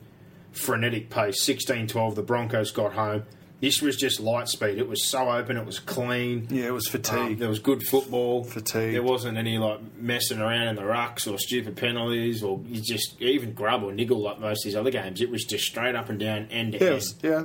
Frenetic 0.52 1.10
pace. 1.10 1.44
16-12. 1.44 2.14
The 2.16 2.22
Broncos 2.22 2.72
got 2.72 2.94
home. 2.94 3.24
This 3.62 3.82
was 3.82 3.98
just 3.98 4.22
light 4.22 4.48
speed. 4.48 4.78
It 4.78 4.88
was 4.88 5.06
so 5.06 5.30
open. 5.30 5.58
It 5.58 5.66
was 5.66 5.80
clean. 5.80 6.48
Yeah, 6.50 6.68
it 6.68 6.74
was 6.74 6.88
Um, 6.88 6.92
fatigue. 6.92 7.40
there 7.40 7.50
was 7.50 7.60
good 7.60 7.84
football. 7.84 8.46
Fatigue. 8.46 8.94
There 8.94 9.04
wasn't 9.04 9.38
any 9.38 9.58
like 9.58 9.80
messing 9.98 10.40
around 10.40 10.68
in 10.70 10.76
the 10.78 10.84
rucks 10.84 11.30
or 11.32 11.38
stupid 11.38 11.76
penalties 11.76 12.42
or 12.42 12.62
you 12.68 12.80
just 12.82 13.22
even 13.22 13.52
grub 13.54 13.84
or 13.84 13.92
niggle 13.92 14.22
like 14.22 14.40
most 14.40 14.66
of 14.66 14.70
these 14.70 14.78
other 14.78 14.92
games. 14.92 15.20
It 15.20 15.30
was 15.30 15.44
just 15.44 15.66
straight 15.66 15.96
up 15.96 16.08
and 16.10 16.18
down, 16.18 16.48
end 16.52 16.72
to 16.74 16.78
yeah, 16.80 16.86
end. 16.86 16.96
was, 16.96 17.16
yeah, 17.22 17.44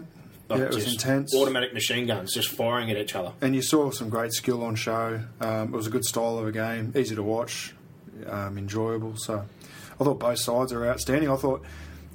Like, 0.49 0.59
yeah, 0.61 0.65
it 0.67 0.75
was 0.75 0.93
intense. 0.93 1.35
Automatic 1.35 1.75
machine 1.75 2.07
guns 2.07 2.33
just 2.33 2.49
firing 2.49 2.93
at 2.93 2.97
each 2.97 3.17
other. 3.17 3.33
And 3.41 3.57
you 3.57 3.63
saw 3.63 3.91
some 3.91 4.09
great 4.09 4.33
skill 4.33 4.63
on 4.63 4.77
show. 4.77 5.21
Um, 5.41 5.75
it 5.75 5.77
was 5.77 5.89
a 5.89 5.91
good 5.91 6.05
style 6.05 6.39
of 6.39 6.47
a 6.47 6.53
game, 6.53 6.93
easy 6.97 7.17
to 7.17 7.23
watch, 7.25 7.75
um, 8.29 8.57
enjoyable. 8.57 9.17
So 9.17 9.45
I 10.01 10.05
thought 10.05 10.21
both 10.21 10.39
sides 10.39 10.73
are 10.73 10.87
outstanding. 10.87 11.29
I 11.29 11.35
thought 11.37 11.63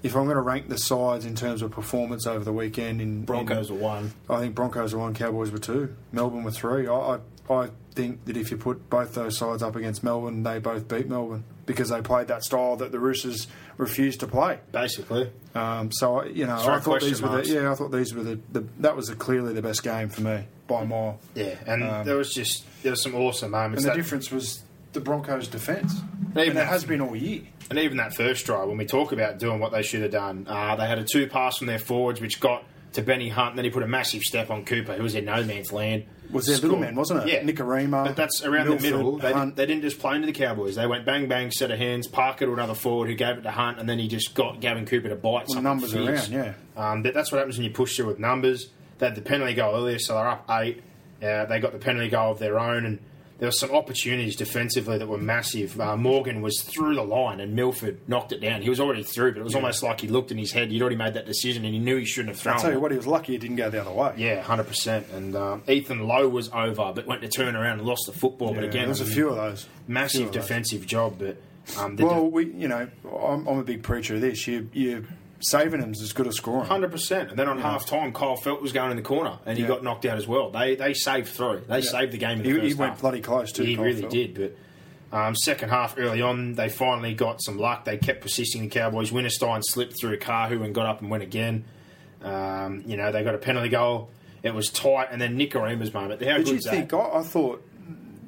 if 0.04 0.16
I'm 0.16 0.26
going 0.26 0.36
to 0.36 0.42
rank 0.42 0.70
the 0.70 0.78
sides 0.78 1.26
in 1.26 1.36
terms 1.36 1.62
of 1.62 1.72
performance 1.72 2.26
over 2.28 2.44
the 2.44 2.54
weekend, 2.54 3.02
in 3.02 3.24
Broncos 3.26 3.70
in, 3.70 3.76
were 3.76 3.82
one. 3.82 4.14
I 4.30 4.40
think 4.40 4.56
Broncos 4.56 4.94
were 4.94 5.00
one, 5.02 5.14
Cowboys 5.14 5.52
were 5.52 5.58
two, 5.58 5.96
Melbourne 6.12 6.44
were 6.44 6.52
three. 6.52 6.88
I, 6.88 6.94
I, 6.94 7.20
I 7.54 7.70
think 7.96 8.26
that 8.26 8.38
if 8.38 8.52
you 8.52 8.58
put 8.58 8.90
both 8.90 9.14
those 9.16 9.38
sides 9.38 9.62
up 9.64 9.76
against 9.76 10.04
Melbourne, 10.04 10.44
they 10.44 10.60
both 10.60 10.88
beat 10.88 11.10
Melbourne 11.10 11.44
because 11.66 11.90
they 11.90 12.02
played 12.02 12.28
that 12.30 12.44
style 12.44 12.76
that 12.78 12.92
the 12.92 13.00
Roosters 13.00 13.48
refused 13.78 14.20
to 14.22 14.28
play. 14.28 14.60
Basically, 14.72 15.32
Um, 15.56 15.92
so 15.92 16.24
you 16.24 16.46
know, 16.48 16.58
Throw 16.58 16.74
I 16.76 16.80
thought 16.80 17.02
these 17.02 17.22
were 17.22 17.42
the, 17.42 17.48
yeah, 17.48 17.72
I 17.72 17.76
thought 17.76 17.92
these 17.92 18.14
were 18.14 18.24
the, 18.24 18.40
the 18.52 18.66
that 18.80 18.96
was 18.96 19.10
clearly 19.12 19.54
the 19.54 19.62
best 19.62 19.84
game 19.84 20.10
for 20.10 20.22
me 20.22 20.46
by 20.68 20.82
a 20.82 20.86
mile. 20.86 21.20
yeah. 21.36 21.56
And 21.68 22.06
there 22.08 22.16
was 22.18 22.34
just 22.34 22.64
there 22.84 22.92
was 22.92 23.02
some 23.02 23.16
awesome 23.16 23.52
moments. 23.52 23.84
Um, 23.84 23.90
And 23.90 23.98
the 23.98 23.98
That- 23.98 24.04
difference 24.04 24.32
was 24.32 24.64
the 25.00 25.06
Broncos' 25.06 25.48
defence. 25.48 25.94
Even 26.32 26.38
And 26.38 26.50
it 26.50 26.54
that- 26.56 26.68
has 26.68 26.84
been 26.86 27.02
all 27.02 27.16
year. 27.16 27.42
And 27.70 27.80
even 27.80 27.98
that 27.98 28.16
first 28.16 28.46
try, 28.46 28.64
when 28.64 28.78
we 28.78 28.86
talk 28.86 29.12
about 29.12 29.38
doing 29.40 29.60
what 29.60 29.72
they 29.72 29.82
should 29.84 30.02
have 30.02 30.12
done, 30.12 30.46
uh, 30.50 30.76
they 30.76 30.88
had 30.88 30.98
a 31.00 31.04
two 31.04 31.28
pass 31.28 31.58
from 31.58 31.68
their 31.68 31.80
forwards, 31.80 32.20
which 32.22 32.40
got 32.40 32.64
to 32.94 33.02
Benny 33.04 33.30
Hunt, 33.30 33.50
and 33.52 33.58
then 33.60 33.66
he 33.66 33.70
put 33.72 33.84
a 33.84 33.88
massive 33.88 34.22
step 34.24 34.50
on 34.50 34.66
Cooper, 34.66 34.94
who 34.94 35.04
was 35.04 35.14
in 35.14 35.26
no 35.26 35.44
man's 35.44 35.72
land. 35.72 36.06
Was 36.32 36.46
their 36.48 36.58
little 36.58 36.78
man, 36.80 36.96
wasn't 36.96 37.28
it? 37.28 37.30
Yeah. 37.34 37.42
Nikorima, 37.44 38.06
But 38.06 38.16
that's 38.16 38.44
around 38.44 38.68
Milford, 38.70 38.80
the 38.84 38.92
middle. 38.92 39.18
They, 39.18 39.32
Hunt. 39.34 39.56
didn't, 39.56 39.56
they 39.58 39.66
didn't 39.68 39.82
just 39.84 40.00
play 40.00 40.16
into 40.16 40.26
the 40.28 40.34
Cowboys. 40.34 40.76
They 40.76 40.86
went 40.88 41.06
bang, 41.06 41.28
bang, 41.28 41.50
set 41.52 41.70
of 41.72 41.78
hands, 41.80 42.08
Parker 42.08 42.46
to 42.46 42.54
another 42.54 42.74
forward 42.76 43.10
who 43.10 43.16
gave 43.16 43.38
it 43.38 43.42
to 43.44 43.52
Hunt, 43.52 43.80
and 43.80 43.88
then 43.90 43.98
he 44.00 44.08
just 44.08 44.34
got 44.36 44.60
Gavin 44.60 44.86
Cooper 44.86 45.10
to 45.10 45.16
bite 45.16 45.46
Well, 45.50 45.62
numbers 45.62 45.94
fierce. 45.94 46.32
around, 46.32 46.56
Um, 46.78 47.02
that, 47.04 47.14
that's 47.14 47.32
what 47.32 47.38
happens 47.40 47.58
when 47.58 47.66
you 47.66 47.72
push 47.74 47.96
through 47.96 48.08
with 48.08 48.20
numbers. 48.20 48.70
They 49.00 49.06
had 49.08 49.16
the 49.16 49.22
penalty 49.22 49.54
goal 49.54 49.76
earlier, 49.76 49.98
so 50.00 50.14
they're 50.16 50.28
up 50.28 50.46
eight. 50.50 50.82
Uh, 51.22 51.46
they 51.46 51.60
got 51.60 51.74
the 51.74 51.80
penalty 51.80 52.10
goal 52.10 52.32
of 52.32 52.40
their 52.40 52.60
own, 52.60 52.86
and 52.86 53.00
there 53.40 53.48
were 53.48 53.54
some 53.54 53.72
opportunities 53.72 54.36
defensively 54.36 54.98
that 54.98 55.08
were 55.08 55.18
massive. 55.18 55.80
Uh, 55.80 55.96
Morgan 55.96 56.42
was 56.42 56.62
through 56.62 56.96
the 56.96 57.04
line 57.04 57.40
and 57.40 57.56
Milford 57.56 58.02
knocked 58.08 58.34
it 58.34 58.42
down. 58.42 58.62
He 58.62 58.70
was 58.70 58.82
already 58.82 59.02
through, 59.02 59.32
but 59.32 59.40
it 59.40 59.44
was 59.44 59.56
almost 59.56 59.82
like 59.82 60.02
he 60.02 60.10
looked 60.10 60.32
in 60.32 60.38
his 60.38 60.52
head. 60.52 60.70
He'd 60.72 60.82
already 60.82 60.98
made 60.98 61.14
that 61.14 61.26
decision 61.26 61.64
and 61.64 61.74
he 61.74 61.80
knew 61.80 61.96
he 61.96 62.06
shouldn't 62.06 62.36
have 62.36 62.42
thrown 62.42 62.56
I'll 62.56 62.62
tell 62.62 62.74
you 62.74 62.82
what, 62.82 62.92
he 62.92 62.98
was 62.98 63.08
lucky 63.08 63.36
it 63.36 63.40
didn't 63.40 63.56
go 63.56 63.70
the 63.70 63.80
other 63.80 63.92
way. 63.92 64.14
Yeah, 64.18 64.42
hundred 64.42 64.68
percent. 64.68 65.08
And 65.14 65.36
um, 65.38 65.64
Ethan 65.70 66.06
Lowe 66.06 66.28
was 66.28 66.50
over, 66.50 66.92
but 66.94 67.06
went 67.08 67.22
to 67.22 67.30
turn 67.30 67.56
around 67.56 67.80
and 67.80 67.88
lost 67.88 68.04
the 68.08 68.14
football. 68.14 68.54
but 68.54 68.66
again, 68.66 68.88
there's 68.88 69.00
a 69.00 69.04
was 69.04 69.12
a 69.12 69.16
few 69.16 69.30
of 69.30 69.38
those. 69.38 69.68
Massive 69.88 70.28
of 70.28 70.34
those. 70.34 70.44
defensive 70.44 70.86
job. 70.86 71.18
But 71.20 71.38
um, 71.78 71.96
Well, 71.96 72.30
we, 72.30 72.52
you 72.52 72.68
know, 72.68 72.90
I'm, 73.06 73.48
I'm 73.48 73.60
a 73.60 73.64
big 73.64 73.84
preacher 73.84 74.16
of 74.16 74.22
this. 74.22 74.48
You, 74.48 74.70
you 74.74 75.08
saving 75.42 75.82
them's 75.82 76.02
as 76.02 76.14
good 76.14 76.28
as 76.28 76.36
scoring. 76.36 76.66
Hundred 76.68 76.92
percent, 76.92 77.30
and 77.30 77.40
then 77.40 77.48
on 77.48 77.60
half 77.60 77.86
time, 77.86 78.12
Kyle 78.14 78.38
Feldt 78.38 78.62
was 78.62 78.72
going 78.74 78.92
in 78.92 78.98
the 78.98 79.04
corner, 79.04 79.40
and 79.46 79.58
he 79.58 79.64
Yeah. 79.64 79.70
got 79.70 79.84
knocked 79.84 80.06
out 80.06 80.18
as 80.18 80.28
well. 80.28 80.50
They 80.52 80.76
they 80.76 80.94
saved 80.94 81.30
through. 81.30 81.64
They 81.68 81.82
saved 81.82 82.12
the 82.12 82.18
game 82.18 82.40
in 82.42 82.44
the 82.44 82.62
He- 82.62 82.68
he 82.70 82.74
went 82.74 83.00
bloody 83.00 83.22
close 83.22 83.52
too, 83.52 83.64
He 83.64 83.76
Kyle 83.76 83.86
really 83.86 84.02
Feldt. 84.04 84.10
did. 84.10 84.34
But 85.12 85.18
um, 85.18 85.36
second 85.36 85.70
half, 85.70 85.96
early 85.98 86.22
on, 86.22 86.54
they 86.56 86.70
finally 86.70 87.14
got 87.14 87.42
some 87.42 87.58
luck. 87.58 87.86
They 87.86 87.98
kept 87.98 88.22
persisting. 88.22 88.62
The 88.64 88.70
Cowboys. 88.70 89.12
Winterstein 89.12 89.62
slipped 89.64 90.00
through 90.00 90.18
Kahu 90.20 90.64
and 90.64 90.74
got 90.76 90.86
up 90.86 91.02
and 91.02 91.10
went 91.10 91.24
again. 91.24 91.66
Um, 92.24 92.84
you 92.86 92.98
know, 92.98 93.12
they 93.12 93.24
got 93.24 93.34
a 93.36 93.40
penalty 93.40 93.70
goal. 93.70 94.10
It 94.44 94.54
was 94.54 94.70
tight, 94.70 95.08
and 95.12 95.22
then 95.22 95.38
Nikorima's 95.38 95.94
moment. 95.94 96.22
How 96.24 96.38
Did 96.38 96.48
you 96.50 96.60
think? 96.60 96.94
I, 96.94 96.98
I 97.20 97.24
thought. 97.24 97.64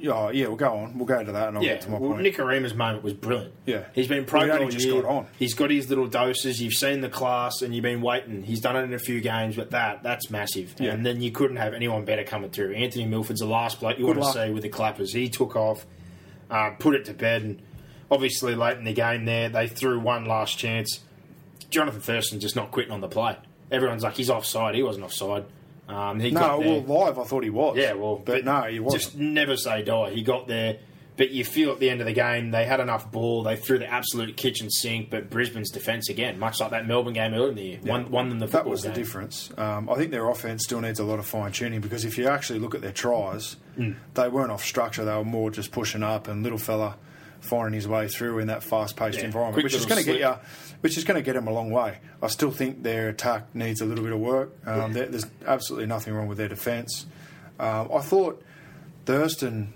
Yeah, 0.01 0.31
yeah, 0.31 0.47
we'll 0.47 0.55
go 0.55 0.73
on. 0.73 0.97
We'll 0.97 1.05
go 1.05 1.23
to 1.23 1.31
that, 1.31 1.47
and 1.49 1.57
I'll 1.57 1.63
Yeah, 1.63 1.73
get 1.73 1.81
to 1.81 1.91
my 1.91 1.97
well, 1.99 2.11
point. 2.11 2.23
Nick 2.23 2.39
Arima's 2.39 2.73
moment 2.73 3.03
was 3.03 3.13
brilliant. 3.13 3.53
Yeah. 3.65 3.83
he's 3.93 4.07
been 4.07 4.19
Well, 4.19 4.25
pro 4.25 4.41
he 4.45 4.49
all 4.51 4.69
just 4.69 4.85
year. 4.85 5.01
Got 5.01 5.09
on. 5.09 5.27
He's 5.37 5.53
got 5.53 5.69
his 5.69 5.89
little 5.89 6.07
doses. 6.07 6.61
You've 6.61 6.73
seen 6.73 7.01
the 7.01 7.09
class, 7.09 7.61
and 7.61 7.73
you've 7.75 7.83
been 7.83 8.01
waiting. 8.01 8.43
He's 8.43 8.59
done 8.59 8.75
it 8.75 8.81
in 8.83 8.93
a 8.93 8.99
few 8.99 9.21
games, 9.21 9.55
but 9.55 9.71
that 9.71 10.01
that's 10.03 10.29
massive. 10.29 10.75
Yeah. 10.79 10.93
And 10.93 11.05
then 11.05 11.21
you 11.21 11.31
couldn't 11.31 11.57
have 11.57 11.73
anyone 11.73 12.03
better 12.05 12.23
coming 12.23 12.49
through. 12.49 12.73
Anthony 12.73 13.05
Milford's 13.05 13.41
the 13.41 13.45
last 13.45 13.79
bloke 13.79 13.99
you 13.99 14.05
Good 14.07 14.17
want 14.17 14.33
to 14.35 14.45
see 14.47 14.51
with 14.51 14.63
the 14.63 14.69
clappers. 14.69 15.13
He 15.13 15.29
took 15.29 15.55
off, 15.55 15.85
uh, 16.49 16.71
put 16.79 16.95
it 16.95 17.05
to 17.05 17.13
bed, 17.13 17.43
and 17.43 17.61
obviously 18.09 18.55
late 18.55 18.77
in 18.77 18.83
the 18.83 18.93
game 18.93 19.25
there 19.25 19.49
they 19.49 19.67
threw 19.67 19.99
one 19.99 20.25
last 20.25 20.57
chance. 20.57 20.99
Jonathan 21.69 22.01
Thurston 22.01 22.39
just 22.39 22.55
not 22.55 22.71
quitting 22.71 22.91
on 22.91 23.01
the 23.01 23.07
play. 23.07 23.37
Everyone's 23.71 24.03
like 24.03 24.15
he's 24.17 24.29
offside. 24.29 24.75
He 24.75 24.83
wasn't 24.83 25.05
offside. 25.05 25.45
Um, 25.89 26.19
he 26.19 26.31
no, 26.31 26.39
got 26.39 26.59
there. 26.61 26.81
well, 26.81 26.99
live 27.05 27.19
I 27.19 27.23
thought 27.23 27.43
he 27.43 27.49
was. 27.49 27.75
Yeah, 27.77 27.93
well, 27.93 28.15
but, 28.23 28.45
no, 28.45 28.61
he 28.63 28.79
wasn't. 28.79 29.01
Just 29.03 29.17
never 29.17 29.57
say 29.57 29.81
die. 29.83 30.11
He 30.11 30.21
got 30.23 30.47
there, 30.47 30.77
but 31.17 31.31
you 31.31 31.43
feel 31.43 31.71
at 31.71 31.79
the 31.79 31.89
end 31.89 31.99
of 31.99 32.07
the 32.07 32.13
game 32.13 32.51
they 32.51 32.63
had 32.65 32.79
enough 32.79 33.11
ball. 33.11 33.43
They 33.43 33.57
threw 33.57 33.77
the 33.79 33.87
absolute 33.91 34.37
kitchen 34.37 34.69
sink. 34.69 35.09
But 35.09 35.29
Brisbane's 35.29 35.69
defence 35.69 36.07
again, 36.09 36.39
much 36.39 36.61
like 36.61 36.71
that 36.71 36.87
Melbourne 36.87 37.13
game 37.13 37.33
earlier 37.33 37.49
in 37.49 37.55
the 37.55 37.61
year, 37.63 37.79
won, 37.83 38.09
won 38.09 38.29
them 38.29 38.39
the 38.39 38.47
that 38.47 38.65
was 38.65 38.83
game. 38.83 38.93
the 38.93 38.99
difference. 38.99 39.51
Um, 39.57 39.89
I 39.89 39.95
think 39.95 40.11
their 40.11 40.29
offense 40.29 40.63
still 40.63 40.79
needs 40.79 40.99
a 40.99 41.03
lot 41.03 41.19
of 41.19 41.25
fine 41.25 41.51
tuning 41.51 41.81
because 41.81 42.05
if 42.05 42.17
you 42.17 42.27
actually 42.27 42.59
look 42.59 42.73
at 42.75 42.81
their 42.81 42.93
tries, 42.93 43.57
Mm. 43.77 43.95
they 44.15 44.27
weren't 44.27 44.51
off 44.51 44.63
structure. 44.65 45.05
They 45.05 45.15
were 45.15 45.23
more 45.23 45.49
just 45.49 45.71
pushing 45.71 46.03
up 46.03 46.27
and 46.27 46.43
little 46.43 46.57
fella 46.57 46.97
finding 47.41 47.73
his 47.73 47.87
way 47.87 48.07
through 48.07 48.39
in 48.39 48.47
that 48.47 48.63
fast-paced 48.63 49.17
Yeah, 49.19 49.25
environment, 49.25 49.63
which 49.63 49.73
is 49.73 49.85
going 49.85 50.03
to 50.03 50.09
get 50.09 50.19
you, 50.19 50.33
which 50.81 50.97
is 50.97 51.03
going 51.03 51.15
to 51.15 51.21
get 51.21 51.33
them 51.33 51.47
a 51.47 51.51
long 51.51 51.69
way. 51.71 51.97
I 52.21 52.27
still 52.27 52.51
think 52.51 52.83
their 52.83 53.09
attack 53.09 53.53
needs 53.53 53.81
a 53.81 53.85
little 53.85 54.03
bit 54.03 54.13
of 54.13 54.19
work. 54.19 54.51
Um, 54.65 54.93
there- 54.93 55.07
There's 55.07 55.25
absolutely 55.45 55.87
nothing 55.87 56.13
wrong 56.13 56.27
with 56.27 56.37
their 56.37 56.47
defence. 56.49 57.05
Um, 57.59 57.89
I 57.93 57.99
thought 57.99 58.41
Thurston 59.05 59.73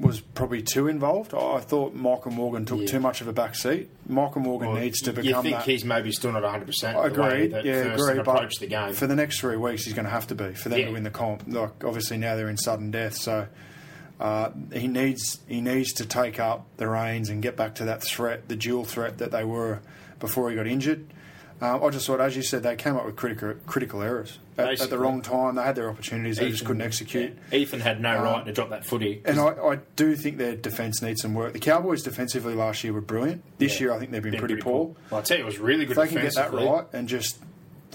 was 0.00 0.20
probably 0.20 0.62
too 0.62 0.86
involved. 0.86 1.34
I 1.34 1.54
I 1.56 1.60
thought 1.60 1.92
Michael 1.94 2.30
Morgan 2.30 2.64
took 2.64 2.80
Yeah. 2.80 2.86
too 2.86 3.00
much 3.00 3.20
of 3.20 3.26
a 3.26 3.32
back 3.32 3.56
seat. 3.56 3.90
Michael 4.08 4.42
Morgan 4.42 4.68
Well, 4.72 4.80
needs 4.80 5.00
to 5.02 5.12
become. 5.12 5.24
you 5.26 5.42
think 5.42 5.56
that. 5.56 5.64
he's 5.64 5.84
maybe 5.84 6.12
still 6.12 6.30
not 6.30 6.44
100. 6.44 6.66
percent 6.66 6.96
I 6.96 7.08
the 7.08 7.20
way 7.20 7.28
agree. 7.28 7.46
that 7.48 7.64
Yeah, 7.64 7.82
Thurston 7.96 8.20
agree. 8.20 8.48
The 8.60 8.66
game. 8.68 8.92
for 8.92 9.08
the 9.08 9.16
next 9.16 9.40
three 9.40 9.56
weeks, 9.56 9.84
he's 9.84 9.94
going 9.94 10.04
to 10.04 10.10
have 10.12 10.28
to 10.28 10.36
be 10.36 10.54
for 10.54 10.68
them 10.68 10.78
Yeah. 10.78 10.86
to 10.86 10.92
win 10.92 11.02
the 11.02 11.10
comp. 11.10 11.42
Like 11.48 11.82
obviously 11.84 12.16
now 12.16 12.36
they're 12.36 12.48
in 12.48 12.56
sudden 12.56 12.92
death, 12.92 13.16
so 13.16 13.48
uh, 14.20 14.50
he 14.72 14.88
needs 14.88 15.38
he 15.46 15.60
needs 15.60 15.92
to 15.94 16.06
take 16.06 16.40
up 16.40 16.66
the 16.76 16.88
reins 16.88 17.28
and 17.28 17.42
get 17.42 17.56
back 17.56 17.74
to 17.76 17.84
that 17.86 18.02
threat, 18.02 18.48
the 18.48 18.56
dual 18.56 18.84
threat 18.84 19.18
that 19.18 19.30
they 19.30 19.44
were 19.44 19.80
before 20.18 20.50
he 20.50 20.56
got 20.56 20.66
injured. 20.66 21.06
Um, 21.60 21.82
I 21.82 21.90
just 21.90 22.06
thought, 22.06 22.20
as 22.20 22.36
you 22.36 22.42
said, 22.42 22.62
they 22.62 22.76
came 22.76 22.96
up 22.96 23.04
with 23.04 23.16
critical 23.16 23.54
critical 23.66 24.00
errors 24.00 24.38
at, 24.56 24.80
at 24.80 24.90
the 24.90 24.98
wrong 24.98 25.22
time. 25.22 25.56
They 25.56 25.62
had 25.64 25.74
their 25.74 25.90
opportunities, 25.90 26.36
they 26.36 26.44
just 26.50 26.58
Ethan- 26.62 26.66
couldn't 26.68 26.82
execute. 26.82 27.36
yeah, 27.50 27.58
Ethan 27.58 27.80
had 27.80 28.00
no 28.00 28.16
Um, 28.18 28.22
right 28.24 28.46
to 28.46 28.52
drop 28.52 28.70
that 28.70 28.84
footy. 28.86 29.22
And 29.24 29.40
I, 29.40 29.48
I 29.48 29.78
do 29.96 30.14
think 30.14 30.38
their 30.38 30.54
defence 30.54 31.02
needs 31.02 31.20
some 31.22 31.34
work. 31.34 31.52
The 31.54 31.58
Cowboys 31.58 32.04
defensively 32.04 32.54
last 32.54 32.84
year 32.84 32.92
were 32.92 33.00
brilliant. 33.00 33.42
This 33.58 33.74
Yeah. 33.80 33.86
year, 33.86 33.92
I 33.94 33.98
think 33.98 34.12
they've 34.12 34.22
been, 34.22 34.32
Been 34.32 34.40
pretty, 34.40 34.56
poor. 34.56 34.94
Well, 35.10 35.20
I 35.20 35.24
tell 35.24 35.36
you, 35.38 35.42
it 35.42 35.46
was 35.46 35.58
really 35.58 35.84
good. 35.84 35.98
If 35.98 36.04
they 36.04 36.14
can 36.14 36.22
get 36.22 36.34
that 36.36 36.52
right 36.52 36.84
and 36.92 37.08
just 37.08 37.38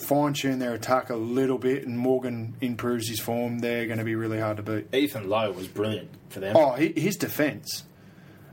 fine 0.03 0.33
tune 0.33 0.59
their 0.59 0.73
attack 0.73 1.09
a 1.09 1.15
little 1.15 1.57
bit, 1.57 1.85
and 1.87 1.97
Morgan 1.97 2.55
improves 2.61 3.07
his 3.09 3.19
form, 3.19 3.59
they're 3.59 3.85
going 3.85 3.99
to 3.99 4.03
be 4.05 4.15
really 4.15 4.39
hard 4.39 4.57
to 4.57 4.63
beat. 4.63 4.93
Ethan 4.93 5.29
Lowe 5.29 5.51
was 5.51 5.67
brilliant 5.67 6.09
for 6.29 6.39
them. 6.39 6.55
Oh, 6.55 6.71
his 6.73 7.15
defence. 7.15 7.83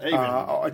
Even, 0.03 0.15
Uh, 0.15 0.19
I, 0.19 0.73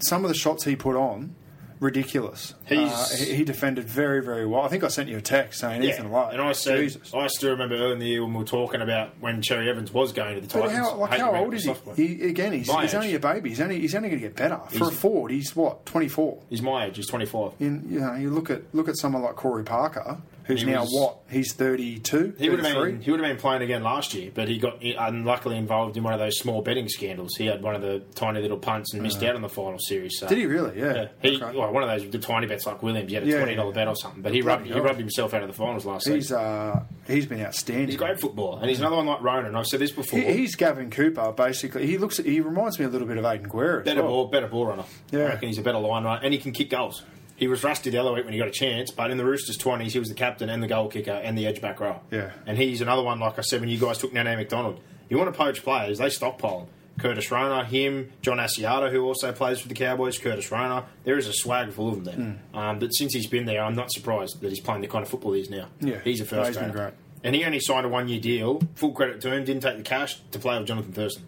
some 0.00 0.24
of 0.24 0.28
the 0.28 0.34
shots 0.34 0.64
he 0.64 0.76
put 0.76 0.96
on, 0.96 1.34
ridiculous. 1.80 2.54
He's- 2.66 3.12
Uh, 3.12 3.24
he, 3.24 3.34
he 3.36 3.44
defended 3.44 3.84
very, 3.84 4.22
very 4.22 4.46
well. 4.46 4.62
I 4.62 4.68
think 4.68 4.84
I 4.84 4.88
sent 4.88 5.08
you 5.08 5.16
a 5.18 5.20
text 5.20 5.60
saying 5.60 5.82
Ethan 5.82 6.10
Lowe. 6.10 6.28
and 6.28 6.40
I 6.40 6.52
said, 6.52 6.78
Jesus. 6.78 7.12
I 7.14 7.26
still 7.28 7.50
remember 7.50 7.74
early 7.76 7.92
in 7.92 7.98
the 7.98 8.06
year 8.06 8.22
when 8.22 8.32
we 8.32 8.38
were 8.40 8.44
talking 8.44 8.80
about 8.80 9.10
when 9.20 9.42
Cherry 9.42 9.68
Evans 9.68 9.92
was 9.92 10.12
going 10.12 10.34
to 10.36 10.40
the 10.46 10.58
But 10.60 10.70
how, 10.70 10.96
like, 10.96 11.18
how 11.18 11.34
old 11.36 11.54
is 11.54 11.64
he? 11.64 11.74
he 11.96 12.28
again, 12.28 12.52
he's, 12.52 12.70
he's 12.72 12.94
only 12.94 13.14
a 13.14 13.20
baby. 13.20 13.50
He's 13.50 13.60
only 13.60 13.80
he's 13.80 13.94
only 13.94 14.08
going 14.08 14.20
to 14.20 14.26
get 14.28 14.36
better. 14.36 14.58
For 14.68 14.78
He's- 14.78 14.88
a 14.88 14.92
forward, 14.92 15.30
he's 15.32 15.54
what 15.54 15.84
twenty 15.86 16.08
four. 16.08 16.38
He's 16.50 16.62
my 16.62 16.86
age. 16.86 16.96
He's 16.96 17.06
25. 17.08 17.52
You 17.58 17.70
know, 17.70 18.14
you 18.14 18.30
look 18.30 18.50
at 18.50 18.62
look 18.74 18.88
at 18.88 18.96
someone 18.96 19.22
like 19.22 19.36
Corey 19.36 19.64
Parker, 19.64 20.18
who's 20.46 20.62
He 20.62 20.70
now 20.70 20.80
was- 20.82 20.92
what? 20.92 21.16
He's 21.28 21.52
thirty 21.54 21.98
two. 21.98 22.34
He 22.38 22.48
would 22.48 22.60
have 22.60 22.74
been 22.74 23.00
he 23.00 23.10
would 23.10 23.20
have 23.20 23.28
been 23.28 23.36
playing 23.36 23.62
again 23.62 23.82
last 23.82 24.14
year, 24.14 24.30
but 24.34 24.48
he 24.48 24.58
got 24.58 24.80
unluckily 24.82 25.56
involved 25.56 25.96
in 25.96 26.02
one 26.04 26.12
of 26.12 26.18
those 26.20 26.38
small 26.38 26.62
betting 26.62 26.88
scandals. 26.88 27.34
He 27.36 27.46
had 27.46 27.62
one 27.62 27.74
of 27.74 27.82
the 27.82 28.00
tiny 28.14 28.40
little 28.40 28.56
punts 28.58 28.94
and 28.94 29.02
missed 29.02 29.22
out 29.22 29.34
on 29.34 29.42
the 29.42 29.48
final 29.48 29.78
series. 29.78 30.18
So. 30.18 30.26
Uh. 30.26 30.28
Did 30.28 30.38
he 30.38 30.46
really? 30.46 30.78
Yeah. 30.78 30.94
Yeah, 30.94 31.08
he 31.22 31.42
Okay. 31.42 31.56
well, 31.58 31.72
one 31.72 31.82
of 31.82 31.88
those 31.88 32.08
the 32.10 32.18
tiny 32.18 32.46
bets 32.46 32.64
like 32.66 32.82
Williams. 32.82 33.08
He 33.08 33.14
had 33.16 33.24
a 33.24 33.26
Yeah, 33.26 33.38
twenty 33.38 33.54
dollar 33.56 33.70
yeah. 33.70 33.74
bet 33.74 33.88
or 33.88 33.96
something, 33.96 34.22
but 34.22 34.32
he 34.32 34.42
rubbed 34.42 34.66
he 34.66 34.72
rubbed 34.78 34.98
himself 35.00 35.34
out 35.34 35.42
of 35.42 35.48
the 35.48 35.54
finals 35.54 35.84
last 35.84 36.06
He's 36.06 36.28
season. 36.28 36.36
uh, 36.38 36.82
he's 37.08 37.26
been 37.26 37.40
outstanding. 37.44 37.86
He's 37.86 37.94
a 37.96 37.98
great 37.98 38.20
footballer, 38.20 38.60
and 38.60 38.68
he's 38.70 38.78
another 38.80 38.96
one 38.96 39.06
like 39.06 39.22
Ronan. 39.22 39.56
I've 39.56 39.66
said 39.66 39.80
this 39.80 39.90
before. 39.92 40.18
He, 40.20 40.32
he's 40.32 40.54
Gavin 40.54 40.90
Cooper, 40.90 41.32
basically. 41.32 41.86
He 41.86 41.98
looks. 41.98 42.18
He 42.18 42.40
reminds 42.40 42.78
me 42.78 42.84
a 42.84 42.88
little 42.88 43.08
bit 43.08 43.18
of 43.18 43.24
Aidan 43.24 43.48
Guerra. 43.48 43.82
better 43.82 44.02
well. 44.02 44.10
ball, 44.10 44.26
better 44.28 44.46
ball 44.46 44.66
runner. 44.66 44.84
Yeah. 45.10 45.20
I 45.20 45.24
reckon 45.30 45.48
he's 45.48 45.58
a 45.58 45.62
better 45.62 45.78
line 45.78 46.04
runner, 46.04 46.20
and 46.22 46.32
he 46.32 46.38
can 46.38 46.52
kick 46.52 46.70
goals. 46.70 47.02
He 47.36 47.48
was 47.48 47.62
rusty 47.62 47.90
the 47.90 47.98
other 47.98 48.12
week 48.12 48.24
when 48.24 48.32
he 48.32 48.38
got 48.38 48.48
a 48.48 48.52
chance, 48.52 48.90
but 48.90 49.10
in 49.10 49.18
the 49.18 49.24
Roosters 49.24 49.56
twenties, 49.58 49.92
he 49.92 49.98
was 49.98 50.08
the 50.08 50.14
captain 50.14 50.48
and 50.48 50.62
the 50.62 50.66
goal 50.68 50.88
kicker 50.88 51.10
and 51.12 51.36
the 51.36 51.46
edge 51.46 51.60
back 51.60 51.78
row. 51.80 52.00
Yeah. 52.10 52.30
and 52.46 52.56
he's 52.58 52.80
another 52.80 53.02
one. 53.02 53.20
Like 53.20 53.38
I 53.38 53.42
said, 53.42 53.60
when 53.60 53.68
you 53.68 53.78
guys 53.78 53.98
took 53.98 54.12
Nene 54.12 54.36
McDonald, 54.36 54.80
you 55.08 55.18
want 55.18 55.32
to 55.32 55.36
poach 55.36 55.62
players, 55.62 55.98
they 55.98 56.08
stockpile 56.10 56.60
them. 56.60 56.68
Curtis 56.98 57.30
Rona, 57.30 57.62
him, 57.66 58.10
John 58.22 58.38
Asiata, 58.38 58.90
who 58.90 59.04
also 59.04 59.30
plays 59.30 59.60
for 59.60 59.68
the 59.68 59.74
Cowboys, 59.74 60.16
Curtis 60.18 60.50
Rona. 60.50 60.86
There 61.04 61.18
is 61.18 61.28
a 61.28 61.32
swag 61.34 61.70
full 61.72 61.90
of 61.90 62.04
them 62.06 62.38
there. 62.54 62.60
Um, 62.62 62.78
but 62.78 62.88
since 62.94 63.12
he's 63.12 63.26
been 63.26 63.44
there, 63.44 63.62
I'm 63.62 63.74
not 63.74 63.92
surprised 63.92 64.40
that 64.40 64.48
he's 64.48 64.60
playing 64.60 64.80
the 64.80 64.88
kind 64.88 65.02
of 65.02 65.10
football 65.10 65.34
he 65.34 65.42
is 65.42 65.50
now. 65.50 65.68
Yeah. 65.80 65.98
he's 66.02 66.20
a 66.20 66.24
No, 66.24 66.28
first. 66.30 66.48
he's 66.48 66.56
been 66.58 66.72
great. 66.72 66.94
And 67.22 67.34
he 67.34 67.44
only 67.44 67.60
signed 67.60 67.84
a 67.84 67.90
one 67.90 68.08
year 68.08 68.18
deal. 68.20 68.62
Full 68.76 68.92
credit 68.92 69.20
to 69.20 69.30
him. 69.34 69.44
Didn't 69.44 69.60
take 69.62 69.76
the 69.76 69.82
cash 69.82 70.18
to 70.30 70.38
play 70.38 70.56
with 70.58 70.68
Jonathan 70.68 70.92
Thurston. 70.94 71.24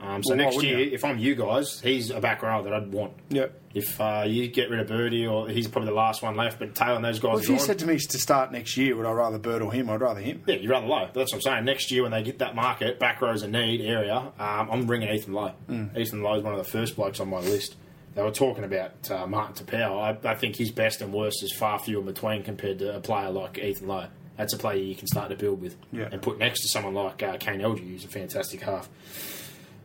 Um, 0.00 0.22
so 0.24 0.30
Well, 0.34 0.44
next 0.44 0.62
year, 0.64 0.78
you? 0.80 0.92
if 0.92 1.04
I'm 1.04 1.18
you 1.18 1.34
guys, 1.36 1.80
he's 1.80 2.10
a 2.10 2.20
back 2.20 2.42
row 2.42 2.62
that 2.64 2.72
I'd 2.72 2.92
want. 2.92 3.12
Yep. 3.30 3.52
If 3.78 4.00
uh, 4.00 4.24
you 4.26 4.48
get 4.48 4.70
rid 4.70 4.80
of 4.80 4.88
Birdie, 4.88 5.26
or 5.26 5.48
he's 5.48 5.66
probably 5.68 5.88
the 5.90 5.94
last 5.96 6.22
one 6.22 6.36
left, 6.36 6.58
but 6.58 6.74
Taylor 6.74 6.96
and 6.96 7.04
those 7.04 7.18
guys 7.18 7.28
Well, 7.30 7.36
are 7.38 7.40
if 7.42 7.48
you 7.48 7.56
gone. 7.56 7.64
said 7.66 7.78
to 7.80 7.86
me 7.86 7.98
to 7.98 8.18
start 8.18 8.52
next 8.52 8.76
year, 8.76 8.94
would 8.96 9.06
I 9.06 9.12
rather 9.12 9.38
Bird 9.38 9.62
or 9.62 9.72
him? 9.72 9.88
I'd 9.90 10.00
rather 10.00 10.20
him. 10.20 10.42
yeah, 10.46 10.56
you're 10.56 10.72
rather 10.72 10.86
low. 10.86 11.06
But 11.06 11.14
that's 11.14 11.32
what 11.32 11.38
I'm 11.38 11.42
saying. 11.42 11.64
Next 11.64 11.90
year, 11.90 12.02
when 12.02 12.12
they 12.12 12.22
get 12.22 12.38
that 12.40 12.54
market, 12.54 12.98
back 12.98 13.20
row's 13.22 13.42
a 13.42 13.48
need 13.48 13.80
area, 13.80 14.16
um, 14.38 14.68
I'm 14.70 14.86
bringing 14.86 15.08
Ethan 15.08 15.32
Lowe. 15.32 15.52
Mm. 15.68 15.96
Ethan 15.96 16.22
Lowe's 16.22 16.42
one 16.42 16.52
of 16.54 16.58
the 16.64 16.70
first 16.70 16.96
blokes 16.96 17.20
on 17.20 17.28
my 17.28 17.40
list. 17.40 17.76
They 18.14 18.22
were 18.22 18.30
talking 18.32 18.64
about 18.64 19.10
uh, 19.10 19.26
Martin 19.26 19.64
Taupau. 19.64 20.00
I, 20.24 20.28
I 20.30 20.34
think 20.34 20.56
his 20.56 20.70
best 20.72 21.00
and 21.02 21.12
worst 21.12 21.42
is 21.44 21.52
far 21.52 21.78
few 21.78 22.00
in 22.00 22.06
between 22.06 22.42
compared 22.42 22.78
to 22.80 22.96
a 22.96 23.00
player 23.00 23.30
like 23.30 23.58
Ethan 23.58 23.86
Lowe. 23.86 24.06
That's 24.36 24.52
a 24.52 24.58
player 24.58 24.78
you 24.78 24.94
can 24.96 25.06
start 25.06 25.30
to 25.30 25.36
build 25.36 25.60
with 25.60 25.76
Yeah. 25.92 26.08
and 26.10 26.20
put 26.22 26.38
next 26.38 26.62
to 26.62 26.68
someone 26.68 26.94
like 26.94 27.22
uh, 27.22 27.36
Kane 27.38 27.60
Elgey, 27.60 27.88
who's 27.90 28.04
a 28.04 28.08
fantastic 28.08 28.60
half. 28.62 28.88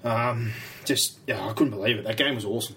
Um, 0.03 0.51
just, 0.85 1.19
yeah, 1.27 1.47
I 1.47 1.53
couldn't 1.53 1.71
believe 1.71 1.97
it. 1.97 2.03
That 2.05 2.17
game 2.17 2.35
was 2.35 2.45
awesome. 2.45 2.75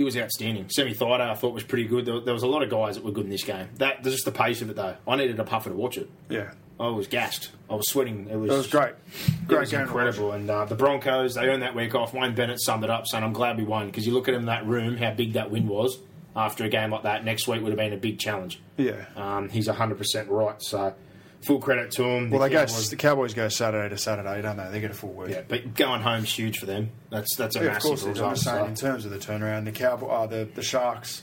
He 0.00 0.04
was 0.04 0.16
outstanding. 0.16 0.66
Semi 0.70 0.94
Thaiday, 0.94 1.28
I 1.30 1.34
thought 1.34 1.52
was 1.52 1.62
pretty 1.62 1.84
good. 1.84 2.06
There, 2.06 2.20
there 2.20 2.32
was 2.32 2.42
a 2.42 2.46
lot 2.46 2.62
of 2.62 2.70
guys 2.70 2.94
that 2.94 3.04
were 3.04 3.10
good 3.12 3.24
in 3.24 3.30
this 3.30 3.44
game. 3.44 3.68
That 3.74 4.02
just 4.02 4.24
the 4.24 4.32
pace 4.32 4.62
of 4.62 4.70
it, 4.70 4.76
though. 4.76 4.96
I 5.06 5.16
needed 5.16 5.38
a 5.38 5.44
puffer 5.44 5.68
to 5.68 5.76
watch 5.76 5.98
it. 5.98 6.08
Yeah. 6.30 6.52
I 6.80 6.86
was 6.88 7.06
gassed. 7.06 7.50
I 7.68 7.74
was 7.74 7.86
sweating. 7.86 8.26
It 8.30 8.36
was, 8.36 8.48
That 8.48 8.56
was 8.56 8.66
great. 8.68 8.94
It 9.26 9.46
Great 9.46 9.60
was 9.60 9.70
game. 9.72 9.82
incredible. 9.82 10.32
And 10.32 10.48
uh, 10.48 10.64
the 10.64 10.74
Broncos, 10.74 11.34
they 11.34 11.42
earned 11.42 11.60
that 11.60 11.74
week 11.74 11.94
off. 11.94 12.14
Wayne 12.14 12.34
Bennett 12.34 12.62
summed 12.62 12.82
it 12.82 12.88
up, 12.88 13.06
saying, 13.06 13.22
"I'm 13.22 13.34
glad 13.34 13.58
we 13.58 13.64
won 13.64 13.88
because 13.88 14.06
you 14.06 14.14
look 14.14 14.26
at 14.26 14.32
him 14.32 14.40
in 14.40 14.46
that 14.46 14.64
room, 14.66 14.96
how 14.96 15.10
big 15.12 15.34
that 15.34 15.50
win 15.50 15.68
was. 15.68 15.98
After 16.34 16.64
a 16.64 16.70
game 16.70 16.92
like 16.92 17.02
that, 17.02 17.22
next 17.26 17.46
week 17.46 17.60
would 17.60 17.68
have 17.72 17.78
been 17.78 17.92
a 17.92 17.98
big 17.98 18.18
challenge. 18.18 18.58
Yeah. 18.78 19.04
Um, 19.16 19.50
he's 19.50 19.66
100 19.66 19.98
percent 19.98 20.30
right. 20.30 20.62
So 20.62 20.94
full 21.42 21.58
credit 21.60 21.90
to 21.92 22.02
them. 22.02 22.30
Well, 22.30 22.40
The 22.40 22.48
they 22.48 22.54
go. 22.54 22.66
The 22.66 22.96
Cowboys 22.96 23.34
go 23.34 23.48
Saturday 23.48 23.88
to 23.88 23.98
Saturday, 23.98 24.42
don't 24.42 24.56
they? 24.56 24.68
They 24.70 24.80
get 24.80 24.90
a 24.90 24.94
full 24.94 25.12
week. 25.12 25.30
yeah, 25.30 25.42
but 25.46 25.74
going 25.74 26.02
home's 26.02 26.32
huge 26.32 26.58
for 26.58 26.66
them. 26.66 26.90
That's 27.10 27.34
that's 27.36 27.56
a 27.56 27.60
Yeah, 27.60 27.64
of 27.66 27.72
massive 27.74 27.88
course 27.88 28.04
it 28.04 28.10
is. 28.12 28.20
I'm 28.20 28.30
just 28.34 28.44
saying, 28.44 28.66
in 28.66 28.74
terms 28.74 29.04
of 29.04 29.10
the 29.10 29.18
turnaround, 29.18 29.64
the 29.64 29.72
Cowboy, 29.72 30.08
uh, 30.08 30.26
the 30.26 30.48
the 30.54 30.62
Sharks 30.62 31.22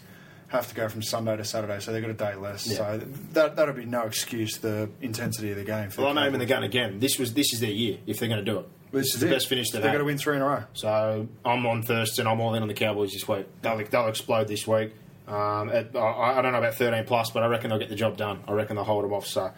have 0.49 0.68
to 0.70 0.76
go 0.76 0.88
from 0.88 1.03
Sunday 1.03 1.36
to 1.36 1.43
Saturday, 1.43 1.80
so 1.82 1.91
they've 1.91 2.01
got 2.01 2.09
a 2.09 2.13
day 2.13 2.36
less. 2.36 2.65
Yeah. 2.68 2.78
So 2.78 3.01
that 3.34 3.55
that'll 3.55 3.74
be 3.76 3.86
no 3.86 4.03
excuse. 4.03 4.57
The 4.57 4.89
intensity 5.01 5.51
of 5.51 5.57
the 5.57 5.63
game. 5.65 5.89
For 5.89 6.01
Well, 6.03 6.13
the 6.13 6.20
I'm 6.22 6.28
aiming 6.28 6.39
the 6.39 6.45
gun 6.45 6.63
again. 6.63 6.99
This 6.99 7.20
was 7.20 7.34
this 7.34 7.53
is 7.53 7.59
their 7.59 7.72
year 7.72 7.97
if 8.07 8.20
they're 8.20 8.30
going 8.30 8.43
to 8.43 8.49
do 8.51 8.59
it. 8.59 8.70
This 8.89 9.13
is 9.13 9.20
the 9.20 9.28
it. 9.28 9.32
best 9.32 9.49
finish 9.49 9.70
they've 9.72 9.82
They've 9.82 9.91
got 9.91 9.97
to 9.97 10.05
win 10.05 10.18
three 10.18 10.38
in 10.38 10.41
a 10.41 10.45
row. 10.45 10.63
So 10.72 11.28
I'm 11.43 11.65
on 11.65 11.84
Thurston. 11.84 12.26
I'm 12.26 12.39
all 12.39 12.55
in 12.55 12.61
on 12.61 12.70
the 12.70 12.74
Cowboys 12.74 13.11
this 13.11 13.28
week. 13.28 13.45
They'll, 13.61 13.84
they'll 13.86 14.07
explode 14.07 14.47
this 14.47 14.65
week. 14.65 14.93
Um, 15.28 15.68
at, 15.70 15.93
I, 15.93 16.38
I 16.39 16.41
don't 16.41 16.53
know 16.53 16.59
about 16.59 16.76
13 16.76 17.03
plus, 17.03 17.30
but 17.32 17.43
I 17.43 17.47
reckon 17.47 17.70
they'll 17.70 17.80
get 17.80 17.89
the 17.89 17.95
job 17.97 18.15
done. 18.15 18.39
I 18.47 18.53
reckon 18.53 18.78
they'll 18.78 18.86
hold 18.86 19.03
them 19.03 19.11
off. 19.11 19.28
So 19.28 19.51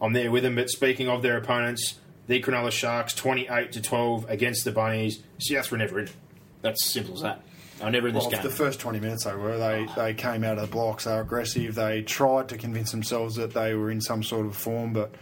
I'm 0.00 0.12
there 0.12 0.30
with 0.30 0.42
them. 0.42 0.54
But 0.56 0.70
speaking 0.70 1.08
of 1.08 1.22
their 1.22 1.36
opponents, 1.36 1.98
the 2.26 2.40
Cronulla 2.42 2.70
Sharks 2.72 3.14
28 3.14 3.72
to 3.72 3.82
12 3.82 4.28
against 4.30 4.64
the 4.64 4.72
Bunnies. 4.72 5.22
Souths 5.38 5.70
were 5.70 5.78
never 5.78 6.00
in. 6.00 6.08
That's 6.62 6.84
simple 6.84 7.14
as 7.14 7.22
that. 7.22 7.42
Were 7.82 7.90
never 7.90 8.08
in 8.08 8.14
this 8.14 8.22
Well, 8.24 8.30
game. 8.30 8.42
the 8.42 8.50
first 8.50 8.80
20 8.80 9.00
minutes 9.00 9.24
they 9.24 9.34
were. 9.34 9.58
They, 9.58 9.86
they 9.96 10.14
came 10.14 10.44
out 10.44 10.58
of 10.58 10.68
the 10.68 10.72
blocks. 10.72 11.04
They 11.04 11.12
were 11.12 11.20
aggressive. 11.20 11.74
They 11.74 12.02
tried 12.02 12.48
to 12.48 12.56
convince 12.58 12.90
themselves 12.90 13.36
that 13.36 13.52
they 13.54 13.74
were 13.74 13.90
in 13.90 14.00
some 14.00 14.22
sort 14.22 14.46
of 14.46 14.56
form, 14.56 14.92
but 14.92 15.14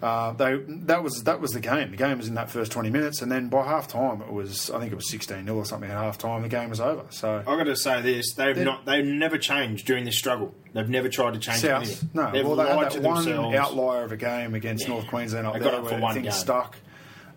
uh, 0.00 0.32
they 0.32 0.56
that 0.86 1.02
was 1.02 1.24
that 1.24 1.40
was 1.40 1.50
the 1.52 1.60
game. 1.60 1.90
The 1.90 1.96
game 1.96 2.18
was 2.18 2.28
in 2.28 2.34
that 2.34 2.50
first 2.50 2.70
20 2.72 2.90
minutes, 2.90 3.20
and 3.22 3.30
then 3.32 3.48
by 3.48 3.64
half 3.64 3.88
time 3.88 4.20
it 4.22 4.32
was 4.32 4.70
I 4.70 4.78
think 4.78 4.92
it 4.92 4.94
was 4.94 5.10
16 5.10 5.44
0 5.44 5.56
or 5.56 5.64
something 5.64 5.90
at 5.90 5.96
half 5.96 6.18
time. 6.18 6.42
The 6.42 6.48
game 6.48 6.70
was 6.70 6.80
over. 6.80 7.04
So 7.10 7.38
I've 7.38 7.44
got 7.44 7.64
to 7.64 7.76
say 7.76 8.00
this: 8.00 8.32
they've 8.34 8.56
not, 8.58 8.84
they've 8.86 9.04
never 9.04 9.38
changed 9.38 9.86
during 9.86 10.04
this 10.04 10.16
struggle. 10.16 10.54
They've 10.72 10.88
never 10.88 11.08
tried 11.08 11.34
to 11.34 11.40
change 11.40 11.58
South, 11.58 11.82
anything. 11.84 12.10
no. 12.14 12.30
They've 12.30 12.46
well, 12.46 12.56
they 12.56 12.64
lied 12.64 12.84
had 12.84 12.92
to 12.92 13.00
that 13.00 13.08
one 13.08 13.24
themselves. 13.24 13.56
outlier 13.56 14.04
of 14.04 14.12
a 14.12 14.16
game 14.16 14.54
against 14.54 14.84
Yeah. 14.86 14.94
North 14.94 15.06
Queensland 15.08 15.46
up 15.46 15.54
They 15.54 15.60
there 15.60 15.72
got 15.72 15.84
it 15.84 15.88
for 15.88 15.98
one 16.00 16.14
things 16.14 16.24
game. 16.26 16.32
stuck. 16.32 16.76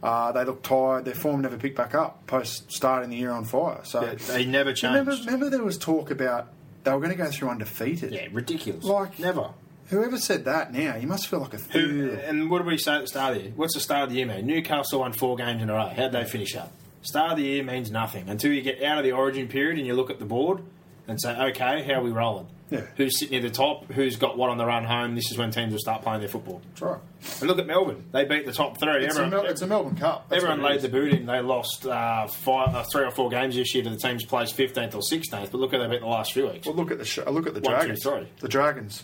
Uh, 0.04 0.32
they 0.32 0.44
looked 0.44 0.66
tired. 0.66 1.06
Their 1.06 1.14
form 1.16 1.42
never 1.42 1.58
picked 1.58 1.78
back 1.78 1.94
up 1.96 2.26
post 2.28 2.72
starting 2.72 3.10
the 3.12 3.18
year 3.18 3.32
on 3.32 3.46
fire. 3.46 3.80
So 3.84 4.04
Yeah, 4.04 4.14
they 4.16 4.46
never 4.46 4.72
Remember, 4.84 5.12
changed. 5.12 5.26
remember 5.26 5.50
there 5.50 5.64
was 5.64 5.78
talk 5.78 6.10
about 6.12 6.48
they 6.84 6.92
were 6.92 6.98
going 7.00 7.12
to 7.12 7.16
go 7.16 7.30
through 7.30 7.50
undefeated. 7.50 8.12
Yeah, 8.12 8.26
ridiculous. 8.32 8.84
Like 8.84 9.20
never. 9.20 9.50
Whoever 9.92 10.18
said 10.18 10.46
that 10.46 10.74
now, 10.74 10.96
you 10.96 11.06
must 11.08 11.28
feel 11.28 11.40
like 11.42 11.54
a 11.54 11.58
Who, 11.58 12.10
fool. 12.12 12.20
and 12.24 12.50
what 12.50 12.60
did 12.60 12.68
we 12.68 12.78
say 12.78 12.96
at 12.96 13.02
the 13.02 13.08
start 13.08 13.34
of 13.34 13.38
the 13.40 13.44
year? 13.44 13.54
What's 13.56 13.74
the 13.76 13.80
start 13.82 14.04
of 14.04 14.10
the 14.10 14.16
year 14.16 14.26
mean? 14.26 14.46
Newcastle 14.48 15.02
won 15.02 15.14
four 15.14 15.36
games 15.36 15.62
in 15.62 15.70
a 15.70 15.74
row. 15.74 15.88
How'd 15.96 16.14
they 16.14 16.24
finish 16.26 16.56
up? 16.56 16.72
Start 17.02 17.32
of 17.32 17.38
the 17.38 17.44
year 17.44 17.64
means 17.64 17.92
nothing 17.92 18.30
until 18.30 18.52
you 18.54 18.62
get 18.62 18.82
out 18.84 18.98
of 19.00 19.04
the 19.04 19.12
origin 19.12 19.48
period 19.48 19.78
and 19.78 19.86
you 19.86 19.94
look 19.94 20.10
at 20.10 20.20
the 20.20 20.26
board 20.26 20.62
and 21.08 21.20
say, 21.22 21.36
okay, 21.50 21.84
how 21.84 22.00
are 22.00 22.04
we 22.04 22.12
rolling? 22.12 22.48
Yeah. 22.70 22.82
Who's 22.96 23.20
sitting 23.20 23.34
near 23.34 23.42
the 23.50 23.54
top? 23.54 23.92
Who's 23.92 24.16
got 24.16 24.38
what 24.38 24.50
on 24.50 24.58
the 24.58 24.66
run 24.66 24.86
home? 24.86 25.14
This 25.14 25.30
is 25.30 25.38
when 25.38 25.52
teams 25.52 25.74
will 25.74 25.80
start 25.80 26.04
playing 26.04 26.22
their 26.22 26.30
football. 26.30 26.62
That's 26.70 26.82
right. 26.82 27.00
And 27.42 27.50
look 27.50 27.60
at 27.60 27.68
Melbourne. 27.68 28.06
They 28.14 28.24
beat 28.24 28.46
the 28.46 28.54
top 28.54 28.80
three. 28.80 29.04
It's, 29.06 29.18
a, 29.18 29.28
Mel- 29.28 29.44
it's 29.46 29.62
a 29.62 29.68
Melbourne 29.68 29.98
Cup. 29.98 30.30
That's 30.30 30.42
Everyone 30.42 30.62
what 30.62 30.68
it 30.68 30.76
laid 30.76 30.78
is. 30.78 30.84
the 30.84 30.90
boot 30.90 31.12
in. 31.12 31.26
They 31.26 31.42
lost 31.42 31.86
uh, 31.86 32.28
five, 32.28 32.74
uh, 32.74 32.84
three 32.84 33.04
or 33.04 33.12
four 33.12 33.30
games 33.30 33.56
this 33.56 33.76
year 33.76 33.84
to 33.84 33.90
the 33.90 33.98
teams 33.98 34.24
placed 34.24 34.56
15th 34.56 34.96
or 34.96 35.02
16th. 35.02 35.52
But 35.52 35.56
look 35.56 35.74
how 35.74 35.80
they 35.80 35.88
beat 35.90 36.00
the 36.00 36.08
last 36.08 36.32
few 36.32 36.48
weeks. 36.48 36.66
Well, 36.66 36.76
look 36.78 36.92
at 36.92 36.98
the 36.98 37.04
sh- 37.04 37.18
look 37.28 37.46
at 37.46 37.56
the 37.56 37.60
One, 37.60 37.74
two, 37.74 37.88
Dragons. 37.88 38.04
three. 38.04 38.28
The 38.40 38.48
Dragons. 38.48 39.04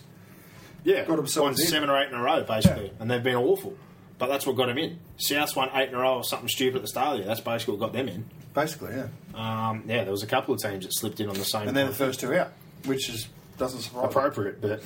Yeah, 0.84 1.04
Got 1.04 1.16
themselves 1.16 1.58
won 1.58 1.60
in. 1.60 1.66
seven 1.66 1.90
or 1.90 1.98
eight 2.00 2.08
in 2.08 2.14
a 2.14 2.22
row, 2.22 2.42
basically, 2.44 2.86
Yeah. 2.86 2.90
and 3.00 3.10
they've 3.10 3.22
been 3.22 3.34
awful. 3.36 3.76
But 4.18 4.28
that's 4.28 4.46
what 4.46 4.56
got 4.56 4.66
them 4.66 4.78
in. 4.78 4.98
South 5.16 5.54
won 5.54 5.70
eight 5.74 5.90
in 5.90 5.94
a 5.94 5.98
row 5.98 6.16
or 6.16 6.24
something 6.24 6.48
stupid 6.48 6.76
at 6.76 6.82
the 6.82 6.88
start 6.88 7.08
of 7.08 7.12
the 7.14 7.18
year. 7.18 7.26
That's 7.28 7.40
basically 7.40 7.74
what 7.76 7.80
got 7.80 7.92
them 7.92 8.08
in. 8.08 8.24
Basically, 8.54 8.94
yeah. 8.94 9.08
Um, 9.34 9.84
yeah, 9.86 10.02
there 10.02 10.10
was 10.10 10.22
a 10.22 10.26
couple 10.26 10.54
of 10.54 10.60
teams 10.60 10.84
that 10.84 10.92
slipped 10.94 11.20
in 11.20 11.28
on 11.28 11.34
the 11.36 11.44
same. 11.44 11.68
And 11.68 11.76
they're 11.76 11.86
the 11.86 11.92
first 11.94 12.18
two 12.20 12.34
out, 12.34 12.52
which 12.86 13.08
is 13.08 13.28
doesn't 13.58 13.80
surprise 13.80 14.02
me. 14.04 14.08
appropriate, 14.08 14.60
but 14.60 14.82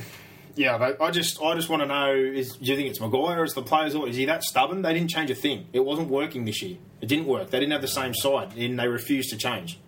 yeah, 0.55 0.95
I 1.01 1.11
just 1.11 1.40
I 1.40 1.55
just 1.55 1.68
want 1.70 1.80
to 1.82 1.86
know: 1.86 2.12
is 2.12 2.57
do 2.57 2.64
you 2.70 2.76
think 2.76 2.88
it's 2.90 3.01
Maguire? 3.01 3.40
Or 3.40 3.45
is 3.45 3.55
the 3.55 3.62
players? 3.62 3.95
Or 3.95 4.07
is 4.09 4.16
he 4.16 4.26
that 4.26 4.43
stubborn? 4.43 4.82
They 4.82 4.93
didn't 4.93 5.09
change 5.11 5.30
a 5.30 5.34
thing. 5.34 5.66
It 5.72 5.80
wasn't 5.80 6.09
working 6.09 6.45
this 6.45 6.61
year. 6.62 6.76
It 7.01 7.07
didn't 7.07 7.26
work. 7.26 7.49
They 7.51 7.59
didn't 7.61 7.72
have 7.72 7.80
the 7.82 7.88
same 7.88 8.12
side, 8.14 8.55
and 8.57 8.78
they 8.78 8.88
refused 8.88 9.30
to 9.30 9.36
change. 9.38 9.78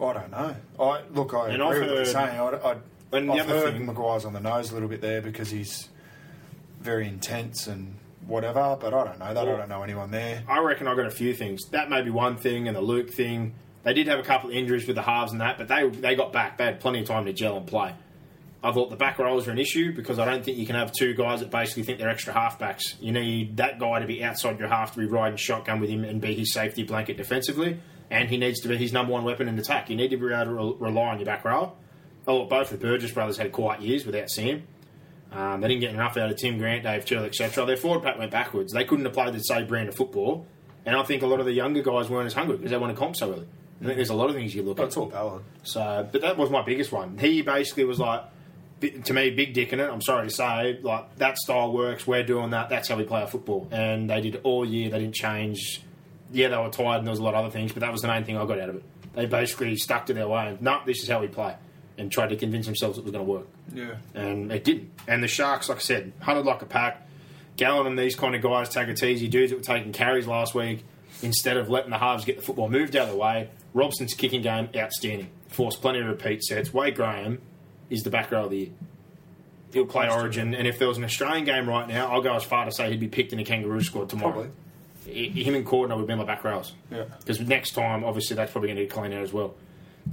I 0.00 0.12
don't 0.12 0.30
know. 0.30 0.56
I 0.80 1.00
look. 1.12 1.34
I 1.34 1.48
And 1.50 1.62
agree 1.62 1.66
I've 1.66 1.80
with 1.80 1.88
what 1.90 1.96
you're 1.96 2.04
saying. 2.06 2.38
I, 2.40 2.48
I, 2.72 2.76
And 3.12 3.30
I've 3.30 3.46
heard 3.46 3.74
thing- 3.74 3.86
Maguire's 3.86 4.24
on 4.24 4.32
the 4.32 4.40
nose 4.40 4.70
a 4.70 4.74
little 4.74 4.88
bit 4.88 5.00
there 5.00 5.20
because 5.22 5.50
he's 5.50 5.88
very 6.80 7.06
intense 7.06 7.66
and 7.66 7.94
whatever. 8.26 8.76
But 8.80 8.92
I 8.94 9.04
don't 9.04 9.18
know. 9.18 9.34
That 9.34 9.48
I 9.48 9.56
don't 9.56 9.68
know 9.68 9.82
anyone 9.82 10.10
there. 10.10 10.42
I 10.48 10.58
reckon 10.60 10.86
I 10.88 10.94
got 10.94 11.06
a 11.06 11.10
few 11.10 11.34
things. 11.34 11.68
That 11.70 11.88
may 11.90 12.02
be 12.02 12.10
one 12.10 12.36
thing, 12.36 12.66
and 12.68 12.76
the 12.76 12.80
Luke 12.80 13.10
thing. 13.10 13.54
They 13.84 13.94
did 13.94 14.08
have 14.08 14.18
a 14.18 14.22
couple 14.24 14.50
of 14.50 14.56
injuries 14.56 14.86
with 14.86 14.96
the 14.96 15.02
halves 15.02 15.30
and 15.32 15.40
that, 15.40 15.58
but 15.58 15.68
they 15.68 15.88
they 15.88 16.14
got 16.16 16.32
back. 16.32 16.58
They 16.58 16.64
had 16.64 16.80
plenty 16.80 17.00
of 17.00 17.06
time 17.06 17.24
to 17.26 17.32
gel 17.32 17.56
and 17.56 17.66
play. 17.66 17.94
I 18.64 18.72
thought 18.72 18.90
the 18.90 18.96
back 18.96 19.18
rows 19.20 19.46
were 19.46 19.52
an 19.52 19.58
issue 19.60 19.94
because 19.94 20.18
I 20.18 20.24
don't 20.24 20.44
think 20.44 20.58
you 20.58 20.66
can 20.66 20.74
have 20.74 20.90
two 20.90 21.14
guys 21.14 21.38
that 21.38 21.50
basically 21.50 21.84
think 21.84 22.00
they're 22.00 22.08
extra 22.08 22.34
halfbacks. 22.34 22.94
You 23.00 23.12
need 23.12 23.58
that 23.58 23.78
guy 23.78 24.00
to 24.00 24.06
be 24.06 24.24
outside 24.24 24.58
your 24.58 24.66
half 24.66 24.92
to 24.94 24.98
be 24.98 25.06
riding 25.06 25.36
shotgun 25.36 25.78
with 25.78 25.88
him 25.88 26.02
and 26.02 26.20
be 26.20 26.34
his 26.34 26.52
safety 26.52 26.82
blanket 26.82 27.16
defensively, 27.16 27.78
and 28.10 28.28
he 28.28 28.38
needs 28.38 28.60
to 28.62 28.68
be 28.68 28.76
his 28.76 28.92
number 28.92 29.12
one 29.12 29.22
weapon 29.22 29.46
in 29.46 29.56
attack. 29.56 29.88
You 29.88 29.94
need 29.94 30.08
to 30.08 30.16
be 30.16 30.32
able 30.34 30.44
to 30.46 30.50
re- 30.50 30.88
rely 30.90 31.10
on 31.12 31.18
your 31.18 31.26
back 31.26 31.44
row. 31.44 31.74
Thought 32.26 32.50
both 32.50 32.70
the 32.70 32.76
Burgess 32.76 33.12
brothers 33.12 33.38
had 33.38 33.52
quiet 33.52 33.80
years 33.80 34.04
without 34.04 34.28
him. 34.36 34.64
Um, 35.32 35.60
they 35.60 35.68
didn't 35.68 35.80
get 35.80 35.94
enough 35.94 36.16
out 36.16 36.30
of 36.30 36.36
Tim 36.36 36.58
Grant, 36.58 36.82
Dave 36.82 37.04
Tyrrell, 37.04 37.24
etc. 37.24 37.64
Their 37.64 37.76
forward 37.76 38.02
pack 38.02 38.18
went 38.18 38.30
backwards. 38.30 38.72
They 38.72 38.84
couldn't 38.84 39.04
have 39.04 39.14
played 39.14 39.32
the 39.32 39.40
same 39.40 39.66
brand 39.66 39.88
of 39.88 39.94
football, 39.94 40.46
and 40.84 40.96
I 40.96 41.02
think 41.04 41.22
a 41.22 41.26
lot 41.26 41.40
of 41.40 41.46
the 41.46 41.52
younger 41.52 41.82
guys 41.82 42.08
weren't 42.08 42.26
as 42.26 42.34
hungry 42.34 42.56
because 42.56 42.70
they 42.70 42.76
want 42.76 42.94
to 42.94 42.98
comp 42.98 43.16
so 43.16 43.32
early. 43.32 43.46
I 43.80 43.84
think 43.84 43.96
there's 43.96 44.10
a 44.10 44.14
lot 44.14 44.28
of 44.28 44.34
things 44.34 44.54
you 44.54 44.62
look 44.62 44.78
at. 44.78 44.84
That's 44.84 44.96
all 44.96 45.06
valid. 45.06 45.44
So, 45.62 46.08
but 46.10 46.20
that 46.22 46.36
was 46.36 46.50
my 46.50 46.62
biggest 46.62 46.92
one. 46.92 47.18
He 47.18 47.42
basically 47.42 47.84
was 47.84 47.98
like, 47.98 48.24
to 48.80 49.12
me, 49.12 49.30
big 49.30 49.54
dick 49.54 49.72
in 49.72 49.80
it. 49.80 49.88
I'm 49.88 50.00
sorry 50.00 50.28
to 50.28 50.34
say, 50.34 50.78
like 50.82 51.16
that 51.16 51.36
style 51.38 51.72
works. 51.72 52.06
We're 52.06 52.22
doing 52.22 52.50
that. 52.50 52.68
That's 52.70 52.88
how 52.88 52.96
we 52.96 53.04
play 53.04 53.20
our 53.20 53.26
football. 53.26 53.68
And 53.70 54.08
they 54.08 54.20
did 54.20 54.40
all 54.42 54.64
year. 54.64 54.90
They 54.90 54.98
didn't 54.98 55.14
change. 55.14 55.82
Yeah, 56.32 56.48
they 56.48 56.56
were 56.56 56.70
tired 56.70 56.98
and 56.98 57.06
there 57.06 57.12
was 57.12 57.20
a 57.20 57.22
lot 57.22 57.34
of 57.34 57.44
other 57.44 57.50
things, 57.50 57.72
but 57.72 57.80
that 57.80 57.92
was 57.92 58.02
the 58.02 58.08
main 58.08 58.24
thing 58.24 58.36
I 58.36 58.44
got 58.46 58.58
out 58.58 58.70
of 58.70 58.76
it. 58.76 58.82
They 59.14 59.26
basically 59.26 59.76
stuck 59.76 60.06
to 60.06 60.14
their 60.14 60.28
way 60.28 60.56
no, 60.60 60.80
this 60.84 61.02
is 61.02 61.08
how 61.08 61.20
we 61.20 61.28
play, 61.28 61.54
and 61.98 62.10
tried 62.12 62.28
to 62.28 62.36
convince 62.36 62.66
themselves 62.66 62.98
it 62.98 63.04
was 63.04 63.12
going 63.12 63.24
to 63.24 63.30
work. 63.30 63.46
Yeah. 63.72 63.96
And 64.14 64.52
it 64.52 64.64
didn't. 64.64 64.90
And 65.08 65.22
the 65.22 65.28
Sharks, 65.28 65.68
like 65.68 65.78
I 65.78 65.80
said, 65.80 66.12
hunted 66.20 66.44
like 66.44 66.62
a 66.62 66.66
pack. 66.66 67.06
Gallen 67.56 67.86
and 67.86 67.98
these 67.98 68.14
kind 68.14 68.34
of 68.34 68.42
guys 68.42 68.68
take 68.68 68.88
it 68.88 69.02
easy. 69.02 69.28
Dudes 69.28 69.50
that 69.50 69.56
were 69.56 69.62
taking 69.62 69.92
carries 69.92 70.26
last 70.26 70.54
week 70.54 70.84
instead 71.22 71.56
of 71.56 71.70
letting 71.70 71.90
the 71.90 71.98
halves 71.98 72.24
get 72.24 72.36
the 72.36 72.42
football 72.42 72.68
moved 72.68 72.94
out 72.96 73.04
of 73.04 73.10
the 73.10 73.16
way. 73.16 73.48
Robson's 73.72 74.14
kicking 74.14 74.42
game, 74.42 74.68
outstanding. 74.76 75.30
Forced 75.48 75.80
plenty 75.80 76.00
of 76.00 76.06
repeat 76.06 76.42
sets. 76.42 76.74
Wade 76.74 76.94
Graham 76.96 77.40
is 77.88 78.02
the 78.02 78.10
back 78.10 78.30
row 78.30 78.44
of 78.44 78.50
the 78.50 78.56
year. 78.58 78.68
He'll 79.72 79.86
play 79.86 80.08
Origin, 80.08 80.54
and 80.54 80.66
if 80.66 80.78
there 80.78 80.88
was 80.88 80.96
an 80.96 81.04
Australian 81.04 81.44
game 81.44 81.68
right 81.68 81.86
now, 81.88 82.10
I'll 82.10 82.22
go 82.22 82.34
as 82.34 82.44
far 82.44 82.64
to 82.64 82.70
say 82.72 82.90
he'd 82.90 83.00
be 83.00 83.08
picked 83.08 83.32
in 83.32 83.38
a 83.38 83.44
Kangaroo 83.44 83.82
squad 83.82 84.08
tomorrow. 84.08 84.50
Probably. 85.04 85.28
Him 85.28 85.54
and 85.54 85.66
Cordner 85.66 85.96
would 85.96 86.06
be 86.06 86.14
my 86.14 86.24
back 86.24 86.44
rows. 86.44 86.72
Yeah. 86.90 87.04
Because 87.18 87.40
next 87.40 87.72
time, 87.72 88.04
obviously, 88.04 88.36
that's 88.36 88.52
probably 88.52 88.68
going 88.68 88.76
to 88.76 88.82
get 88.84 88.92
clean 88.92 89.12
out 89.12 89.22
as 89.22 89.32
well. 89.32 89.54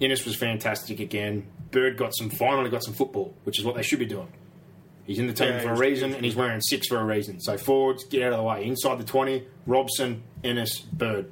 Ennis 0.02 0.26
was 0.26 0.36
fantastic 0.36 1.00
again. 1.00 1.46
Bird 1.74 1.98
got 1.98 2.16
some, 2.16 2.30
finally 2.30 2.70
got 2.70 2.84
some 2.84 2.94
football, 2.94 3.34
which 3.44 3.60
is 3.60 3.66
what 3.66 3.76
they 3.76 3.84
should 3.84 4.00
be 4.00 4.06
doing. 4.06 4.30
He's 5.06 5.20
in 5.20 5.28
the 5.28 5.34
team 5.34 5.50
Yeah, 5.50 5.60
for 5.60 5.74
a 5.74 5.78
reason, 5.78 6.14
and 6.14 6.24
he's 6.24 6.36
wearing 6.36 6.62
six 6.62 6.88
for 6.88 6.98
a 6.98 7.04
reason. 7.04 7.42
So 7.42 7.58
forwards, 7.58 8.06
get 8.06 8.24
out 8.24 8.32
of 8.32 8.38
the 8.38 8.44
way. 8.44 8.66
Inside 8.66 9.00
the 9.00 9.04
20, 9.04 9.44
Robson, 9.68 10.24
Ennis, 10.46 10.80
Bird. 10.80 11.30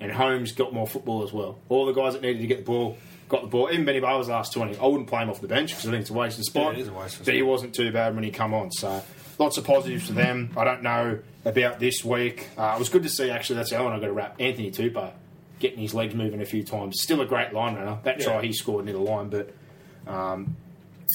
And 0.00 0.10
Holmes 0.10 0.50
got 0.50 0.72
more 0.74 0.88
football 0.88 1.22
as 1.22 1.32
well. 1.32 1.58
All 1.68 1.86
the 1.86 1.92
guys 1.92 2.14
that 2.14 2.22
needed 2.22 2.40
to 2.40 2.46
get 2.48 2.58
the 2.58 2.64
ball 2.64 2.98
got 3.28 3.42
the 3.42 3.46
ball. 3.46 3.68
Even 3.72 3.84
Benny 3.84 4.00
Barba's 4.00 4.28
last 4.28 4.52
20. 4.52 4.76
I 4.78 4.86
wouldn't 4.86 5.08
play 5.08 5.22
him 5.22 5.30
off 5.30 5.40
the 5.40 5.46
bench 5.46 5.70
because 5.70 5.86
I 5.86 5.90
think 5.92 6.00
it's 6.00 6.10
a 6.10 6.14
wasted 6.14 6.44
spot. 6.44 6.72
Yeah, 6.72 6.80
it 6.80 6.82
is 6.82 6.88
a 6.88 6.92
wasted 6.92 7.24
But 7.24 7.34
he 7.34 7.42
wasn't 7.42 7.74
too 7.74 7.92
bad 7.92 8.14
when 8.16 8.24
he 8.24 8.30
come 8.32 8.52
on. 8.52 8.72
So 8.72 9.02
lots 9.38 9.56
of 9.58 9.64
positives 9.64 10.08
for 10.08 10.12
them. 10.12 10.50
I 10.56 10.64
don't 10.64 10.82
know 10.82 11.20
about 11.44 11.78
this 11.78 12.04
week. 12.04 12.48
Uh, 12.58 12.72
it 12.74 12.78
was 12.80 12.88
good 12.88 13.04
to 13.04 13.08
see, 13.08 13.30
actually, 13.30 13.56
that's 13.56 13.70
the 13.70 13.76
other 13.76 13.84
one 13.84 13.94
i 13.94 14.00
got 14.00 14.06
to 14.06 14.12
wrap. 14.12 14.34
Anthony 14.40 14.72
Tupou 14.72 15.12
getting 15.60 15.78
his 15.78 15.94
legs 15.94 16.14
moving 16.14 16.42
a 16.42 16.44
few 16.44 16.64
times. 16.64 17.00
Still 17.00 17.20
a 17.20 17.26
great 17.26 17.52
line 17.54 17.76
runner. 17.76 17.98
That 18.02 18.18
Yeah. 18.18 18.26
try 18.26 18.42
he 18.42 18.52
scored 18.52 18.84
near 18.84 18.94
the 18.94 19.00
line, 19.00 19.28
but 19.28 19.54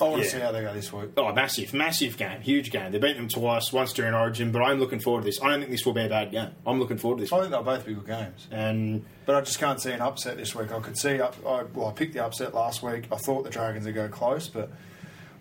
I 0.01 0.05
want 0.05 0.23
to 0.23 0.29
see 0.29 0.39
how 0.39 0.51
they 0.51 0.61
go 0.61 0.73
this 0.73 0.93
week. 0.93 1.09
Oh, 1.17 1.33
massive, 1.33 1.73
massive 1.73 2.15
game, 2.15 2.39
huge 2.41 2.71
game. 2.71 2.91
They 2.91 2.99
beat 2.99 3.17
them 3.17 3.27
twice, 3.27 3.73
once 3.73 3.91
during 3.91 4.13
Origin, 4.13 4.51
but 4.51 4.61
I'm 4.61 4.79
looking 4.79 4.99
forward 4.99 5.21
to 5.21 5.25
this. 5.25 5.41
I 5.41 5.49
don't 5.49 5.59
think 5.59 5.71
this 5.71 5.85
will 5.85 5.93
be 5.93 6.05
a 6.05 6.09
bad 6.09 6.31
game. 6.31 6.51
I'm 6.65 6.79
looking 6.79 6.97
forward 6.97 7.17
to 7.17 7.23
this. 7.23 7.33
I 7.33 7.39
think 7.39 7.51
they'll 7.51 7.63
both 7.63 7.85
be 7.85 7.93
good 7.95 8.07
games. 8.07 8.47
And 8.51 9.03
But 9.25 9.35
I 9.35 9.41
just 9.41 9.59
can't 9.59 9.81
see 9.81 9.91
an 9.91 10.01
upset 10.01 10.37
this 10.37 10.55
week. 10.55 10.71
I 10.71 10.79
could 10.79 10.97
see 10.97 11.19
up. 11.19 11.35
I, 11.45 11.63
well, 11.73 11.87
I 11.87 11.91
picked 11.91 12.13
the 12.13 12.23
upset 12.23 12.53
last 12.53 12.81
week. 12.81 13.05
I 13.11 13.17
thought 13.17 13.43
the 13.43 13.49
Dragons 13.49 13.85
would 13.85 13.95
go 13.95 14.07
close, 14.07 14.47
but 14.47 14.69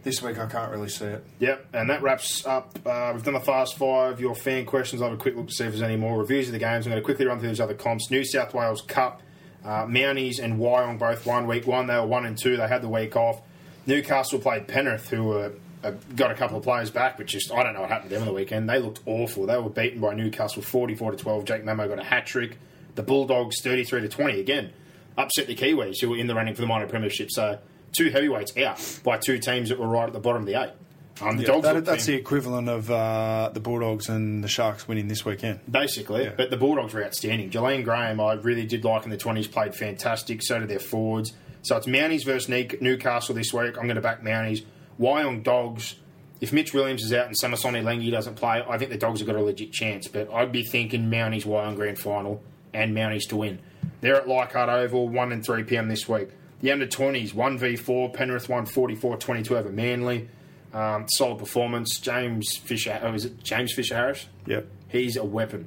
this 0.02 0.22
week 0.22 0.38
I 0.38 0.46
can't 0.46 0.72
really 0.72 0.88
see 0.88 1.04
it. 1.06 1.24
yep, 1.38 1.66
and 1.72 1.90
that 1.90 2.02
wraps 2.02 2.44
up. 2.46 2.78
Uh, 2.84 3.10
we've 3.14 3.22
done 3.22 3.34
the 3.34 3.40
fast 3.40 3.76
five. 3.76 4.20
Your 4.20 4.34
fan 4.34 4.64
questions. 4.64 5.02
I'll 5.02 5.10
have 5.10 5.18
a 5.18 5.20
quick 5.20 5.36
look 5.36 5.48
to 5.48 5.54
see 5.54 5.64
if 5.64 5.70
there's 5.70 5.82
any 5.82 5.96
more 5.96 6.18
reviews 6.18 6.46
of 6.48 6.52
the 6.52 6.58
games. 6.58 6.86
I'm 6.86 6.90
going 6.90 7.00
to 7.02 7.04
quickly 7.04 7.26
run 7.26 7.38
through 7.38 7.50
these 7.50 7.60
other 7.60 7.74
comps. 7.74 8.10
New 8.10 8.24
South 8.24 8.54
Wales 8.54 8.82
Cup, 8.82 9.22
uh, 9.68 9.86
Mounties 9.86 10.42
and 10.42 10.58
Wyong 10.58 10.98
both 10.98 11.26
won 11.26 11.46
week 11.46 11.66
one. 11.66 11.86
They 11.86 11.96
were 11.96 12.06
one 12.06 12.24
and 12.24 12.36
two. 12.36 12.56
They 12.56 12.66
had 12.66 12.82
the 12.82 12.88
week 12.88 13.14
off. 13.14 13.40
Newcastle 13.86 14.38
played 14.38 14.66
Penrith, 14.66 15.08
who 15.08 15.24
were. 15.24 15.52
Uh, 15.84 15.92
got 16.16 16.32
a 16.32 16.34
couple 16.34 16.56
of 16.56 16.64
players 16.64 16.90
back, 16.90 17.16
but 17.16 17.26
just 17.26 17.52
I 17.52 17.62
don't 17.62 17.72
know 17.72 17.82
what 17.82 17.88
happened 17.88 18.10
to 18.10 18.16
them 18.16 18.22
on 18.22 18.28
the 18.28 18.34
weekend. 18.34 18.68
They 18.68 18.80
looked 18.80 19.00
awful. 19.06 19.46
They 19.46 19.56
were 19.56 19.70
beaten 19.70 20.00
by 20.00 20.12
Newcastle 20.12 20.60
forty-four 20.60 21.12
to 21.12 21.16
twelve. 21.16 21.44
Jake 21.44 21.62
Mamo 21.62 21.86
got 21.86 22.00
a 22.00 22.02
hat 22.02 22.26
trick. 22.26 22.58
The 22.96 23.04
Bulldogs 23.04 23.60
thirty-three 23.62 24.00
to 24.00 24.08
twenty 24.08 24.40
again 24.40 24.72
upset 25.16 25.46
the 25.46 25.54
Kiwis, 25.54 26.00
who 26.00 26.10
were 26.10 26.16
in 26.16 26.26
the 26.26 26.34
running 26.34 26.56
for 26.56 26.62
the 26.62 26.66
minor 26.66 26.88
premiership. 26.88 27.30
So 27.30 27.60
two 27.92 28.10
heavyweights 28.10 28.56
out 28.56 29.00
by 29.04 29.18
two 29.18 29.38
teams 29.38 29.68
that 29.68 29.78
were 29.78 29.86
right 29.86 30.08
at 30.08 30.12
the 30.12 30.18
bottom 30.18 30.42
of 30.42 30.46
the 30.46 30.60
eight. 30.60 30.72
Um, 31.20 31.36
the 31.36 31.44
Dogs 31.44 31.62
That- 31.64 31.74
looked 31.74 31.86
that's 31.86 32.06
the 32.06 32.14
equivalent 32.14 32.68
of 32.68 32.90
uh, 32.90 33.50
the 33.52 33.60
Bulldogs 33.60 34.08
and 34.08 34.42
the 34.44 34.48
Sharks 34.48 34.86
winning 34.86 35.08
this 35.08 35.24
weekend. 35.24 35.60
basically. 35.70 36.24
Yeah. 36.24 36.32
But 36.36 36.50
the 36.50 36.56
Bulldogs 36.56 36.94
were 36.94 37.04
outstanding. 37.04 37.50
Jolene 37.50 37.84
Graham, 37.84 38.20
I 38.20 38.34
really 38.34 38.66
did 38.66 38.84
like 38.84 39.04
in 39.04 39.10
the 39.10 39.16
twenties. 39.16 39.46
Played 39.48 39.74
fantastic. 39.74 40.42
So 40.42 40.58
did 40.60 40.68
their 40.68 40.78
forwards. 40.78 41.32
So 41.62 41.76
it's 41.76 41.86
Mounties 41.86 42.24
versus 42.24 42.48
Newcastle 42.80 43.34
this 43.34 43.52
week. 43.52 43.76
I'm 43.76 43.84
going 43.84 43.96
to 43.96 44.00
back 44.00 44.22
Mounties. 44.22 44.64
Wyong 45.00 45.42
Dogs. 45.42 45.96
if 46.40 46.52
Mitch 46.52 46.72
Williams 46.72 47.02
is 47.02 47.12
out 47.12 47.26
and 47.26 47.34
Samasoni 47.36 47.82
Lengi 47.82 48.10
doesn't 48.12 48.36
play, 48.36 48.62
I 48.68 48.78
think 48.78 48.90
the 48.90 48.96
Dogs 48.98 49.20
have 49.20 49.26
got 49.26 49.36
a 49.36 49.42
legit 49.42 49.72
chance. 49.72 50.06
But 50.08 50.32
I'd 50.32 50.52
be 50.52 50.62
thinking 50.62 51.10
Mounties 51.10 51.44
Wyong 51.44 51.74
grand 51.76 51.98
final 51.98 52.42
and 52.72 52.96
Mounties 52.96 53.28
to 53.30 53.36
win. 53.36 53.58
They're 54.00 54.14
at 54.16 54.28
Leichhardt 54.28 54.68
Oval, 54.68 55.08
1 55.08 55.32
and 55.32 55.44
3 55.44 55.64
pm 55.64 55.88
this 55.88 56.08
week. 56.08 56.28
The 56.60 56.70
under 56.72 56.86
20s, 56.86 57.32
1v4, 57.34 58.12
Penrith 58.14 58.48
144 58.48 59.16
22 59.16 59.56
over 59.56 59.70
Manly. 59.70 60.28
Um, 60.72 61.06
solid 61.08 61.38
performance. 61.38 61.98
James 61.98 62.56
Fisher, 62.56 62.98
oh, 63.02 63.14
is 63.14 63.24
it 63.24 63.42
James 63.42 63.72
Fisher 63.72 63.94
Harris? 63.96 64.26
Yep. 64.46 64.66
He's 64.88 65.16
a 65.16 65.24
weapon. 65.24 65.66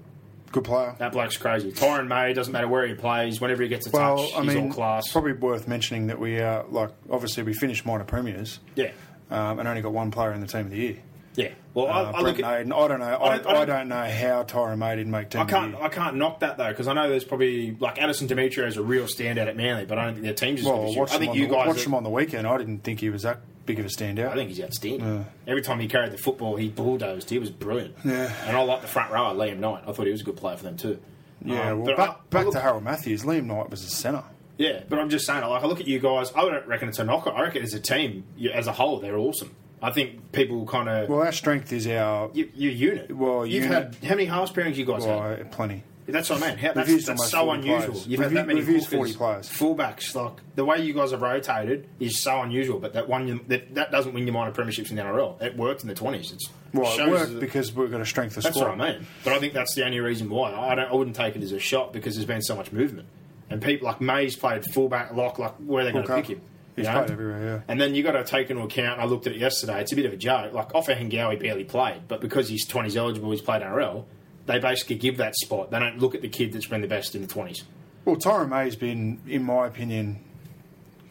Good 0.52 0.64
player. 0.66 0.96
That 1.00 1.14
bloke's 1.14 1.38
crazy. 1.38 1.72
Tyron 1.72 2.08
May, 2.08 2.34
doesn't 2.34 2.52
matter 2.52 2.68
where 2.68 2.86
he 2.86 2.94
plays, 2.94 3.40
whenever 3.40 3.64
he 3.64 3.70
gets 3.70 3.88
a 3.88 3.92
Well, 3.92 4.18
touch, 4.18 4.36
I 4.36 4.44
he's 4.44 4.54
mean, 4.56 4.66
all 4.68 4.74
class. 4.74 5.06
it's 5.06 5.12
probably 5.14 5.32
worth 5.34 5.68
mentioning 5.68 6.08
that 6.08 6.20
we 6.20 6.40
uh, 6.42 6.64
like 6.70 6.90
obviously 7.10 7.44
we 7.44 7.54
finished 7.54 7.86
minor 7.86 8.04
premiers 8.04 8.60
yeah. 8.76 8.92
um, 9.30 9.60
and 9.60 9.68
only 9.68 9.82
got 9.82 9.94
one 9.94 10.12
player 10.12 10.34
in 10.34 10.42
the 10.42 10.48
team 10.48 10.62
of 10.62 10.72
the 10.72 10.78
year. 10.78 10.98
Yeah. 11.36 11.52
Well, 11.74 11.88
I, 11.88 12.02
Uh, 12.02 12.08
I 12.08 12.12
Brent 12.12 12.24
look 12.26 12.40
at. 12.40 12.44
I 12.46 12.64
don't 12.64 13.00
know. 13.00 13.06
I, 13.06 13.14
I 13.34 13.38
don't- 13.38 13.48
I 13.48 13.62
I, 13.62 13.66
don't- 13.66 13.88
know 13.88 13.96
how 14.04 14.44
Tyron 14.44 14.78
May 14.80 14.98
didn't 14.98 15.12
make 15.14 15.30
team 15.30 15.40
I 15.40 15.44
of 15.44 15.48
the 15.50 15.56
can't. 15.56 15.72
year. 15.72 15.82
I 15.84 15.88
can't 15.88 16.16
knock 16.18 16.42
that 16.42 16.58
though 16.58 16.68
because 16.68 16.90
I 16.90 16.94
know 16.94 17.10
there's 17.10 17.24
probably 17.24 17.78
like 17.80 18.02
Addison 18.02 18.28
Demetrio 18.28 18.68
is 18.68 18.76
a 18.76 18.84
real 18.84 19.06
standout 19.06 19.48
at 19.48 19.56
Manly, 19.56 19.86
but 19.86 19.98
I 19.98 20.04
don't 20.04 20.16
think 20.16 20.26
their 20.26 20.34
team's 20.34 20.60
as 20.60 20.66
good 20.66 20.74
Well, 20.74 20.90
as 20.90 20.96
you. 20.96 21.04
I 21.04 21.06
think 21.18 21.36
you 21.36 21.48
the, 21.48 21.54
guys. 21.54 21.68
watched 21.68 21.80
are- 21.80 21.86
him 21.86 21.94
on 21.96 22.04
the 22.04 22.10
weekend. 22.10 22.46
I 22.46 22.58
didn't 22.58 22.80
think 22.84 23.00
he 23.00 23.10
was 23.10 23.24
that 23.24 23.40
big 23.66 23.80
of 23.80 23.86
a 23.86 23.90
standout. 23.90 24.30
I 24.30 24.34
think 24.36 24.50
he's 24.50 24.62
outstanding. 24.62 25.26
Every 25.48 25.62
time 25.62 25.80
he 25.80 25.88
carried 25.88 26.12
the 26.12 26.18
football, 26.18 26.56
he 26.56 26.70
bulldozed. 26.70 27.30
He 27.30 27.40
was 27.40 27.50
brilliant. 27.50 27.96
Yeah. 28.04 28.32
And 28.46 28.58
I 28.58 28.62
like 28.64 28.82
the 28.82 28.88
front 28.88 29.12
rower, 29.12 29.34
Liam 29.34 29.60
Knight. 29.60 29.84
I 29.88 29.92
thought 29.92 30.06
he 30.06 30.12
was 30.12 30.22
a 30.22 30.26
good 30.26 30.38
player 30.38 30.58
for 30.58 30.64
them 30.64 30.78
too. 30.78 31.00
yeah, 31.44 31.72
Um, 31.72 31.80
well, 31.82 31.86
but 31.96 32.00
I- 32.00 32.06
back, 32.08 32.16
I 32.16 32.20
back 32.30 32.46
look- 32.46 32.54
to 32.56 32.60
Harold 32.62 32.84
Matthews. 32.84 33.24
Liam 33.24 33.46
Knight 33.46 33.70
was 33.70 33.84
a 33.84 33.90
centre. 33.90 34.24
Yeah, 34.58 34.82
but 34.90 35.00
I'm 35.00 35.10
just 35.10 35.26
saying, 35.26 35.42
like, 35.48 35.64
I 35.64 35.66
look 35.66 35.80
at 35.80 35.88
you 35.88 36.00
guys. 36.00 36.32
I 36.36 36.42
don't 36.42 36.68
reckon 36.68 36.90
it's 36.90 37.00
a 37.00 37.04
knock. 37.04 37.26
I 37.26 37.42
reckon 37.42 37.64
as 37.64 37.74
a 37.74 37.80
team, 37.80 38.26
you, 38.38 38.52
as 38.52 38.68
a 38.68 38.72
whole, 38.74 39.00
they're 39.00 39.18
awesome. 39.18 39.56
I 39.82 39.90
think 39.92 40.32
people 40.34 40.68
kind 40.68 40.88
of 40.88 41.10
Well, 41.10 41.22
our 41.24 41.32
strength 41.32 41.74
is 41.74 41.88
our. 41.88 42.30
you, 42.34 42.48
you 42.54 42.70
unit. 42.70 43.16
Well, 43.16 43.46
you've 43.48 43.64
unit- 43.64 43.96
had 43.96 44.04
how 44.04 44.10
many 44.16 44.26
halves 44.26 44.52
pairings 44.52 44.76
you 44.76 44.86
guys 44.86 45.04
had? 45.06 45.52
plenty. 45.52 45.84
That's 46.08 46.30
what 46.30 46.42
I 46.44 46.50
mean. 46.50 46.58
How, 46.58 46.74
that's 46.74 47.06
that's 47.06 47.30
so 47.30 47.52
unusual. 47.52 47.92
players. 47.94 48.08
You've 48.08 48.22
had 48.22 48.32
that 48.34 48.48
many 48.48 48.62
hookers, 48.62 48.88
40 48.88 49.14
players. 49.14 49.50
fullbacks. 49.50 50.14
Like 50.16 50.34
the 50.56 50.66
way 50.66 50.80
you 50.82 50.94
guys 50.94 51.12
have 51.12 51.22
rotated 51.22 51.88
is 52.00 52.22
so 52.22 52.42
unusual. 52.42 52.80
But 52.80 52.94
that 52.94 53.08
one 53.08 53.42
that, 53.48 53.76
that 53.76 53.92
doesn't 53.92 54.14
win 54.14 54.26
you 54.26 54.34
minor 54.34 54.52
premierships 54.52 54.90
in 54.90 54.96
the 54.98 55.04
NRL. 55.04 55.42
It 55.42 55.56
worked 55.58 55.84
in 55.84 55.88
the 55.88 55.96
twenties. 55.96 56.32
It's 56.32 56.50
Well, 56.74 57.00
it 57.00 57.10
worked 57.10 57.40
because 57.40 57.74
we've 57.74 57.92
got 57.92 58.02
a 58.02 58.06
strength 58.06 58.38
of 58.38 58.44
that's 58.44 58.56
squad. 58.56 58.78
what 58.78 58.82
I 58.88 58.94
mean. 58.94 59.08
But 59.24 59.34
I 59.34 59.40
think 59.40 59.54
that's 59.54 59.76
the 59.76 59.86
only 59.86 60.00
reason 60.00 60.30
why 60.30 60.54
I 60.54 60.76
don't. 60.76 60.90
I 60.90 60.94
wouldn't 60.94 61.16
take 61.16 61.36
it 61.36 61.44
as 61.44 61.52
a 61.52 61.60
shot 61.60 61.94
because 61.94 62.16
there's 62.16 62.26
been 62.28 62.42
so 62.42 62.56
much 62.56 62.72
movement 62.72 63.08
and 63.50 63.62
people 63.62 63.88
like 63.88 64.02
May's 64.02 64.36
played 64.36 64.64
fullback, 64.74 65.14
lock. 65.14 65.38
Like 65.40 65.56
where 65.58 65.82
are 65.82 65.86
they 65.86 65.92
going 65.92 66.08
to 66.08 66.16
pick 66.16 66.28
him? 66.28 66.42
He's 66.76 66.86
You 66.88 66.92
know? 66.94 67.00
played 67.00 67.12
everywhere, 67.12 67.46
yeah. 67.46 67.62
And 67.68 67.80
then 67.82 67.96
you 67.96 68.02
got 68.02 68.14
to 68.14 68.24
take 68.24 68.50
into 68.50 68.64
account. 68.64 69.00
I 69.02 69.06
looked 69.06 69.28
at 69.28 69.34
it 69.34 69.40
yesterday. 69.40 69.82
It's 69.82 69.92
a 69.92 69.96
bit 69.96 70.06
of 70.06 70.14
a 70.14 70.18
joke. 70.18 70.54
Like 70.54 70.74
Offa 70.74 70.96
Hengawi 70.96 71.38
barely 71.40 71.66
played, 71.66 72.08
but 72.08 72.22
because 72.22 72.48
he's 72.50 72.66
twenties 72.66 72.96
eligible, 72.98 73.32
he's 73.32 73.42
played 73.42 73.62
NRL. 73.62 74.06
They 74.46 74.60
basically 74.60 74.96
give 74.98 75.18
that 75.18 75.36
spot. 75.36 75.72
They 75.72 75.80
don't 75.80 76.00
look 76.00 76.16
at 76.16 76.22
the 76.22 76.30
kid 76.30 76.54
that's 76.54 76.68
been 76.68 76.82
the 76.82 76.88
best 76.88 77.16
in 77.16 77.22
the 77.22 77.28
twenties. 77.28 77.64
Well, 78.06 78.16
Tyron 78.16 78.50
May's 78.50 78.76
been, 78.76 79.20
in 79.28 79.44
my 79.44 79.68
opinion, 79.68 80.20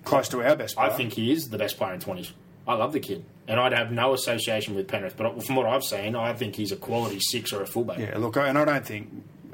close 0.05 0.29
to 0.31 0.43
our 0.43 0.57
best 0.57 0.75
player. 0.77 0.91
I 0.91 0.93
think 0.93 1.13
he 1.13 1.31
is 1.31 1.49
the 1.49 1.59
best 1.59 1.77
player 1.77 1.95
in 1.95 2.01
twenties. 2.01 2.33
I 2.67 2.75
love 2.75 2.93
the 2.93 3.01
kid, 3.01 3.25
and 3.49 3.59
I'd 3.59 3.73
have 3.73 3.91
no 3.93 4.13
association 4.13 4.75
with 4.75 4.89
Penrith. 4.89 5.17
But 5.17 5.45
from 5.45 5.57
what 5.57 5.67
I've 5.67 5.85
seen, 5.85 6.15
I 6.17 6.33
think 6.33 6.57
he's 6.57 6.73
a 6.73 6.77
quality 6.77 7.19
six 7.21 7.53
or 7.53 7.63
a 7.63 7.67
fullback. 7.67 7.99
Yeah, 7.99 8.19
look, 8.19 8.37
and 8.37 8.59
I 8.59 8.65
don't 8.65 8.85
think 8.85 9.09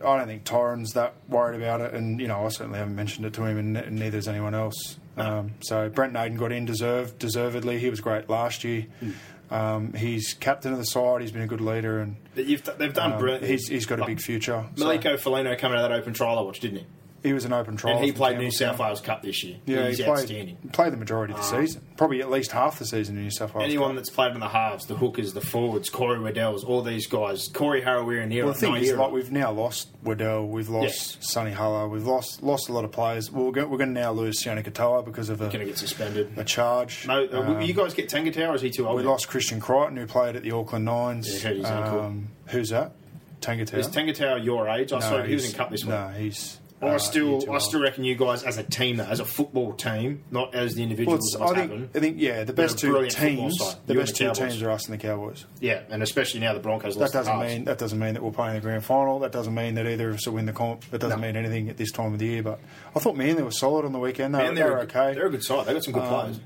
I 0.04 0.18
don't 0.18 0.26
think 0.26 0.44
Tyron's 0.44 0.92
that 0.92 1.14
worried 1.28 1.60
about 1.60 1.80
it, 1.80 1.94
and 1.94 2.20
you 2.20 2.28
know 2.28 2.44
I 2.44 2.48
certainly 2.48 2.78
haven't 2.78 2.96
mentioned 2.96 3.26
it 3.26 3.32
to 3.34 3.44
him, 3.44 3.58
and, 3.58 3.76
and 3.76 3.98
neither 3.98 4.16
has 4.18 4.28
anyone 4.28 4.54
else. 4.54 4.98
Um, 5.16 5.52
so 5.60 5.88
Brent 5.88 6.12
Naden 6.12 6.36
got 6.36 6.52
in 6.52 6.66
deserved, 6.66 7.18
deservedly. 7.18 7.78
He 7.78 7.88
was 7.88 8.00
great 8.00 8.28
last 8.28 8.64
year. 8.64 8.86
Hmm. 9.00 9.10
Um, 9.50 9.92
he's 9.92 10.34
captain 10.34 10.72
of 10.72 10.78
the 10.78 10.84
side. 10.84 11.20
He's 11.20 11.30
been 11.32 11.42
a 11.42 11.46
good 11.46 11.60
leader, 11.60 12.00
and 12.00 12.16
You've, 12.34 12.64
they've 12.78 12.92
done 12.92 13.12
um, 13.12 13.18
brilliant. 13.18 13.44
he's, 13.44 13.68
he's 13.68 13.86
got 13.86 13.98
a 13.98 14.02
Like, 14.02 14.08
big 14.08 14.20
future. 14.20 14.64
So 14.76 14.84
Maliko 14.86 15.14
Felino 15.18 15.56
coming 15.58 15.78
out 15.78 15.84
of 15.84 15.90
that 15.90 15.98
open 16.00 16.12
trial 16.14 16.38
I 16.38 16.42
watched, 16.42 16.62
didn't 16.62 16.78
he? 16.80 16.86
He 17.26 17.32
was 17.32 17.44
an 17.44 17.52
open 17.52 17.76
trial. 17.76 17.96
and 17.96 18.04
he 18.04 18.12
played 18.12 18.38
New 18.38 18.50
South. 18.50 18.78
Wales 18.78 19.00
Cup 19.00 19.22
this 19.22 19.42
year. 19.42 19.56
Yeah, 19.66 19.88
he's 19.88 19.98
he 19.98 20.04
played, 20.04 20.18
outstanding. 20.20 20.56
played 20.72 20.92
the 20.92 20.96
majority 20.96 21.34
of 21.34 21.40
the 21.40 21.44
season, 21.44 21.82
probably 21.96 22.20
at 22.20 22.30
least 22.30 22.52
half 22.52 22.78
the 22.78 22.84
season 22.86 23.16
in 23.16 23.24
New 23.24 23.30
South 23.30 23.52
Wales. 23.54 23.64
Anyone 23.64 23.90
Cup. 23.90 23.96
that's 23.96 24.10
played 24.10 24.32
in 24.32 24.40
the 24.40 24.48
halves, 24.48 24.86
the 24.86 24.94
hookers, 24.96 25.32
the 25.32 25.40
forwards, 25.40 25.90
Corey 25.90 26.18
Waddells, 26.18 26.64
all 26.64 26.82
these 26.82 27.06
guys, 27.06 27.48
Corey 27.48 27.82
Harawira 27.82 28.22
and 28.22 28.32
Well, 28.32 28.48
the 28.48 28.54
thing 28.54 28.76
is, 28.76 28.92
like 28.92 29.10
we've 29.10 29.32
now 29.32 29.50
lost 29.50 29.88
Waddell, 30.04 30.46
we've 30.46 30.68
lost 30.68 31.24
Sonny 31.24 31.52
Huller, 31.52 31.90
we've 31.90 32.06
lost 32.06 32.42
lost 32.42 32.68
a 32.68 32.72
lot 32.72 32.84
of 32.84 32.92
players. 32.92 33.30
We're 33.30 33.50
going, 33.50 33.68
we're 33.68 33.78
going 33.78 33.94
to 33.94 34.00
now 34.00 34.12
lose 34.12 34.42
Sione 34.42 34.64
Katoa 34.64 35.04
because 35.04 35.28
of 35.28 35.40
a, 35.40 35.46
going 35.46 35.60
to 35.60 35.64
get 35.66 35.78
suspended. 35.78 36.32
a 36.36 36.44
charge. 36.44 37.06
No, 37.06 37.24
uh, 37.24 37.40
Um, 37.42 37.60
you 37.60 37.74
guys 37.74 37.92
get 37.94 38.08
Tangata 38.08 38.48
or 38.48 38.54
is 38.54 38.62
he 38.62 38.70
too 38.70 38.86
old? 38.86 38.96
we 38.96 39.02
now? 39.02 39.10
lost 39.10 39.28
Christian 39.28 39.60
Crichton, 39.60 39.96
who 39.96 40.06
played 40.06 40.36
at 40.36 40.42
the 40.42 40.52
Auckland 40.52 40.84
Nines. 40.84 41.28
Yeah, 41.42 41.48
hurt 41.48 41.56
his 41.56 41.66
ankle. 41.66 42.00
um, 42.00 42.28
who's 42.46 42.70
that? 42.70 42.92
Tangatau. 43.40 43.74
Is 43.78 43.88
Tangata 43.88 44.42
your 44.44 44.68
age? 44.68 44.92
I 44.92 44.98
no, 44.98 45.00
saw 45.08 45.22
he 45.22 45.34
was 45.34 45.50
in 45.50 45.56
Cup 45.56 45.70
this 45.70 45.82
week. 45.84 45.90
No, 45.90 46.08
he's. 46.08 46.58
Well, 46.80 46.92
I 46.92 46.96
uh, 46.96 46.98
still, 46.98 47.50
I 47.50 47.58
still 47.58 47.80
reckon 47.80 48.04
you 48.04 48.14
guys 48.16 48.42
as 48.42 48.58
a 48.58 48.62
team, 48.62 48.98
though, 48.98 49.04
as 49.04 49.18
a 49.18 49.24
football 49.24 49.72
team, 49.72 50.22
not 50.30 50.54
as 50.54 50.74
the 50.74 50.82
Well, 50.82 50.90
individuals. 50.90 51.36
what's 51.38 51.52
I 51.52 51.54
think, 51.54 51.70
happened. 51.70 51.90
I 51.94 51.98
think, 52.00 52.16
yeah, 52.18 52.44
the 52.44 52.52
best 52.52 52.78
two 52.78 53.06
teams, 53.08 53.56
the 53.86 53.94
you 53.94 54.00
best 54.00 54.10
and 54.10 54.16
two 54.18 54.24
Cowboys. 54.26 54.38
teams 54.52 54.62
are 54.62 54.70
us 54.70 54.84
and 54.86 54.92
the 54.92 54.98
Cowboys. 55.02 55.46
Yeah, 55.60 55.80
and 55.88 56.02
especially 56.02 56.40
now 56.40 56.52
the 56.52 56.60
Broncos 56.60 56.96
That 56.96 57.12
doesn't 57.12 57.38
mean 57.40 57.64
that 57.64 57.78
doesn't 57.78 57.98
mean 57.98 58.12
that 58.12 58.22
we're 58.22 58.30
playing 58.30 58.56
the 58.56 58.60
grand 58.60 58.84
final. 58.84 59.18
That 59.20 59.32
doesn't 59.32 59.54
mean 59.54 59.74
that 59.76 59.86
either 59.86 60.10
of 60.10 60.16
us 60.16 60.26
will 60.26 60.34
win 60.34 60.44
the 60.44 60.52
comp. 60.52 60.82
That 60.90 61.00
doesn't 61.00 61.18
No. 61.20 61.26
mean 61.26 61.34
anything 61.36 61.70
at 61.70 61.78
this 61.78 61.90
time 61.92 62.12
of 62.12 62.18
the 62.18 62.26
year. 62.26 62.42
But 62.42 62.60
I 62.94 62.98
thought 62.98 63.16
Manly 63.16 63.42
were 63.42 63.50
solid 63.50 63.86
on 63.86 63.92
the 63.92 63.98
weekend. 63.98 64.34
They, 64.34 64.38
Man, 64.38 64.54
they 64.54 64.62
were 64.62 64.76
a, 64.76 64.82
okay. 64.82 65.14
They're 65.14 65.26
a 65.26 65.30
good 65.30 65.44
side. 65.44 65.64
They 65.66 65.72
got 65.72 65.82
some 65.84 65.94
good 65.94 66.02
players. 66.04 66.40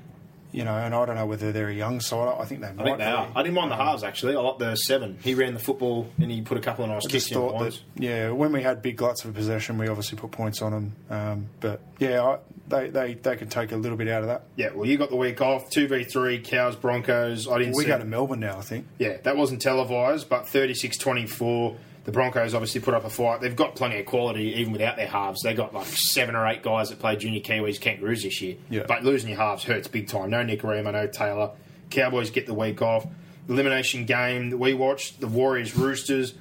You 0.51 0.63
know, 0.63 0.75
and 0.75 0.93
I 0.93 1.05
don't 1.05 1.15
know 1.15 1.25
whether 1.25 1.51
they're 1.51 1.69
a 1.69 1.73
young 1.73 1.99
side. 2.01 2.35
I 2.39 2.45
think 2.45 2.61
they 2.61 2.71
might. 2.71 2.81
I 2.81 2.85
think 2.85 2.97
they 2.99 3.05
be. 3.05 3.11
are. 3.11 3.31
I 3.35 3.43
didn't 3.43 3.55
mind 3.55 3.71
the 3.71 3.75
halves 3.75 4.03
actually. 4.03 4.35
I 4.35 4.39
like 4.39 4.57
the 4.59 4.75
seven. 4.75 5.17
He 5.23 5.33
ran 5.33 5.53
the 5.53 5.59
football 5.59 6.09
and 6.19 6.31
he 6.31 6.41
put 6.41 6.57
a 6.57 6.61
couple 6.61 6.83
of 6.85 6.91
nice 6.91 7.05
I 7.05 7.09
kicks 7.09 7.31
in. 7.31 7.39
that, 7.39 7.79
yeah, 7.95 8.29
when 8.31 8.51
we 8.51 8.61
had 8.61 8.81
big 8.81 8.97
gluts 8.97 9.23
of 9.23 9.29
a 9.29 9.33
possession, 9.33 9.77
we 9.77 9.87
obviously 9.87 10.17
put 10.17 10.31
points 10.31 10.61
on 10.61 10.71
them. 10.71 10.95
Um, 11.09 11.45
but 11.59 11.81
yeah, 11.99 12.23
I, 12.23 12.37
they, 12.67 12.89
they 12.89 13.13
they 13.15 13.35
could 13.35 13.51
take 13.51 13.71
a 13.71 13.77
little 13.77 13.97
bit 13.97 14.07
out 14.07 14.21
of 14.21 14.27
that. 14.27 14.43
Yeah, 14.55 14.71
well, 14.73 14.85
you 14.85 14.97
got 14.97 15.09
the 15.09 15.15
week 15.15 15.41
off. 15.41 15.69
Two 15.69 15.87
v 15.87 16.03
three. 16.03 16.39
Cows 16.39 16.75
Broncos. 16.75 17.47
I 17.47 17.59
didn't. 17.59 17.75
We 17.75 17.83
see 17.83 17.87
go 17.87 17.97
to 17.97 18.05
Melbourne 18.05 18.39
now, 18.39 18.57
I 18.57 18.61
think. 18.61 18.87
Yeah, 18.97 19.17
that 19.23 19.37
wasn't 19.37 19.61
televised, 19.61 20.29
but 20.29 20.45
36-24. 20.45 21.77
The 22.03 22.11
Broncos 22.11 22.55
obviously 22.55 22.81
put 22.81 22.95
up 22.95 23.05
a 23.05 23.09
fight. 23.09 23.41
They've 23.41 23.55
got 23.55 23.75
plenty 23.75 23.99
of 23.99 24.07
quality, 24.07 24.55
even 24.55 24.71
without 24.71 24.95
their 24.95 25.07
halves. 25.07 25.43
They 25.43 25.53
got 25.53 25.73
like 25.73 25.85
seven 25.85 26.35
or 26.35 26.47
eight 26.47 26.63
guys 26.63 26.89
that 26.89 26.99
play 26.99 27.15
junior 27.15 27.41
Kiwis, 27.41 27.79
Kangaroos 27.79 28.23
this 28.23 28.41
year. 28.41 28.55
Yeah. 28.69 28.85
But 28.87 29.03
losing 29.03 29.29
your 29.29 29.37
halves 29.37 29.63
hurts 29.63 29.87
big 29.87 30.07
time. 30.07 30.31
No 30.31 30.43
Nikorima, 30.43 30.91
no 30.93 31.05
Taylor. 31.05 31.51
Cowboys 31.91 32.31
get 32.31 32.47
the 32.47 32.55
week 32.55 32.81
off. 32.81 33.05
Elimination 33.47 34.05
game 34.05 34.49
that 34.49 34.57
we 34.57 34.73
watched, 34.73 35.19
the 35.19 35.27
Warriors 35.27 35.75
Roosters. 35.75 36.33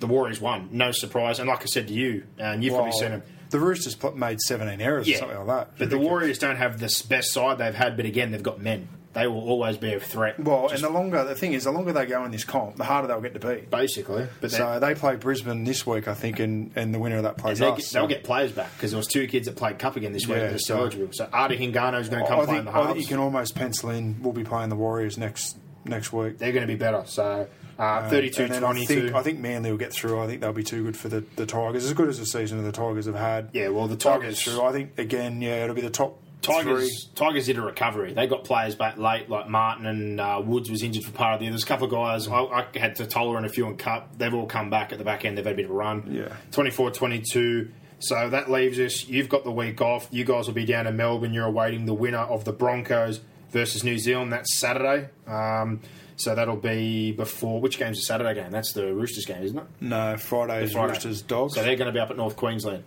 The 0.00 0.06
Warriors 0.06 0.40
won, 0.40 0.68
no 0.72 0.90
surprise. 0.92 1.38
And 1.38 1.48
like 1.48 1.62
I 1.62 1.66
said 1.66 1.88
to 1.88 1.94
you, 1.94 2.24
and 2.38 2.64
you've 2.64 2.74
probably 2.74 2.92
seen 2.92 3.10
them. 3.10 3.22
The 3.50 3.60
Roosters 3.60 3.96
made 4.14 4.40
17 4.40 4.80
errors 4.80 5.08
or 5.08 5.14
something 5.14 5.38
like 5.38 5.46
that. 5.46 5.78
But 5.78 5.90
the 5.90 5.98
Warriors 5.98 6.38
don't 6.38 6.56
have 6.56 6.80
the 6.80 7.04
best 7.08 7.32
side 7.32 7.58
they've 7.58 7.74
had, 7.74 7.96
but 7.96 8.06
again, 8.06 8.32
they've 8.32 8.42
got 8.42 8.60
men. 8.60 8.88
They 9.14 9.26
will 9.28 9.48
always 9.48 9.76
be 9.76 9.94
a 9.94 10.00
threat. 10.00 10.38
Well, 10.40 10.68
and 10.70 10.82
the 10.82 10.90
longer 10.90 11.22
the 11.24 11.34
thing 11.36 11.52
is, 11.52 11.64
the 11.64 11.70
longer 11.70 11.92
they 11.92 12.04
go 12.06 12.24
in 12.24 12.32
this 12.32 12.44
comp, 12.44 12.76
the 12.76 12.84
harder 12.84 13.06
they'll 13.08 13.20
get 13.20 13.32
to 13.34 13.40
beat. 13.40 13.70
basically. 13.70 14.26
But 14.40 14.50
So 14.50 14.78
they 14.80 14.94
play 14.94 15.16
Brisbane 15.16 15.64
this 15.64 15.86
week, 15.86 16.08
I 16.08 16.14
think, 16.14 16.40
and, 16.40 16.72
and 16.74 16.92
the 16.92 16.98
winner 16.98 17.16
of 17.18 17.22
that 17.22 17.36
plays 17.38 17.62
us. 17.62 17.76
get, 17.76 17.84
so- 17.84 17.98
they'll 18.00 18.08
get 18.08 18.24
players 18.24 18.52
back 18.52 18.72
because 18.76 18.90
there 18.90 18.98
was 18.98 19.06
two 19.06 19.26
kids 19.28 19.46
that 19.46 19.56
played 19.56 19.78
cup 19.78 19.96
again 19.96 20.12
this 20.12 20.26
week 20.26 20.38
Yeah, 20.38 20.46
that 20.48 20.54
are 20.54 20.58
still 20.58 20.76
so- 20.76 20.80
eligible. 20.82 21.08
So 21.12 21.28
Artie 21.32 21.56
Hingano's 21.56 22.08
going 22.08 22.22
to 22.24 22.28
come 22.28 22.40
I 22.40 22.44
play 22.44 22.58
in 22.58 22.64
the 22.64 22.76
I 22.76 22.86
think 22.86 22.98
you 23.00 23.06
can 23.06 23.18
almost 23.18 23.54
pencil 23.54 23.90
in. 23.90 24.20
We'll 24.22 24.32
be 24.32 24.44
playing 24.44 24.68
the 24.68 24.76
Warriors 24.76 25.16
next 25.16 25.56
next 25.84 26.12
week. 26.12 26.38
They're 26.38 26.50
going 26.52 26.66
to 26.66 26.72
be 26.72 26.76
better. 26.78 27.02
So 27.06 27.46
uh, 27.78 27.82
Um, 28.04 28.10
32 28.10 28.42
and 28.44 28.52
then 28.52 28.64
I 28.64 28.72
22. 28.72 28.86
think, 29.02 29.14
I 29.14 29.22
think 29.22 29.38
Manly 29.38 29.70
will 29.70 29.78
get 29.78 29.92
through. 29.92 30.20
I 30.20 30.26
think 30.26 30.40
they'll 30.40 30.52
be 30.52 30.62
too 30.64 30.82
good 30.82 30.96
for 30.96 31.08
the, 31.08 31.22
the 31.36 31.44
Tigers. 31.46 31.84
As 31.84 31.92
good 31.92 32.08
as 32.08 32.18
the 32.18 32.26
season 32.26 32.58
of 32.58 32.64
the 32.64 32.72
Tigers 32.72 33.06
have 33.06 33.14
had. 33.14 33.50
Yeah, 33.52 33.68
well, 33.68 33.86
the 33.86 33.96
Tigers- 33.96 34.42
through. 34.42 34.62
I 34.62 34.72
think 34.72 34.98
again, 34.98 35.40
yeah, 35.42 35.62
it'll 35.62 35.74
be 35.76 35.82
the 35.82 35.90
top 35.90 36.18
three. 36.44 36.54
Tigers, 36.64 37.08
Tigers 37.14 37.46
did 37.46 37.58
a 37.58 37.62
recovery. 37.62 38.12
They 38.12 38.26
got 38.26 38.44
players 38.44 38.74
back 38.74 38.98
late, 38.98 39.28
like 39.28 39.48
Martin 39.48 39.86
and 39.86 40.20
uh, 40.20 40.42
Woods 40.44 40.70
was 40.70 40.82
injured 40.82 41.04
for 41.04 41.12
part 41.12 41.34
of 41.34 41.38
the 41.40 41.44
year. 41.44 41.52
There's 41.52 41.64
a 41.64 41.66
couple 41.66 41.86
of 41.86 41.90
guys. 41.92 42.28
I, 42.28 42.40
I 42.40 42.66
had 42.74 42.96
to 42.96 43.06
Toller 43.06 43.36
and 43.36 43.46
a 43.46 43.48
few 43.48 43.66
in 43.66 43.76
Cup. 43.76 44.16
They've 44.18 44.32
all 44.34 44.46
come 44.46 44.70
back 44.70 44.92
at 44.92 44.98
the 44.98 45.04
back 45.04 45.24
end. 45.24 45.36
They've 45.38 45.44
had 45.44 45.54
a 45.54 45.56
bit 45.56 45.64
of 45.66 45.70
a 45.70 45.74
run. 45.74 46.08
Yeah. 46.10 46.34
24 46.52 46.90
22. 46.92 47.70
So 48.00 48.28
that 48.28 48.50
leaves 48.50 48.78
us. 48.78 49.06
You've 49.08 49.28
got 49.28 49.44
the 49.44 49.50
week 49.50 49.80
off. 49.80 50.08
You 50.10 50.24
guys 50.24 50.46
will 50.46 50.54
be 50.54 50.66
down 50.66 50.86
in 50.86 50.96
Melbourne. 50.96 51.32
You're 51.32 51.46
awaiting 51.46 51.86
the 51.86 51.94
winner 51.94 52.18
of 52.18 52.44
the 52.44 52.52
Broncos 52.52 53.20
versus 53.50 53.82
New 53.84 53.98
Zealand. 53.98 54.32
That's 54.32 54.58
Saturday. 54.58 55.08
Um, 55.26 55.80
so 56.16 56.34
that'll 56.34 56.56
be 56.56 57.12
before. 57.12 57.60
Which 57.60 57.78
game's 57.78 57.96
the 57.98 58.02
Saturday 58.02 58.34
game? 58.34 58.50
That's 58.50 58.72
the 58.72 58.92
Roosters 58.94 59.24
game, 59.24 59.42
isn't 59.42 59.58
it? 59.58 59.64
No, 59.80 60.16
Friday's 60.16 60.72
Friday. 60.72 60.92
Roosters 60.92 61.22
Dogs. 61.22 61.54
So 61.54 61.62
they're 61.62 61.76
going 61.76 61.86
to 61.86 61.92
be 61.92 61.98
up 61.98 62.10
at 62.10 62.16
North 62.16 62.36
Queensland. 62.36 62.84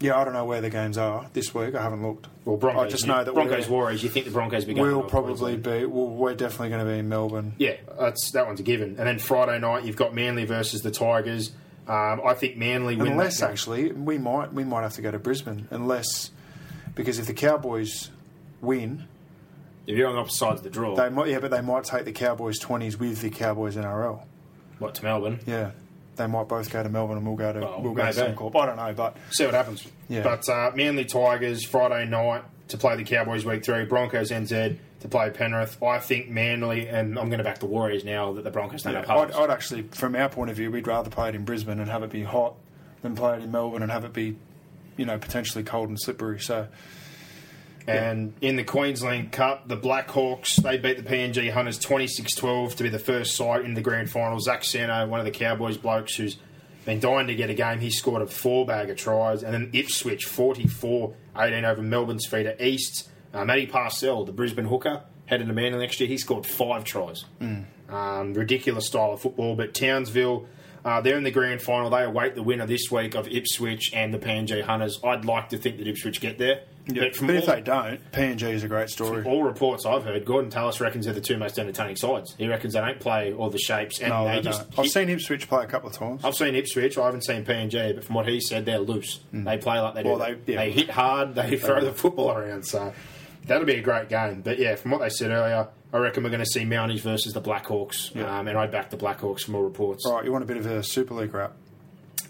Yeah, 0.00 0.16
I 0.18 0.24
don't 0.24 0.32
know 0.32 0.44
where 0.44 0.60
the 0.60 0.70
games 0.70 0.96
are 0.98 1.26
this 1.32 1.54
week. 1.54 1.74
I 1.74 1.82
haven't 1.82 2.02
looked. 2.02 2.28
Well, 2.44 2.56
Broncos. 2.56 2.84
I 2.84 2.88
just 2.88 3.06
know 3.06 3.24
that 3.24 3.34
Broncos 3.34 3.68
Warriors. 3.68 4.02
You 4.02 4.08
think 4.08 4.24
the 4.26 4.30
Broncos 4.30 4.62
will 4.64 4.68
be 4.68 4.74
going? 4.74 4.90
we'll 4.92 5.02
probably 5.02 5.56
be. 5.56 5.84
Well, 5.86 6.08
we're 6.08 6.34
definitely 6.34 6.68
going 6.70 6.84
to 6.86 6.90
be 6.92 6.98
in 6.98 7.08
Melbourne. 7.08 7.54
Yeah, 7.58 7.76
that's 7.98 8.30
that 8.32 8.46
one's 8.46 8.60
a 8.60 8.62
given. 8.62 8.90
And 8.98 9.06
then 9.08 9.18
Friday 9.18 9.58
night 9.58 9.84
you've 9.84 9.96
got 9.96 10.14
Manly 10.14 10.44
versus 10.44 10.82
the 10.82 10.90
Tigers. 10.90 11.52
Um, 11.86 12.20
I 12.24 12.34
think 12.34 12.56
Manly 12.56 12.96
win. 12.96 13.12
Unless 13.12 13.42
actually, 13.42 13.92
we 13.92 14.18
might 14.18 14.52
we 14.52 14.64
might 14.64 14.82
have 14.82 14.94
to 14.94 15.02
go 15.02 15.10
to 15.10 15.18
Brisbane. 15.18 15.66
Unless 15.70 16.30
because 16.94 17.18
if 17.18 17.26
the 17.26 17.34
Cowboys 17.34 18.10
win, 18.60 19.04
If 19.86 19.96
you're 19.96 20.08
on 20.08 20.14
the 20.14 20.20
opposite 20.20 20.36
sides 20.38 20.60
of 20.60 20.64
the 20.64 20.70
draw, 20.70 20.94
They 20.96 21.08
might, 21.08 21.28
yeah, 21.28 21.38
but 21.38 21.50
they 21.50 21.60
might 21.62 21.84
take 21.84 22.04
the 22.04 22.12
Cowboys 22.12 22.58
twenties 22.58 22.98
with 22.98 23.20
the 23.22 23.30
Cowboys 23.30 23.76
NRL. 23.76 24.22
what 24.78 24.94
to 24.96 25.04
Melbourne? 25.04 25.40
Yeah, 25.46 25.70
they 26.18 26.26
might 26.26 26.48
both 26.48 26.70
go 26.70 26.82
to 26.82 26.88
Melbourne 26.88 27.16
and 27.16 27.26
we'll 27.26 27.36
go 27.36 27.52
to 27.52 27.60
Well, 27.60 27.80
we'll 27.82 27.94
go 27.94 28.10
to. 28.10 28.12
Suncorp. 28.12 28.54
I 28.60 28.66
don't 28.66 28.76
know, 28.76 28.92
but 28.92 29.16
See 29.30 29.44
what 29.44 29.54
happens. 29.54 29.86
Yeah. 30.08 30.22
But 30.22 30.48
uh, 30.48 30.72
Manly 30.74 31.06
Tigers 31.06 31.64
Friday 31.64 32.04
night 32.04 32.44
to 32.68 32.76
play 32.76 32.96
the 32.96 33.04
Cowboys 33.04 33.44
week 33.44 33.64
three. 33.64 33.84
Broncos 33.84 34.30
NZ 34.30 34.76
to 35.00 35.08
play 35.08 35.30
Penrith. 35.30 35.82
I 35.82 35.98
think 35.98 36.28
Manly, 36.28 36.88
and 36.88 37.18
I'm 37.18 37.28
going 37.28 37.38
to 37.38 37.44
back 37.44 37.58
the 37.58 37.66
Warriors 37.66 38.04
now 38.04 38.32
that 38.34 38.44
the 38.44 38.50
Broncos 38.50 38.82
don't 38.82 38.92
yeah, 38.92 39.06
have 39.06 39.10
I'd. 39.10 39.32
I'd 39.32 39.50
actually, 39.50 39.82
from 39.82 40.14
our 40.14 40.28
point 40.28 40.50
of 40.50 40.56
view, 40.56 40.70
we'd 40.70 40.86
rather 40.86 41.10
play 41.10 41.30
it 41.30 41.34
in 41.34 41.44
Brisbane 41.44 41.80
and 41.80 41.88
have 41.88 42.02
it 42.02 42.10
be 42.10 42.24
hot 42.24 42.54
than 43.02 43.14
play 43.14 43.36
it 43.36 43.42
in 43.42 43.50
Melbourne 43.50 43.82
and 43.82 43.92
have 43.92 44.04
it 44.04 44.12
be, 44.12 44.36
you 44.96 45.06
know, 45.06 45.18
potentially 45.18 45.64
cold 45.64 45.88
and 45.88 45.98
slippery. 46.00 46.40
So 46.40 46.66
And 47.88 48.34
in 48.40 48.56
the 48.56 48.64
Queensland 48.64 49.32
Cup, 49.32 49.68
the 49.68 49.76
Blackhawks, 49.76 50.56
they 50.62 50.76
beat 50.78 50.96
the 50.96 51.02
PNG 51.02 51.50
Hunters 51.50 51.78
26-12 51.78 52.74
to 52.76 52.82
be 52.82 52.88
the 52.88 52.98
first 52.98 53.34
side 53.36 53.64
in 53.64 53.74
the 53.74 53.80
grand 53.80 54.10
final. 54.10 54.38
Zach 54.40 54.64
Sano, 54.64 55.06
one 55.06 55.20
of 55.20 55.26
the 55.26 55.32
Cowboys 55.32 55.76
blokes 55.76 56.14
who's 56.16 56.36
been 56.84 57.00
dying 57.00 57.26
to 57.26 57.34
get 57.34 57.50
a 57.50 57.54
game, 57.54 57.80
he 57.80 57.90
scored 57.90 58.22
a 58.22 58.26
four 58.26 58.66
bag 58.66 58.90
of 58.90 58.96
tries. 58.96 59.42
And 59.42 59.52
then 59.54 59.70
Ipswich 59.72 60.26
44-18 60.26 61.64
over 61.64 61.82
Melbourne's 61.82 62.26
feeder 62.26 62.54
East. 62.60 63.08
Uh, 63.32 63.44
Matty 63.44 63.66
Parcell, 63.66 64.24
the 64.24 64.32
Brisbane 64.32 64.64
hooker, 64.66 65.02
headed 65.26 65.46
to 65.48 65.52
Manly 65.52 65.78
next 65.78 66.00
year, 66.00 66.08
he 66.08 66.16
scored 66.16 66.46
five 66.46 66.84
tries. 66.84 67.24
Um, 67.90 68.34
ridiculous 68.34 68.86
style 68.86 69.12
of 69.12 69.20
football. 69.20 69.54
But 69.54 69.74
Townsville, 69.74 70.46
uh, 70.84 71.00
they're 71.02 71.16
in 71.16 71.24
the 71.24 71.30
grand 71.30 71.60
final. 71.60 71.90
They 71.90 72.04
await 72.04 72.34
the 72.34 72.42
winner 72.42 72.66
this 72.66 72.90
week 72.90 73.14
of 73.14 73.28
Ipswich 73.28 73.92
and 73.94 74.12
the 74.14 74.18
PNG 74.18 74.62
Hunters. 74.62 74.98
I'd 75.04 75.24
like 75.24 75.50
to 75.50 75.58
think 75.58 75.78
that 75.78 75.86
Ipswich 75.86 76.20
get 76.20 76.38
there. 76.38 76.62
Yeah, 76.90 77.02
But 77.02 77.26
but 77.26 77.34
if 77.36 77.46
they 77.46 77.60
don't, 77.60 78.00
PNG 78.12 78.42
is 78.50 78.64
a 78.64 78.68
great 78.68 78.88
story. 78.88 79.22
all 79.24 79.42
reports 79.42 79.84
I've 79.84 80.04
heard, 80.04 80.24
Gordon 80.24 80.50
Tallis 80.50 80.80
reckons 80.80 81.04
they're 81.04 81.12
the 81.14 81.20
two 81.20 81.36
most 81.36 81.58
entertaining 81.58 81.96
sides. 81.96 82.34
He 82.38 82.48
reckons 82.48 82.72
they 82.74 82.80
don't 82.80 82.98
play 82.98 83.32
all 83.34 83.50
the 83.50 83.58
shapes, 83.58 84.00
and 84.00 84.08
No, 84.08 84.24
they 84.26 84.36
they 84.36 84.40
just. 84.42 84.70
don't. 84.70 84.84
I've 84.86 84.90
seen 84.90 85.08
Ipswich 85.10 85.48
play 85.48 85.64
a 85.64 85.66
couple 85.66 85.90
of 85.90 85.94
times. 85.96 86.24
I've 86.24 86.34
seen 86.34 86.54
Ipswich. 86.54 86.96
I 86.96 87.04
haven't 87.04 87.24
seen 87.26 87.44
PNG, 87.44 87.94
but 87.94 88.04
from 88.04 88.14
what 88.14 88.26
he 88.26 88.40
said, 88.40 88.64
they're 88.64 88.78
loose. 88.78 89.20
They 89.32 89.58
play 89.58 89.78
like 89.80 89.94
they 89.94 90.02
do. 90.02 90.08
Mm. 90.08 90.18
Well, 90.18 90.28
they- 90.46 90.52
yeah. 90.52 90.58
they 90.64 90.70
hit 90.72 90.90
hard. 90.90 91.34
They 91.34 91.58
throw 91.58 91.84
the 91.84 91.92
football 91.92 92.32
around. 92.32 92.64
So 92.66 92.92
that'll 93.46 93.66
be 93.66 93.74
a 93.74 93.82
great 93.82 94.08
game. 94.08 94.40
But 94.40 94.58
yeah, 94.58 94.74
from 94.76 94.90
what 94.92 95.00
they 95.00 95.10
said 95.10 95.30
earlier, 95.30 95.68
I 95.92 95.96
reckon 95.98 96.22
we're 96.24 96.30
going 96.30 96.40
to 96.40 96.46
see 96.46 96.64
Mounties 96.64 97.00
versus 97.00 97.32
the 97.34 97.40
Blackhawks, 97.42 98.16
um, 98.22 98.48
and 98.48 98.56
I 98.58 98.66
back 98.66 98.90
the 98.90 98.96
Blackhawks 98.96 99.40
from 99.42 99.54
all 99.56 99.62
reports. 99.62 100.04
All 100.06 100.16
right, 100.16 100.24
you 100.24 100.32
want 100.32 100.44
a 100.44 100.46
bit 100.46 100.56
of 100.56 100.66
a 100.66 100.82
Super 100.82 101.14
League 101.14 101.32
wrap? 101.34 101.52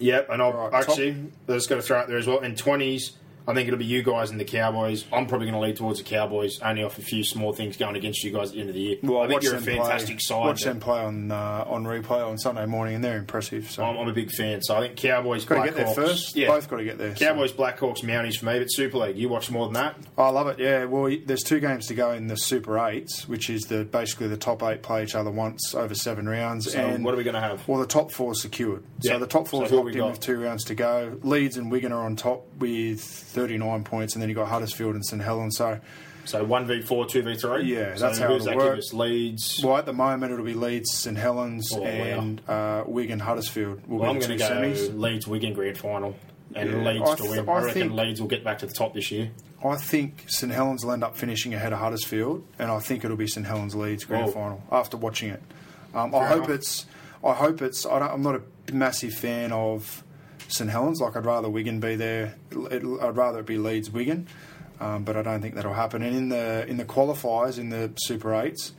Yep, 0.00 0.30
and 0.30 0.40
I'll 0.42 0.52
Right, 0.52 0.74
actually 0.74 1.16
let's 1.48 1.66
to 1.66 1.82
throw 1.82 2.00
it 2.00 2.08
there 2.08 2.18
as 2.18 2.26
well. 2.26 2.38
In 2.40 2.54
twenties, 2.54 3.12
I 3.48 3.54
think 3.54 3.66
it'll 3.66 3.78
be 3.78 3.86
you 3.86 4.02
guys 4.02 4.30
and 4.30 4.38
the 4.38 4.44
Cowboys. 4.44 5.06
I'm 5.10 5.26
probably 5.26 5.46
going 5.46 5.54
to 5.58 5.66
lead 5.66 5.76
towards 5.76 5.98
the 6.00 6.04
Cowboys, 6.04 6.60
only 6.60 6.84
off 6.84 6.98
a 6.98 7.02
few 7.02 7.24
small 7.24 7.54
things 7.54 7.78
going 7.78 7.96
against 7.96 8.22
you 8.22 8.30
guys 8.30 8.48
at 8.50 8.54
the 8.56 8.60
end 8.60 8.68
of 8.68 8.74
the 8.74 8.80
year. 8.82 8.96
Well, 9.02 9.22
I 9.22 9.28
think 9.28 9.42
you're 9.42 9.56
a 9.56 9.60
fantastic 9.60 10.16
play, 10.16 10.18
side. 10.18 10.44
Watch 10.44 10.62
them 10.64 10.80
play 10.80 11.00
on 11.00 11.32
uh, 11.32 11.64
on 11.66 11.84
replay 11.84 12.26
on 12.28 12.36
Sunday 12.36 12.66
morning, 12.66 12.96
and 12.96 13.02
they're 13.02 13.16
impressive. 13.16 13.70
So 13.70 13.82
I'm, 13.84 13.96
I'm 13.96 14.08
a 14.08 14.12
big 14.12 14.30
fan, 14.30 14.60
so 14.60 14.76
I 14.76 14.80
think 14.80 14.96
Cowboys, 14.96 15.46
got 15.46 15.64
to 15.64 15.70
get 15.70 15.76
there 15.76 15.94
first. 15.94 16.36
Yeah, 16.36 16.48
Both 16.48 16.68
got 16.68 16.76
to 16.76 16.84
get 16.84 16.98
there. 16.98 17.16
so. 17.16 17.24
Cowboys, 17.24 17.52
Blackhawks, 17.52 18.02
Mounties 18.02 18.36
for 18.38 18.44
me, 18.44 18.58
but 18.58 18.66
Super 18.66 18.98
League. 18.98 19.16
You 19.16 19.30
watch 19.30 19.50
more 19.50 19.64
than 19.64 19.74
that. 19.74 19.96
I 20.18 20.28
love 20.28 20.48
it. 20.48 20.58
Yeah. 20.58 20.84
Well, 20.84 21.16
there's 21.24 21.42
two 21.42 21.60
games 21.60 21.86
to 21.86 21.94
go 21.94 22.10
in 22.12 22.26
the 22.26 22.36
Super 22.36 22.78
Eights, 22.78 23.26
which 23.26 23.48
is 23.48 23.62
the 23.62 23.84
basically 23.84 24.28
the 24.28 24.36
top 24.36 24.62
eight 24.62 24.82
play 24.82 25.04
each 25.04 25.14
other 25.14 25.30
once 25.30 25.74
over 25.74 25.94
seven 25.94 26.28
rounds. 26.28 26.70
So 26.70 26.78
and 26.78 27.02
what 27.02 27.14
are 27.14 27.16
we 27.16 27.24
going 27.24 27.32
to 27.34 27.40
have? 27.40 27.66
Well, 27.66 27.80
the 27.80 27.86
top 27.86 28.12
four 28.12 28.34
secured. 28.34 28.84
Yeah. 29.00 29.12
So 29.12 29.18
the 29.20 29.26
top 29.26 29.48
four 29.48 29.62
So 29.62 29.64
is 29.66 29.72
locked 29.72 29.88
in 29.92 29.96
got? 29.96 30.10
with 30.10 30.20
two 30.20 30.38
rounds 30.38 30.64
to 30.64 30.74
go. 30.74 31.18
Leeds 31.22 31.56
and 31.56 31.70
Wigan 31.70 31.92
are 31.92 32.04
on 32.04 32.14
top 32.16 32.44
with 32.58 33.32
39 33.38 33.84
points, 33.84 34.14
and 34.14 34.22
then 34.22 34.28
you've 34.28 34.36
got 34.36 34.48
Huddersfield 34.48 34.94
and 34.94 35.04
St 35.04 35.22
Helens. 35.22 35.56
So, 35.56 35.78
So 36.24 36.44
one 36.44 36.66
v 36.66 36.82
four, 36.82 37.06
two 37.06 37.22
v 37.22 37.36
three. 37.36 37.64
Yeah, 37.74 37.94
so 37.94 38.06
that's 38.06 38.18
how 38.18 38.26
it'll 38.34 38.44
that 38.46 38.56
work. 38.56 38.80
give? 38.80 38.92
Leeds. 38.98 39.60
well, 39.64 39.76
at 39.76 39.86
the 39.86 39.92
moment, 39.92 40.32
it'll 40.32 40.44
be 40.44 40.54
Leeds, 40.54 40.92
St 40.92 41.16
Helens, 41.16 41.70
Oh, 41.74 41.80
wow. 41.80 41.88
and 41.88 42.40
uh, 42.48 42.84
Wigan, 42.86 43.18
Huddersfield. 43.20 43.86
Will 43.86 44.00
Well, 44.00 44.10
I'm 44.10 44.18
going 44.18 44.30
to 44.32 44.36
go 44.36 44.48
semis. 44.48 44.98
Leeds, 44.98 45.26
Wigan 45.26 45.54
grand 45.54 45.78
final, 45.78 46.14
and 46.54 46.70
Yeah, 46.70 46.76
Leeds 46.92 47.10
I 47.10 47.14
to 47.16 47.22
win. 47.24 47.48
I 47.48 47.52
I, 47.52 47.62
reckon 47.64 47.82
think- 47.82 47.92
Leeds 47.92 48.20
will 48.20 48.28
get 48.28 48.44
back 48.44 48.58
to 48.58 48.66
the 48.66 48.74
top 48.74 48.94
this 48.94 49.10
year. 49.10 49.30
I 49.64 49.74
think 49.76 50.24
St 50.28 50.52
Helens 50.52 50.84
will 50.84 50.92
end 50.92 51.02
up 51.02 51.16
finishing 51.16 51.52
ahead 51.54 51.72
of 51.72 51.80
Huddersfield, 51.80 52.46
and 52.60 52.70
I 52.70 52.78
think 52.78 53.04
it'll 53.04 53.16
be 53.16 53.26
St 53.26 53.44
Helens 53.46 53.74
Leeds 53.74 54.04
grand 54.04 54.26
Whoa. 54.26 54.32
final 54.32 54.62
after 54.70 54.96
watching 54.96 55.30
it. 55.30 55.42
Um, 55.94 56.14
I 56.14 56.18
Fair 56.20 56.28
hope 56.28 56.36
enough. 56.44 56.50
it's. 56.50 56.86
I 57.24 57.32
hope 57.32 57.62
it's. 57.62 57.84
I 57.84 57.98
don't, 57.98 58.10
I'm 58.12 58.22
not 58.22 58.36
a 58.36 58.72
massive 58.72 59.14
fan 59.14 59.50
of 59.50 60.04
St 60.48 60.70
Helens. 60.70 61.00
Like 61.00 61.16
I'd 61.16 61.26
rather 61.26 61.48
Wigan 61.48 61.80
be 61.80 61.96
there. 61.96 62.34
It, 62.50 62.82
I'd 63.02 63.16
rather 63.16 63.40
it 63.40 63.46
be 63.46 63.58
Leeds 63.58 63.90
Wigan, 63.90 64.28
um, 64.80 65.04
but 65.04 65.16
I 65.16 65.22
don't 65.22 65.40
think 65.40 65.54
that'll 65.54 65.74
happen. 65.74 66.02
And 66.02 66.16
in 66.16 66.28
the 66.28 66.66
in 66.66 66.76
the 66.76 66.84
qualifiers 66.84 67.58
in 67.58 67.70
the 67.70 67.92
Super 67.96 68.34
Eights. 68.34 68.72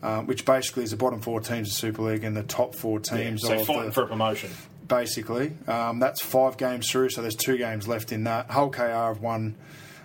Um, 0.00 0.28
which 0.28 0.44
basically 0.44 0.84
is 0.84 0.92
the 0.92 0.96
bottom 0.96 1.20
four 1.20 1.40
teams 1.40 1.70
of 1.70 1.74
Super 1.74 2.02
League 2.02 2.22
and 2.22 2.36
the 2.36 2.44
top 2.44 2.76
four 2.76 3.00
teams 3.00 3.42
so 3.42 3.58
of 3.58 3.66
fighting 3.66 3.86
the, 3.86 3.90
for 3.90 4.04
a 4.04 4.06
promotion. 4.06 4.48
basically. 4.86 5.54
Um, 5.66 5.98
that's 5.98 6.22
five 6.22 6.56
games 6.56 6.88
through, 6.88 7.08
so 7.08 7.20
there's 7.20 7.34
two 7.34 7.58
games 7.58 7.88
left 7.88 8.12
in 8.12 8.22
that. 8.22 8.48
Hull 8.48 8.70
KR 8.70 8.82
have 8.82 9.18
won 9.18 9.56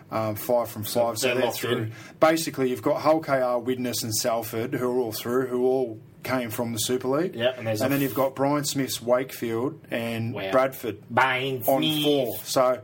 um, 0.10 0.36
five 0.36 0.70
from 0.70 0.84
five, 0.84 1.20
so, 1.20 1.28
they're 1.28 1.42
they're 1.44 1.52
through. 1.52 1.78
in. 1.78 1.92
Basically, 2.20 2.72
you've 2.72 2.82
got 2.82 3.02
Hull 3.02 3.20
KR, 3.20 3.58
Widnes, 3.58 4.02
and 4.02 4.16
Salford, 4.16 4.74
who 4.74 4.90
are 4.98 5.00
all 5.00 5.12
through, 5.12 5.46
who 5.46 5.64
all 5.64 6.00
came 6.24 6.50
from 6.50 6.74
the 6.74 6.80
Super 6.80 7.08
League. 7.08 7.36
Yep, 7.36 7.58
and 7.58 7.68
there's 7.68 7.82
a 7.82 7.84
then 7.90 7.94
f- 7.98 8.02
you've 8.02 8.16
got 8.16 8.36
Brian 8.36 8.64
Smith's 8.66 9.02
Wakefield 9.02 9.80
and 9.92 10.34
Wow. 10.34 10.52
Bradford 10.52 10.98
Bain 11.14 11.64
on 11.68 11.82
Smith. 11.84 12.04
four. 12.04 12.38
So 12.44 12.82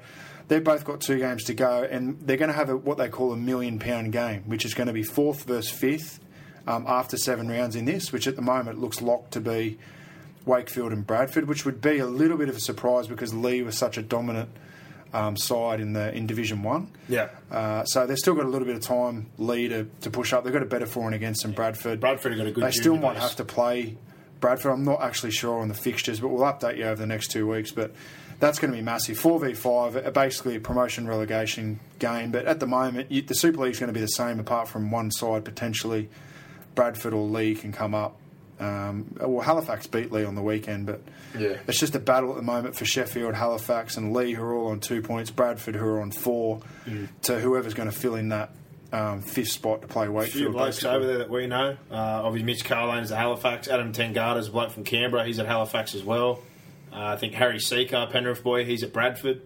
they've 0.47 0.63
both 0.63 0.83
got 0.85 1.01
two 1.01 1.17
games 1.19 1.43
to 1.45 1.53
go, 1.53 1.83
and 1.89 2.19
they're 2.21 2.37
going 2.37 2.49
to 2.51 2.55
have 2.55 2.69
a, 2.69 2.77
what 2.77 2.97
they 2.97 3.09
call 3.09 3.31
a 3.33 3.37
million 3.37 3.79
pound 3.79 4.11
game, 4.11 4.43
which 4.45 4.65
is 4.65 4.73
going 4.73 4.87
to 4.87 4.93
be 4.93 5.03
fourth 5.03 5.43
versus 5.43 5.71
fifth 5.71 6.19
um, 6.67 6.85
after 6.87 7.17
seven 7.17 7.47
rounds 7.49 7.75
in 7.75 7.85
this, 7.85 8.11
which 8.11 8.27
at 8.27 8.35
the 8.35 8.41
moment 8.41 8.79
looks 8.79 9.01
locked 9.01 9.31
to 9.31 9.39
be 9.41 9.77
Wakefield 10.45 10.91
and 10.91 11.05
Bradford, 11.05 11.47
which 11.47 11.65
would 11.65 11.81
be 11.81 11.99
a 11.99 12.05
little 12.05 12.37
bit 12.37 12.49
of 12.49 12.55
a 12.55 12.59
surprise 12.59 13.07
because 13.07 13.33
Leigh 13.33 13.61
was 13.61 13.77
such 13.77 13.97
a 13.97 14.01
dominant 14.01 14.49
um, 15.14 15.36
side 15.38 15.80
in 15.80 15.93
the 15.93 16.14
in 16.14 16.28
Division 16.28 16.64
One. 16.64 16.91
Yeah. 17.07 17.30
Uh, 17.51 17.84
so 17.86 18.05
they've 18.05 18.18
still 18.18 18.36
got 18.36 18.45
a 18.45 18.49
little 18.49 18.68
bit 18.68 18.76
of 18.76 18.82
time, 18.82 19.28
Leigh, 19.38 19.68
to, 19.70 19.86
to 20.01 20.10
push 20.12 20.34
up. 20.34 20.43
They've 20.43 20.53
got 20.53 20.62
a 20.64 20.68
better 20.68 20.86
for 20.86 21.05
and 21.05 21.16
against 21.16 21.43
than 21.43 21.51
Bradford. 21.53 21.99
Bradford 21.99 22.32
have 22.34 22.39
got 22.39 22.47
a 22.47 22.51
good 22.51 22.64
They 22.64 22.72
still 22.72 22.97
might 22.97 23.14
base. 23.14 23.24
have 23.24 23.36
to 23.38 23.45
play 23.45 23.97
Bradford. 24.39 24.72
I'm 24.72 24.84
not 24.84 25.01
actually 25.01 25.32
sure 25.32 25.60
on 25.60 25.68
the 25.68 25.74
fixtures, 25.74 26.20
but 26.20 26.30
we'll 26.30 26.43
update 26.43 26.78
you 26.78 26.86
over 26.86 26.95
the 26.95 27.07
next 27.07 27.32
two 27.32 27.47
weeks. 27.47 27.72
But 27.72 27.93
that's 28.39 28.60
going 28.60 28.72
to 28.72 28.78
be 28.78 28.84
massive. 28.84 29.20
4v5, 29.20 30.05
uh, 30.07 30.12
basically 30.12 30.55
a 30.55 30.60
promotion 30.60 31.07
relegation 31.07 31.80
game. 31.97 32.32
But 32.32 32.45
at 32.45 32.60
the 32.60 32.68
moment, 32.68 33.12
you, 33.12 33.22
the 33.22 33.36
Super 33.36 33.62
League's 33.62 33.80
going 33.80 33.89
to 33.89 33.93
be 33.93 33.99
the 34.01 34.07
same, 34.07 34.39
apart 34.39 34.68
from 34.70 34.91
one 34.91 35.12
side 35.12 35.43
potentially. 35.43 36.10
Bradford 36.76 37.14
or 37.14 37.28
Leigh 37.28 37.55
can 37.55 37.72
come 37.72 37.93
up. 37.93 38.16
Um, 38.60 39.16
well, 39.20 39.41
Halifax 39.43 39.88
beat 39.88 40.12
Leigh 40.12 40.26
on 40.26 40.36
the 40.36 40.41
weekend, 40.41 40.86
but 40.86 41.01
Yeah. 41.38 41.57
it's 41.68 41.80
just 41.80 41.95
a 41.95 41.99
battle 41.99 42.32
at 42.32 42.36
the 42.36 42.41
moment 42.41 42.76
for 42.76 42.86
Sheffield, 42.86 43.34
Halifax, 43.36 43.95
and 43.97 44.14
Leigh, 44.14 44.34
who 44.34 44.43
are 44.43 44.53
all 44.53 44.68
on 44.68 44.80
two 44.80 45.01
points. 45.01 45.32
Bradford, 45.32 45.76
who 45.76 45.86
are 45.86 46.01
on 46.01 46.12
four, 46.12 46.62
to 47.24 47.39
whoever's 47.39 47.74
going 47.74 47.89
to 47.89 47.95
fill 47.95 48.16
in 48.16 48.30
that 48.30 48.51
um, 48.91 49.22
fifth 49.22 49.49
spot 49.51 49.82
to 49.84 49.88
play 49.88 50.07
Wakefield. 50.10 50.36
A 50.43 50.45
few 50.47 50.49
blokes 50.51 50.76
basically. 50.78 50.95
over 50.97 51.05
there 51.07 51.18
that 51.20 51.30
we 51.30 51.45
know. 51.47 51.78
Uh, 51.91 51.95
obviously, 51.95 52.43
Mitch 52.45 52.66
Cahalane 52.66 53.03
is 53.03 53.12
at 53.12 53.20
Halifax. 53.20 53.68
Adam 53.68 53.93
Tangata's 53.93 54.47
a 54.47 54.51
bloke 54.51 54.72
from 54.72 54.84
Canberra. 54.84 55.26
He's 55.26 55.39
at 55.39 55.45
Halifax 55.45 55.93
as 55.95 56.03
well. 56.03 56.41
Uh, 56.91 56.97
I 57.05 57.16
think 57.18 57.34
Harry 57.36 57.60
Siejka, 57.60 58.10
Penrith 58.12 58.43
boy, 58.43 58.66
he's 58.66 58.82
at 58.84 58.91
Bradford. 58.91 59.41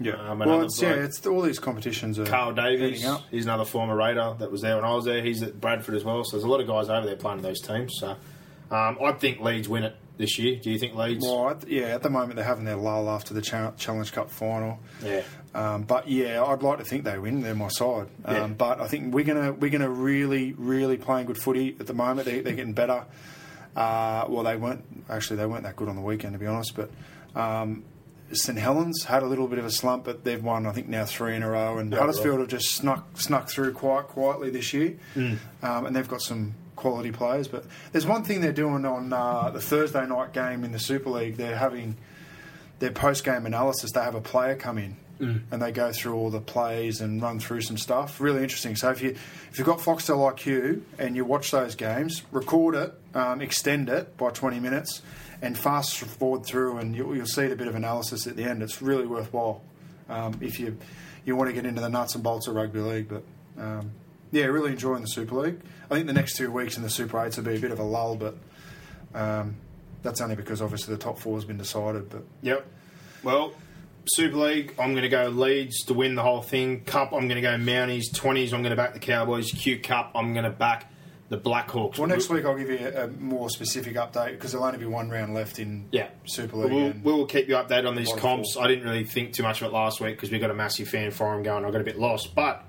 Yeah, 0.00 0.14
Um, 0.14 0.40
well, 0.40 0.48
another 0.48 0.64
it's, 0.64 0.82
yeah, 0.82 0.90
it's 0.94 1.24
all 1.26 1.40
these 1.40 1.60
competitions 1.60 2.18
are 2.18 2.26
Carl 2.26 2.52
Davies, 2.52 3.06
he's 3.30 3.44
another 3.44 3.64
former 3.64 3.94
Raider 3.96 4.34
that 4.40 4.50
was 4.50 4.60
there 4.60 4.74
when 4.74 4.84
I 4.84 4.92
was 4.92 5.04
there. 5.04 5.22
He's 5.22 5.40
at 5.42 5.60
Bradford 5.60 5.94
as 5.94 6.02
well. 6.04 6.22
So 6.24 6.32
there's 6.32 6.42
a 6.44 6.48
lot 6.48 6.60
of 6.60 6.66
guys 6.66 6.88
over 6.90 7.06
there 7.06 7.14
playing 7.16 7.42
those 7.42 7.60
teams. 7.60 7.94
So 8.00 8.16
um, 8.70 8.98
I 9.02 9.12
think 9.12 9.40
Leeds 9.40 9.68
win 9.68 9.84
it 9.84 9.96
this 10.16 10.38
year. 10.38 10.56
Do 10.62 10.70
you 10.70 10.78
think 10.78 10.94
Leeds? 10.94 11.24
Well, 11.24 11.58
yeah, 11.66 11.86
at 11.94 12.02
the 12.02 12.10
moment 12.10 12.36
they're 12.36 12.44
having 12.44 12.64
their 12.64 12.76
lull 12.76 13.08
after 13.10 13.34
the 13.34 13.42
Cha- 13.42 13.72
Challenge 13.72 14.12
Cup 14.12 14.30
final. 14.30 14.78
Yeah. 15.02 15.22
Um, 15.54 15.82
but 15.82 16.08
yeah, 16.08 16.42
I'd 16.44 16.62
like 16.62 16.78
to 16.78 16.84
think 16.84 17.04
they 17.04 17.18
win. 17.18 17.40
They're 17.42 17.54
my 17.54 17.68
side. 17.68 18.08
Um, 18.24 18.34
Yeah. 18.34 18.46
But 18.48 18.80
I 18.80 18.88
think 18.88 19.14
we're 19.14 19.24
gonna 19.24 19.52
we're 19.52 19.70
gonna 19.70 19.88
really 19.90 20.52
really 20.52 20.96
playing 20.96 21.26
good 21.26 21.38
footy 21.38 21.76
at 21.78 21.86
the 21.86 21.94
moment. 21.94 22.26
They, 22.26 22.40
they're 22.40 22.54
getting 22.54 22.72
better. 22.74 23.04
Uh, 23.76 24.24
well, 24.28 24.44
they 24.44 24.56
weren't 24.56 24.84
actually 25.10 25.36
they 25.36 25.46
weren't 25.46 25.64
that 25.64 25.76
good 25.76 25.88
on 25.88 25.96
the 25.96 26.02
weekend 26.02 26.32
to 26.34 26.38
be 26.38 26.46
honest. 26.46 26.74
But 26.76 26.90
um, 27.40 27.84
St 28.32 28.58
Helens 28.58 29.04
had 29.04 29.22
a 29.22 29.26
little 29.26 29.46
bit 29.48 29.58
of 29.58 29.64
a 29.64 29.70
slump, 29.70 30.04
but 30.04 30.24
they've 30.24 30.42
won 30.42 30.66
I 30.66 30.72
think 30.72 30.88
now 30.88 31.04
three 31.04 31.34
in 31.36 31.42
a 31.42 31.50
row. 31.50 31.78
And 31.78 31.92
Yeah, 31.92 31.98
Huddersfield 31.98 32.34
right. 32.36 32.40
have 32.40 32.48
just 32.48 32.72
snuck 32.74 33.06
snuck 33.20 33.48
through 33.48 33.72
quite 33.72 34.06
quietly 34.08 34.50
this 34.50 34.72
year, 34.72 34.94
Mm. 35.14 35.38
um, 35.62 35.86
and 35.86 35.94
they've 35.96 36.08
got 36.08 36.22
some 36.22 36.54
quality 36.76 37.12
players. 37.12 37.48
But 37.48 37.64
there's 37.92 38.06
one 38.06 38.24
thing 38.24 38.40
they're 38.40 38.52
doing 38.52 38.84
on 38.84 39.12
uh, 39.12 39.50
the 39.50 39.60
Thursday 39.60 40.06
night 40.06 40.32
game 40.32 40.64
in 40.64 40.72
the 40.72 40.78
Super 40.78 41.10
League. 41.10 41.36
They're 41.36 41.56
having 41.56 41.96
their 42.78 42.90
post 42.90 43.24
game 43.24 43.46
analysis. 43.46 43.92
They 43.92 44.00
have 44.00 44.14
a 44.14 44.20
player 44.20 44.56
come 44.56 44.78
in. 44.78 44.96
And 45.50 45.62
they 45.62 45.70
go 45.70 45.92
through 45.92 46.14
all 46.14 46.28
the 46.28 46.40
plays 46.40 47.00
and 47.00 47.22
run 47.22 47.38
through 47.38 47.62
some 47.62 47.78
stuff. 47.78 48.20
Really 48.20 48.42
interesting. 48.42 48.74
So 48.76 48.90
if 48.90 49.00
you 49.00 49.10
if 49.10 49.58
you've 49.58 49.66
got 49.66 49.78
Foxtel 49.78 50.18
IQ 50.32 50.82
and 50.98 51.14
you 51.14 51.24
watch 51.24 51.50
those 51.52 51.76
games, 51.76 52.22
record 52.32 52.74
it, 52.74 52.92
um, 53.14 53.40
extend 53.40 53.88
it 53.88 54.16
by 54.16 54.30
20 54.30 54.58
minutes, 54.58 55.02
and 55.40 55.56
fast 55.56 55.96
forward 55.98 56.44
through, 56.44 56.78
and 56.78 56.96
you'll, 56.96 57.14
you'll 57.14 57.26
see 57.26 57.50
a 57.50 57.56
bit 57.56 57.68
of 57.68 57.74
analysis 57.76 58.26
at 58.26 58.36
the 58.36 58.44
end. 58.44 58.62
It's 58.62 58.82
really 58.82 59.06
worthwhile 59.06 59.62
um, 60.08 60.36
if 60.40 60.58
you 60.58 60.76
you 61.24 61.36
want 61.36 61.48
to 61.48 61.54
get 61.54 61.64
into 61.64 61.80
the 61.80 61.88
nuts 61.88 62.14
and 62.16 62.24
bolts 62.24 62.48
of 62.48 62.54
rugby 62.54 62.80
league. 62.80 63.08
But 63.08 63.22
um, 63.56 63.92
Yeah, 64.34 64.46
really 64.46 64.72
enjoying 64.72 65.00
the 65.02 65.06
Super 65.08 65.36
League. 65.36 65.60
I 65.90 65.94
think 65.94 66.06
the 66.08 66.12
next 66.12 66.36
two 66.36 66.50
weeks 66.50 66.76
in 66.76 66.82
the 66.82 66.90
Super 66.90 67.24
Eights 67.24 67.36
will 67.36 67.44
be 67.44 67.54
a 67.56 67.60
bit 67.60 67.70
of 67.70 67.78
a 67.78 67.84
lull, 67.84 68.16
but 68.16 68.36
um, 69.14 69.56
that's 70.02 70.20
only 70.20 70.34
because 70.36 70.60
obviously 70.60 70.94
the 70.94 71.00
top 71.00 71.18
four 71.18 71.36
has 71.36 71.44
been 71.44 71.56
decided. 71.58 72.10
But 72.10 72.24
Yep. 72.42 72.66
Well, 73.22 73.52
Super 74.06 74.36
League, 74.36 74.74
I'm 74.78 74.90
going 74.92 75.02
to 75.04 75.08
go 75.08 75.28
Leeds 75.28 75.84
to 75.84 75.94
win 75.94 76.14
the 76.14 76.22
whole 76.22 76.42
thing. 76.42 76.80
Cup, 76.82 77.12
I'm 77.12 77.28
going 77.28 77.36
to 77.36 77.40
go 77.40 77.56
Mounties. 77.56 78.10
20s, 78.12 78.52
I'm 78.52 78.62
going 78.62 78.70
to 78.70 78.76
back 78.76 78.92
the 78.92 78.98
Cowboys. 78.98 79.50
Q 79.52 79.78
Cup, 79.78 80.10
I'm 80.14 80.32
going 80.34 80.44
to 80.44 80.50
back 80.50 80.90
the 81.30 81.38
Blackhawks. 81.38 81.96
well, 81.98 82.06
next 82.06 82.28
week 82.28 82.44
I'll 82.44 82.56
give 82.58 82.68
you 82.68 82.78
a, 82.86 83.04
a 83.04 83.08
more 83.08 83.48
specific 83.48 83.94
update 83.94 84.32
because 84.32 84.52
there'll 84.52 84.66
only 84.66 84.78
be 84.78 84.84
one 84.84 85.08
round 85.08 85.32
left 85.32 85.58
in 85.58 85.86
Yeah. 85.90 86.08
Super 86.26 86.56
League. 86.58 86.72
We'll, 86.72 86.86
and- 86.86 87.04
we 87.04 87.12
will 87.12 87.24
keep 87.26 87.48
you 87.48 87.54
updated 87.54 87.88
on 87.88 87.94
these 87.94 88.08
Bottom 88.10 88.20
comps. 88.22 88.54
four. 88.54 88.64
I 88.64 88.68
didn't 88.68 88.84
really 88.84 89.04
think 89.04 89.32
too 89.32 89.42
much 89.42 89.62
of 89.62 89.68
it 89.68 89.72
last 89.72 90.00
week 90.00 90.16
because 90.16 90.30
we 90.30 90.38
got 90.38 90.50
a 90.50 90.54
massive 90.54 90.88
fan 90.88 91.10
forum 91.12 91.42
going. 91.42 91.64
I 91.64 91.70
got 91.70 91.80
a 91.80 91.84
bit 91.84 91.98
lost, 91.98 92.34
but 92.34 92.64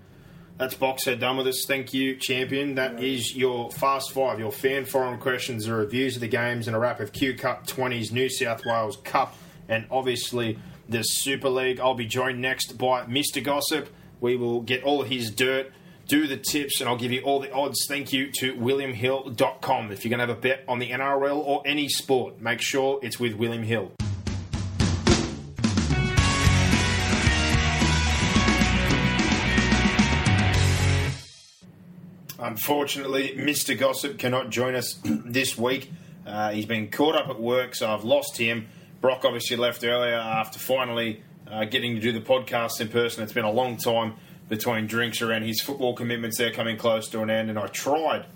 that's 0.57 0.75
Boxhead 0.75 1.19
done 1.19 1.37
with 1.37 1.47
us. 1.47 1.65
Thank 1.67 1.93
you, 1.93 2.15
champion. 2.15 2.75
That 2.75 3.03
is 3.03 3.35
your 3.35 3.71
fast 3.71 4.11
five, 4.11 4.39
your 4.39 4.51
fan 4.51 4.85
forum 4.85 5.19
questions, 5.19 5.65
the 5.65 5.73
reviews 5.73 6.15
of 6.15 6.21
the 6.21 6.27
games, 6.27 6.67
and 6.67 6.75
a 6.75 6.79
wrap 6.79 6.99
of 6.99 7.11
Q 7.11 7.35
Cup 7.35 7.67
20s, 7.67 8.11
New 8.11 8.29
South 8.29 8.61
Wales 8.65 8.97
Cup, 9.03 9.35
and 9.67 9.85
obviously 9.91 10.57
the 10.87 11.03
Super 11.03 11.49
League. 11.49 11.79
I'll 11.79 11.93
be 11.93 12.05
joined 12.05 12.41
next 12.41 12.77
by 12.77 13.03
Mr. 13.03 13.43
Gossip. 13.43 13.93
We 14.21 14.37
will 14.37 14.61
get 14.61 14.83
all 14.83 15.03
his 15.03 15.29
dirt. 15.29 15.71
Do 16.07 16.27
the 16.27 16.37
tips 16.37 16.79
and 16.79 16.87
I'll 16.87 16.97
give 16.97 17.11
you 17.11 17.21
all 17.21 17.39
the 17.39 17.51
odds. 17.51 17.85
Thank 17.87 18.13
you 18.13 18.31
to 18.39 18.53
WilliamHill.com. 18.53 19.91
If 19.91 20.05
you're 20.05 20.09
going 20.15 20.19
to 20.19 20.27
have 20.27 20.37
a 20.37 20.39
bet 20.39 20.63
on 20.67 20.77
the 20.77 20.91
NRL 20.91 21.37
or 21.37 21.63
any 21.65 21.89
sport, 21.89 22.39
make 22.39 22.61
sure 22.61 22.99
it's 23.01 23.19
with 23.19 23.33
William 23.33 23.63
Hill. 23.63 23.91
Unfortunately, 32.45 33.29
Mr. 33.35 33.75
Gossip 33.75 34.19
cannot 34.19 34.51
join 34.51 34.75
us 34.75 34.99
this 35.03 35.57
week. 35.57 35.91
Uh, 36.27 36.51
he's 36.51 36.67
been 36.67 36.91
caught 36.91 37.15
up 37.15 37.27
at 37.27 37.39
work, 37.39 37.73
so 37.73 37.89
I've 37.89 38.03
lost 38.03 38.37
him. 38.37 38.67
Brock 39.01 39.25
obviously 39.25 39.57
left 39.57 39.83
earlier 39.83 40.13
after 40.13 40.59
finally 40.59 41.23
uh, 41.49 41.65
getting 41.65 41.95
to 41.95 42.01
do 42.01 42.11
the 42.11 42.21
podcast 42.21 42.79
in 42.81 42.89
person. 42.89 43.23
It's 43.23 43.33
been 43.33 43.45
a 43.45 43.51
long 43.51 43.77
time 43.77 44.13
between 44.47 44.85
drinks 44.85 45.23
around 45.23 45.41
his 45.41 45.59
football 45.59 45.95
commitments. 45.95 46.37
They're 46.37 46.51
coming 46.51 46.77
close 46.77 47.09
to 47.09 47.21
an 47.21 47.31
end, 47.31 47.49
and 47.49 47.57
I 47.57 47.65
tried 47.65 48.27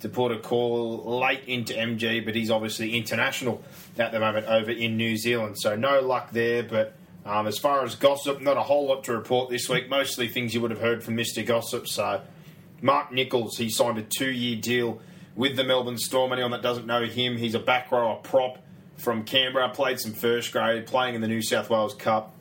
to 0.00 0.08
put 0.08 0.32
a 0.32 0.38
call 0.38 1.18
late 1.18 1.42
into 1.46 1.74
MG, 1.74 2.24
but 2.24 2.34
he's 2.34 2.50
obviously 2.50 2.96
international 2.96 3.62
at 3.98 4.12
the 4.12 4.20
moment 4.20 4.46
over 4.46 4.70
in 4.70 4.96
New 4.96 5.18
Zealand. 5.18 5.56
So 5.58 5.76
no 5.76 6.00
luck 6.00 6.30
there, 6.30 6.62
but 6.62 6.94
um, 7.26 7.46
as 7.46 7.58
far 7.58 7.84
as 7.84 7.96
gossip, 7.96 8.40
not 8.40 8.56
a 8.56 8.62
whole 8.62 8.86
lot 8.86 9.04
to 9.04 9.12
report 9.12 9.50
this 9.50 9.68
week. 9.68 9.90
Mostly 9.90 10.26
things 10.26 10.54
you 10.54 10.62
would 10.62 10.70
have 10.70 10.80
heard 10.80 11.04
from 11.04 11.18
Mr. 11.18 11.44
Gossip. 11.44 11.86
So 11.86 12.22
Mark 12.80 13.12
Nicholls, 13.12 13.58
he 13.58 13.68
signed 13.70 13.98
a 13.98 14.02
two-year 14.02 14.56
deal 14.56 15.00
with 15.34 15.56
the 15.56 15.64
Melbourne 15.64 15.98
Storm. 15.98 16.32
Anyone 16.32 16.52
that 16.52 16.62
doesn't 16.62 16.86
know 16.86 17.04
him, 17.04 17.36
he's 17.36 17.54
a 17.54 17.58
back 17.58 17.90
rower 17.90 18.16
prop 18.16 18.58
from 18.96 19.24
Canberra. 19.24 19.68
Played 19.70 20.00
some 20.00 20.12
first 20.12 20.52
grade, 20.52 20.86
playing 20.86 21.14
in 21.14 21.20
the 21.20 21.28
New 21.28 21.42
South 21.42 21.70
Wales 21.70 21.94
Cup. 21.94 22.34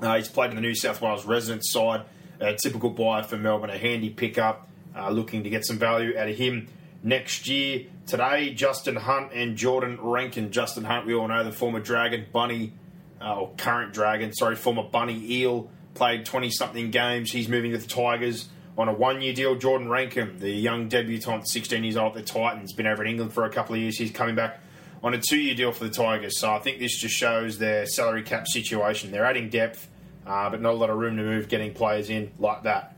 Uh, 0.00 0.16
he's 0.16 0.28
played 0.28 0.50
in 0.50 0.56
the 0.56 0.62
New 0.62 0.74
South 0.74 1.00
Wales 1.00 1.24
resident 1.24 1.64
side. 1.64 2.02
A 2.40 2.54
typical 2.54 2.90
buy 2.90 3.22
for 3.22 3.36
Melbourne, 3.36 3.70
a 3.70 3.78
handy 3.78 4.10
pickup. 4.10 4.68
Uh, 4.96 5.10
looking 5.10 5.44
to 5.44 5.50
get 5.50 5.64
some 5.64 5.78
value 5.78 6.18
out 6.18 6.28
of 6.28 6.36
him 6.36 6.68
next 7.02 7.48
year. 7.48 7.86
Today, 8.06 8.52
Justin 8.52 8.96
Hunt 8.96 9.32
and 9.32 9.56
Jordan 9.56 9.98
Rankin. 10.00 10.50
Justin 10.52 10.84
Hunt, 10.84 11.06
we 11.06 11.14
all 11.14 11.28
know 11.28 11.44
the 11.44 11.52
former 11.52 11.80
Dragon 11.80 12.26
Bunny, 12.32 12.72
uh, 13.20 13.36
or 13.36 13.50
current 13.56 13.94
Dragon, 13.94 14.32
sorry, 14.32 14.56
former 14.56 14.82
Bunny 14.82 15.18
Eel, 15.32 15.70
played 15.94 16.26
20 16.26 16.50
something 16.50 16.90
games. 16.90 17.32
He's 17.32 17.48
moving 17.48 17.72
to 17.72 17.78
the 17.78 17.86
Tigers 17.86 18.48
on 18.76 18.88
a 18.88 18.92
one 18.92 19.20
year 19.20 19.32
deal. 19.32 19.54
Jordan 19.54 19.88
Rankin, 19.88 20.38
the 20.38 20.50
young 20.50 20.88
debutant, 20.88 21.48
16 21.48 21.84
years 21.84 21.96
old 21.96 22.16
at 22.16 22.26
the 22.26 22.32
Titans, 22.32 22.72
been 22.72 22.86
over 22.86 23.02
in 23.04 23.10
England 23.10 23.32
for 23.32 23.44
a 23.44 23.50
couple 23.50 23.74
of 23.74 23.80
years. 23.80 23.98
He's 23.98 24.10
coming 24.10 24.34
back 24.34 24.60
on 25.02 25.14
a 25.14 25.18
two 25.18 25.38
year 25.38 25.54
deal 25.54 25.72
for 25.72 25.84
the 25.84 25.90
Tigers. 25.90 26.38
So 26.38 26.52
I 26.52 26.58
think 26.58 26.78
this 26.78 26.98
just 26.98 27.14
shows 27.14 27.58
their 27.58 27.86
salary 27.86 28.22
cap 28.22 28.46
situation. 28.48 29.10
They're 29.10 29.24
adding 29.24 29.50
depth, 29.50 29.88
uh, 30.26 30.50
but 30.50 30.60
not 30.60 30.72
a 30.72 30.76
lot 30.76 30.90
of 30.90 30.96
room 30.98 31.16
to 31.16 31.22
move 31.22 31.48
getting 31.48 31.74
players 31.74 32.10
in 32.10 32.30
like 32.38 32.62
that. 32.64 32.96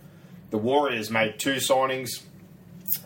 The 0.50 0.58
Warriors 0.58 1.10
made 1.10 1.38
two 1.38 1.56
signings. 1.56 2.22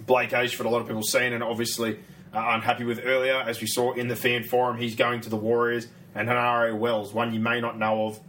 Blake 0.04 0.30
Ayshford, 0.30 0.64
a 0.64 0.68
lot 0.68 0.80
of 0.80 0.88
people 0.88 1.02
seen 1.02 1.32
and 1.32 1.42
obviously 1.42 1.98
uh, 2.34 2.50
unhappy 2.50 2.84
with 2.84 3.00
earlier, 3.04 3.36
as 3.36 3.60
we 3.60 3.66
saw 3.66 3.92
in 3.92 4.08
the 4.08 4.16
fan 4.16 4.42
forum. 4.42 4.76
He's 4.76 4.96
going 4.96 5.20
to 5.22 5.30
the 5.30 5.36
Warriors. 5.36 5.86
And 6.14 6.28
Henare 6.28 6.76
Wells, 6.76 7.12
one 7.14 7.32
you 7.32 7.38
may 7.38 7.60
not 7.60 7.78
know 7.78 8.06
of, 8.06 8.20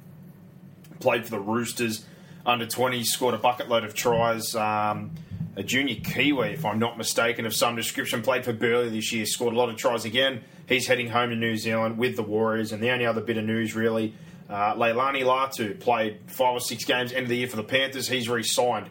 played 1.00 1.24
for 1.24 1.32
the 1.32 1.40
Roosters 1.40 2.06
under 2.50 2.66
20, 2.66 3.04
scored 3.04 3.36
a 3.36 3.38
bucket 3.38 3.70
load 3.70 3.84
of 3.84 3.93
tries. 3.93 4.56
Um, 4.56 5.12
a 5.56 5.64
junior 5.64 5.95
Kiwi, 5.95 6.50
if 6.50 6.66
I'm 6.66 6.80
not 6.80 6.97
mistaken, 6.97 7.45
of 7.45 7.54
some 7.54 7.76
description, 7.76 8.22
played 8.22 8.45
for 8.45 8.54
Burleigh 8.54 8.89
this 8.89 9.12
year, 9.12 9.26
scored 9.26 9.54
a 9.54 9.58
lot 9.58 9.70
of 9.70 9.76
tries 9.76 10.06
again. 10.06 10.41
He's 10.68 10.88
heading 10.88 11.10
home 11.10 11.32
to 11.32 11.36
New 11.36 11.58
Zealand 11.58 11.97
with 11.97 12.16
the 12.16 12.24
Warriors. 12.24 12.72
And 12.72 12.82
the 12.82 12.91
only 12.91 13.06
other 13.06 13.22
bit 13.22 13.38
of 13.38 13.45
news, 13.45 13.76
really, 13.76 14.14
uh, 14.50 14.74
Leilani 14.76 15.24
Latu 15.24 15.80
played 15.80 16.20
five 16.28 16.54
or 16.54 16.60
six 16.60 16.86
games 16.86 17.12
end 17.12 17.24
of 17.24 17.30
the 17.30 17.38
year 17.38 17.47
for 17.47 17.58
the 17.58 17.64
Panthers. 17.64 18.08
He's 18.08 18.30
re 18.30 18.43
signed 18.43 18.89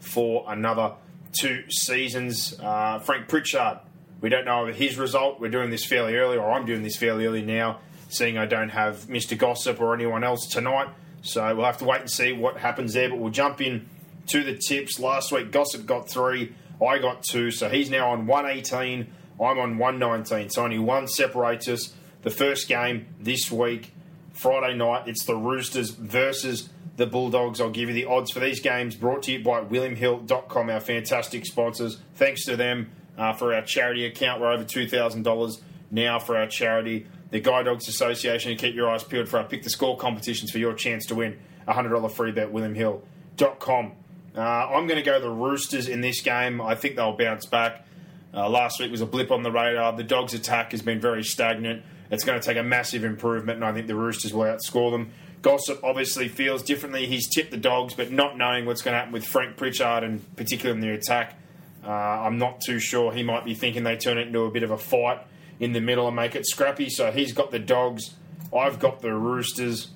for 0.00 0.44
another 0.48 0.94
two 1.32 1.70
seasons. 1.70 2.58
Uh, 2.58 2.98
Frank 2.98 3.28
Pritchard, 3.28 3.78
we 4.20 4.28
don't 4.28 4.44
know 4.44 4.66
his 4.66 4.96
result. 4.96 5.40
We're 5.40 5.50
doing 5.50 5.70
this 5.70 5.84
fairly 5.84 6.16
early, 6.16 6.36
or 6.36 6.50
I'm 6.50 6.66
doing 6.66 6.82
this 6.82 6.96
fairly 6.96 7.26
early 7.26 7.42
now, 7.42 7.78
seeing 8.08 8.38
I 8.38 8.46
don't 8.46 8.70
have 8.70 9.06
Mr. 9.06 9.36
Gossip 9.36 9.80
or 9.80 9.94
anyone 9.94 10.24
else 10.24 10.46
tonight. 10.46 10.88
So 11.22 11.54
we'll 11.54 11.66
have 11.66 11.78
to 11.78 11.84
wait 11.84 12.00
and 12.00 12.10
see 12.10 12.32
what 12.32 12.58
happens 12.58 12.94
there. 12.94 13.08
But 13.08 13.18
we'll 13.18 13.32
jump 13.32 13.60
in 13.60 13.88
to 14.28 14.42
the 14.42 14.56
tips. 14.56 14.98
Last 14.98 15.32
week, 15.32 15.50
Gossip 15.50 15.86
got 15.86 16.08
three, 16.08 16.54
I 16.84 16.98
got 16.98 17.22
two. 17.22 17.50
So 17.50 17.68
he's 17.68 17.90
now 17.90 18.10
on 18.10 18.26
118, 18.26 19.06
I'm 19.40 19.58
on 19.58 19.78
119. 19.78 20.50
So 20.50 20.64
only 20.64 20.78
one 20.78 21.08
separates 21.08 21.68
us. 21.68 21.94
The 22.22 22.30
first 22.30 22.68
game 22.68 23.06
this 23.20 23.50
week, 23.50 23.92
Friday 24.32 24.76
night, 24.76 25.06
it's 25.06 25.24
the 25.24 25.36
Roosters 25.36 25.90
versus 25.90 26.68
the 26.96 27.06
Bulldogs. 27.06 27.60
I'll 27.60 27.70
give 27.70 27.88
you 27.88 27.94
the 27.94 28.06
odds 28.06 28.32
for 28.32 28.40
these 28.40 28.60
games 28.60 28.96
brought 28.96 29.22
to 29.24 29.32
you 29.32 29.42
by 29.42 29.62
WilliamHill.com, 29.62 30.70
our 30.70 30.80
fantastic 30.80 31.46
sponsors. 31.46 31.98
Thanks 32.16 32.44
to 32.44 32.56
them 32.56 32.90
uh, 33.16 33.32
for 33.32 33.54
our 33.54 33.62
charity 33.62 34.04
account. 34.04 34.40
We're 34.40 34.52
over 34.52 34.64
$2,000 34.64 35.60
now 35.90 36.18
for 36.18 36.36
our 36.36 36.46
charity. 36.46 37.06
The 37.30 37.40
Guide 37.40 37.66
Dogs 37.66 37.88
Association, 37.88 38.50
and 38.50 38.60
keep 38.60 38.74
your 38.74 38.88
eyes 38.88 39.04
peeled 39.04 39.28
for 39.28 39.38
our 39.38 39.44
Pick 39.44 39.62
the 39.62 39.70
Score 39.70 39.96
competitions 39.96 40.50
for 40.50 40.58
your 40.58 40.74
chance 40.74 41.06
to 41.06 41.14
win 41.14 41.38
a 41.66 41.74
$100 41.74 42.10
free 42.10 42.32
bet, 42.32 42.52
WilliamHill.com. 42.52 43.92
Uh, 44.36 44.40
I'm 44.40 44.86
going 44.86 44.98
to 44.98 45.02
go 45.02 45.20
the 45.20 45.30
Roosters 45.30 45.88
in 45.88 46.00
this 46.00 46.22
game. 46.22 46.60
I 46.60 46.74
think 46.74 46.96
they'll 46.96 47.16
bounce 47.16 47.46
back. 47.46 47.84
Uh, 48.32 48.48
last 48.48 48.80
week 48.80 48.90
was 48.90 49.00
a 49.00 49.06
blip 49.06 49.30
on 49.30 49.42
the 49.42 49.50
radar. 49.50 49.92
The 49.94 50.04
Dogs' 50.04 50.34
attack 50.34 50.72
has 50.72 50.82
been 50.82 51.00
very 51.00 51.24
stagnant. 51.24 51.82
It's 52.10 52.24
going 52.24 52.40
to 52.40 52.46
take 52.46 52.56
a 52.56 52.62
massive 52.62 53.04
improvement, 53.04 53.56
and 53.56 53.64
I 53.64 53.72
think 53.72 53.86
the 53.86 53.94
Roosters 53.94 54.32
will 54.32 54.44
outscore 54.44 54.90
them. 54.90 55.10
Gossip 55.42 55.82
obviously 55.84 56.28
feels 56.28 56.62
differently. 56.62 57.06
He's 57.06 57.28
tipped 57.28 57.50
the 57.50 57.58
Dogs, 57.58 57.94
but 57.94 58.10
not 58.10 58.36
knowing 58.36 58.64
what's 58.66 58.82
going 58.82 58.94
to 58.94 58.98
happen 58.98 59.12
with 59.12 59.24
Frank 59.24 59.56
Pritchard 59.56 60.02
and 60.02 60.36
particularly 60.36 60.80
in 60.80 60.88
the 60.88 60.94
attack, 60.94 61.38
uh, 61.84 61.90
I'm 61.90 62.38
not 62.38 62.60
too 62.60 62.80
sure. 62.80 63.12
He 63.12 63.22
might 63.22 63.44
be 63.44 63.54
thinking 63.54 63.84
they 63.84 63.96
turn 63.96 64.18
it 64.18 64.26
into 64.26 64.42
a 64.42 64.50
bit 64.50 64.62
of 64.62 64.70
a 64.70 64.78
fight 64.78 65.20
in 65.60 65.72
the 65.72 65.80
middle 65.80 66.06
and 66.06 66.16
make 66.16 66.34
it 66.34 66.46
scrappy. 66.46 66.88
So 66.88 67.10
he's 67.10 67.32
got 67.32 67.50
the 67.50 67.58
Dogs. 67.58 68.14
I've 68.56 68.78
got 68.78 69.00
the 69.00 69.14
Roosters. 69.14 69.88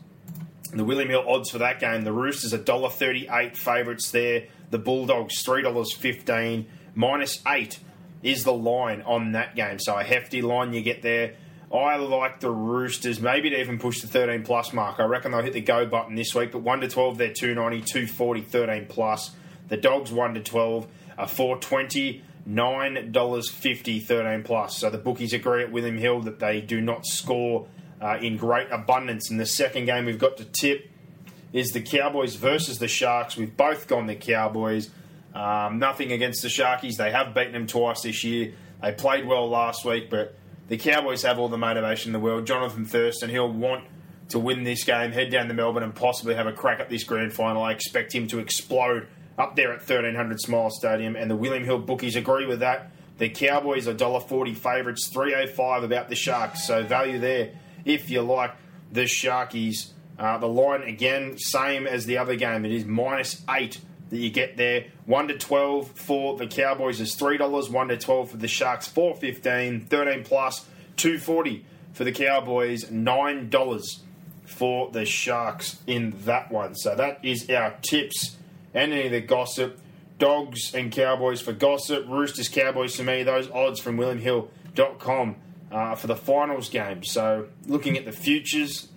The 0.73 0.85
William 0.85 1.11
Hill 1.11 1.25
odds 1.27 1.51
for 1.51 1.59
that 1.59 1.81
game: 1.81 2.05
the 2.05 2.13
Roosters 2.13 2.53
$1.38 2.53 3.57
favourites 3.57 4.11
there. 4.11 4.45
The 4.71 4.79
Bulldogs 4.79 5.43
three 5.43 5.63
dollars 5.63 5.93
fifteen 5.93 6.67
minus 6.95 7.43
eight 7.47 7.79
is 8.23 8.45
the 8.45 8.53
line 8.53 9.03
on 9.03 9.33
that 9.33 9.55
game. 9.55 9.79
So 9.79 9.97
a 9.99 10.03
hefty 10.05 10.41
line 10.41 10.73
you 10.73 10.81
get 10.81 11.03
there. 11.03 11.35
I 11.73 11.97
like 11.97 12.41
the 12.41 12.51
Roosters, 12.51 13.19
maybe 13.21 13.49
to 13.51 13.59
even 13.59 13.79
push 13.79 14.03
the 14.03 14.07
13 14.07 14.43
plus 14.43 14.75
mark. 14.75 15.01
I 15.01 15.05
reckon 15.05 15.33
they'll 15.33 15.43
hit 15.43 15.55
the 15.55 15.63
go 15.63 15.87
button 15.87 16.15
this 16.15 16.35
week, 16.35 16.53
but 16.53 16.59
1 16.59 16.81
to 16.83 16.89
12, 16.89 17.17
they're 17.17 17.33
290, 17.33 17.81
240, 17.87 18.43
13 18.43 18.87
plus. 18.91 19.31
The 19.69 19.79
Dogs 19.79 20.13
1 20.13 20.35
to 20.35 20.41
12 20.43 20.87
are 21.17 21.27
420, 21.27 22.23
$9.50, 22.49 24.03
13 24.03 24.43
plus. 24.43 24.79
So 24.79 24.91
the 24.91 24.99
bookies 24.99 25.33
agree 25.33 25.63
at 25.63 25.73
William 25.73 25.99
Hill 25.99 26.21
that 26.23 26.41
they 26.41 26.61
do 26.61 26.81
not 26.81 27.07
score 27.07 27.69
uh, 28.01 28.19
in 28.21 28.37
great 28.37 28.69
abundance. 28.71 29.31
In 29.31 29.37
the 29.37 29.47
second 29.47 29.87
game, 29.87 30.07
we've 30.07 30.19
got 30.19 30.37
to 30.39 30.45
tip 30.45 30.89
is 31.53 31.71
the 31.71 31.81
Cowboys 31.81 32.35
versus 32.37 32.79
the 32.79 32.89
Sharks. 32.89 33.37
We've 33.37 33.57
both 33.57 33.87
gone 33.87 34.07
the 34.07 34.15
Cowboys. 34.15 34.91
Um, 35.35 35.79
nothing 35.79 36.13
against 36.13 36.43
the 36.43 36.49
Sharkies. 36.49 36.97
They 36.97 37.11
have 37.11 37.35
beaten 37.35 37.53
them 37.53 37.67
twice 37.67 38.03
this 38.03 38.25
year. 38.25 38.55
They 38.81 38.93
played 38.93 39.27
well 39.27 39.49
last 39.49 39.85
week, 39.85 40.11
but 40.11 40.35
the 40.69 40.77
Cowboys 40.77 41.23
have 41.23 41.39
all 41.39 41.49
the 41.49 41.59
motivation 41.59 42.09
in 42.09 42.13
the 42.13 42.21
world. 42.21 42.47
Jonathan 42.47 42.85
Thurston, 42.85 43.31
he'll 43.31 43.53
want 43.53 43.85
to 44.31 44.39
win 44.39 44.65
this 44.65 44.85
game, 44.85 45.13
head 45.13 45.31
down 45.31 45.49
to 45.49 45.55
Melbourne, 45.55 45.83
and 45.83 45.95
possibly 45.95 46.35
have 46.35 46.47
a 46.47 46.53
crack 46.53 46.81
at 46.81 46.89
this 46.89 47.05
grand 47.05 47.33
final. 47.33 47.63
I 47.63 47.73
expect 47.73 48.15
him 48.15 48.27
to 48.29 48.39
explode 48.39 49.07
up 49.43 49.57
there 49.57 49.73
at 49.73 49.79
1300 49.79 50.41
Smile 50.41 50.71
Stadium, 50.71 51.17
and 51.17 51.31
the 51.31 51.37
William 51.37 51.65
Hill 51.65 51.81
bookies 51.81 52.17
agree 52.17 52.47
with 52.47 52.61
that. 52.61 52.93
The 53.19 53.29
Cowboys 53.29 53.89
are 53.89 53.95
$1.40 53.95 54.57
favourites, 54.57 55.09
305 55.13 55.83
about 55.83 56.09
the 56.09 56.15
Sharks, 56.15 56.65
so 56.65 56.83
value 56.83 57.19
there 57.19 57.51
if 57.85 58.11
you 58.11 58.23
like 58.23 58.55
the 58.91 59.03
Sharkies. 59.03 59.91
Uh, 60.19 60.39
the 60.39 60.47
line, 60.47 60.83
again, 60.83 61.37
same 61.39 61.87
as 61.87 62.07
the 62.07 62.19
other 62.19 62.37
game. 62.37 62.65
It 62.65 62.73
is 62.73 62.85
minus 62.85 63.43
eight 63.51 63.81
that 64.11 64.19
you 64.19 64.31
get 64.31 64.57
there. 64.57 64.85
One 65.07 65.27
to 65.29 65.39
twelve 65.39 65.91
for 65.93 66.37
the 66.37 66.47
Cowboys 66.47 67.01
is 67.01 67.15
three 67.15 67.39
dollars. 67.39 67.71
One 67.71 67.89
to 67.89 67.97
twelve 67.97 68.31
for 68.31 68.37
the 68.37 68.47
Sharks, 68.47 68.87
four 68.87 69.17
fifteen. 69.17 69.81
Thirteen 69.81 70.23
plus, 70.23 70.67
two 70.97 71.19
forty 71.19 71.65
for 71.93 72.05
the 72.05 72.13
Cowboys. 72.13 72.91
Nine 72.91 73.49
dollars 73.49 74.03
for 74.45 74.91
the 74.91 75.07
Sharks 75.07 75.79
in 75.87 76.15
that 76.25 76.53
one. 76.53 76.75
So 76.75 76.95
that 76.95 77.25
is 77.25 77.49
our 77.51 77.75
tips 77.81 78.37
and 78.75 78.93
any 78.93 79.07
of 79.07 79.13
the 79.13 79.21
gossip. 79.21 79.79
Dogs 80.19 80.75
and 80.75 80.93
Cowboys 80.93 81.41
for 81.41 81.53
gossip. 81.53 82.07
Roosters, 82.09 82.49
Cowboys 82.49 82.95
for 82.95 83.03
me. 83.03 83.23
Those 83.25 83.51
odds 83.51 83.81
from 83.81 83.97
WilliamHill.com 83.97 85.37
uh, 85.73 85.95
for 85.97 86.07
the 86.07 86.17
finals 86.17 86.69
game. 86.69 87.03
So 87.03 87.49
looking 87.67 87.97
at 87.97 88.05
the 88.05 88.13
futures, 88.13 88.89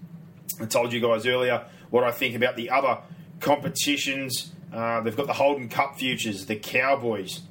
I 0.62 0.66
told 0.66 0.94
you 0.94 1.00
guys 1.02 1.26
earlier 1.26 1.66
what 1.90 2.04
I 2.04 2.12
think 2.12 2.36
about 2.36 2.56
the 2.56 2.70
other 2.70 3.00
competitions. 3.40 4.52
Uh, 4.74 5.02
they've 5.02 5.16
got 5.16 5.28
the 5.28 5.34
Holden 5.34 5.70
Cup 5.70 5.98
futures, 5.98 6.46
the 6.46 6.56
Cowboys. 6.56 7.42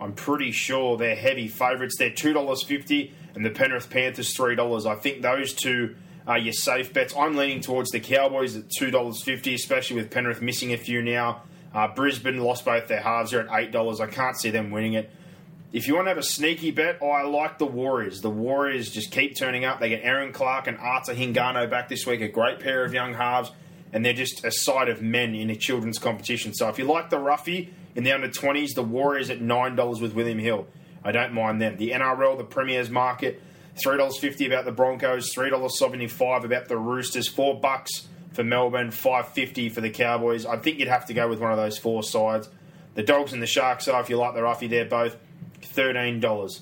I'm 0.00 0.14
pretty 0.14 0.50
sure 0.50 0.96
they're 0.96 1.14
heavy 1.14 1.46
favourites. 1.46 1.96
They're 1.98 2.10
two 2.10 2.32
dollars 2.32 2.62
fifty, 2.62 3.12
and 3.34 3.44
the 3.44 3.50
Penrith 3.50 3.90
Panthers 3.90 4.34
three 4.34 4.54
dollars. 4.54 4.86
I 4.86 4.94
think 4.94 5.20
those 5.20 5.52
two 5.52 5.94
are 6.26 6.38
your 6.38 6.54
safe 6.54 6.92
bets. 6.92 7.14
I'm 7.16 7.36
leaning 7.36 7.60
towards 7.60 7.90
the 7.90 8.00
Cowboys 8.00 8.56
at 8.56 8.70
two 8.70 8.90
dollars 8.90 9.22
fifty, 9.22 9.54
especially 9.54 9.96
with 9.96 10.10
Penrith 10.10 10.40
missing 10.40 10.72
a 10.72 10.78
few 10.78 11.02
now. 11.02 11.42
Uh, 11.74 11.88
Brisbane 11.88 12.38
lost 12.38 12.64
both 12.64 12.88
their 12.88 13.00
halves. 13.00 13.30
They're 13.30 13.48
at 13.48 13.60
eight 13.60 13.72
dollars. 13.72 14.00
I 14.00 14.06
can't 14.06 14.38
see 14.38 14.50
them 14.50 14.70
winning 14.70 14.94
it. 14.94 15.10
If 15.72 15.86
you 15.86 15.94
want 15.94 16.06
to 16.06 16.10
have 16.10 16.18
a 16.18 16.22
sneaky 16.22 16.72
bet, 16.72 16.98
oh, 17.00 17.10
I 17.10 17.22
like 17.22 17.58
the 17.58 17.66
Warriors. 17.66 18.22
The 18.22 18.30
Warriors 18.30 18.90
just 18.90 19.12
keep 19.12 19.36
turning 19.36 19.64
up. 19.64 19.78
They 19.78 19.88
get 19.88 20.00
Erin 20.02 20.32
Clark 20.32 20.66
and 20.66 20.76
Ata 20.78 21.12
Hingano 21.12 21.70
back 21.70 21.88
this 21.88 22.04
week, 22.06 22.20
a 22.20 22.28
great 22.28 22.58
pair 22.58 22.84
of 22.84 22.92
young 22.92 23.14
halves, 23.14 23.52
and 23.92 24.04
they're 24.04 24.12
just 24.12 24.44
a 24.44 24.50
side 24.50 24.88
of 24.88 25.00
men 25.00 25.36
in 25.36 25.48
a 25.48 25.54
children's 25.54 26.00
competition. 26.00 26.54
So 26.54 26.68
if 26.68 26.78
you 26.78 26.86
like 26.86 27.08
the 27.08 27.20
roughie 27.20 27.72
in 27.94 28.02
the 28.02 28.10
under 28.10 28.28
20s, 28.28 28.74
the 28.74 28.82
Warriors 28.82 29.30
at 29.30 29.38
$9 29.40 30.00
with 30.02 30.12
William 30.12 30.40
Hill. 30.40 30.66
I 31.04 31.12
don't 31.12 31.32
mind 31.32 31.62
them. 31.62 31.76
The 31.76 31.92
NRL, 31.92 32.36
the 32.36 32.44
Premier's 32.44 32.90
market, 32.90 33.40
$3.50 33.84 34.48
about 34.48 34.64
the 34.64 34.72
Broncos, 34.72 35.32
$3.75 35.32 36.44
about 36.44 36.66
the 36.66 36.76
Roosters, 36.78 37.28
4 37.28 37.60
bucks 37.60 38.08
for 38.32 38.44
Melbourne, 38.44 38.90
5.50 38.90 39.72
for 39.72 39.80
the 39.80 39.90
Cowboys. 39.90 40.46
I 40.46 40.56
think 40.56 40.78
you'd 40.78 40.88
have 40.88 41.06
to 41.06 41.14
go 41.14 41.28
with 41.28 41.40
one 41.40 41.50
of 41.50 41.58
those 41.58 41.78
four 41.78 42.02
sides. 42.02 42.48
The 42.94 43.02
Dogs 43.02 43.32
and 43.32 43.42
the 43.42 43.46
Sharks 43.46 43.88
are, 43.88 44.00
if 44.00 44.08
you 44.08 44.16
like 44.16 44.34
the 44.34 44.42
roughie, 44.42 44.68
they're 44.68 44.84
both 44.84 45.16
$13. 45.62 46.60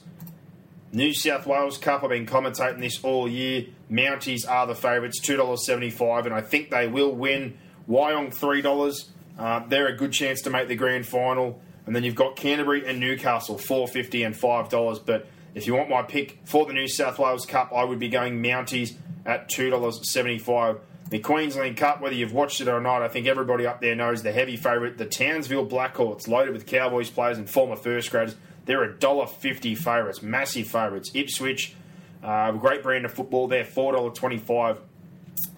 New 0.93 1.12
South 1.12 1.47
Wales 1.47 1.77
Cup, 1.77 2.03
I've 2.03 2.11
been 2.11 2.27
commentating 2.27 2.81
this 2.81 3.03
all 3.05 3.28
year. 3.28 3.66
Mounties 3.90 4.49
are 4.49 4.66
the 4.66 4.74
favourites, 4.74 5.20
$2.75, 5.20 6.27
and 6.27 6.35
I 6.35 6.40
think 6.40 6.70
they 6.70 6.86
will 6.86 7.12
win. 7.12 7.59
Wyong, 7.89 8.35
$3. 8.35 9.09
Uh, 9.39 9.66
they're 9.69 9.89
a 9.89 9.97
good 9.97 10.12
chance 10.12 10.43
to 10.43 10.51
make 10.51 10.69
the 10.69 10.77
grand 10.77 11.07
final. 11.07 11.61
And 11.86 11.95
then 11.95 12.05
you've 12.05 12.15
got 12.15 12.36
Canterbury 12.36 12.86
and 12.86 13.01
Newcastle, 13.01 13.57
$4.50 13.57 14.27
and 14.27 14.35
$5. 14.35 15.07
But 15.07 15.27
if 15.55 15.66
you 15.66 15.74
want 15.74 15.89
my 15.89 16.03
pick 16.03 16.39
for 16.45 16.66
the 16.66 16.73
New 16.73 16.89
South 16.89 17.19
Wales 17.19 17.47
Cup, 17.47 17.73
I 17.73 17.85
would 17.85 17.99
be 17.99 18.09
going 18.09 18.43
Mounties 18.43 18.95
at 19.24 19.49
$2.75. 19.51 20.81
The 21.10 21.20
Queensland 21.20 21.78
Cup, 21.78 22.02
whether 22.02 22.14
you've 22.14 22.35
watched 22.35 22.60
it 22.60 22.68
or 22.68 22.80
not, 22.82 23.01
I 23.01 23.09
think 23.09 23.26
everybody 23.26 23.66
up 23.66 23.80
there 23.80 23.94
knows 23.94 24.22
the 24.22 24.32
heavy 24.32 24.56
favourite, 24.59 24.98
the 24.98 25.06
Townsville 25.06 25.66
Blackhawks, 25.66 26.28
loaded 26.28 26.52
with 26.52 26.66
Cowboys 26.66 27.09
players 27.09 27.39
and 27.39 27.48
former 27.48 27.76
first 27.76 28.10
graders. 28.10 28.36
They're 28.66 28.82
a 28.82 28.94
dollar 28.98 29.26
fifty 29.26 29.74
favourites, 29.74 30.22
massive 30.22 30.66
favourites. 30.66 31.10
Ipswich, 31.14 31.74
uh, 32.22 32.52
great 32.52 32.82
brand 32.82 33.06
of 33.06 33.12
football. 33.14 33.48
They're 33.48 33.64
four 33.64 33.93
dollar 33.93 34.10
twenty 34.10 34.39
five. 34.39 34.80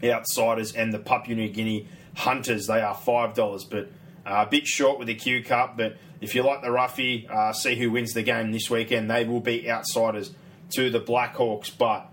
Outsiders 0.05 0.75
and 0.75 0.93
the 0.93 0.99
Papua 0.99 1.37
New 1.37 1.49
Guinea 1.49 1.89
Hunters, 2.15 2.67
they 2.67 2.81
are 2.81 2.95
five 2.95 3.35
dollars, 3.35 3.65
but 3.65 3.91
uh, 4.25 4.45
a 4.47 4.51
bit 4.51 4.67
short 4.67 4.99
with 4.99 5.09
the 5.09 5.15
Q 5.15 5.43
Cup. 5.43 5.77
But 5.77 5.97
if 6.21 6.35
you 6.35 6.43
like 6.43 6.63
the 6.63 6.71
roughie, 6.71 7.27
uh, 7.29 7.53
see 7.53 7.75
who 7.75 7.91
wins 7.91 8.13
the 8.13 8.23
game 8.23 8.53
this 8.53 8.71
weekend. 8.71 9.11
They 9.11 9.25
will 9.25 9.41
be 9.41 9.69
outsiders 9.69 10.33
to 10.75 10.91
the 10.91 11.01
Blackhawks, 11.01 11.77
but. 11.77 12.07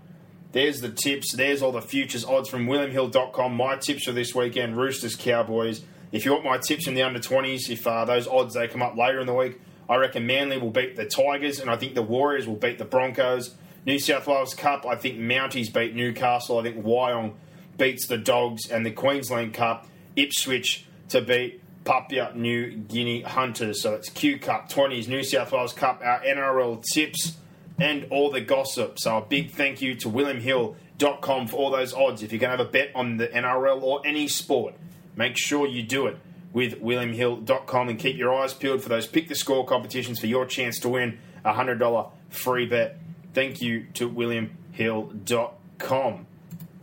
There's 0.58 0.80
the 0.80 0.90
tips. 0.90 1.34
There's 1.34 1.62
all 1.62 1.70
the 1.70 1.80
futures 1.80 2.24
odds 2.24 2.48
from 2.48 2.66
WilliamHill.com. 2.66 3.54
My 3.54 3.76
tips 3.76 4.02
for 4.02 4.10
this 4.10 4.34
weekend: 4.34 4.76
Roosters, 4.76 5.14
Cowboys. 5.14 5.82
If 6.10 6.24
you 6.24 6.32
want 6.32 6.44
my 6.44 6.58
tips 6.58 6.88
in 6.88 6.94
the 6.94 7.02
under 7.02 7.20
20s, 7.20 7.70
if 7.70 7.86
uh, 7.86 8.04
those 8.04 8.26
odds 8.26 8.54
they 8.54 8.66
come 8.66 8.82
up 8.82 8.96
later 8.96 9.20
in 9.20 9.28
the 9.28 9.34
week, 9.34 9.60
I 9.88 9.94
reckon 9.98 10.26
Manly 10.26 10.58
will 10.58 10.72
beat 10.72 10.96
the 10.96 11.04
Tigers, 11.04 11.60
and 11.60 11.70
I 11.70 11.76
think 11.76 11.94
the 11.94 12.02
Warriors 12.02 12.48
will 12.48 12.56
beat 12.56 12.78
the 12.78 12.84
Broncos. 12.84 13.54
New 13.86 14.00
South 14.00 14.26
Wales 14.26 14.52
Cup, 14.52 14.84
I 14.84 14.96
think 14.96 15.20
Mounties 15.20 15.72
beat 15.72 15.94
Newcastle. 15.94 16.58
I 16.58 16.64
think 16.64 16.84
Wyong 16.84 17.34
beats 17.76 18.08
the 18.08 18.18
Dogs, 18.18 18.68
and 18.68 18.84
the 18.84 18.90
Queensland 18.90 19.54
Cup, 19.54 19.86
Ipswich 20.16 20.86
to 21.10 21.20
beat 21.20 21.62
Papua 21.84 22.32
New 22.34 22.72
Guinea 22.72 23.22
Hunters. 23.22 23.80
So 23.80 23.94
it's 23.94 24.08
Q 24.08 24.40
Cup 24.40 24.68
20s, 24.68 25.06
New 25.06 25.22
South 25.22 25.52
Wales 25.52 25.72
Cup, 25.72 26.00
our 26.02 26.20
NRL 26.24 26.82
tips, 26.92 27.36
and 27.78 28.06
all 28.10 28.30
the 28.30 28.40
gossip. 28.40 28.98
So 28.98 29.18
a 29.18 29.22
big 29.22 29.52
thank 29.52 29.80
you 29.80 29.94
to 29.96 30.08
WilliamHill.com 30.08 31.46
for 31.46 31.56
all 31.56 31.70
those 31.70 31.94
odds. 31.94 32.22
If 32.22 32.32
you're 32.32 32.40
going 32.40 32.50
to 32.50 32.58
have 32.58 32.66
a 32.66 32.70
bet 32.70 32.90
on 32.94 33.18
the 33.18 33.28
NRL 33.28 33.82
or 33.82 34.00
any 34.04 34.28
sport, 34.28 34.74
make 35.16 35.36
sure 35.36 35.66
you 35.66 35.82
do 35.82 36.06
it 36.06 36.16
with 36.52 36.82
WilliamHill.com 36.82 37.88
and 37.88 37.98
keep 37.98 38.16
your 38.16 38.34
eyes 38.34 38.54
peeled 38.54 38.82
for 38.82 38.88
those 38.88 39.06
pick 39.06 39.28
the 39.28 39.34
score 39.34 39.66
competitions 39.66 40.18
for 40.18 40.26
your 40.26 40.46
chance 40.46 40.78
to 40.80 40.88
win 40.88 41.18
a 41.44 41.52
$100 41.52 42.10
free 42.30 42.66
bet. 42.66 42.98
Thank 43.34 43.60
you 43.60 43.86
to 43.94 44.10
WilliamHill.com. 44.10 46.26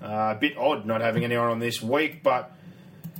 Uh, 0.01 0.07
a 0.07 0.37
bit 0.39 0.57
odd 0.57 0.85
not 0.85 1.01
having 1.01 1.25
anyone 1.25 1.47
on 1.47 1.59
this 1.59 1.81
week, 1.81 2.21
but 2.21 2.51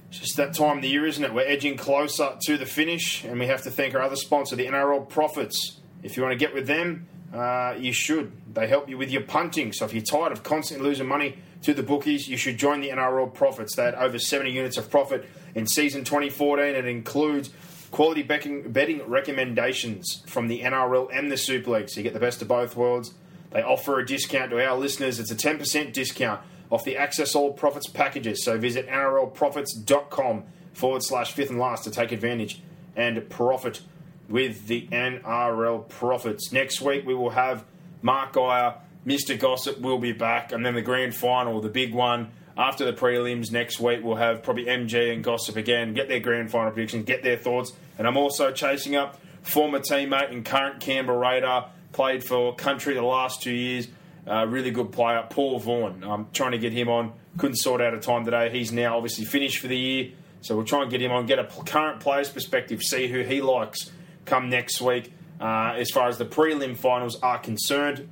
it's 0.10 0.20
just 0.20 0.38
that 0.38 0.54
time 0.54 0.78
of 0.78 0.84
the 0.84 0.88
year, 0.88 1.06
isn't 1.06 1.24
it? 1.24 1.34
We're 1.34 1.48
edging 1.48 1.78
closer 1.78 2.38
to 2.46 2.58
the 2.58 2.66
finish, 2.66 3.24
and 3.24 3.40
we 3.40 3.48
have 3.48 3.64
to 3.64 3.72
thank 3.72 3.96
our 3.96 4.02
other 4.02 4.16
sponsor, 4.16 4.56
the 4.56 4.68
NRL 4.68 5.10
Profits. 5.10 5.80
If 6.04 6.16
you 6.16 6.24
want 6.24 6.34
to 6.34 6.38
get 6.38 6.54
with 6.54 6.68
them, 6.68 7.08
uh, 7.36 7.76
you 7.78 7.92
should. 7.92 8.32
They 8.54 8.68
help 8.68 8.88
you 8.88 8.98
with 8.98 9.12
your 9.12 9.24
punting. 9.24 9.74
So 9.74 9.86
if 9.86 9.94
you're 9.94 10.04
tired 10.04 10.32
of 10.32 10.44
constantly 10.44 10.88
losing 10.88 11.08
money 11.08 11.38
to 11.64 11.74
the 11.74 11.84
bookies, 11.84 12.30
you 12.30 12.38
should 12.38 12.58
join 12.58 12.80
the 12.80 12.90
NRL 12.90 13.34
Profits. 13.34 13.76
They 13.76 13.84
had 13.84 13.96
over 13.96 14.18
70 14.18 14.52
units 14.52 14.78
of 14.78 14.90
profit 14.90 15.26
in 15.54 15.68
season 15.68 16.06
2014. 16.06 16.76
It 16.76 16.86
includes 16.86 17.50
quality 17.92 18.24
betting, 18.24 18.72
betting 18.72 19.06
recommendations 19.08 20.24
from 20.28 20.48
the 20.48 20.62
NRL 20.62 21.10
and 21.12 21.30
the 21.30 21.38
Super 21.38 21.72
League. 21.72 21.90
So 21.90 22.00
you 22.00 22.04
get 22.04 22.14
the 22.14 22.20
best 22.20 22.42
of 22.42 22.48
both 22.48 22.78
worlds. 22.78 23.14
They 23.52 23.62
offer 23.62 24.00
a 24.00 24.06
discount 24.06 24.52
to 24.52 24.66
our 24.66 24.78
listeners. 24.78 25.20
It's 25.20 25.32
a 25.32 25.36
10% 25.36 25.92
discount 25.92 26.42
off 26.70 26.84
the 26.84 26.98
Access 26.98 27.36
All 27.36 27.54
Profits 27.54 27.88
packages. 27.88 28.44
So 28.44 28.58
visit 28.58 28.88
NRLprofits.com 28.88 30.44
forward 30.74 31.04
slash 31.04 31.34
fifth 31.34 31.50
and 31.50 31.60
last 31.60 31.84
to 31.84 31.92
take 31.92 32.12
advantage 32.12 32.62
and 32.96 33.30
profit 33.30 33.82
with 34.30 34.68
the 34.68 34.88
NRL 34.92 35.88
Profits. 35.88 36.52
Next 36.52 36.82
week 36.82 37.06
we 37.06 37.14
will 37.14 37.32
have 37.32 37.64
Mark 38.02 38.34
Geyer, 38.34 38.76
Mr. 39.06 39.40
Gossip 39.40 39.80
will 39.80 40.00
be 40.00 40.12
back, 40.12 40.52
and 40.52 40.66
then 40.66 40.74
the 40.76 40.82
grand 40.82 41.16
final, 41.16 41.62
the 41.62 41.70
big 41.70 41.94
one. 41.94 42.32
After 42.58 42.86
the 42.86 42.94
prelims 42.94 43.52
next 43.52 43.80
week, 43.80 44.00
we'll 44.02 44.16
have 44.16 44.42
probably 44.42 44.66
MG 44.66 45.14
and 45.14 45.24
Gossip 45.24 45.58
again, 45.58 45.94
get 45.94 46.08
their 46.08 46.22
grand 46.22 46.50
final 46.50 46.72
predictions, 46.72 47.06
get 47.06 47.22
their 47.22 47.38
thoughts. 47.38 47.74
And 47.98 48.08
I'm 48.08 48.16
also 48.16 48.52
chasing 48.52 48.96
up 48.96 49.20
former 49.44 49.80
teammate 49.80 50.32
and 50.32 50.46
current 50.46 50.80
Canberra 50.80 51.18
Raider, 51.18 51.66
played 51.92 52.24
for 52.24 52.56
country 52.56 52.94
the 52.94 53.04
last 53.04 53.42
two 53.42 53.52
years. 53.52 53.88
Uh, 54.26 54.46
really 54.48 54.72
good 54.72 54.92
player, 54.92 55.26
Paul 55.30 55.60
Vaughan. 55.60 56.04
I'm 56.04 56.28
trying 56.32 56.52
to 56.52 56.58
get 56.58 56.74
him 56.74 56.90
on. 56.90 57.14
Couldn't 57.38 57.58
sort 57.58 57.82
out 57.82 57.94
a 57.94 58.00
time 58.00 58.26
today. 58.26 58.50
He's 58.50 58.72
now 58.72 58.96
obviously 58.96 59.26
finished 59.26 59.60
for 59.60 59.68
the 59.68 59.78
year. 59.78 60.12
So 60.42 60.56
we'll 60.56 60.66
try 60.66 60.82
and 60.82 60.90
get 60.90 61.02
him 61.02 61.12
on, 61.12 61.26
get 61.26 61.40
a 61.40 61.44
current 61.44 62.00
player's 62.00 62.30
perspective, 62.30 62.82
see 62.82 63.08
who 63.08 63.22
he 63.22 63.42
likes 63.42 63.92
come 64.26 64.50
next 64.50 64.82
week 64.82 65.14
uh, 65.40 65.74
as 65.78 65.92
far 65.92 66.08
as 66.08 66.18
the 66.18 66.26
prelim 66.26 66.76
finals 66.76 67.20
are 67.22 67.40
concerned 67.40 68.10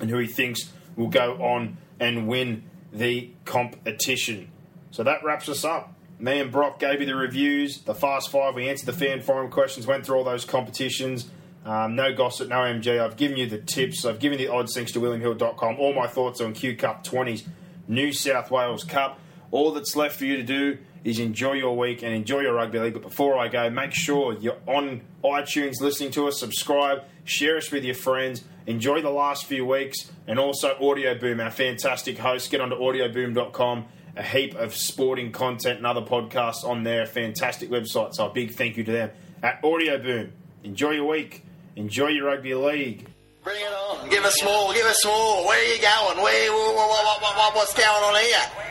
and 0.00 0.10
who 0.10 0.18
he 0.18 0.26
thinks 0.26 0.72
will 0.96 1.08
go 1.08 1.34
on 1.34 1.76
and 2.00 2.26
win 2.28 2.64
the 2.92 3.30
competition. 3.44 4.50
So 4.90 5.02
that 5.04 5.22
wraps 5.24 5.48
us 5.48 5.64
up. 5.64 5.92
Me 6.18 6.40
and 6.40 6.50
Brock 6.50 6.78
gave 6.78 7.00
you 7.00 7.06
the 7.06 7.14
reviews, 7.14 7.82
the 7.82 7.94
Fast 7.94 8.30
Five. 8.30 8.54
We 8.54 8.68
answered 8.68 8.86
the 8.86 8.92
fan 8.94 9.20
forum 9.20 9.50
questions, 9.50 9.86
went 9.86 10.06
through 10.06 10.16
all 10.16 10.24
those 10.24 10.46
competitions. 10.46 11.28
Um, 11.66 11.94
no 11.94 12.14
gossip, 12.14 12.48
no 12.48 12.56
MG. 12.56 12.98
I've 12.98 13.16
given 13.16 13.36
you 13.36 13.46
the 13.46 13.58
tips. 13.58 14.04
I've 14.04 14.20
given 14.20 14.38
the 14.38 14.48
odds 14.48 14.74
thanks 14.74 14.92
to 14.92 15.00
WilliamHill.com. 15.00 15.76
All 15.78 15.92
my 15.92 16.06
thoughts 16.06 16.40
on 16.40 16.54
Q 16.54 16.76
Cup 16.76 17.04
20s, 17.04 17.46
New 17.88 18.12
South 18.12 18.50
Wales 18.50 18.84
Cup. 18.84 19.18
All 19.50 19.72
that's 19.72 19.94
left 19.94 20.16
for 20.16 20.24
you 20.24 20.36
to 20.36 20.42
do 20.42 20.78
is 21.04 21.18
enjoy 21.18 21.52
your 21.52 21.76
week 21.76 22.02
and 22.02 22.12
enjoy 22.12 22.40
your 22.40 22.54
rugby 22.54 22.78
league. 22.78 22.94
But 22.94 23.02
before 23.02 23.38
I 23.38 23.48
go, 23.48 23.70
make 23.70 23.92
sure 23.92 24.32
you're 24.32 24.58
on 24.66 25.02
iTunes 25.22 25.80
listening 25.80 26.10
to 26.12 26.28
us, 26.28 26.38
subscribe, 26.40 27.02
share 27.24 27.56
us 27.56 27.70
with 27.70 27.84
your 27.84 27.94
friends, 27.94 28.44
enjoy 28.66 29.02
the 29.02 29.10
last 29.10 29.46
few 29.46 29.64
weeks, 29.64 30.10
and 30.26 30.38
also 30.38 30.76
Audio 30.80 31.18
Boom, 31.18 31.40
our 31.40 31.50
fantastic 31.50 32.18
host. 32.18 32.50
Get 32.50 32.60
onto 32.60 32.76
audioboom.com. 32.76 33.86
A 34.18 34.22
heap 34.22 34.54
of 34.54 34.74
sporting 34.74 35.30
content 35.30 35.76
and 35.76 35.86
other 35.86 36.00
podcasts 36.00 36.64
on 36.64 36.84
there. 36.84 37.04
Fantastic 37.04 37.68
website. 37.68 38.14
So 38.14 38.30
a 38.30 38.32
big 38.32 38.54
thank 38.54 38.78
you 38.78 38.84
to 38.84 38.90
them 38.92 39.10
at 39.42 39.62
Audio 39.62 39.98
Boom. 39.98 40.32
Enjoy 40.64 40.92
your 40.92 41.04
week. 41.04 41.44
Enjoy 41.76 42.08
your 42.08 42.26
rugby 42.26 42.54
league. 42.54 43.06
Bring 43.44 43.60
it 43.60 43.72
on. 43.72 44.08
Give 44.08 44.24
us 44.24 44.42
more. 44.42 44.72
Give 44.72 44.86
us 44.86 45.04
more. 45.04 45.46
Where 45.46 45.56
are 45.56 45.74
you 45.74 45.80
going? 45.80 46.24
Where? 46.24 46.50
What, 46.50 46.74
what, 46.74 47.20
what, 47.36 47.54
what's 47.54 47.74
going 47.74 47.86
on 47.86 48.14
here? 48.14 48.66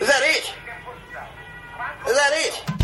Is 0.00 0.08
that 0.08 0.22
it? 0.22 0.63
Is 2.06 2.14
that 2.14 2.32
it? 2.34 2.83